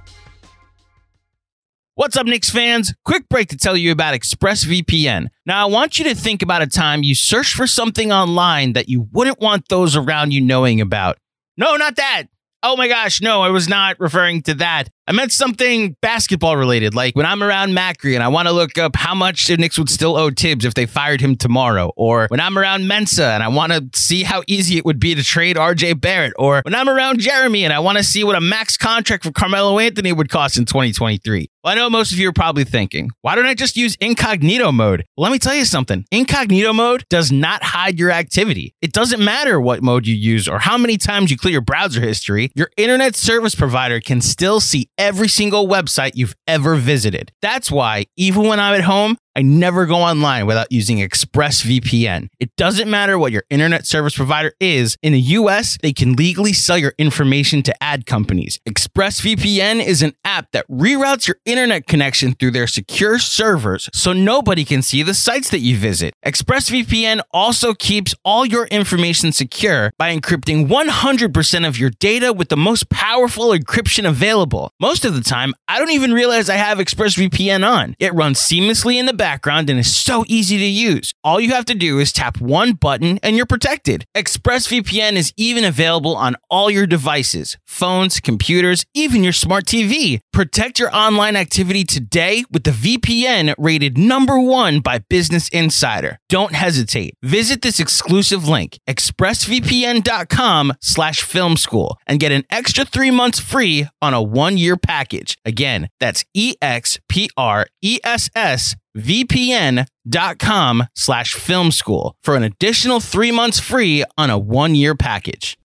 What's 1.96 2.16
up, 2.16 2.26
Knicks 2.26 2.50
fans? 2.50 2.94
Quick 3.04 3.28
break 3.28 3.50
to 3.50 3.58
tell 3.58 3.76
you 3.76 3.92
about 3.92 4.14
ExpressVPN. 4.14 5.28
Now, 5.46 5.68
I 5.68 5.70
want 5.70 6.00
you 6.00 6.06
to 6.06 6.16
think 6.16 6.42
about 6.42 6.62
a 6.62 6.68
time 6.68 7.04
you 7.04 7.14
searched 7.14 7.56
for 7.56 7.68
something 7.68 8.10
online 8.10 8.72
that 8.72 8.88
you 8.88 9.10
wouldn't 9.12 9.42
want 9.42 9.68
those 9.68 9.98
around 9.98 10.32
you 10.32 10.40
knowing 10.40 10.80
about. 10.80 11.18
No, 11.58 11.76
not 11.76 11.98
that. 11.98 12.28
Oh 12.62 12.76
my 12.76 12.90
gosh, 12.90 13.22
no, 13.22 13.42
I 13.42 13.50
was 13.50 13.70
not 13.70 13.98
referring 14.02 14.42
to 14.44 14.54
that. 14.56 14.90
I 15.08 15.14
meant 15.14 15.32
something 15.32 15.96
basketball 16.02 16.58
related, 16.58 16.94
like 16.94 17.16
when 17.16 17.26
I'm 17.26 17.42
around 17.42 17.72
Macri 17.72 18.16
and 18.16 18.22
I 18.22 18.28
want 18.28 18.50
to 18.50 18.52
look 18.52 18.78
up 18.78 18.98
how 18.98 19.16
much 19.16 19.48
the 19.48 19.56
Knicks 19.56 19.80
would 19.80 19.90
still 19.90 20.18
owe 20.18 20.30
Thibs 20.30 20.66
if 20.66 20.74
they 20.74 20.86
fired 20.86 21.22
him 21.22 21.38
tomorrow, 21.38 21.94
or 21.96 22.28
when 22.28 22.42
I'm 22.42 22.58
around 22.58 22.86
Mensa 22.86 23.28
and 23.28 23.42
I 23.42 23.48
want 23.48 23.72
to 23.72 23.90
see 23.98 24.24
how 24.24 24.44
easy 24.46 24.78
it 24.78 24.84
would 24.84 25.00
be 25.00 25.16
to 25.16 25.24
trade 25.24 25.56
RJ 25.56 26.02
Barrett, 26.02 26.34
or 26.38 26.62
when 26.66 26.76
I'm 26.76 26.90
around 26.90 27.22
Jeremy 27.22 27.64
and 27.64 27.72
I 27.72 27.80
want 27.80 27.98
to 27.98 28.04
see 28.04 28.26
what 28.26 28.36
a 28.36 28.42
max 28.42 28.76
contract 28.76 29.24
for 29.24 29.32
Carmelo 29.32 29.80
Anthony 29.80 30.12
would 30.12 30.30
cost 30.30 30.58
in 30.58 30.66
2023. 30.66 31.50
Well, 31.62 31.74
I 31.74 31.76
know 31.76 31.90
most 31.90 32.14
of 32.14 32.20
you 32.20 32.30
are 32.30 32.34
probably 32.34 32.64
thinking, 32.64 33.12
why 33.22 33.36
don't 33.36 33.46
I 33.46 33.54
just 33.54 33.76
use 33.76 33.98
incognito 34.00 34.72
mode? 34.72 35.04
Well, 35.18 35.24
let 35.24 35.34
me 35.34 35.40
tell 35.40 35.56
you 35.56 35.66
something. 35.66 36.06
Incognito 36.10 36.72
mode 36.72 37.04
does 37.10 37.34
not 37.34 37.62
hide 37.64 38.00
your 38.00 38.12
activity. 38.12 38.74
It 38.82 38.94
doesn't 38.94 39.22
matter 39.22 39.60
what 39.60 39.84
mode 39.84 40.08
you 40.08 40.16
use 40.16 40.48
or 40.48 40.60
how 40.60 40.78
many 40.78 40.96
times 40.96 41.32
you 41.32 41.38
clear 41.38 41.52
your 41.52 41.60
browser 41.60 42.00
history, 42.00 42.50
your 42.56 42.70
internet 42.78 43.18
service 43.18 43.56
provider 43.56 44.00
can 44.00 44.22
still 44.22 44.62
see 44.62 44.90
every 44.98 45.28
single 45.28 45.68
website 45.68 46.12
you've 46.16 46.36
ever 46.48 46.76
visited. 46.76 47.34
That's 47.42 47.70
why, 47.70 48.06
even 48.16 48.44
when 48.44 48.62
I'm 48.62 48.76
at 48.76 48.86
home, 48.86 49.18
I 49.40 49.42
never 49.42 49.86
go 49.86 49.96
online 49.96 50.48
without 50.48 50.70
using 50.70 50.98
ExpressVPN. 50.98 52.28
It 52.42 52.54
doesn't 52.58 52.90
matter 52.90 53.18
what 53.18 53.32
your 53.32 53.46
internet 53.50 53.88
service 53.88 54.14
provider 54.14 54.52
is. 54.60 54.98
In 55.02 55.14
the 55.14 55.22
US, 55.22 55.78
they 55.82 55.94
can 55.94 56.12
legally 56.12 56.52
sell 56.52 56.78
your 56.78 56.94
information 56.98 57.64
to 57.64 57.74
ad 57.82 58.06
companies. 58.06 58.60
ExpressVPN 58.68 59.82
is 59.82 60.02
an 60.02 60.12
app 60.26 60.52
that 60.52 60.68
reroutes 60.68 61.26
your 61.26 61.38
internet 61.46 61.88
connection 61.88 62.34
through 62.34 62.52
their 62.52 62.68
secure 62.68 63.18
servers 63.18 63.90
so 63.94 64.12
nobody 64.12 64.66
can 64.66 64.82
see 64.82 65.04
the 65.04 65.14
sites 65.14 65.50
that 65.52 65.60
you 65.60 65.78
visit. 65.78 66.14
ExpressVPN 66.26 67.22
also 67.32 67.74
keeps 67.74 68.14
all 68.26 68.46
your 68.46 68.66
information 68.66 69.32
secure 69.32 69.94
by 69.98 70.14
encrypting 70.14 70.68
100% 70.68 71.66
of 71.66 71.80
your 71.80 71.92
data 71.92 72.34
with 72.34 72.50
the 72.50 72.58
most 72.58 72.90
powerful 72.90 73.52
encryption 73.52 74.06
available. 74.06 74.74
Most 74.82 75.06
of 75.06 75.16
the 75.16 75.22
time, 75.22 75.54
I 75.70 75.80
don't 75.80 75.92
even 75.92 76.12
realize 76.12 76.50
I 76.50 76.56
have 76.56 76.80
ExpressVPN 76.80 77.66
on. 77.66 77.96
It 78.00 78.14
runs 78.14 78.38
seamlessly 78.38 78.96
in 78.96 79.06
the 79.06 79.29
background 79.30 79.70
and 79.70 79.80
is 79.80 79.96
so 79.96 80.26
easy 80.28 80.58
to 80.58 80.66
use. 80.66 81.14
All 81.24 81.40
you 81.40 81.52
have 81.52 81.66
to 81.66 81.76
do 81.76 82.00
is 82.00 82.12
tap 82.12 82.42
one 82.42 82.74
button 82.74 83.20
and 83.22 83.36
you're 83.36 83.46
protected. 83.46 84.04
ExpressVPN 84.18 85.14
is 85.14 85.32
even 85.38 85.64
available 85.64 86.16
on 86.16 86.36
all 86.50 86.72
your 86.72 86.88
devices 86.88 87.56
phones, 87.68 88.20
computers, 88.20 88.86
even 88.96 89.24
your 89.24 89.32
smart 89.32 89.66
TV. 89.66 90.20
Protect 90.34 90.80
your 90.80 90.94
online 90.96 91.36
activity 91.36 91.84
today 91.84 92.44
with 92.52 92.64
the 92.64 92.72
VPN 92.72 93.54
rated 93.58 93.98
number 94.00 94.40
one 94.40 94.80
by 94.80 94.98
Business 94.98 95.48
Insider. 95.50 96.18
Don't 96.28 96.54
hesitate. 96.56 97.14
Visit 97.22 97.62
this 97.62 97.80
exclusive 97.80 98.48
link, 98.48 98.80
expressvpn.com 98.88 100.74
slash 100.82 101.22
film 101.22 101.56
school, 101.56 102.00
and 102.08 102.20
get 102.20 102.32
an 102.32 102.44
extra 102.50 102.84
three 102.84 103.12
months 103.12 103.40
free 103.40 103.88
on 104.02 104.16
a 104.16 104.24
one 104.24 104.58
year 104.58 104.76
package. 104.76 105.38
Again, 105.46 105.90
that's 106.00 106.26
E 106.34 106.56
X 106.62 107.00
P 107.08 107.30
R 107.38 107.68
E 107.82 108.00
S 108.04 108.32
S 108.36 108.76
vpn.com 108.98 110.84
slash 110.96 111.34
film 111.34 111.72
school 111.72 112.16
for 112.24 112.36
an 112.36 112.44
additional 112.44 113.00
three 113.00 113.32
months 113.32 113.60
free 113.60 114.04
on 114.18 114.30
a 114.30 114.38
one 114.38 114.76
year 114.76 114.96
package. 114.96 115.58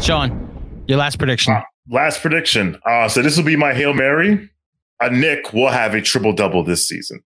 Sean, 0.00 0.84
your 0.86 0.98
last 0.98 1.18
prediction. 1.18 1.54
Uh, 1.54 1.62
last 1.88 2.20
prediction. 2.20 2.78
Uh, 2.86 3.08
so 3.08 3.22
this 3.22 3.36
will 3.36 3.44
be 3.44 3.56
my 3.56 3.74
Hail 3.74 3.94
Mary. 3.94 4.50
A 5.00 5.10
Knick 5.10 5.52
will 5.52 5.70
have 5.70 5.94
a 5.94 6.00
triple 6.00 6.32
double 6.32 6.64
this 6.64 6.88
season. 6.88 7.20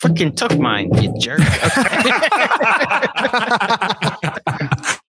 Fucking 0.00 0.34
took 0.34 0.58
mine, 0.58 0.90
you 1.00 1.14
jerk. 1.20 1.40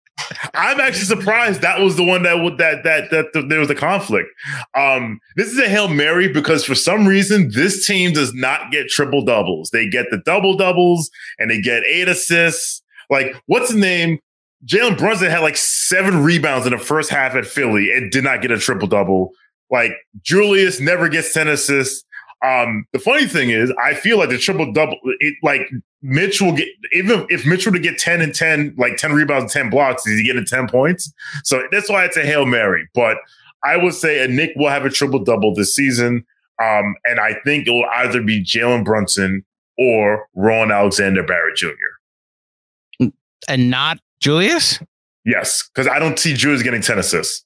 I'm 0.55 0.79
actually 0.79 1.05
surprised 1.05 1.61
that 1.61 1.79
was 1.79 1.95
the 1.95 2.03
one 2.03 2.23
that 2.23 2.37
that 2.57 2.83
that, 2.83 3.33
that 3.33 3.49
there 3.49 3.59
was 3.59 3.69
a 3.69 3.75
conflict. 3.75 4.29
Um, 4.75 5.19
this 5.35 5.47
is 5.47 5.57
a 5.57 5.67
hail 5.67 5.87
mary 5.87 6.31
because 6.31 6.63
for 6.63 6.75
some 6.75 7.07
reason 7.07 7.49
this 7.51 7.87
team 7.87 8.13
does 8.13 8.33
not 8.33 8.71
get 8.71 8.87
triple 8.89 9.23
doubles. 9.23 9.71
They 9.71 9.89
get 9.89 10.07
the 10.11 10.21
double 10.25 10.55
doubles 10.55 11.09
and 11.39 11.49
they 11.49 11.59
get 11.59 11.83
eight 11.85 12.07
assists. 12.07 12.83
Like 13.09 13.35
what's 13.47 13.71
the 13.71 13.79
name? 13.79 14.19
Jalen 14.65 14.97
Brunson 14.97 15.29
had 15.29 15.39
like 15.39 15.57
seven 15.57 16.23
rebounds 16.23 16.65
in 16.65 16.71
the 16.71 16.77
first 16.77 17.09
half 17.09 17.35
at 17.35 17.45
Philly 17.45 17.91
and 17.91 18.11
did 18.11 18.23
not 18.23 18.41
get 18.41 18.51
a 18.51 18.59
triple 18.59 18.87
double. 18.87 19.31
Like 19.71 19.93
Julius 20.21 20.79
never 20.79 21.09
gets 21.09 21.33
ten 21.33 21.47
assists. 21.47 22.05
Um, 22.43 22.85
the 22.91 22.99
funny 22.99 23.25
thing 23.25 23.51
is, 23.51 23.71
I 23.81 23.93
feel 23.93 24.19
like 24.19 24.29
the 24.29 24.37
triple 24.37 24.71
double, 24.73 24.97
it 25.19 25.35
like 25.43 25.69
Mitch 26.01 26.41
will 26.41 26.51
get 26.51 26.67
even 26.91 27.25
if 27.29 27.45
Mitch 27.45 27.65
were 27.65 27.71
to 27.71 27.79
get 27.79 27.97
10 27.97 28.21
and 28.21 28.35
10, 28.35 28.75
like 28.77 28.97
10 28.97 29.13
rebounds 29.13 29.55
and 29.55 29.63
10 29.63 29.69
blocks, 29.69 30.05
is 30.05 30.19
he 30.19 30.25
getting 30.25 30.45
10 30.45 30.67
points? 30.67 31.11
So 31.45 31.63
that's 31.71 31.89
why 31.89 32.03
it's 32.03 32.17
a 32.17 32.21
Hail 32.21 32.45
Mary. 32.45 32.87
But 32.93 33.17
I 33.63 33.77
would 33.77 33.93
say 33.93 34.23
a 34.23 34.27
Knick 34.27 34.51
will 34.57 34.69
have 34.69 34.83
a 34.83 34.89
triple 34.89 35.23
double 35.23 35.55
this 35.55 35.73
season. 35.73 36.25
Um, 36.61 36.95
and 37.05 37.19
I 37.19 37.35
think 37.45 37.67
it 37.67 37.71
will 37.71 37.87
either 37.95 38.21
be 38.21 38.43
Jalen 38.43 38.83
Brunson 38.83 39.45
or 39.77 40.27
Rowan 40.35 40.71
Alexander 40.71 41.23
Barrett 41.23 41.55
Jr. 41.55 43.07
And 43.47 43.69
not 43.69 43.99
Julius? 44.19 44.79
Yes, 45.25 45.69
because 45.73 45.87
I 45.87 45.99
don't 45.99 46.19
see 46.19 46.33
Julius 46.33 46.61
getting 46.61 46.81
10 46.81 46.99
assists. 46.99 47.45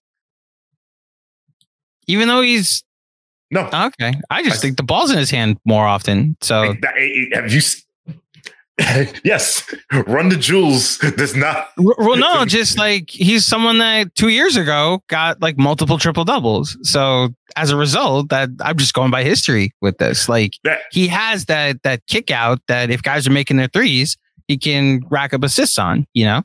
Even 2.07 2.27
though 2.27 2.41
he's 2.41 2.83
no. 3.51 3.69
Okay. 3.71 4.13
I 4.29 4.43
just 4.43 4.57
I, 4.57 4.59
think 4.59 4.77
the 4.77 4.83
ball's 4.83 5.11
in 5.11 5.17
his 5.17 5.29
hand 5.29 5.57
more 5.65 5.85
often. 5.85 6.37
So 6.41 6.75
have 7.33 7.51
you 7.51 7.61
yes, 9.23 9.73
run 10.05 10.29
the 10.29 10.37
jewels 10.37 10.99
There's 10.99 11.35
not. 11.35 11.69
well, 11.77 12.15
no, 12.15 12.45
just 12.47 12.77
like 12.77 13.09
he's 13.09 13.43
someone 13.43 13.79
that 13.79 14.13
two 14.13 14.27
years 14.27 14.55
ago 14.55 15.01
got 15.07 15.41
like 15.41 15.57
multiple 15.57 15.97
triple 15.97 16.23
doubles. 16.23 16.77
So 16.83 17.29
as 17.55 17.71
a 17.71 17.75
result, 17.75 18.29
that 18.29 18.49
I'm 18.61 18.77
just 18.77 18.93
going 18.93 19.09
by 19.09 19.23
history 19.23 19.73
with 19.81 19.97
this. 19.97 20.29
Like 20.29 20.53
that, 20.63 20.81
he 20.91 21.07
has 21.07 21.45
that 21.45 21.81
that 21.83 22.05
kick 22.05 22.29
out 22.29 22.59
that 22.67 22.91
if 22.91 23.01
guys 23.01 23.25
are 23.25 23.31
making 23.31 23.57
their 23.57 23.67
threes, 23.67 24.15
he 24.47 24.57
can 24.57 25.01
rack 25.09 25.33
up 25.33 25.43
assists 25.43 25.79
on. 25.79 26.05
You 26.13 26.25
know, 26.25 26.43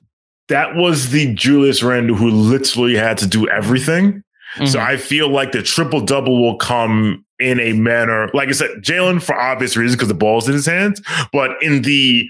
that 0.49 0.75
was 0.75 1.11
the 1.11 1.35
Julius 1.35 1.83
Randle 1.83 2.17
who 2.17 2.31
literally 2.31 2.97
had 2.97 3.19
to 3.19 3.27
do 3.27 3.47
everything. 3.49 4.23
Mm-hmm. 4.57 4.67
So 4.67 4.81
I 4.81 4.97
feel 4.97 5.29
like 5.29 5.53
the 5.53 5.63
triple 5.63 6.01
double 6.01 6.41
will 6.43 6.57
come 6.57 7.25
in 7.39 7.59
a 7.59 7.73
manner, 7.73 8.31
like 8.35 8.49
I 8.49 8.53
said, 8.53 8.71
Jalen 8.79 9.23
for 9.23 9.35
obvious 9.35 9.77
reasons 9.77 9.97
because 9.97 10.09
the 10.09 10.15
ball's 10.15 10.47
in 10.47 10.55
his 10.55 10.67
hands, 10.67 11.03
but 11.33 11.51
in 11.63 11.83
the 11.83 12.29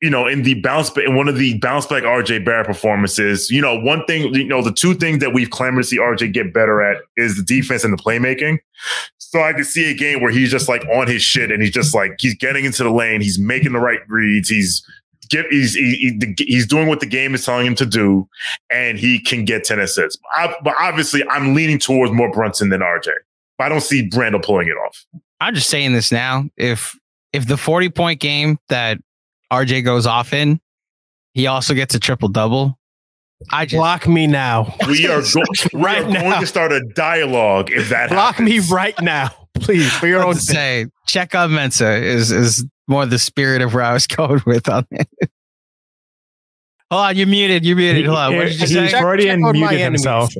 you 0.00 0.10
know, 0.10 0.28
in 0.28 0.44
the 0.44 0.54
bounce 0.60 0.90
back, 0.90 1.04
in 1.04 1.16
one 1.16 1.26
of 1.26 1.36
the 1.38 1.58
bounce 1.58 1.84
back 1.86 2.04
RJ 2.04 2.44
Barrett 2.44 2.66
performances, 2.66 3.50
you 3.50 3.60
know, 3.60 3.76
one 3.80 4.04
thing, 4.04 4.32
you 4.32 4.46
know, 4.46 4.62
the 4.62 4.72
two 4.72 4.94
things 4.94 5.18
that 5.18 5.34
we've 5.34 5.50
clamored 5.50 5.82
to 5.82 5.88
see 5.88 5.98
RJ 5.98 6.32
get 6.32 6.54
better 6.54 6.80
at 6.80 7.02
is 7.16 7.36
the 7.36 7.42
defense 7.42 7.82
and 7.82 7.92
the 7.92 8.00
playmaking. 8.00 8.58
So 9.18 9.42
I 9.42 9.52
could 9.52 9.66
see 9.66 9.90
a 9.90 9.94
game 9.94 10.22
where 10.22 10.30
he's 10.30 10.50
just 10.50 10.68
like 10.68 10.86
on 10.86 11.08
his 11.08 11.22
shit 11.22 11.50
and 11.50 11.60
he's 11.60 11.72
just 11.72 11.94
like 11.94 12.12
he's 12.20 12.36
getting 12.36 12.64
into 12.64 12.84
the 12.84 12.92
lane, 12.92 13.20
he's 13.20 13.38
making 13.38 13.72
the 13.72 13.80
right 13.80 13.98
reads, 14.08 14.48
he's 14.48 14.86
get 15.28 15.46
he's 15.50 15.74
he, 15.74 16.18
he's 16.38 16.66
doing 16.66 16.88
what 16.88 17.00
the 17.00 17.06
game 17.06 17.34
is 17.34 17.44
telling 17.44 17.66
him 17.66 17.74
to 17.76 17.86
do, 17.86 18.28
and 18.70 18.98
he 18.98 19.20
can 19.20 19.44
get 19.44 19.64
ten 19.64 19.78
assists. 19.78 20.20
I, 20.34 20.54
but 20.62 20.74
obviously, 20.78 21.22
I'm 21.28 21.54
leaning 21.54 21.78
towards 21.78 22.12
more 22.12 22.30
Brunson 22.30 22.68
than 22.70 22.80
RJ. 22.80 23.08
But 23.58 23.64
I 23.64 23.68
don't 23.70 23.80
see 23.82 24.08
Randle 24.14 24.40
pulling 24.40 24.68
it 24.68 24.72
off. 24.86 25.04
I'm 25.40 25.54
just 25.54 25.68
saying 25.70 25.92
this 25.92 26.10
now. 26.12 26.44
If 26.56 26.96
if 27.32 27.46
the 27.46 27.56
40 27.56 27.90
point 27.90 28.20
game 28.20 28.58
that 28.68 28.98
RJ 29.52 29.84
goes 29.84 30.06
off 30.06 30.32
in, 30.32 30.60
he 31.34 31.46
also 31.46 31.74
gets 31.74 31.94
a 31.94 31.98
triple 32.00 32.28
double. 32.28 32.78
I 33.52 33.66
just 33.66 33.76
block 33.78 34.08
me 34.08 34.26
now. 34.26 34.74
We 34.88 35.06
are, 35.06 35.20
go- 35.22 35.42
we 35.72 35.80
Right 35.80 36.02
are 36.04 36.08
now. 36.10 36.20
going 36.22 36.40
to 36.40 36.46
start 36.46 36.72
a 36.72 36.80
dialogue 36.94 37.70
if 37.70 37.88
that 37.90 38.10
Block 38.10 38.40
me 38.40 38.58
right 38.58 39.00
now, 39.00 39.30
please, 39.54 39.92
for 39.92 40.06
your 40.08 40.22
I 40.24 40.26
own 40.26 40.34
sake. 40.34 40.56
say 40.56 40.86
check 41.06 41.34
on 41.36 41.54
Mensa 41.54 41.94
is 42.02 42.32
is 42.32 42.66
more 42.88 43.06
the 43.06 43.18
spirit 43.18 43.62
of 43.62 43.74
where 43.74 43.84
I 43.84 43.92
was 43.92 44.06
going 44.06 44.42
with 44.46 44.68
on 44.68 44.86
it. 44.90 45.08
Hold 46.90 47.02
on, 47.02 47.16
you're 47.16 47.26
muted. 47.26 47.66
You're 47.66 47.76
muted. 47.76 48.06
Hold 48.06 48.16
on. 48.16 48.36
What 48.36 48.44
did 48.44 48.54
you 48.54 48.60
he, 48.60 48.66
say? 48.66 48.86
he 48.96 48.98
Freudian 48.98 49.42
check 49.42 49.52
muted 49.52 49.80
himself. 49.80 50.32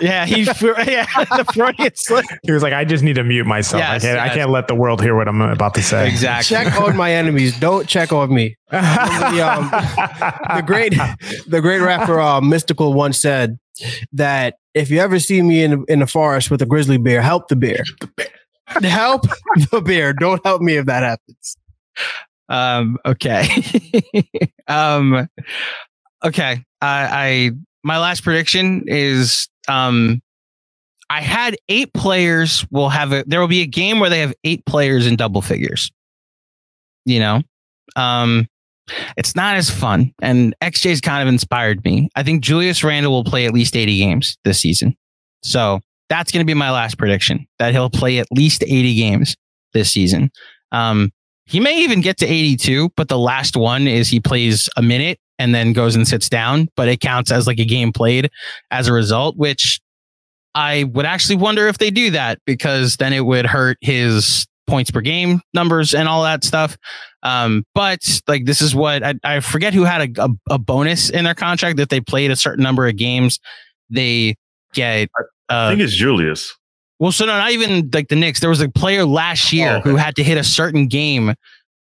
yeah, 0.00 0.26
he's 0.26 0.48
yeah, 0.62 1.06
the 1.36 1.46
Freudian 1.54 1.92
slip. 1.94 2.24
he 2.42 2.50
was 2.50 2.60
like, 2.60 2.72
"I 2.72 2.84
just 2.84 3.04
need 3.04 3.14
to 3.14 3.22
mute 3.22 3.46
myself. 3.46 3.80
Yes, 3.80 4.02
I 4.02 4.06
can't. 4.06 4.18
I 4.18 4.28
can't 4.34 4.50
let 4.50 4.66
the 4.66 4.74
world 4.74 5.00
hear 5.00 5.14
what 5.14 5.28
I'm 5.28 5.40
about 5.40 5.74
to 5.74 5.82
say." 5.82 6.08
Exactly. 6.08 6.56
Check 6.56 6.80
on 6.80 6.96
my 6.96 7.12
enemies. 7.12 7.58
Don't 7.60 7.88
check 7.88 8.12
on 8.12 8.34
me. 8.34 8.56
The, 8.72 9.42
um, 9.42 9.70
the 10.56 10.62
great, 10.66 10.94
the 11.46 11.60
great 11.60 11.80
rapper 11.80 12.18
uh, 12.18 12.40
Mystikal 12.40 12.94
once 12.94 13.20
said 13.20 13.58
that 14.12 14.54
if 14.74 14.90
you 14.90 14.98
ever 14.98 15.20
see 15.20 15.40
me 15.42 15.62
in 15.62 15.84
in 15.88 16.00
the 16.00 16.06
forest 16.06 16.50
with 16.50 16.62
a 16.62 16.66
grizzly 16.66 16.96
bear, 16.96 17.22
help 17.22 17.48
the 17.48 17.56
bear. 17.56 17.84
Help 18.82 19.26
the 19.70 19.80
bear. 19.80 20.12
Don't 20.12 20.44
help 20.44 20.62
me 20.62 20.76
if 20.76 20.86
that 20.86 21.02
happens. 21.02 21.56
Um, 22.48 22.98
okay. 23.04 23.48
um, 24.68 25.28
okay. 26.24 26.64
I, 26.80 27.06
I, 27.10 27.50
my 27.82 27.98
last 27.98 28.22
prediction 28.22 28.84
is, 28.86 29.48
um, 29.68 30.20
I 31.08 31.20
had 31.20 31.56
eight 31.68 31.92
players 31.92 32.66
will 32.70 32.88
have 32.88 33.12
a, 33.12 33.24
there 33.26 33.40
will 33.40 33.48
be 33.48 33.62
a 33.62 33.66
game 33.66 34.00
where 34.00 34.10
they 34.10 34.20
have 34.20 34.34
eight 34.44 34.64
players 34.66 35.06
in 35.06 35.16
double 35.16 35.42
figures. 35.42 35.90
You 37.04 37.20
know, 37.20 37.42
um, 37.96 38.48
it's 39.16 39.34
not 39.34 39.56
as 39.56 39.70
fun 39.70 40.12
and 40.22 40.54
XJ's 40.62 41.00
kind 41.00 41.26
of 41.26 41.32
inspired 41.32 41.84
me. 41.84 42.08
I 42.16 42.22
think 42.22 42.42
Julius 42.42 42.82
Randle 42.82 43.12
will 43.12 43.24
play 43.24 43.46
at 43.46 43.52
least 43.52 43.76
80 43.76 43.98
games 43.98 44.36
this 44.44 44.60
season. 44.60 44.96
So 45.42 45.80
that's 46.08 46.32
going 46.32 46.44
to 46.44 46.50
be 46.50 46.54
my 46.54 46.70
last 46.70 46.98
prediction 46.98 47.46
that 47.58 47.72
he'll 47.72 47.90
play 47.90 48.18
at 48.18 48.26
least 48.30 48.62
80 48.62 48.94
games 48.94 49.36
this 49.72 49.90
season. 49.90 50.30
Um, 50.70 51.10
he 51.46 51.60
may 51.60 51.78
even 51.80 52.00
get 52.00 52.18
to 52.18 52.26
82, 52.26 52.90
but 52.96 53.08
the 53.08 53.18
last 53.18 53.56
one 53.56 53.86
is 53.88 54.08
he 54.08 54.20
plays 54.20 54.68
a 54.76 54.82
minute 54.82 55.18
and 55.38 55.54
then 55.54 55.72
goes 55.72 55.96
and 55.96 56.06
sits 56.06 56.28
down, 56.28 56.68
but 56.76 56.88
it 56.88 57.00
counts 57.00 57.32
as 57.32 57.46
like 57.46 57.58
a 57.58 57.64
game 57.64 57.92
played 57.92 58.30
as 58.70 58.86
a 58.88 58.92
result, 58.92 59.36
which 59.36 59.80
I 60.54 60.84
would 60.84 61.06
actually 61.06 61.36
wonder 61.36 61.66
if 61.66 61.78
they 61.78 61.90
do 61.90 62.10
that 62.10 62.38
because 62.46 62.96
then 62.96 63.12
it 63.12 63.24
would 63.24 63.46
hurt 63.46 63.78
his 63.80 64.46
points 64.68 64.90
per 64.90 65.00
game 65.00 65.40
numbers 65.54 65.94
and 65.94 66.08
all 66.08 66.22
that 66.22 66.44
stuff. 66.44 66.76
Um, 67.22 67.64
but 67.74 67.98
like 68.28 68.44
this 68.44 68.62
is 68.62 68.74
what 68.74 69.02
I, 69.02 69.14
I 69.24 69.40
forget 69.40 69.74
who 69.74 69.82
had 69.84 70.16
a, 70.16 70.24
a, 70.24 70.28
a 70.50 70.58
bonus 70.58 71.10
in 71.10 71.24
their 71.24 71.34
contract 71.34 71.76
that 71.78 71.88
they 71.88 72.00
played 72.00 72.30
a 72.30 72.36
certain 72.36 72.62
number 72.62 72.86
of 72.86 72.96
games, 72.96 73.40
they 73.90 74.36
get. 74.74 75.08
I 75.48 75.54
Uh, 75.54 75.70
think 75.70 75.80
it's 75.80 75.94
Julius. 75.94 76.54
Well, 77.02 77.10
so 77.12 77.26
no, 77.26 77.36
not 77.36 77.50
even 77.50 77.90
like 77.92 78.06
the 78.08 78.14
Knicks. 78.16 78.38
There 78.38 78.48
was 78.48 78.60
a 78.60 78.68
player 78.68 79.04
last 79.04 79.52
year 79.52 79.70
Oh, 79.72 79.76
okay. 79.78 79.90
who 79.90 79.96
had 79.96 80.14
to 80.16 80.22
hit 80.22 80.38
a 80.38 80.44
certain 80.44 80.86
game 80.86 81.34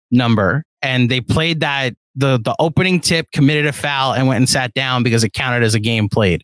number, 0.10 0.64
and 0.82 1.12
they 1.12 1.22
played 1.22 1.60
that 1.60 1.94
the 2.16 2.40
the 2.44 2.56
opening 2.58 3.00
tip 3.00 3.28
committed 3.32 3.68
a 3.68 3.72
foul 3.72 4.14
and 4.14 4.28
went 4.28 4.38
and 4.38 4.50
sat 4.50 4.74
down 4.74 5.04
because 5.04 5.24
it 5.24 5.34
counted 5.34 5.62
as 5.64 5.76
a 5.76 5.80
game 5.80 6.10
played. 6.10 6.44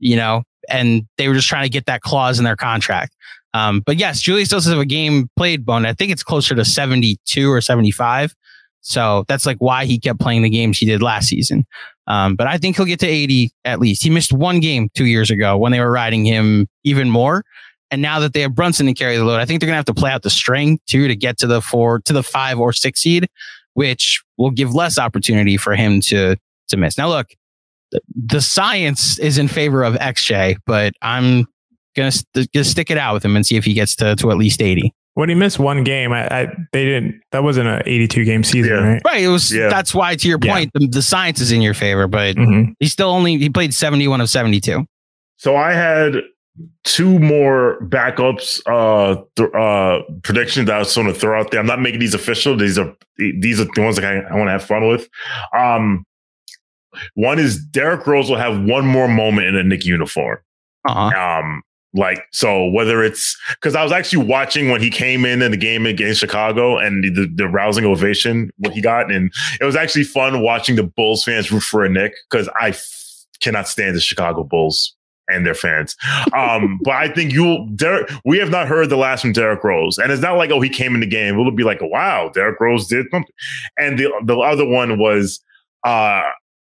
You 0.00 0.16
know, 0.16 0.42
and 0.68 1.06
they 1.16 1.28
were 1.28 1.34
just 1.34 1.46
trying 1.48 1.62
to 1.64 1.70
get 1.70 1.86
that 1.86 2.00
clause 2.00 2.38
in 2.40 2.44
their 2.44 2.56
contract. 2.56 3.14
Um, 3.54 3.80
but 3.86 3.96
yes, 3.96 4.20
Julius 4.20 4.48
does 4.48 4.66
have 4.66 4.78
a 4.78 4.84
game 4.84 5.30
played 5.36 5.64
bone. 5.64 5.86
I 5.86 5.92
think 5.94 6.10
it's 6.10 6.24
closer 6.24 6.54
to 6.56 6.64
seventy 6.64 7.18
two 7.24 7.52
or 7.52 7.60
seventy 7.60 7.92
five. 7.92 8.34
So 8.80 9.24
that's 9.28 9.46
like 9.46 9.58
why 9.58 9.84
he 9.84 9.98
kept 9.98 10.18
playing 10.20 10.42
the 10.42 10.50
games 10.50 10.78
he 10.78 10.86
did 10.86 11.02
last 11.02 11.28
season. 11.28 11.66
Um, 12.06 12.36
but 12.36 12.46
I 12.46 12.56
think 12.58 12.76
he'll 12.76 12.86
get 12.86 13.00
to 13.00 13.06
80 13.06 13.50
at 13.66 13.80
least. 13.80 14.02
He 14.02 14.08
missed 14.08 14.32
one 14.32 14.60
game 14.60 14.88
two 14.94 15.04
years 15.04 15.30
ago 15.30 15.58
when 15.58 15.72
they 15.72 15.80
were 15.80 15.90
riding 15.90 16.24
him 16.24 16.66
even 16.84 17.10
more. 17.10 17.44
And 17.90 18.02
now 18.02 18.18
that 18.20 18.32
they 18.34 18.40
have 18.42 18.54
Brunson 18.54 18.86
to 18.86 18.94
carry 18.94 19.16
the 19.16 19.24
load, 19.24 19.40
I 19.40 19.44
think 19.46 19.60
they're 19.60 19.66
gonna 19.66 19.76
have 19.76 19.84
to 19.86 19.94
play 19.94 20.10
out 20.10 20.22
the 20.22 20.30
string 20.30 20.78
too 20.86 21.08
to 21.08 21.16
get 21.16 21.38
to 21.38 21.46
the 21.46 21.60
four, 21.62 22.00
to 22.00 22.12
the 22.12 22.22
five 22.22 22.58
or 22.60 22.72
six 22.72 23.00
seed, 23.00 23.28
which 23.74 24.22
will 24.36 24.50
give 24.50 24.74
less 24.74 24.98
opportunity 24.98 25.56
for 25.56 25.74
him 25.74 26.00
to 26.02 26.36
to 26.68 26.76
miss. 26.76 26.98
Now, 26.98 27.08
look, 27.08 27.28
the, 27.92 28.00
the 28.14 28.40
science 28.42 29.18
is 29.18 29.38
in 29.38 29.48
favor 29.48 29.82
of 29.84 29.94
XJ, 29.94 30.58
but 30.66 30.92
I'm 31.00 31.46
gonna, 31.96 32.12
st- 32.12 32.52
gonna 32.52 32.64
stick 32.64 32.90
it 32.90 32.98
out 32.98 33.14
with 33.14 33.24
him 33.24 33.34
and 33.36 33.46
see 33.46 33.56
if 33.56 33.64
he 33.64 33.72
gets 33.72 33.96
to 33.96 34.14
to 34.16 34.30
at 34.30 34.36
least 34.36 34.60
80. 34.60 34.92
when 35.14 35.30
he 35.30 35.34
missed 35.34 35.58
one 35.58 35.82
game, 35.82 36.12
I, 36.12 36.26
I 36.28 36.46
they 36.72 36.84
didn't. 36.84 37.22
That 37.32 37.42
wasn't 37.42 37.68
an 37.68 37.82
82 37.86 38.24
game 38.26 38.44
season, 38.44 38.70
Yeah. 38.74 38.80
right? 38.92 39.02
Right. 39.06 39.22
It 39.22 39.28
was 39.28 39.50
Yeah. 39.52 39.68
that's 39.70 39.94
why 39.94 40.14
to 40.14 40.28
your 40.28 40.38
Yeah. 40.42 40.52
point, 40.52 40.70
the, 40.74 40.86
the 40.88 41.02
science 41.02 41.40
is 41.40 41.50
in 41.50 41.62
your 41.62 41.72
favor, 41.74 42.06
but 42.06 42.36
Mhm. 42.36 42.74
he 42.80 42.86
still 42.86 43.08
only 43.08 43.38
he 43.38 43.48
played 43.48 43.72
71 43.72 44.20
of 44.20 44.28
72. 44.28 44.84
So 45.38 45.56
I 45.56 45.72
had 45.72 46.16
two 46.84 47.18
more 47.18 47.78
backups 47.82 48.60
uh 48.66 49.20
th- 49.36 49.52
uh 49.54 50.00
predictions 50.22 50.66
that 50.66 50.76
I 50.76 50.78
was 50.78 50.94
going 50.94 51.06
to 51.06 51.14
throw 51.14 51.38
out 51.38 51.50
there. 51.50 51.60
I'm 51.60 51.66
not 51.66 51.80
making 51.80 52.00
these 52.00 52.14
official. 52.14 52.56
These 52.56 52.78
are 52.78 52.94
these 53.16 53.60
are 53.60 53.66
the 53.74 53.82
ones 53.82 53.96
that 53.96 54.04
I, 54.04 54.20
I 54.20 54.34
want 54.34 54.48
to 54.48 54.52
have 54.52 54.64
fun 54.64 54.88
with. 54.88 55.08
Um 55.56 56.04
one 57.14 57.38
is 57.38 57.62
Derrick 57.62 58.06
Rose 58.06 58.30
will 58.30 58.38
have 58.38 58.62
one 58.62 58.86
more 58.86 59.08
moment 59.08 59.46
in 59.46 59.56
a 59.56 59.62
Knick 59.62 59.84
uniform. 59.84 60.38
Uh-huh. 60.86 61.18
Um 61.18 61.62
like 61.94 62.22
so 62.32 62.66
whether 62.66 63.02
it's 63.02 63.36
because 63.54 63.74
I 63.74 63.82
was 63.82 63.92
actually 63.92 64.24
watching 64.26 64.68
when 64.68 64.82
he 64.82 64.90
came 64.90 65.24
in 65.24 65.40
in 65.40 65.50
the 65.50 65.56
game 65.56 65.86
against 65.86 66.20
Chicago 66.20 66.76
and 66.76 67.02
the, 67.02 67.10
the, 67.10 67.32
the 67.34 67.48
rousing 67.48 67.86
ovation 67.86 68.50
what 68.58 68.74
he 68.74 68.82
got 68.82 69.10
and 69.10 69.32
it 69.60 69.64
was 69.64 69.74
actually 69.74 70.04
fun 70.04 70.42
watching 70.42 70.76
the 70.76 70.82
Bulls 70.82 71.24
fans 71.24 71.50
root 71.50 71.62
for 71.62 71.84
a 71.84 71.88
Knick 71.88 72.12
because 72.30 72.48
I 72.60 72.70
f- 72.70 73.24
cannot 73.40 73.68
stand 73.68 73.96
the 73.96 74.00
Chicago 74.00 74.44
Bulls 74.44 74.94
and 75.28 75.46
their 75.46 75.54
fans. 75.54 75.96
Um, 76.32 76.80
but 76.84 76.94
I 76.94 77.08
think 77.08 77.32
you'll 77.32 77.66
Derrick. 77.68 78.10
We 78.24 78.38
have 78.38 78.50
not 78.50 78.68
heard 78.68 78.88
the 78.90 78.96
last 78.96 79.22
from 79.22 79.32
Derrick 79.32 79.62
Rose, 79.62 79.98
and 79.98 80.12
it's 80.12 80.22
not 80.22 80.36
like 80.36 80.50
oh 80.50 80.60
he 80.60 80.68
came 80.68 80.94
in 80.94 81.00
the 81.00 81.06
game. 81.06 81.38
It'll 81.38 81.50
be 81.50 81.64
like 81.64 81.80
wow 81.80 82.30
Derrick 82.34 82.60
Rose 82.60 82.86
did 82.86 83.06
something. 83.10 83.32
And 83.78 83.98
the 83.98 84.12
the 84.24 84.38
other 84.38 84.66
one 84.66 84.98
was 84.98 85.40
uh 85.84 86.22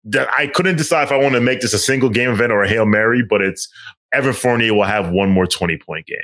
that 0.05 0.29
I 0.33 0.49
couldn't 0.49 0.77
decide 0.77 1.05
if 1.05 1.13
I 1.13 1.17
want 1.17 1.35
to 1.35 1.41
make 1.41 1.61
this 1.61 1.73
a 1.73 1.79
single 1.79 2.09
game 2.09 2.31
event 2.31 2.51
or 2.51 2.63
a 2.63 2.69
hail 2.69 2.87
mary, 2.87 3.23
but 3.23 3.41
it's 3.41 3.69
Evan 4.13 4.33
Fournier 4.33 4.75
will 4.75 4.85
have 4.85 5.11
one 5.11 5.31
more 5.31 5.47
twenty 5.47 5.79
point 5.79 6.07
game 6.07 6.19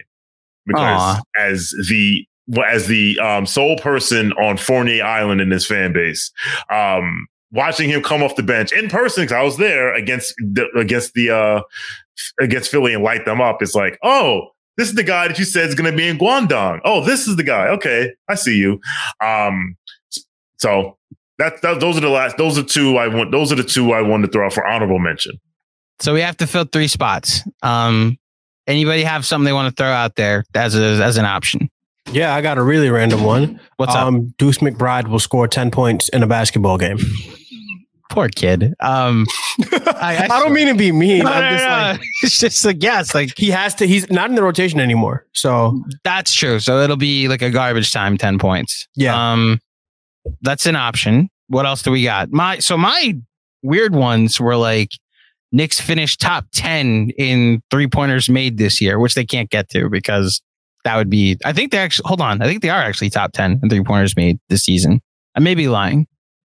because 0.66 1.00
Aw. 1.00 1.20
as 1.38 1.74
the 1.88 2.26
as 2.64 2.86
the 2.86 3.18
um, 3.18 3.46
sole 3.46 3.76
person 3.76 4.32
on 4.32 4.56
Fournier 4.56 5.05
Island 5.05 5.40
in 5.40 5.50
this 5.50 5.66
fan 5.66 5.92
base, 5.92 6.32
um, 6.70 7.26
watching 7.52 7.88
him 7.88 8.02
come 8.02 8.22
off 8.22 8.36
the 8.36 8.42
bench 8.42 8.72
in 8.72 8.88
person 8.88 9.24
because 9.24 9.36
I 9.36 9.42
was 9.42 9.56
there 9.56 9.94
against 9.94 10.34
the, 10.38 10.66
against 10.76 11.14
the 11.14 11.30
uh, 11.30 11.60
against 12.40 12.70
Philly 12.70 12.94
and 12.94 13.02
light 13.02 13.24
them 13.24 13.40
up. 13.40 13.62
It's 13.62 13.74
like, 13.74 13.98
oh, 14.02 14.48
this 14.76 14.88
is 14.88 14.94
the 14.94 15.02
guy 15.02 15.28
that 15.28 15.38
you 15.38 15.44
said 15.44 15.68
is 15.68 15.74
going 15.74 15.90
to 15.90 15.96
be 15.96 16.06
in 16.06 16.18
Guangdong. 16.18 16.80
Oh, 16.84 17.04
this 17.04 17.26
is 17.26 17.36
the 17.36 17.42
guy. 17.42 17.68
Okay, 17.68 18.12
I 18.28 18.34
see 18.36 18.56
you. 18.56 18.80
Um, 19.24 19.76
so 20.58 20.96
that, 21.38 21.60
that 21.62 21.80
those 21.80 21.96
are 21.96 22.00
the 22.00 22.08
last. 22.08 22.36
Those 22.36 22.58
are 22.58 22.62
two 22.62 22.96
I 22.96 23.08
want. 23.08 23.32
Those 23.32 23.52
are 23.52 23.56
the 23.56 23.64
two 23.64 23.92
I 23.92 24.02
wanted 24.02 24.26
to 24.28 24.32
throw 24.32 24.46
out 24.46 24.52
for 24.52 24.66
honorable 24.66 24.98
mention. 24.98 25.38
So 26.00 26.14
we 26.14 26.20
have 26.20 26.36
to 26.38 26.46
fill 26.46 26.64
three 26.64 26.86
spots. 26.86 27.42
Um, 27.62 28.18
anybody 28.68 29.02
have 29.02 29.26
something 29.26 29.44
they 29.44 29.52
want 29.52 29.74
to 29.74 29.82
throw 29.82 29.90
out 29.90 30.14
there 30.14 30.44
as 30.54 30.76
a, 30.76 31.02
as 31.02 31.16
an 31.16 31.24
option? 31.24 31.68
Yeah, 32.12 32.34
I 32.34 32.40
got 32.40 32.56
a 32.56 32.62
really 32.62 32.88
random 32.88 33.24
one. 33.24 33.60
What's 33.76 33.94
up? 33.94 34.06
um, 34.06 34.34
Deuce 34.38 34.58
McBride 34.58 35.08
will 35.08 35.18
score 35.18 35.48
10 35.48 35.70
points 35.70 36.08
in 36.08 36.22
a 36.22 36.26
basketball 36.26 36.78
game. 36.78 36.98
Poor 38.09 38.28
kid. 38.28 38.74
Um, 38.80 39.26
I, 39.70 40.28
I, 40.30 40.40
don't 40.40 40.52
mean 40.52 40.68
to 40.68 40.74
be 40.74 40.93
mean. 40.93 41.24
No, 41.24 41.30
I'm 41.30 41.43
no, 41.43 41.51
just 41.51 41.64
no. 41.64 41.70
like, 41.70 42.01
it's 42.22 42.39
just 42.39 42.66
a 42.66 42.72
guess. 42.72 43.14
Like 43.14 43.36
he 43.36 43.51
has 43.51 43.74
to, 43.76 43.86
he's 43.86 44.10
not 44.10 44.30
in 44.30 44.36
the 44.36 44.43
rotation 44.43 44.80
anymore. 44.80 45.26
So, 45.35 45.82
that's 46.05 46.32
true. 46.32 46.59
So 46.59 46.80
it'll 46.80 46.97
be 46.97 47.28
like 47.28 47.43
a 47.43 47.51
garbage 47.51 47.93
time, 47.93 48.16
ten 48.16 48.39
points. 48.39 48.89
yeah. 48.94 49.32
Um, 49.32 49.60
that's 50.43 50.66
an 50.66 50.76
option. 50.76 51.28
What 51.48 51.66
else 51.66 51.82
do 51.82 51.90
we 51.90 52.05
got? 52.05 52.30
My 52.30 52.59
so 52.59 52.76
my 52.76 53.16
weird 53.62 53.94
ones 53.94 54.40
were 54.40 54.56
like 54.56 54.90
Knicks 55.52 55.80
finished 55.80 56.20
top 56.20 56.47
ten 56.52 57.10
in 57.16 57.62
three 57.70 57.86
pointers 57.86 58.28
made 58.28 58.59
this 58.59 58.80
year, 58.80 58.98
which 58.98 59.14
they 59.14 59.24
can't 59.24 59.51
get 59.51 59.70
to 59.70 59.89
because 59.89 60.43
that 60.85 60.97
would 60.97 61.10
be. 61.10 61.39
I 61.44 61.52
think 61.52 61.72
they 61.72 61.78
actually 61.78 62.06
hold 62.06 62.20
on. 62.20 62.43
I 62.43 62.47
think 62.47 62.62
they 62.62 62.70
are 62.70 62.82
actually 62.82 63.10
top 63.10 63.32
ten 63.32 63.60
in 63.62 63.70
three 63.70 63.82
pointers 63.82 64.16
made 64.16 64.39
this 64.48 64.64
season. 64.64 65.01
I 65.35 65.40
may 65.40 65.55
be 65.55 65.68
lying. 65.68 66.06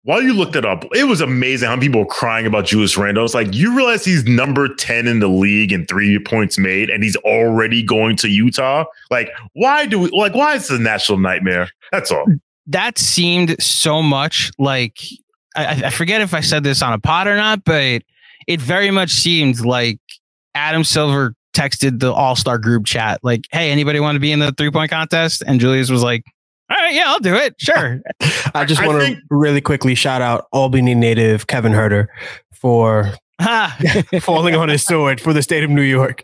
While 0.06 0.22
you 0.22 0.34
looked 0.34 0.54
it 0.54 0.64
up, 0.64 0.84
it 0.94 1.02
was 1.08 1.20
amazing 1.20 1.68
how 1.68 1.76
people 1.80 1.98
were 1.98 2.06
crying 2.06 2.46
about 2.46 2.64
Julius 2.64 2.96
Randle. 2.96 3.24
It's 3.24 3.34
like 3.34 3.52
you 3.52 3.76
realize 3.76 4.04
he's 4.04 4.24
number 4.24 4.72
10 4.72 5.08
in 5.08 5.18
the 5.18 5.26
league 5.26 5.72
in 5.72 5.84
three 5.84 6.16
points 6.20 6.58
made, 6.58 6.90
and 6.90 7.02
he's 7.02 7.16
already 7.16 7.82
going 7.82 8.14
to 8.18 8.28
Utah. 8.28 8.84
Like, 9.10 9.30
why 9.54 9.84
do 9.84 9.98
we 9.98 10.10
like 10.10 10.32
why 10.32 10.54
is 10.54 10.68
this 10.68 10.78
a 10.78 10.80
national 10.80 11.18
nightmare? 11.18 11.70
That's 11.90 12.12
all. 12.12 12.24
That 12.68 12.98
seemed 12.98 13.60
so 13.60 14.00
much 14.00 14.52
like 14.58 14.96
I, 15.56 15.86
I 15.86 15.90
forget 15.90 16.20
if 16.20 16.34
I 16.34 16.40
said 16.40 16.62
this 16.62 16.82
on 16.82 16.92
a 16.92 17.00
pod 17.00 17.26
or 17.26 17.36
not, 17.36 17.64
but 17.64 18.02
it 18.46 18.60
very 18.60 18.92
much 18.92 19.10
seemed 19.10 19.64
like 19.64 19.98
Adam 20.54 20.84
Silver 20.84 21.34
texted 21.52 21.98
the 21.98 22.12
All 22.12 22.36
Star 22.36 22.58
group 22.58 22.86
chat, 22.86 23.18
like, 23.24 23.46
"Hey, 23.50 23.72
anybody 23.72 23.98
want 23.98 24.14
to 24.14 24.20
be 24.20 24.30
in 24.30 24.38
the 24.38 24.52
three 24.52 24.70
point 24.70 24.92
contest?" 24.92 25.42
And 25.44 25.58
Julius 25.58 25.90
was 25.90 26.04
like, 26.04 26.22
"All 26.70 26.76
right, 26.76 26.94
yeah, 26.94 27.04
I'll 27.06 27.20
do 27.20 27.34
it. 27.34 27.54
Sure." 27.58 28.00
I 28.54 28.64
just 28.64 28.84
want 28.84 29.00
to 29.00 29.06
think- 29.06 29.18
really 29.30 29.60
quickly 29.60 29.94
shout 29.94 30.22
out 30.22 30.46
Albany 30.52 30.94
native 30.94 31.46
Kevin 31.46 31.72
Huerter 31.72 32.06
for 32.52 33.12
ah. 33.40 33.76
falling 34.20 34.54
on 34.54 34.68
his 34.68 34.84
sword 34.84 35.20
for 35.20 35.32
the 35.32 35.42
state 35.42 35.64
of 35.64 35.70
New 35.70 35.82
York. 35.82 36.22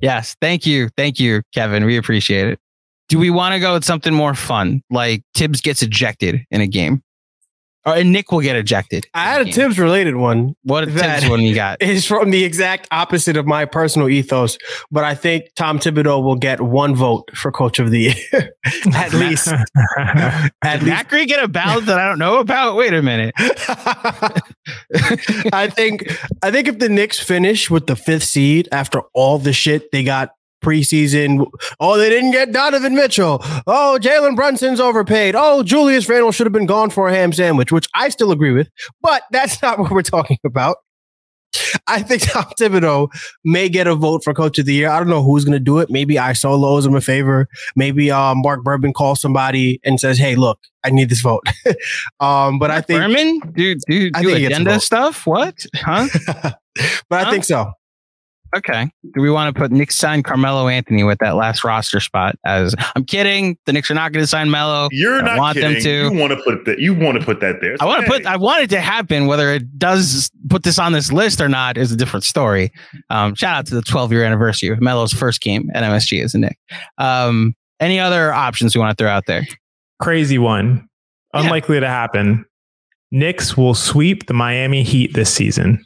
yes, 0.00 0.36
thank 0.40 0.66
you, 0.66 0.88
thank 0.96 1.18
you, 1.18 1.42
Kevin. 1.54 1.84
We 1.84 1.96
appreciate 1.96 2.48
it. 2.48 2.58
Do 3.08 3.18
we 3.18 3.30
want 3.30 3.54
to 3.54 3.60
go 3.60 3.74
with 3.74 3.84
something 3.84 4.14
more 4.14 4.34
fun, 4.34 4.82
like 4.90 5.24
Thibs 5.34 5.60
gets 5.60 5.82
ejected 5.82 6.44
in 6.50 6.60
a 6.60 6.66
game, 6.66 7.02
or 7.86 7.94
and 7.94 8.12
Knick 8.12 8.30
will 8.32 8.40
get 8.40 8.56
ejected? 8.56 9.06
I 9.14 9.24
had 9.24 9.48
a? 9.48 9.52
Thibs 9.52 9.78
related 9.78 10.16
one. 10.16 10.54
What 10.64 10.92
that- 10.94 11.20
Thibs 11.20 11.30
one 11.30 11.40
you 11.42 11.54
got? 11.54 11.78
It's 11.90 12.06
from 12.06 12.30
the 12.30 12.44
exact 12.44 12.88
opposite 12.90 13.36
of 13.36 13.46
my 13.46 13.64
personal 13.64 14.08
ethos, 14.08 14.58
but 14.90 15.04
I 15.04 15.14
think 15.14 15.44
Tom 15.56 15.78
Thibodeau 15.78 16.22
will 16.22 16.36
get 16.36 16.60
one 16.60 16.94
vote 16.94 17.28
for 17.36 17.50
coach 17.50 17.78
of 17.78 17.90
the 17.90 18.00
year. 18.00 18.50
At 18.94 19.12
least. 19.12 19.48
At 19.98 20.50
Did 20.62 20.82
least. 20.84 20.96
Macri 21.08 21.26
get 21.26 21.42
a 21.42 21.48
ballot 21.48 21.86
that 21.86 21.98
I 21.98 22.06
don't 22.08 22.18
know 22.18 22.38
about? 22.38 22.76
Wait 22.76 22.92
a 22.94 23.02
minute. 23.02 23.34
I 25.52 25.68
think 25.74 26.04
I 26.42 26.50
think 26.50 26.68
if 26.68 26.78
the 26.78 26.88
Knicks 26.88 27.18
finish 27.18 27.70
with 27.70 27.86
the 27.86 27.96
fifth 27.96 28.24
seed 28.24 28.68
after 28.72 29.00
all 29.14 29.38
the 29.38 29.52
shit 29.52 29.90
they 29.92 30.04
got 30.04 30.30
preseason, 30.60 31.46
oh 31.78 31.96
they 31.96 32.08
didn't 32.08 32.32
get 32.32 32.52
Donovan 32.52 32.94
Mitchell. 32.94 33.38
Oh 33.66 33.98
Jalen 34.00 34.36
Brunson's 34.36 34.80
overpaid. 34.80 35.34
Oh 35.36 35.62
Julius 35.62 36.08
Randle 36.08 36.32
should 36.32 36.46
have 36.46 36.52
been 36.52 36.66
gone 36.66 36.90
for 36.90 37.08
a 37.08 37.14
ham 37.14 37.32
sandwich, 37.32 37.72
which 37.72 37.88
I 37.94 38.08
still 38.08 38.32
agree 38.32 38.52
with, 38.52 38.68
but 39.00 39.22
that's 39.30 39.60
not 39.62 39.78
what 39.78 39.90
we're 39.90 40.02
talking 40.02 40.38
about. 40.44 40.76
I 41.86 42.02
think 42.02 42.22
Tom 42.22 42.44
Thibodeau 42.58 43.08
may 43.44 43.68
get 43.68 43.86
a 43.86 43.94
vote 43.94 44.22
for 44.22 44.32
Coach 44.34 44.58
of 44.58 44.66
the 44.66 44.74
Year. 44.74 44.88
I 44.88 44.98
don't 44.98 45.08
know 45.08 45.22
who's 45.22 45.44
going 45.44 45.58
to 45.58 45.60
do 45.60 45.78
it. 45.78 45.90
Maybe 45.90 46.18
I 46.18 46.32
solo 46.32 46.68
owes 46.68 46.86
him 46.86 46.94
a 46.94 47.00
favor. 47.00 47.48
Maybe 47.76 48.10
um, 48.10 48.42
Marc 48.42 48.62
Berman 48.62 48.92
calls 48.92 49.20
somebody 49.20 49.80
and 49.84 49.98
says, 49.98 50.18
"Hey, 50.18 50.36
look, 50.36 50.58
I 50.84 50.90
need 50.90 51.08
this 51.08 51.20
vote." 51.20 51.44
um, 52.20 52.58
but 52.58 52.70
I 52.70 52.80
think, 52.80 53.00
Berman, 53.00 53.40
dude, 53.52 53.78
dude, 53.88 54.16
I 54.16 54.22
do 54.22 54.28
think 54.28 54.38
he 54.38 54.42
gets 54.44 54.58
a 54.58 54.62
agenda 54.62 54.80
stuff. 54.80 55.26
What? 55.26 55.66
Huh? 55.74 56.08
but 57.08 57.26
I 57.26 57.30
think 57.30 57.44
so. 57.44 57.72
Okay. 58.56 58.90
Do 59.14 59.20
we 59.20 59.30
want 59.30 59.54
to 59.54 59.58
put 59.58 59.70
Knick 59.70 59.92
sign 59.92 60.22
Carmelo 60.22 60.66
Anthony 60.68 61.04
with 61.04 61.18
that 61.20 61.36
last 61.36 61.62
roster 61.62 62.00
spot? 62.00 62.36
As 62.44 62.74
I'm 62.96 63.04
kidding, 63.04 63.56
the 63.66 63.72
Knicks 63.72 63.90
are 63.90 63.94
not 63.94 64.12
going 64.12 64.22
to 64.22 64.26
sign 64.26 64.50
Melo. 64.50 64.88
You're 64.90 65.20
I 65.20 65.22
not 65.22 65.38
want 65.38 65.58
them 65.60 65.74
kidding. 65.74 66.10
to. 66.10 66.14
You 66.14 66.20
want 66.20 66.32
to 66.32 66.42
put 66.42 66.64
that. 66.64 66.78
You 66.80 66.94
want 66.94 67.18
to 67.18 67.24
put 67.24 67.40
that 67.40 67.60
there. 67.60 67.74
It's 67.74 67.82
I 67.82 67.86
want 67.86 68.04
to 68.04 68.10
put. 68.10 68.26
I 68.26 68.36
want 68.36 68.62
it 68.62 68.70
to 68.70 68.80
happen. 68.80 69.26
Whether 69.26 69.52
it 69.52 69.78
does 69.78 70.30
put 70.48 70.64
this 70.64 70.78
on 70.78 70.92
this 70.92 71.12
list 71.12 71.40
or 71.40 71.48
not 71.48 71.76
is 71.76 71.92
a 71.92 71.96
different 71.96 72.24
story. 72.24 72.72
Um, 73.08 73.34
shout 73.34 73.56
out 73.56 73.66
to 73.66 73.74
the 73.74 73.82
12 73.82 74.12
year 74.12 74.24
anniversary 74.24 74.70
of 74.70 74.80
Melo's 74.80 75.12
first 75.12 75.40
game 75.40 75.70
at 75.74 75.84
MSG 75.84 76.22
as 76.24 76.34
a 76.34 76.38
Knick. 76.38 76.58
Um, 76.98 77.54
any 77.78 78.00
other 78.00 78.32
options 78.32 78.74
we 78.74 78.80
want 78.80 78.96
to 78.96 79.02
throw 79.02 79.10
out 79.10 79.26
there? 79.26 79.46
Crazy 80.00 80.38
one. 80.38 80.88
Yeah. 81.34 81.42
Unlikely 81.42 81.78
to 81.80 81.88
happen. 81.88 82.44
Knicks 83.12 83.56
will 83.56 83.74
sweep 83.74 84.26
the 84.26 84.34
Miami 84.34 84.82
Heat 84.82 85.14
this 85.14 85.32
season. 85.32 85.84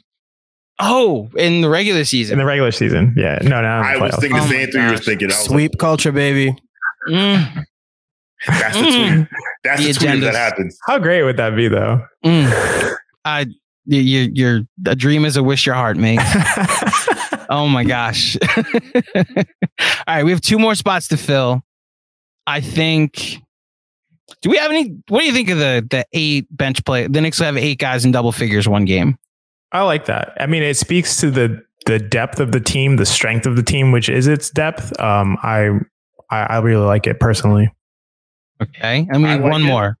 Oh, 0.79 1.29
in 1.37 1.61
the 1.61 1.69
regular 1.69 2.03
season. 2.03 2.33
In 2.33 2.39
the 2.39 2.45
regular 2.45 2.71
season. 2.71 3.13
Yeah. 3.17 3.39
No, 3.41 3.61
no. 3.61 3.67
I 3.67 3.97
was 3.97 4.15
thinking 4.15 4.37
Oh 4.39 4.41
the 4.41 4.45
my 4.45 4.51
same 4.51 4.71
thing 4.71 4.83
you 4.85 4.91
were 4.91 4.97
thinking. 4.97 5.27
I 5.31 5.35
was 5.35 5.45
Sweep 5.45 5.77
culture, 5.77 6.11
baby. 6.11 6.55
Mm, 7.09 7.55
like, 7.55 7.65
that's 8.47 8.77
the 8.77 8.83
Mm. 8.83 9.15
tweet. 9.15 9.27
That's 9.63 9.81
The 9.85 9.91
the, 9.93 9.99
tweet 10.07 10.21
that 10.21 10.35
happens. 10.35 10.77
How 10.85 10.97
great 10.99 11.23
would 11.23 11.37
that 11.37 11.55
be, 11.55 11.67
though? 11.69 12.01
mm. 12.25 12.95
I, 13.23 13.45
you, 13.85 13.99
you, 14.01 14.31
you're 14.33 14.61
a 14.87 14.95
dream 14.95 15.23
is 15.25 15.37
a 15.37 15.43
wish 15.43 15.65
your 15.65 15.75
heart 15.75 15.97
makes. 15.97 16.23
Oh 17.47 17.67
my 17.67 17.83
gosh. 17.83 18.35
All 18.57 19.23
right, 20.07 20.23
we 20.25 20.31
have 20.31 20.41
two 20.41 20.57
more 20.57 20.73
spots 20.73 21.07
to 21.09 21.17
fill. 21.17 21.61
I 22.47 22.59
think. 22.59 23.37
Do 24.41 24.49
we 24.49 24.57
have 24.57 24.71
any? 24.71 24.97
What 25.09 25.19
do 25.19 25.25
you 25.27 25.31
think 25.31 25.49
of 25.49 25.59
the 25.59 25.85
the 25.87 26.05
eight 26.13 26.47
bench 26.49 26.83
play? 26.85 27.05
The 27.07 27.21
Knicks 27.21 27.39
will 27.39 27.45
have 27.45 27.57
eight 27.57 27.77
guys 27.77 28.03
in 28.03 28.11
double 28.11 28.31
figures 28.31 28.67
one 28.67 28.85
game. 28.85 29.19
I 29.75 29.81
like 29.81 30.05
that. 30.05 30.33
I 30.39 30.45
mean, 30.45 30.63
it 30.63 30.77
speaks 30.77 31.17
to 31.17 31.29
the 31.29 31.61
the 31.85 31.99
depth 31.99 32.39
of 32.39 32.51
the 32.51 32.59
team, 32.59 32.95
the 32.95 33.05
strength 33.05 33.45
of 33.45 33.55
the 33.55 33.63
team, 33.63 33.91
which 33.91 34.09
is 34.09 34.25
its 34.27 34.49
depth. 34.49 34.97
Um, 34.99 35.37
I 35.43 35.69
I, 36.31 36.39
I 36.43 36.57
really 36.59 36.85
like 36.85 37.05
it 37.07 37.19
personally. 37.19 37.69
Okay, 38.61 39.05
I 39.11 39.17
mean 39.17 39.25
I 39.25 39.35
like 39.35 39.51
one 39.51 39.61
it. 39.63 39.65
more. 39.65 39.97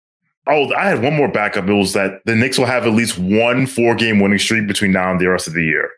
Oh, 0.47 0.71
I 0.75 0.85
had 0.87 1.01
one 1.01 1.13
more 1.15 1.27
backup. 1.27 1.67
It 1.67 1.73
was 1.73 1.93
that 1.93 2.21
the 2.25 2.35
Knicks 2.35 2.57
will 2.57 2.67
have 2.67 2.85
at 2.85 2.93
least 2.93 3.17
one 3.17 3.67
four 3.67 3.95
game 3.95 4.19
winning 4.19 4.39
streak 4.39 4.67
between 4.67 4.91
now 4.91 5.11
and 5.11 5.19
the 5.19 5.27
rest 5.27 5.47
of 5.47 5.53
the 5.53 5.63
year. 5.63 5.89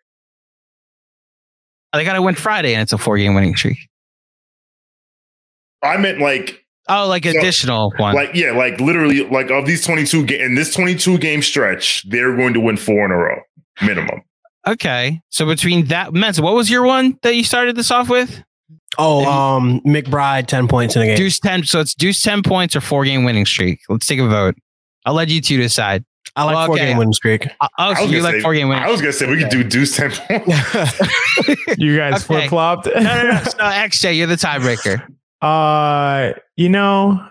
They 1.94 2.04
got 2.04 2.14
to 2.14 2.22
win 2.22 2.36
Friday, 2.36 2.74
and 2.74 2.82
it's 2.82 2.94
a 2.94 2.98
four 2.98 3.18
game 3.18 3.34
winning 3.36 3.56
streak. 3.56 3.78
I 5.84 5.98
meant 5.98 6.20
like, 6.20 6.64
Oh, 6.90 7.08
like 7.08 7.26
So, 7.26 7.32
additional 7.32 7.94
one. 7.98 8.16
like 8.16 8.32
yeah, 8.34 8.52
like 8.52 8.80
literally, 8.80 9.28
like 9.30 9.52
of 9.52 9.66
these 9.66 9.86
twenty 9.86 10.06
two 10.06 10.26
ga- 10.26 10.42
in 10.42 10.56
this 10.56 10.74
twenty 10.74 10.96
two 10.96 11.18
game 11.18 11.42
stretch, 11.42 12.10
they're 12.10 12.36
going 12.36 12.54
to 12.54 12.60
win 12.60 12.78
four 12.78 13.06
in 13.06 13.12
a 13.12 13.16
row 13.18 13.42
minimum. 13.82 14.22
okay, 14.68 15.22
so 15.30 15.46
between 15.46 15.86
that, 15.86 16.14
Mensa, 16.14 16.42
what 16.42 16.56
was 16.56 16.70
your 16.70 16.84
one 16.84 17.18
that 17.24 17.36
you 17.36 17.44
started 17.44 17.76
this 17.76 17.92
off 17.92 18.10
with? 18.10 18.44
Oh, 18.98 19.26
um, 19.26 19.82
McBride, 19.82 20.48
10 20.48 20.68
points 20.68 20.96
in 20.96 21.02
a 21.04 21.06
game. 21.06 21.18
Deuce 21.18 21.40
ten. 21.40 21.64
So 21.64 21.80
it's 21.80 21.94
deuce 21.94 22.22
ten 22.22 22.42
points 22.42 22.76
or 22.76 22.82
four 22.82 23.04
game 23.06 23.24
winning 23.24 23.46
streak. 23.46 23.80
Let's 23.90 24.08
take 24.08 24.20
a 24.20 24.28
vote. 24.28 24.56
I'll 25.06 25.14
let 25.14 25.30
you 25.30 25.42
two 25.42 25.58
decide. 25.58 26.04
I 26.36 26.44
like 26.44 26.68
four 26.68 26.76
okay. 26.76 26.86
game 26.88 26.98
winning 26.98 27.14
streak. 27.14 27.46
Uh, 27.48 27.50
Oh, 27.62 27.70
I 27.78 27.94
so 27.96 28.02
was 28.04 28.12
you 28.12 28.18
gonna 28.20 28.24
like 28.32 28.36
say- 28.36 28.42
four 28.42 28.54
game 28.54 28.70
winning? 28.70 28.84
I 28.84 28.90
was 28.90 29.02
gonna 29.02 29.14
say 29.14 29.30
we 29.30 29.38
could 29.38 29.50
do 29.50 29.64
deuce 29.64 29.96
ten 29.96 30.12
points. 30.28 30.48
You 31.78 31.98
guys 31.98 32.14
Okay. 32.16 32.24
flip 32.24 32.50
flopped. 32.50 32.86
no, 32.88 32.94
no, 33.02 33.24
no. 33.32 33.44
So 33.44 33.58
XJ, 33.58 34.18
you're 34.18 34.28
the 34.28 34.36
tiebreaker. 34.36 35.06
Uh, 35.40 36.32
you 36.56 36.68
know, 36.68 37.24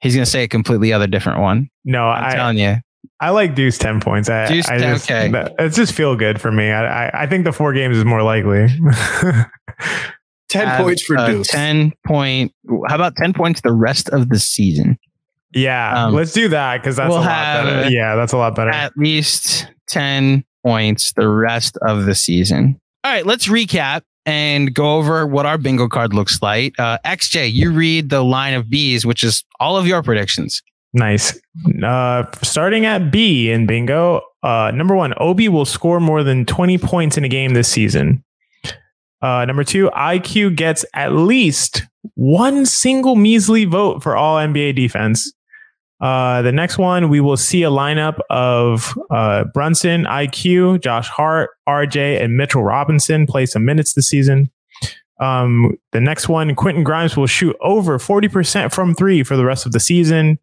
He's 0.00 0.14
gonna 0.16 0.26
say 0.26 0.42
a 0.42 0.48
completely 0.48 0.92
other 0.92 1.06
different 1.06 1.38
one. 1.38 1.70
no, 1.84 2.08
I'm 2.08 2.24
I 2.24 2.34
telling 2.34 2.58
you. 2.58 2.76
I 3.20 3.30
like 3.30 3.54
Deuce 3.54 3.78
ten 3.78 4.00
points. 4.00 4.28
I, 4.28 4.46
Deuce 4.46 4.68
I 4.68 4.78
10, 4.78 4.94
just, 4.94 5.10
okay. 5.10 5.30
that- 5.32 5.54
It's 5.58 5.76
just 5.76 5.94
feel 5.94 6.16
good 6.16 6.40
for 6.40 6.52
me. 6.52 6.70
I, 6.70 7.06
I 7.06 7.22
I 7.22 7.26
think 7.26 7.44
the 7.44 7.52
four 7.52 7.72
games 7.72 7.96
is 7.96 8.04
more 8.04 8.22
likely. 8.22 8.68
10 10.48 10.66
Have 10.68 10.80
points 10.84 11.02
for 11.02 11.16
Deuce. 11.16 11.48
Ten 11.48 11.92
point. 12.06 12.52
How 12.88 12.94
about 12.94 13.16
ten 13.16 13.32
points 13.32 13.60
the 13.62 13.72
rest 13.72 14.08
of 14.10 14.28
the 14.28 14.38
season? 14.38 14.98
yeah, 15.54 16.06
Um, 16.06 16.14
let's 16.14 16.32
do 16.32 16.48
that 16.48 16.82
because 16.82 16.96
that's 16.96 17.08
we'll 17.08 17.18
a 17.18 17.20
lot 17.20 17.30
have- 17.30 17.64
better. 17.64 17.90
Yeah, 17.90 18.14
that's 18.16 18.32
a 18.32 18.36
lot 18.36 18.54
better. 18.54 18.70
At 18.70 18.92
least 18.96 19.66
ten 19.88 20.44
points 20.64 21.12
the 21.14 21.28
rest 21.28 21.78
of 21.86 22.04
the 22.04 22.14
season. 22.14 22.78
All 23.04 23.12
right, 23.12 23.24
let's 23.26 23.48
recap 23.48 24.02
and 24.24 24.74
go 24.74 24.96
over 24.98 25.26
what 25.26 25.46
our 25.46 25.56
bingo 25.58 25.88
card 25.88 26.12
looks 26.12 26.42
like. 26.42 26.74
Uh, 26.78 26.98
XJ, 27.04 27.52
you 27.52 27.72
read 27.72 28.10
the 28.10 28.22
line 28.22 28.54
of 28.54 28.68
B's, 28.68 29.06
which 29.06 29.22
is 29.24 29.44
all 29.60 29.76
of 29.76 29.86
your 29.86 30.02
predictions. 30.02 30.62
Nice. 30.96 31.38
Uh, 31.84 32.24
starting 32.42 32.86
at 32.86 33.10
B 33.10 33.50
in 33.50 33.66
bingo, 33.66 34.22
uh, 34.42 34.72
number 34.74 34.96
one, 34.96 35.12
Obi 35.18 35.46
will 35.50 35.66
score 35.66 36.00
more 36.00 36.22
than 36.22 36.46
20 36.46 36.78
points 36.78 37.18
in 37.18 37.24
a 37.24 37.28
game 37.28 37.52
this 37.52 37.68
season. 37.68 38.24
Uh, 39.20 39.44
number 39.44 39.62
two, 39.62 39.90
IQ 39.90 40.56
gets 40.56 40.86
at 40.94 41.12
least 41.12 41.82
one 42.14 42.64
single 42.64 43.14
measly 43.14 43.66
vote 43.66 44.02
for 44.02 44.16
all 44.16 44.36
NBA 44.36 44.74
defense. 44.74 45.30
Uh, 46.00 46.40
the 46.40 46.52
next 46.52 46.78
one, 46.78 47.10
we 47.10 47.20
will 47.20 47.36
see 47.36 47.62
a 47.62 47.70
lineup 47.70 48.18
of 48.30 48.96
uh, 49.10 49.44
Brunson, 49.52 50.04
IQ, 50.04 50.82
Josh 50.82 51.08
Hart, 51.08 51.50
RJ, 51.68 52.22
and 52.22 52.38
Mitchell 52.38 52.64
Robinson 52.64 53.26
play 53.26 53.44
some 53.44 53.66
minutes 53.66 53.92
this 53.92 54.08
season. 54.08 54.50
Um, 55.20 55.76
the 55.92 56.00
next 56.00 56.26
one, 56.26 56.54
Quentin 56.54 56.84
Grimes 56.84 57.18
will 57.18 57.26
shoot 57.26 57.54
over 57.60 57.98
40% 57.98 58.72
from 58.72 58.94
three 58.94 59.22
for 59.22 59.36
the 59.36 59.44
rest 59.44 59.66
of 59.66 59.72
the 59.72 59.80
season. 59.80 60.38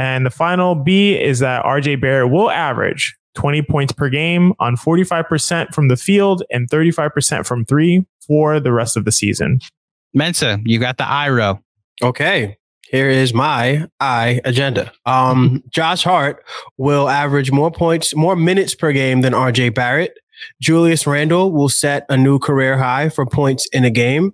And 0.00 0.24
the 0.24 0.30
final 0.30 0.74
B 0.74 1.14
is 1.14 1.40
that 1.40 1.62
RJ 1.62 2.00
Barrett 2.00 2.30
will 2.30 2.50
average 2.50 3.14
20 3.34 3.60
points 3.60 3.92
per 3.92 4.08
game 4.08 4.54
on 4.58 4.74
45% 4.74 5.74
from 5.74 5.88
the 5.88 5.96
field 5.96 6.42
and 6.50 6.70
35% 6.70 7.46
from 7.46 7.66
three 7.66 8.06
for 8.26 8.58
the 8.60 8.72
rest 8.72 8.96
of 8.96 9.04
the 9.04 9.12
season. 9.12 9.60
Mensa, 10.14 10.58
you 10.64 10.78
got 10.78 10.96
the 10.96 11.06
I 11.06 11.28
row. 11.28 11.60
Okay. 12.02 12.56
Here 12.90 13.10
is 13.10 13.34
my 13.34 13.88
I 14.00 14.40
agenda. 14.46 14.90
Um, 15.04 15.62
Josh 15.68 16.02
Hart 16.02 16.42
will 16.78 17.10
average 17.10 17.52
more 17.52 17.70
points, 17.70 18.16
more 18.16 18.36
minutes 18.36 18.74
per 18.74 18.92
game 18.92 19.20
than 19.20 19.34
RJ 19.34 19.74
Barrett. 19.74 20.18
Julius 20.62 21.06
Randle 21.06 21.52
will 21.52 21.68
set 21.68 22.06
a 22.08 22.16
new 22.16 22.38
career 22.38 22.78
high 22.78 23.10
for 23.10 23.26
points 23.26 23.68
in 23.70 23.84
a 23.84 23.90
game. 23.90 24.32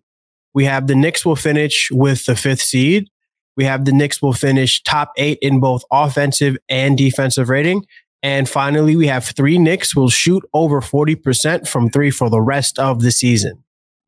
We 0.54 0.64
have 0.66 0.86
the 0.86 0.94
Knicks 0.94 1.26
will 1.26 1.34
finish 1.34 1.88
with 1.90 2.24
the 2.26 2.36
fifth 2.36 2.62
seed. 2.62 3.08
We 3.56 3.64
have 3.64 3.84
the 3.84 3.92
Knicks 3.92 4.20
will 4.20 4.32
finish 4.32 4.82
top 4.82 5.12
eight 5.16 5.38
in 5.40 5.60
both 5.60 5.82
offensive 5.90 6.56
and 6.68 6.96
defensive 6.96 7.48
rating. 7.48 7.86
And 8.22 8.48
finally, 8.48 8.96
we 8.96 9.06
have 9.06 9.24
three 9.24 9.58
Knicks 9.58 9.94
will 9.94 10.10
shoot 10.10 10.44
over 10.52 10.80
40% 10.80 11.68
from 11.68 11.90
three 11.90 12.10
for 12.10 12.28
the 12.28 12.40
rest 12.40 12.78
of 12.78 13.02
the 13.02 13.10
season. 13.10 13.62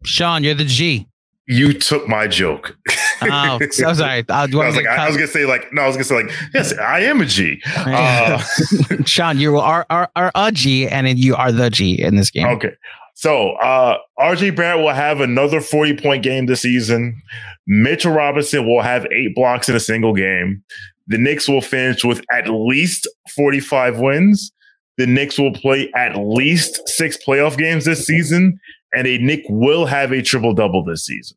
Sean, 0.04 0.44
you're 0.44 0.54
the 0.54 0.64
G. 0.64 1.08
You 1.46 1.72
took 1.72 2.06
my 2.06 2.26
joke. 2.26 2.76
Oh, 3.22 3.58
so 3.70 3.94
sorry. 3.94 4.22
Do 4.22 4.32
I 4.32 4.46
was 4.46 4.76
like, 4.76 4.84
to 4.84 4.90
I, 4.90 5.04
I 5.04 5.06
was 5.06 5.16
gonna 5.16 5.28
say 5.28 5.46
like, 5.46 5.72
no, 5.72 5.82
I 5.82 5.86
was 5.86 5.96
gonna 5.96 6.04
say 6.04 6.22
like, 6.22 6.32
yes, 6.52 6.76
I 6.76 7.00
am 7.00 7.22
a 7.22 7.26
G. 7.26 7.62
Uh, 7.74 8.38
Sean, 9.06 9.38
you 9.38 9.56
are, 9.56 9.86
are, 9.88 10.10
are 10.14 10.30
a 10.34 10.52
G, 10.52 10.86
and 10.86 11.18
you 11.18 11.34
are 11.34 11.50
the 11.50 11.70
G 11.70 12.00
in 12.00 12.16
this 12.16 12.30
game. 12.30 12.46
Okay. 12.48 12.72
So 13.18 13.54
uh 13.54 13.98
RJ 14.20 14.54
Barrett 14.54 14.78
will 14.78 14.94
have 14.94 15.20
another 15.20 15.60
40 15.60 15.96
point 15.96 16.22
game 16.22 16.46
this 16.46 16.62
season. 16.62 17.20
Mitchell 17.66 18.12
Robinson 18.12 18.64
will 18.64 18.80
have 18.80 19.06
eight 19.06 19.34
blocks 19.34 19.68
in 19.68 19.74
a 19.74 19.80
single 19.80 20.14
game. 20.14 20.62
The 21.08 21.18
Knicks 21.18 21.48
will 21.48 21.60
finish 21.60 22.04
with 22.04 22.22
at 22.32 22.48
least 22.48 23.08
45 23.34 23.98
wins. 23.98 24.52
The 24.98 25.06
Knicks 25.08 25.36
will 25.36 25.52
play 25.52 25.90
at 25.96 26.16
least 26.16 26.86
six 26.88 27.16
playoff 27.16 27.58
games 27.58 27.86
this 27.86 28.06
season. 28.06 28.60
And 28.94 29.08
a 29.08 29.18
Knick 29.18 29.42
will 29.48 29.86
have 29.86 30.12
a 30.12 30.22
triple 30.22 30.54
double 30.54 30.84
this 30.84 31.04
season. 31.04 31.36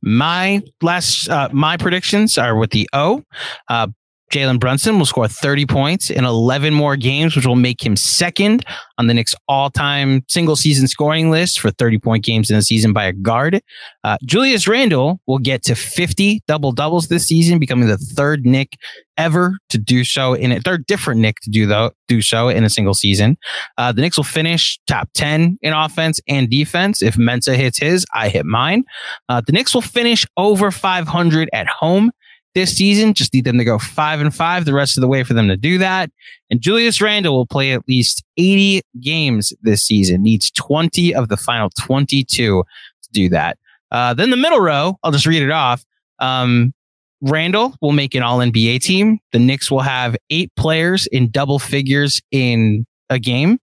My 0.00 0.62
last, 0.80 1.28
uh, 1.28 1.50
my 1.52 1.76
predictions 1.76 2.38
are 2.38 2.56
with 2.56 2.70
the 2.70 2.88
O. 2.94 3.22
Uh, 3.68 3.88
Jalen 4.32 4.58
Brunson 4.58 4.98
will 4.98 5.06
score 5.06 5.28
30 5.28 5.66
points 5.66 6.10
in 6.10 6.24
11 6.24 6.74
more 6.74 6.96
games, 6.96 7.36
which 7.36 7.46
will 7.46 7.56
make 7.56 7.84
him 7.84 7.96
second 7.96 8.64
on 8.98 9.06
the 9.06 9.14
Knicks 9.14 9.34
all 9.48 9.70
time 9.70 10.24
single 10.28 10.56
season 10.56 10.88
scoring 10.88 11.30
list 11.30 11.60
for 11.60 11.70
30 11.70 11.98
point 11.98 12.24
games 12.24 12.50
in 12.50 12.56
a 12.56 12.62
season 12.62 12.92
by 12.92 13.04
a 13.04 13.12
guard. 13.12 13.60
Uh, 14.02 14.16
Julius 14.24 14.66
Randle 14.66 15.20
will 15.26 15.38
get 15.38 15.62
to 15.64 15.74
50 15.74 16.42
double 16.48 16.72
doubles 16.72 17.08
this 17.08 17.26
season, 17.26 17.58
becoming 17.58 17.88
the 17.88 17.98
third 17.98 18.44
Knick 18.44 18.76
ever 19.16 19.56
to 19.68 19.78
do 19.78 20.02
so 20.02 20.34
in 20.34 20.50
a 20.50 20.60
third 20.60 20.86
different 20.86 21.20
Knick 21.20 21.38
to 21.40 21.50
do 21.50 21.66
though 21.66 21.92
do 22.08 22.20
so 22.20 22.48
in 22.48 22.64
a 22.64 22.70
single 22.70 22.94
season. 22.94 23.36
Uh, 23.78 23.92
the 23.92 24.00
Knicks 24.00 24.16
will 24.16 24.24
finish 24.24 24.78
top 24.86 25.08
10 25.14 25.58
in 25.62 25.72
offense 25.72 26.20
and 26.26 26.50
defense. 26.50 27.02
If 27.02 27.16
Mensa 27.16 27.54
hits 27.54 27.78
his, 27.78 28.04
I 28.12 28.28
hit 28.28 28.46
mine. 28.46 28.84
Uh, 29.28 29.42
the 29.46 29.52
Knicks 29.52 29.74
will 29.74 29.82
finish 29.82 30.26
over 30.36 30.70
500 30.70 31.48
at 31.52 31.66
home 31.68 32.10
this 32.54 32.76
season. 32.76 33.14
Just 33.14 33.34
need 33.34 33.44
them 33.44 33.58
to 33.58 33.64
go 33.64 33.78
five 33.78 34.20
and 34.20 34.34
five 34.34 34.64
the 34.64 34.74
rest 34.74 34.96
of 34.96 35.00
the 35.00 35.08
way 35.08 35.24
for 35.24 35.34
them 35.34 35.48
to 35.48 35.56
do 35.56 35.78
that. 35.78 36.10
And 36.50 36.60
Julius 36.60 37.00
Randle 37.00 37.34
will 37.34 37.46
play 37.46 37.72
at 37.72 37.86
least 37.88 38.24
80 38.36 38.82
games 39.00 39.52
this 39.62 39.82
season, 39.82 40.22
needs 40.22 40.50
20 40.52 41.14
of 41.14 41.28
the 41.28 41.36
final 41.36 41.70
22 41.80 42.62
to 43.02 43.10
do 43.12 43.28
that. 43.30 43.58
Uh, 43.90 44.14
then 44.14 44.30
the 44.30 44.36
middle 44.36 44.60
row, 44.60 44.96
I'll 45.02 45.12
just 45.12 45.26
read 45.26 45.42
it 45.42 45.50
off. 45.50 45.84
Um, 46.18 46.72
Randle 47.20 47.74
will 47.80 47.92
make 47.92 48.14
an 48.14 48.22
all 48.22 48.38
NBA 48.38 48.80
team. 48.80 49.18
The 49.32 49.38
Knicks 49.38 49.70
will 49.70 49.80
have 49.80 50.16
eight 50.30 50.52
players 50.56 51.06
in 51.06 51.30
double 51.30 51.58
figures 51.58 52.20
in 52.30 52.86
a 53.08 53.18
game. 53.18 53.58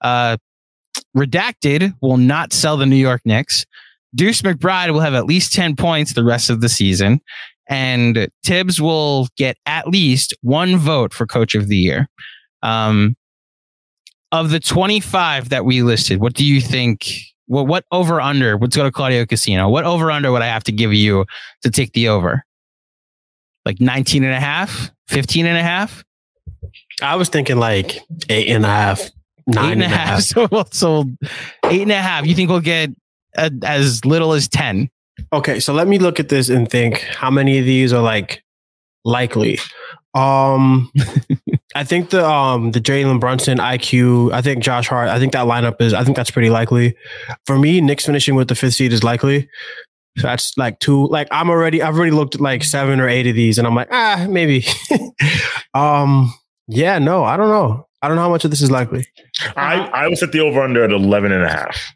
Uh, 0.00 0.36
Redacted 1.16 1.94
will 2.02 2.18
not 2.18 2.52
sell 2.52 2.76
the 2.76 2.86
New 2.86 2.96
York 2.96 3.22
Knicks. 3.24 3.64
Deuce 4.14 4.42
McBride 4.42 4.92
will 4.92 5.00
have 5.00 5.14
at 5.14 5.26
least 5.26 5.52
10 5.52 5.76
points 5.76 6.12
the 6.12 6.24
rest 6.24 6.50
of 6.50 6.60
the 6.60 6.68
season. 6.68 7.20
And 7.68 8.28
Thibs 8.44 8.80
will 8.80 9.28
get 9.36 9.56
at 9.66 9.88
least 9.88 10.34
one 10.42 10.76
vote 10.76 11.12
for 11.12 11.26
coach 11.26 11.54
of 11.54 11.68
the 11.68 11.76
year. 11.76 12.08
Um, 12.62 13.16
of 14.32 14.50
the 14.50 14.60
25 14.60 15.48
that 15.50 15.64
we 15.64 15.82
listed, 15.82 16.20
what 16.20 16.34
do 16.34 16.44
you 16.44 16.60
think? 16.60 17.08
What, 17.46 17.66
what 17.66 17.84
over 17.92 18.20
under? 18.20 18.58
Let's 18.58 18.76
go 18.76 18.82
to 18.82 18.90
Claudio 18.90 19.24
Casino. 19.24 19.68
What 19.68 19.84
over 19.84 20.10
under 20.10 20.32
would 20.32 20.42
I 20.42 20.46
have 20.46 20.64
to 20.64 20.72
give 20.72 20.92
you 20.92 21.26
to 21.62 21.70
take 21.70 21.92
the 21.92 22.08
over? 22.08 22.44
Like 23.64 23.80
19 23.80 24.24
and 24.24 24.32
a 24.32 24.40
half, 24.40 24.90
15 25.08 25.46
and 25.46 25.56
a 25.56 25.62
half, 25.62 26.04
I 27.02 27.16
was 27.16 27.28
thinking 27.28 27.58
like 27.58 28.00
eight 28.28 28.48
and 28.48 28.64
a 28.64 28.68
half, 28.68 29.10
nine 29.46 29.66
eight 29.66 29.72
and 29.72 29.82
a 29.82 29.88
half. 29.88 30.22
So, 30.22 30.48
so 30.70 31.04
eight 31.64 31.82
and 31.82 31.92
a 31.92 32.00
half. 32.00 32.26
You 32.26 32.34
think 32.34 32.50
we'll 32.50 32.60
get 32.60 32.90
a, 33.36 33.50
as 33.64 34.04
little 34.04 34.32
as 34.32 34.48
10? 34.48 34.88
Okay, 35.32 35.60
so 35.60 35.72
let 35.72 35.88
me 35.88 35.98
look 35.98 36.20
at 36.20 36.28
this 36.28 36.48
and 36.48 36.70
think 36.70 37.00
how 37.00 37.30
many 37.30 37.58
of 37.58 37.64
these 37.64 37.92
are 37.92 38.02
like 38.02 38.42
likely. 39.04 39.58
Um, 40.14 40.90
I 41.74 41.84
think 41.84 42.10
the 42.10 42.26
um 42.26 42.72
the 42.72 42.80
Jalen 42.80 43.20
Brunson 43.20 43.58
IQ. 43.58 44.32
I 44.32 44.40
think 44.42 44.62
Josh 44.62 44.88
Hart. 44.88 45.08
I 45.08 45.18
think 45.18 45.32
that 45.32 45.46
lineup 45.46 45.80
is. 45.80 45.92
I 45.92 46.04
think 46.04 46.16
that's 46.16 46.30
pretty 46.30 46.50
likely. 46.50 46.96
For 47.44 47.58
me, 47.58 47.80
Knicks 47.80 48.06
finishing 48.06 48.34
with 48.34 48.48
the 48.48 48.54
fifth 48.54 48.74
seed 48.74 48.92
is 48.92 49.04
likely. 49.04 49.48
So 50.18 50.28
that's 50.28 50.56
like 50.56 50.78
two. 50.78 51.06
Like 51.08 51.28
I'm 51.30 51.50
already. 51.50 51.82
I've 51.82 51.94
already 51.96 52.12
looked 52.12 52.36
at 52.36 52.40
like 52.40 52.64
seven 52.64 53.00
or 53.00 53.08
eight 53.08 53.26
of 53.26 53.34
these, 53.34 53.58
and 53.58 53.66
I'm 53.66 53.74
like, 53.74 53.88
ah, 53.90 54.26
maybe. 54.28 54.64
um, 55.74 56.32
yeah, 56.68 56.98
no, 56.98 57.24
I 57.24 57.36
don't 57.36 57.48
know. 57.48 57.86
I 58.02 58.08
don't 58.08 58.16
know 58.16 58.22
how 58.22 58.30
much 58.30 58.44
of 58.44 58.50
this 58.50 58.62
is 58.62 58.70
likely. 58.70 59.06
I, 59.56 59.78
I 59.88 60.08
was 60.08 60.22
at 60.22 60.32
the 60.32 60.40
over 60.40 60.62
under 60.62 60.84
at 60.84 60.92
11 60.92 61.32
and 61.32 61.44
a 61.44 61.48
half. 61.48 61.92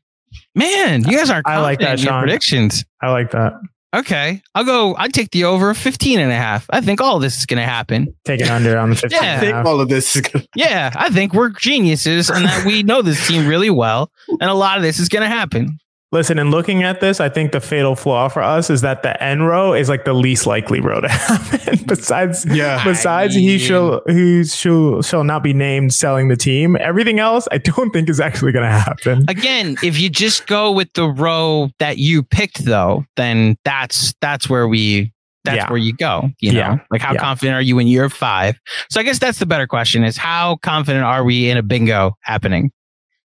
Man, 0.55 1.05
you 1.05 1.17
guys 1.17 1.31
are 1.31 1.43
I 1.45 1.59
like 1.59 1.79
that, 1.81 1.99
in 1.99 2.05
your 2.05 2.13
Sean. 2.13 2.23
predictions. 2.23 2.85
I 3.01 3.11
like 3.11 3.31
that. 3.33 3.55
Okay. 3.95 4.41
I'll 4.55 4.65
go, 4.65 4.95
I'd 4.97 5.13
take 5.13 5.31
the 5.33 5.45
over 5.45 5.75
15 5.75 6.21
and 6.21 6.31
a 6.31 6.35
half. 6.35 6.67
I 6.71 6.81
think 6.81 7.01
all 7.01 7.17
of 7.17 7.23
this 7.23 7.39
is 7.39 7.47
going 7.47 7.59
to 7.61 7.67
happen. 7.67 8.15
Taking 8.25 8.49
under 8.49 8.79
on 8.79 8.91
the 8.91 8.97
15 8.97 9.19
Yeah. 9.21 9.29
I 9.29 9.33
and 9.35 9.43
a 9.43 9.47
think 9.53 9.67
all 9.67 9.81
of 9.81 9.89
this 9.89 10.15
is 10.15 10.23
gonna. 10.23 10.45
Yeah. 10.55 10.93
I 10.95 11.11
think 11.11 11.33
we're 11.35 11.51
geniuses 11.51 12.31
and 12.31 12.45
that 12.45 12.65
we 12.65 12.83
know 12.85 13.03
this 13.03 13.27
team 13.27 13.49
really 13.49 13.71
well. 13.71 14.11
And 14.29 14.43
a 14.51 14.55
lot 14.55 14.77
of 14.77 14.83
this 14.85 14.99
is 15.01 15.09
going 15.09 15.23
to 15.23 15.29
happen. 15.29 15.79
Listen, 16.13 16.41
and 16.41 16.51
looking 16.51 16.83
at 16.83 17.01
this, 17.01 17.21
I 17.21 17.29
think 17.29 17.53
the 17.53 17.61
fatal 17.61 17.95
flaw 17.95 18.29
for 18.29 18.43
us 18.43 18.69
is 18.69 18.81
that 18.81 19.05
the 19.05 19.23
N 19.23 19.43
row 19.43 19.73
is 19.75 19.89
like 19.89 20.05
the 20.05 20.13
least 20.13 20.45
likely 20.45 20.81
row 20.81 21.01
to 21.01 21.09
happen. 21.09 21.85
besides, 21.87 22.45
Yeah. 22.47 22.83
besides 22.83 23.37
I 23.37 23.39
he 23.39 23.59
shall 23.59 24.03
who 24.07 24.43
shall 24.43 25.03
shall 25.03 25.23
not 25.23 25.45
be 25.45 25.53
named 25.55 25.95
selling 25.95 26.27
the 26.27 26.37
team. 26.37 26.77
Everything 26.81 27.21
else, 27.21 27.47
I 27.53 27.59
don't 27.59 27.93
think 27.93 28.09
is 28.11 28.19
actually 28.19 28.51
going 28.51 28.65
to 28.65 28.73
happen. 28.77 29.25
Again, 29.29 29.77
if 29.85 30.01
you 30.01 30.09
just 30.11 30.49
go 30.49 30.73
with 30.73 30.93
the 30.95 31.09
row 31.09 31.71
that 31.79 31.99
you 31.99 32.25
picked 32.25 32.65
though, 32.65 33.05
then 33.17 33.57
that's, 33.65 34.13
that's 34.21 34.51
where 34.51 34.67
we, 34.67 35.13
that's 35.45 35.59
Yeah. 35.59 35.69
where 35.71 35.79
you 35.79 35.93
go. 35.93 36.29
You 36.41 36.55
know, 36.55 36.59
Yeah. 36.59 36.77
like 36.91 37.03
how 37.03 37.13
Yeah. 37.13 37.21
confident 37.21 37.55
are 37.55 37.63
you 37.63 37.79
in 37.79 37.87
year 37.87 38.09
five? 38.11 38.59
So 38.91 38.99
I 38.99 39.05
guess 39.05 39.21
that's 39.21 39.39
the 39.39 39.47
better 39.47 39.69
question 39.69 40.03
is 40.03 40.17
how 40.17 40.57
confident 40.57 41.05
are 41.05 41.23
we 41.23 41.49
in 41.49 41.57
a 41.57 41.63
bingo 41.63 42.17
happening 42.23 42.73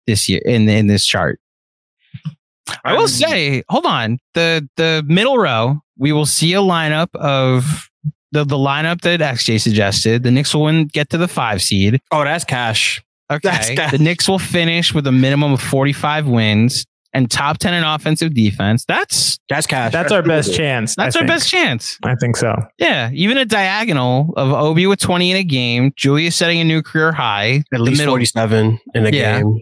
this 0.08 0.28
year 0.28 0.42
in, 0.44 0.68
in 0.68 0.88
this 0.88 1.06
chart? 1.06 1.40
I 2.84 2.94
will 2.94 3.02
um, 3.04 3.08
say, 3.08 3.64
hold 3.70 3.86
on. 3.86 4.20
The 4.34 4.68
the 4.78 5.04
middle 5.08 5.38
row, 5.38 5.80
we 5.98 6.12
will 6.12 6.26
see 6.26 6.54
a 6.54 6.60
lineup 6.60 7.14
of 7.16 7.90
the 8.32 8.44
the 8.44 8.56
lineup 8.58 9.02
that 9.02 9.20
XJ 9.20 9.62
suggested. 9.62 10.24
The 10.24 10.32
Knicks 10.32 10.54
will 10.54 10.64
win, 10.64 10.88
get 10.88 11.10
to 11.10 11.18
the 11.18 11.28
five 11.28 11.62
seed. 11.62 12.00
Oh, 12.12 12.24
that's 12.24 12.44
cash. 12.44 13.02
That's 13.30 13.70
Okay. 13.70 13.88
The 13.90 13.98
Knicks 14.04 14.28
will 14.28 14.40
finish 14.40 14.94
with 14.94 15.08
a 15.08 15.12
minimum 15.12 15.54
of 15.54 15.62
45 15.62 16.28
wins 16.28 16.86
and 17.14 17.30
top 17.32 17.58
10 17.58 17.74
in 17.74 17.84
offensive 17.84 18.34
defense. 18.34 18.86
That's 18.86 19.40
That's 19.50 19.66
cash. 19.66 19.92
That's 19.92 20.12
our 20.12 20.22
best 20.24 20.54
chance. 20.56 20.96
I 20.98 21.06
that's 21.06 21.16
our 21.16 21.22
think. 21.22 21.30
best 21.30 21.50
chance. 21.50 21.98
I 22.04 22.16
think 22.16 22.36
so. 22.38 22.54
Yeah. 22.80 23.10
Even 23.14 23.38
a 23.38 23.46
diagonal 23.46 24.34
of 24.36 24.52
Obi 24.52 24.86
with 24.88 25.00
20 25.00 25.32
in 25.32 25.38
a 25.38 25.44
game, 25.44 25.94
Julius 25.96 26.36
setting 26.36 26.60
a 26.60 26.64
new 26.64 26.82
career 26.82 27.12
high. 27.12 27.64
at 27.74 27.80
least 27.80 28.00
middle- 28.00 28.14
47 28.14 28.80
in 28.94 29.06
a 29.06 29.10
Yeah. 29.10 29.40
game. 29.40 29.60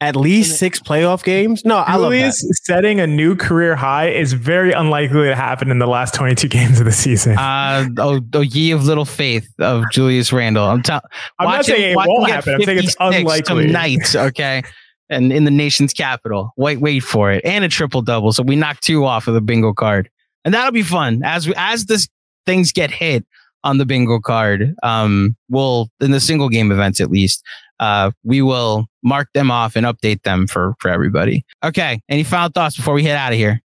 At 0.00 0.14
least 0.14 0.60
six 0.60 0.78
playoff 0.78 1.24
games? 1.24 1.64
No, 1.64 1.78
I 1.78 1.96
love 1.96 2.12
that. 2.12 2.18
Julius 2.18 2.60
setting 2.62 3.00
a 3.00 3.06
new 3.06 3.34
career 3.34 3.74
high 3.74 4.10
is 4.10 4.32
very 4.32 4.70
unlikely 4.70 5.24
to 5.24 5.34
happen 5.34 5.72
in 5.72 5.80
the 5.80 5.88
last 5.88 6.14
22 6.14 6.46
games 6.48 6.78
of 6.78 6.86
the 6.86 6.92
season. 6.92 7.36
Uh, 7.36 7.88
oh, 7.98 8.20
oh, 8.34 8.40
ye 8.40 8.70
of 8.70 8.84
little 8.84 9.04
faith 9.04 9.48
of 9.58 9.82
Julius 9.90 10.32
Randle. 10.32 10.64
I'm, 10.64 10.84
tell 10.84 11.00
I'm 11.40 11.48
not 11.48 11.64
saying 11.64 11.92
it 11.92 11.96
won't 11.96 12.30
happen. 12.30 12.54
I'm 12.54 12.62
saying 12.62 12.78
it's 12.78 12.96
unlikely. 13.00 13.66
Tonight, 13.66 14.14
okay, 14.14 14.62
and 15.10 15.32
in 15.32 15.42
the 15.44 15.50
nation's 15.50 15.92
capital. 15.92 16.52
Wait, 16.56 16.80
wait 16.80 17.00
for 17.00 17.32
it, 17.32 17.44
and 17.44 17.64
a 17.64 17.68
triple 17.68 18.02
double. 18.02 18.32
So 18.32 18.44
we 18.44 18.54
knock 18.54 18.78
two 18.78 19.04
off 19.04 19.26
of 19.26 19.34
the 19.34 19.40
bingo 19.40 19.72
card, 19.72 20.08
and 20.44 20.54
that'll 20.54 20.70
be 20.70 20.82
fun 20.82 21.22
as 21.24 21.48
we, 21.48 21.54
as 21.56 21.86
this 21.86 22.08
things 22.46 22.70
get 22.70 22.92
hit 22.92 23.26
on 23.68 23.78
the 23.78 23.86
bingo 23.86 24.18
card. 24.18 24.74
Um, 24.82 25.36
we'll 25.48 25.88
in 26.00 26.10
the 26.10 26.20
single 26.20 26.48
game 26.48 26.72
events 26.72 27.00
at 27.00 27.10
least. 27.10 27.42
Uh, 27.80 28.10
we 28.24 28.42
will 28.42 28.86
mark 29.04 29.28
them 29.34 29.50
off 29.50 29.76
and 29.76 29.86
update 29.86 30.22
them 30.22 30.46
for 30.46 30.74
for 30.80 30.90
everybody. 30.90 31.44
Okay. 31.64 32.00
Any 32.08 32.24
final 32.24 32.50
thoughts 32.50 32.76
before 32.76 32.94
we 32.94 33.04
head 33.04 33.16
out 33.16 33.32
of 33.32 33.38
here? 33.38 33.60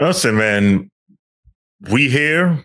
Listen, 0.00 0.36
man, 0.36 0.90
we 1.90 2.08
here, 2.08 2.64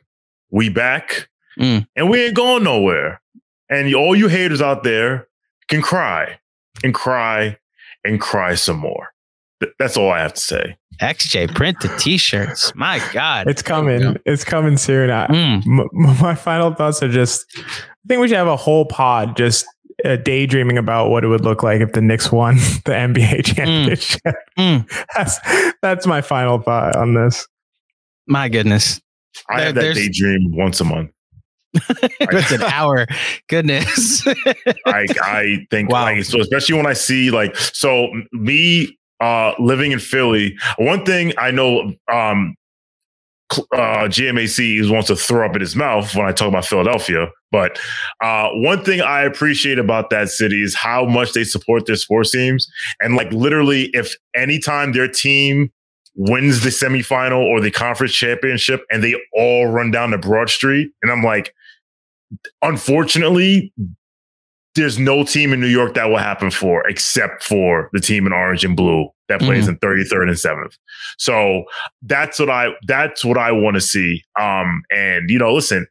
we 0.51 0.69
back, 0.69 1.27
Mm. 1.59 1.85
and 1.95 2.09
we 2.09 2.25
ain't 2.25 2.35
going 2.35 2.63
nowhere. 2.63 3.21
And 3.69 3.93
all 3.95 4.15
you 4.15 4.27
haters 4.27 4.61
out 4.61 4.83
there 4.83 5.27
can 5.67 5.81
cry 5.81 6.37
and 6.83 6.93
cry 6.93 7.57
and 8.03 8.19
cry 8.19 8.55
some 8.55 8.77
more. 8.77 9.09
Th- 9.63 9.73
That's 9.79 9.97
all 9.97 10.11
I 10.11 10.19
have 10.19 10.33
to 10.33 10.41
say. 10.41 10.77
XJ 11.01 11.53
print 11.55 11.79
the 11.81 11.87
t-shirts. 11.97 12.71
My 12.75 13.01
God. 13.13 13.47
it's 13.47 13.61
coming. 13.63 14.15
It's 14.25 14.43
coming 14.43 14.77
soon. 14.77 15.09
I, 15.09 15.27
Mm. 15.27 15.65
m- 15.65 15.79
m- 15.79 15.89
my 16.21 16.35
final 16.35 16.73
thoughts 16.73 17.01
are 17.01 17.09
just 17.09 17.45
I 17.57 18.07
think 18.07 18.21
we 18.21 18.27
should 18.27 18.37
have 18.37 18.47
a 18.47 18.55
whole 18.55 18.85
pod 18.85 19.35
just 19.35 19.65
uh, 20.05 20.17
daydreaming 20.17 20.77
about 20.77 21.09
what 21.09 21.23
it 21.23 21.27
would 21.27 21.41
look 21.41 21.63
like 21.63 21.81
if 21.81 21.93
the 21.93 22.01
Knicks 22.01 22.31
won 22.31 22.55
the 22.85 22.91
NBA 22.91 23.45
championship. 23.45 24.21
Mm. 24.57 24.87
That's 25.15 25.39
that's 25.81 26.05
my 26.07 26.21
final 26.21 26.59
thought 26.61 26.95
on 26.95 27.13
this. 27.15 27.47
My 28.27 28.47
goodness. 28.49 29.01
I 29.49 29.57
There- 29.57 29.65
have 29.65 29.75
that 29.75 29.93
daydream 29.95 30.55
once 30.55 30.79
a 30.79 30.83
month. 30.85 31.09
That's 32.31 32.51
an 32.51 32.61
hour. 32.63 33.07
Goodness. 33.49 34.25
I 34.85 35.05
I 35.21 35.65
think 35.71 35.89
Wow. 35.89 36.03
like 36.03 36.23
so 36.23 36.39
especially 36.39 36.75
when 36.77 36.85
I 36.85 36.93
see 36.93 37.31
like 37.31 37.55
so 37.57 38.09
me 38.31 38.95
uh 39.23 39.53
living 39.59 39.91
in 39.91 39.99
Philly, 39.99 40.55
one 40.77 41.05
thing 41.05 41.33
I 41.37 41.51
know 41.51 41.93
um 42.11 42.55
uh 43.73 44.07
GMAC 44.09 44.89
wants 44.89 45.07
to 45.07 45.15
throw 45.15 45.45
up 45.47 45.55
in 45.55 45.61
his 45.61 45.75
mouth 45.75 46.15
when 46.15 46.25
I 46.25 46.31
talk 46.31 46.47
about 46.47 46.65
Philadelphia. 46.65 47.27
But 47.51 47.79
uh 48.21 48.49
one 48.53 48.83
thing 48.83 49.01
I 49.01 49.21
appreciate 49.21 49.79
about 49.79 50.09
that 50.09 50.29
city 50.29 50.63
is 50.63 50.75
how 50.75 51.05
much 51.05 51.33
they 51.33 51.43
support 51.43 51.85
their 51.85 51.95
sports 51.95 52.31
teams. 52.31 52.67
And 52.99 53.15
like 53.15 53.31
literally 53.31 53.89
if 53.93 54.15
anytime 54.35 54.93
their 54.93 55.07
team 55.07 55.71
wins 56.15 56.63
the 56.63 56.69
semifinal 56.69 57.41
or 57.41 57.59
the 57.59 57.71
conference 57.71 58.13
championship 58.13 58.81
and 58.91 59.03
they 59.03 59.15
all 59.33 59.67
run 59.67 59.91
down 59.91 60.11
to 60.11 60.17
Broad 60.17 60.49
Street, 60.49 60.91
and 61.01 61.11
I'm 61.11 61.23
like, 61.23 61.53
unfortunately, 62.61 63.73
there's 64.75 64.97
no 64.97 65.23
team 65.23 65.53
in 65.53 65.59
New 65.61 65.67
York 65.67 65.93
that 65.93 66.09
will 66.09 66.17
happen 66.17 66.49
for 66.49 66.87
except 66.87 67.43
for 67.43 67.89
the 67.93 67.99
team 67.99 68.25
in 68.25 68.33
orange 68.33 68.65
and 68.65 68.75
blue 68.75 69.07
that 69.29 69.39
plays 69.39 69.67
in 69.67 69.77
33rd 69.77 70.23
and 70.23 70.31
7th. 70.31 70.77
So 71.17 71.63
that's 72.01 72.39
what 72.39 72.49
I 72.49 72.69
that's 72.87 73.23
what 73.23 73.37
I 73.37 73.51
want 73.51 73.75
to 73.75 73.81
see. 73.81 74.23
Um 74.39 74.83
and 74.89 75.29
you 75.29 75.37
know, 75.37 75.53
listen, 75.53 75.87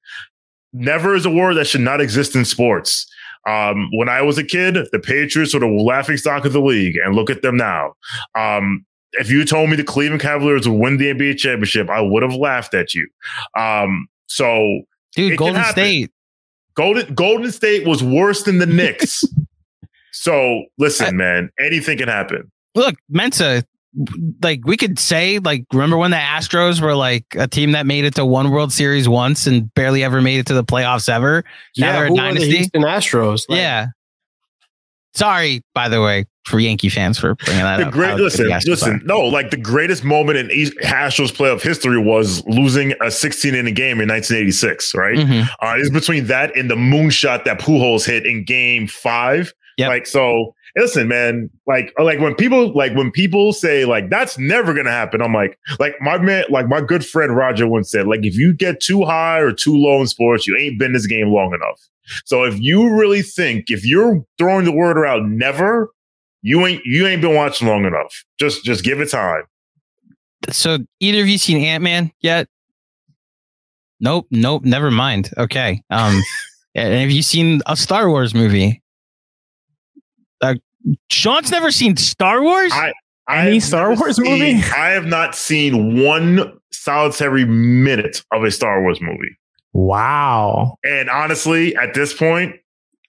never 0.72 1.14
is 1.14 1.26
a 1.26 1.30
word 1.30 1.54
that 1.54 1.66
should 1.66 1.80
not 1.80 2.00
exist 2.00 2.34
in 2.34 2.44
sports. 2.44 3.06
Um, 3.46 3.90
when 3.92 4.08
I 4.08 4.22
was 4.22 4.38
a 4.38 4.44
kid, 4.44 4.76
the 4.92 5.00
Patriots 5.00 5.52
were 5.52 5.60
the 5.60 5.66
laughing 5.66 6.16
stock 6.16 6.44
of 6.44 6.52
the 6.52 6.60
league, 6.60 6.96
and 7.04 7.16
look 7.16 7.28
at 7.28 7.42
them 7.42 7.56
now. 7.56 7.94
Um, 8.36 8.86
if 9.14 9.30
you 9.30 9.44
told 9.44 9.68
me 9.68 9.76
the 9.76 9.84
Cleveland 9.84 10.22
Cavaliers 10.22 10.68
would 10.68 10.78
win 10.78 10.96
the 10.96 11.12
NBA 11.12 11.38
championship, 11.38 11.90
I 11.90 12.00
would 12.00 12.22
have 12.22 12.34
laughed 12.34 12.72
at 12.74 12.94
you. 12.94 13.08
Um, 13.58 14.06
so 14.28 14.82
Dude, 15.14 15.36
Golden. 15.36 15.62
State. 15.64 16.10
Golden 16.74 17.14
Golden 17.14 17.50
State 17.52 17.86
was 17.86 18.02
worse 18.02 18.42
than 18.44 18.58
the 18.58 18.66
Knicks. 18.66 19.24
so 20.12 20.64
listen, 20.78 21.16
man, 21.16 21.50
anything 21.58 21.98
can 21.98 22.08
happen. 22.08 22.50
Look, 22.74 22.94
Mensa, 23.08 23.64
like 24.42 24.60
we 24.64 24.76
could 24.76 24.98
say, 24.98 25.38
like, 25.38 25.64
remember 25.72 25.96
when 25.96 26.10
the 26.10 26.16
Astros 26.16 26.80
were 26.80 26.94
like 26.94 27.26
a 27.36 27.46
team 27.46 27.72
that 27.72 27.86
made 27.86 28.04
it 28.04 28.14
to 28.14 28.24
one 28.24 28.50
World 28.50 28.72
Series 28.72 29.08
once 29.08 29.46
and 29.46 29.72
barely 29.74 30.02
ever 30.02 30.22
made 30.22 30.38
it 30.38 30.46
to 30.46 30.54
the 30.54 30.64
playoffs 30.64 31.08
ever? 31.08 31.44
Now 31.76 31.92
they're 31.92 32.04
a 32.04 32.08
who 32.08 32.14
are 32.18 32.32
the 32.32 32.38
dynasty? 32.38 32.56
Houston 32.56 32.82
Astros? 32.82 33.48
Like, 33.48 33.58
yeah. 33.58 33.86
Sorry, 35.14 35.62
by 35.74 35.90
the 35.90 36.00
way, 36.00 36.24
for 36.44 36.58
Yankee 36.58 36.88
fans 36.88 37.18
for 37.18 37.34
bringing 37.36 37.62
that 37.62 37.76
The 37.78 37.86
up. 37.86 37.92
great 37.92 38.14
listen, 38.16 38.48
listen. 38.66 38.94
are. 38.96 39.00
No, 39.04 39.20
like 39.20 39.50
the 39.50 39.56
greatest 39.56 40.02
moment 40.04 40.38
in 40.38 40.50
East 40.50 40.74
Astros 40.82 41.32
playoff 41.32 41.62
history 41.62 41.98
was 41.98 42.44
losing 42.46 42.94
a 43.00 43.10
16 43.10 43.54
in 43.54 43.60
inning 43.60 43.74
game 43.74 44.00
in 44.00 44.08
1986. 44.08 44.94
Right? 44.94 45.18
Mhm. 45.18 45.48
Uh, 45.60 45.74
it's 45.78 45.90
between 45.90 46.26
that 46.26 46.56
and 46.56 46.70
the 46.70 46.74
moonshot 46.76 47.44
that 47.44 47.60
Pujols 47.60 48.04
hit 48.06 48.26
in 48.26 48.44
Game 48.44 48.86
Five. 48.86 49.52
Yep. 49.78 49.88
Like 49.88 50.06
so. 50.06 50.54
Listen, 50.74 51.06
man. 51.06 51.50
Like, 51.66 51.92
like 51.98 52.18
when 52.18 52.34
people 52.34 52.72
like 52.72 52.94
when 52.94 53.10
people 53.10 53.52
say 53.52 53.84
like 53.84 54.08
that's 54.08 54.38
never 54.38 54.72
gonna 54.72 54.90
happen. 54.90 55.20
I'm 55.20 55.34
like, 55.34 55.58
like 55.78 55.94
my 56.00 56.16
man, 56.16 56.44
like 56.48 56.66
my 56.66 56.80
good 56.80 57.04
friend 57.04 57.36
Roger 57.36 57.66
once 57.68 57.90
said, 57.90 58.06
like 58.06 58.24
if 58.24 58.36
you 58.36 58.54
get 58.54 58.80
too 58.80 59.04
high 59.04 59.38
or 59.38 59.52
too 59.52 59.76
low 59.76 60.00
in 60.00 60.06
sports, 60.06 60.46
you 60.46 60.56
ain't 60.56 60.78
been 60.78 60.94
this 60.94 61.06
game 61.06 61.28
long 61.28 61.52
enough. 61.54 61.78
So 62.24 62.44
if 62.44 62.58
you 62.58 62.88
really 62.88 63.20
think 63.20 63.66
if 63.68 63.84
you're 63.84 64.24
throwing 64.38 64.64
the 64.64 64.72
word 64.72 64.96
around 64.96 65.36
never, 65.36 65.90
you 66.42 66.66
ain't 66.66 66.82
you 66.84 67.06
ain't 67.06 67.22
been 67.22 67.34
watching 67.34 67.68
long 67.68 67.84
enough. 67.84 68.24
Just 68.38 68.64
just 68.64 68.84
give 68.84 69.00
it 69.00 69.10
time. 69.10 69.44
So, 70.50 70.78
either 71.00 71.22
of 71.22 71.28
you 71.28 71.38
seen 71.38 71.64
Ant 71.64 71.84
Man 71.84 72.10
yet? 72.20 72.48
Nope, 74.00 74.26
nope, 74.32 74.64
never 74.64 74.90
mind. 74.90 75.30
Okay. 75.38 75.82
Um, 75.90 76.20
and 76.74 76.94
have 76.94 77.10
you 77.12 77.22
seen 77.22 77.60
a 77.66 77.76
Star 77.76 78.08
Wars 78.10 78.34
movie? 78.34 78.82
Uh, 80.40 80.54
Sean's 81.10 81.52
never 81.52 81.70
seen 81.70 81.96
Star 81.96 82.42
Wars. 82.42 82.72
I- 82.74 82.92
Any 83.30 83.56
I've 83.56 83.62
Star 83.62 83.94
Wars 83.94 84.16
seen- 84.16 84.24
movie? 84.24 84.54
I 84.74 84.90
have 84.90 85.06
not 85.06 85.36
seen 85.36 86.02
one 86.02 86.58
solitary 86.72 87.44
minute 87.44 88.24
of 88.32 88.42
a 88.42 88.50
Star 88.50 88.82
Wars 88.82 89.00
movie. 89.00 89.38
Wow. 89.72 90.76
And 90.82 91.08
honestly, 91.08 91.76
at 91.76 91.94
this 91.94 92.12
point, 92.12 92.56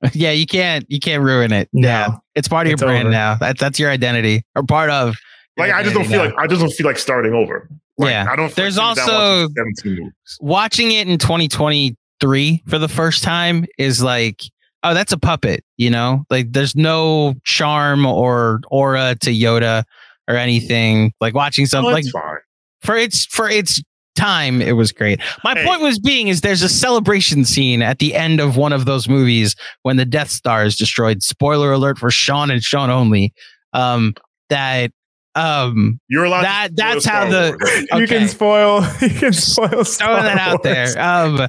yeah, 0.13 0.31
you 0.31 0.45
can't, 0.45 0.85
you 0.89 0.99
can't 0.99 1.23
ruin 1.23 1.51
it. 1.53 1.69
No. 1.73 1.87
Yeah, 1.87 2.07
it's 2.35 2.47
part 2.47 2.67
of 2.67 2.71
your 2.71 2.77
brand 2.77 3.03
over. 3.07 3.11
now. 3.11 3.35
That, 3.35 3.57
that's 3.57 3.79
your 3.79 3.89
identity 3.89 4.43
or 4.55 4.63
part 4.63 4.89
of. 4.89 5.15
like 5.57 5.71
I 5.71 5.83
just 5.83 5.93
don't 5.95 6.03
identity 6.03 6.09
feel 6.17 6.23
now. 6.29 6.35
like 6.35 6.43
I 6.43 6.47
just 6.47 6.61
don't 6.61 6.71
feel 6.73 6.87
like 6.87 6.97
starting 6.97 7.33
over. 7.33 7.69
Like, 7.97 8.09
Yeah. 8.09 8.25
I 8.29 8.35
don't. 8.35 8.49
feel 8.49 8.63
There's 8.63 8.77
like 8.77 8.97
also- 8.97 9.43
watching 9.43 9.55
17 9.83 9.91
movies. 10.03 10.13
watching 10.41 10.91
it 10.91 11.07
in 11.07 11.17
2023 11.17 12.63
for 12.67 12.79
the 12.79 12.87
first 12.87 13.23
time 13.23 13.65
is 13.77 14.01
like 14.01 14.41
oh 14.83 14.93
that's 14.93 15.11
a 15.13 15.17
puppet 15.17 15.63
you 15.77 15.89
know 15.89 16.25
like 16.29 16.51
there's 16.51 16.75
no 16.75 17.33
charm 17.45 18.05
or 18.05 18.59
aura 18.69 19.15
to 19.21 19.29
yoda 19.31 19.83
or 20.27 20.35
anything 20.35 21.13
like 21.21 21.33
watching 21.33 21.63
Oh, 21.63 21.67
something 21.67 21.93
like 21.93 22.05
fine. 22.11 22.37
for 22.81 22.95
its 22.97 23.25
for 23.27 23.49
its 23.49 23.81
time 24.15 24.61
it 24.61 24.73
was 24.73 24.91
great 24.91 25.19
my 25.43 25.53
Hey. 25.55 25.65
point 25.65 25.81
was 25.81 25.97
being 25.99 26.27
is 26.27 26.41
there's 26.41 26.61
a 26.61 26.69
celebration 26.69 27.45
scene 27.45 27.81
at 27.81 27.99
the 27.99 28.13
end 28.13 28.39
of 28.39 28.55
one 28.57 28.71
of 28.73 28.85
those 28.85 29.09
movies 29.09 29.55
when 29.81 29.97
the 29.97 30.05
death 30.05 30.29
star 30.29 30.63
is 30.65 30.75
destroyed 30.77 31.23
spoiler 31.23 31.71
alert 31.71 31.97
for 31.97 32.11
sean 32.11 32.51
and 32.51 32.63
sean 32.63 32.89
only 32.91 33.33
um 33.73 34.13
that 34.49 34.91
um 35.35 35.99
You're 36.09 36.25
allowed. 36.25 36.43
that- 36.43 36.67
to 36.69 36.73
that's 36.75 37.03
Star 37.05 37.25
how 37.25 37.29
the- 37.31 37.57
Wars. 37.59 37.87
You 38.01 38.07
can 38.07 38.27
spoil. 38.27 38.81
You 39.01 39.09
can 39.09 39.33
spoil. 39.33 39.83
Star 39.83 40.07
throwing 40.09 40.23
that 40.25 40.37
out 40.37 40.63
Wars. 40.63 40.93
there. 40.93 41.01
Um, 41.01 41.47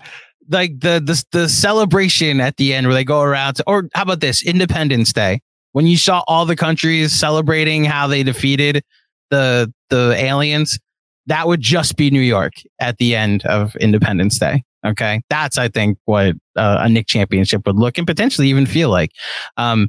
like 0.50 0.80
the 0.80 1.02
the 1.04 1.22
the 1.32 1.48
celebration 1.50 2.40
at 2.40 2.56
the 2.56 2.72
end 2.72 2.86
where 2.86 2.94
they 2.94 3.04
go 3.04 3.20
around 3.20 3.54
to, 3.56 3.64
or 3.66 3.88
how 3.94 4.02
about 4.04 4.20
this 4.20 4.42
Independence 4.44 5.12
Day 5.12 5.40
when 5.72 5.86
you 5.86 5.96
saw 5.98 6.22
all 6.26 6.46
the 6.46 6.56
countries 6.56 7.12
celebrating 7.12 7.84
how 7.84 8.06
they 8.06 8.22
defeated 8.22 8.82
the 9.30 9.70
the 9.90 10.14
aliens, 10.18 10.78
that 11.26 11.46
would 11.46 11.60
just 11.60 11.96
be 11.96 12.10
New 12.10 12.20
York 12.20 12.52
at 12.78 12.98
the 12.98 13.14
end 13.14 13.44
of 13.46 13.74
Independence 13.76 14.38
Day. 14.38 14.62
Okay, 14.86 15.22
that's 15.30 15.56
I 15.56 15.68
think 15.68 15.98
what 16.04 16.34
uh, 16.56 16.78
a 16.80 16.88
Knick 16.88 17.06
championship 17.06 17.66
would 17.66 17.76
look 17.76 17.96
and 17.96 18.06
potentially 18.06 18.48
even 18.48 18.66
feel 18.66 18.90
like. 18.90 19.10
Um, 19.56 19.88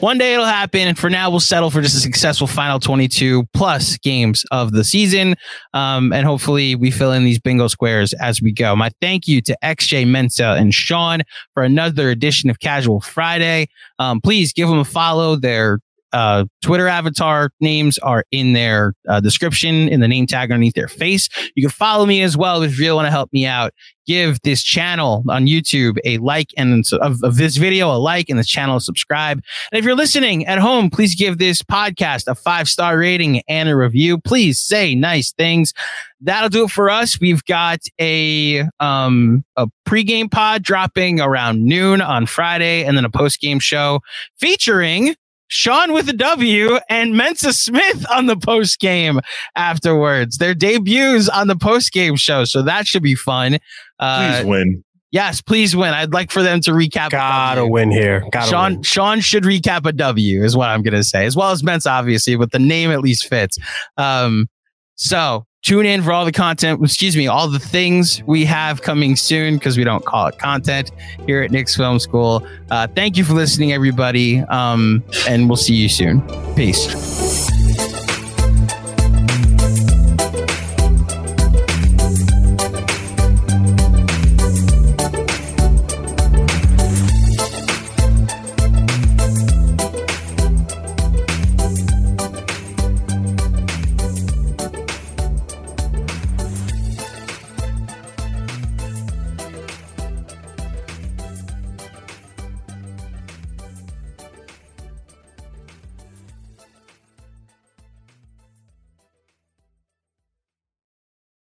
one 0.00 0.16
day 0.16 0.34
it'll 0.34 0.46
happen, 0.46 0.86
and 0.86 0.96
for 0.96 1.10
now 1.10 1.28
we'll 1.28 1.40
settle 1.40 1.70
for 1.70 1.80
just 1.80 1.96
a 1.96 2.00
successful 2.00 2.46
final 2.46 2.78
22 2.78 3.44
plus 3.52 3.96
games 3.98 4.44
of 4.52 4.70
the 4.70 4.84
season. 4.84 5.34
Um, 5.74 6.12
and 6.12 6.24
hopefully 6.24 6.76
we 6.76 6.92
fill 6.92 7.10
in 7.10 7.24
these 7.24 7.40
bingo 7.40 7.66
squares 7.66 8.12
as 8.14 8.40
we 8.40 8.52
go. 8.52 8.76
My 8.76 8.90
thank 9.00 9.26
you 9.26 9.40
to 9.42 9.56
XJ 9.64 10.06
Mensa 10.06 10.54
and 10.56 10.72
Sean 10.72 11.22
for 11.52 11.64
another 11.64 12.10
edition 12.10 12.48
of 12.48 12.60
Casual 12.60 13.00
Friday. 13.00 13.66
Um, 13.98 14.20
please 14.20 14.52
give 14.52 14.68
them 14.68 14.78
a 14.78 14.84
follow. 14.84 15.34
Their 15.34 15.80
uh, 16.12 16.44
Twitter 16.62 16.88
avatar 16.88 17.50
names 17.60 17.98
are 17.98 18.24
in 18.30 18.52
their 18.52 18.94
uh, 19.08 19.20
description 19.20 19.88
in 19.88 20.00
the 20.00 20.08
name 20.08 20.26
tag 20.26 20.50
underneath 20.50 20.74
their 20.74 20.88
face. 20.88 21.28
You 21.54 21.62
can 21.62 21.70
follow 21.70 22.06
me 22.06 22.22
as 22.22 22.36
well 22.36 22.62
if 22.62 22.78
you 22.78 22.84
really 22.84 22.96
want 22.96 23.06
to 23.06 23.10
help 23.10 23.32
me 23.32 23.46
out. 23.46 23.72
Give 24.06 24.40
this 24.42 24.62
channel 24.62 25.22
on 25.28 25.46
YouTube 25.46 25.98
a 26.02 26.16
like 26.18 26.48
and 26.56 26.82
of, 26.92 27.22
of 27.22 27.36
this 27.36 27.56
video 27.56 27.94
a 27.94 27.98
like 27.98 28.30
and 28.30 28.38
the 28.38 28.44
channel 28.44 28.76
a 28.76 28.80
subscribe. 28.80 29.42
And 29.70 29.78
if 29.78 29.84
you're 29.84 29.94
listening 29.94 30.46
at 30.46 30.58
home, 30.58 30.88
please 30.88 31.14
give 31.14 31.36
this 31.36 31.60
podcast 31.60 32.26
a 32.26 32.34
five 32.34 32.68
star 32.68 32.96
rating 32.96 33.42
and 33.48 33.68
a 33.68 33.76
review. 33.76 34.18
Please 34.18 34.62
say 34.62 34.94
nice 34.94 35.32
things. 35.32 35.74
That'll 36.22 36.48
do 36.48 36.64
it 36.64 36.70
for 36.70 36.88
us. 36.88 37.20
We've 37.20 37.44
got 37.44 37.80
a 38.00 38.66
um 38.80 39.44
a 39.56 39.68
pregame 39.86 40.30
pod 40.30 40.62
dropping 40.62 41.20
around 41.20 41.62
noon 41.62 42.00
on 42.00 42.24
Friday, 42.24 42.84
and 42.84 42.96
then 42.96 43.04
a 43.04 43.10
postgame 43.10 43.60
show 43.60 44.00
featuring 44.38 45.14
Sean 45.48 45.92
with 45.92 46.08
a 46.08 46.12
W 46.12 46.78
and 46.88 47.16
Mensa 47.16 47.52
Smith 47.52 48.04
on 48.10 48.26
the 48.26 48.36
post 48.36 48.78
game 48.80 49.20
afterwards. 49.56 50.38
Their 50.38 50.54
debuts 50.54 51.28
on 51.28 51.48
the 51.48 51.56
post 51.56 51.92
game 51.92 52.16
show, 52.16 52.44
so 52.44 52.62
that 52.62 52.86
should 52.86 53.02
be 53.02 53.14
fun. 53.14 53.58
Uh, 53.98 54.38
Please 54.40 54.46
win. 54.46 54.84
yes, 55.10 55.40
please 55.40 55.74
win. 55.74 55.92
I'd 55.94 56.12
like 56.12 56.30
for 56.30 56.42
them 56.42 56.60
to 56.62 56.70
recap. 56.72 57.08
a 57.08 57.10
Gotta 57.10 57.60
W. 57.62 57.72
win 57.72 57.90
here. 57.90 58.24
Gotta 58.30 58.48
Sean 58.50 58.72
win. 58.74 58.82
Sean 58.82 59.20
should 59.20 59.44
recap 59.44 59.86
a 59.86 59.92
W 59.92 60.44
is 60.44 60.56
what 60.56 60.68
I'm 60.68 60.82
gonna 60.82 61.02
say, 61.02 61.24
as 61.26 61.34
well 61.34 61.50
as 61.50 61.62
Mensa, 61.64 61.90
obviously, 61.90 62.36
but 62.36 62.52
the 62.52 62.58
name 62.58 62.90
at 62.90 63.00
least 63.00 63.26
fits. 63.26 63.58
Um, 63.96 64.48
so 64.96 65.46
tune 65.62 65.86
in 65.86 66.02
for 66.02 66.12
all 66.12 66.24
the 66.24 66.32
content. 66.32 66.82
Excuse 66.82 67.16
me, 67.16 67.26
all 67.26 67.48
the 67.48 67.58
things 67.58 68.22
we 68.26 68.44
have 68.44 68.82
coming 68.82 69.16
soon 69.16 69.54
because 69.54 69.76
we 69.76 69.84
don't 69.84 70.04
call 70.04 70.26
it 70.26 70.38
content 70.38 70.90
here 71.26 71.42
at 71.42 71.50
Knicks 71.50 71.76
Film 71.76 71.98
School. 71.98 72.46
Uh, 72.70 72.86
thank 72.86 73.16
you 73.16 73.24
for 73.24 73.34
listening, 73.34 73.72
everybody, 73.72 74.40
um, 74.48 75.02
and 75.28 75.48
we'll 75.48 75.56
see 75.56 75.74
you 75.74 75.88
soon. 75.88 76.20
Peace. 76.54 77.27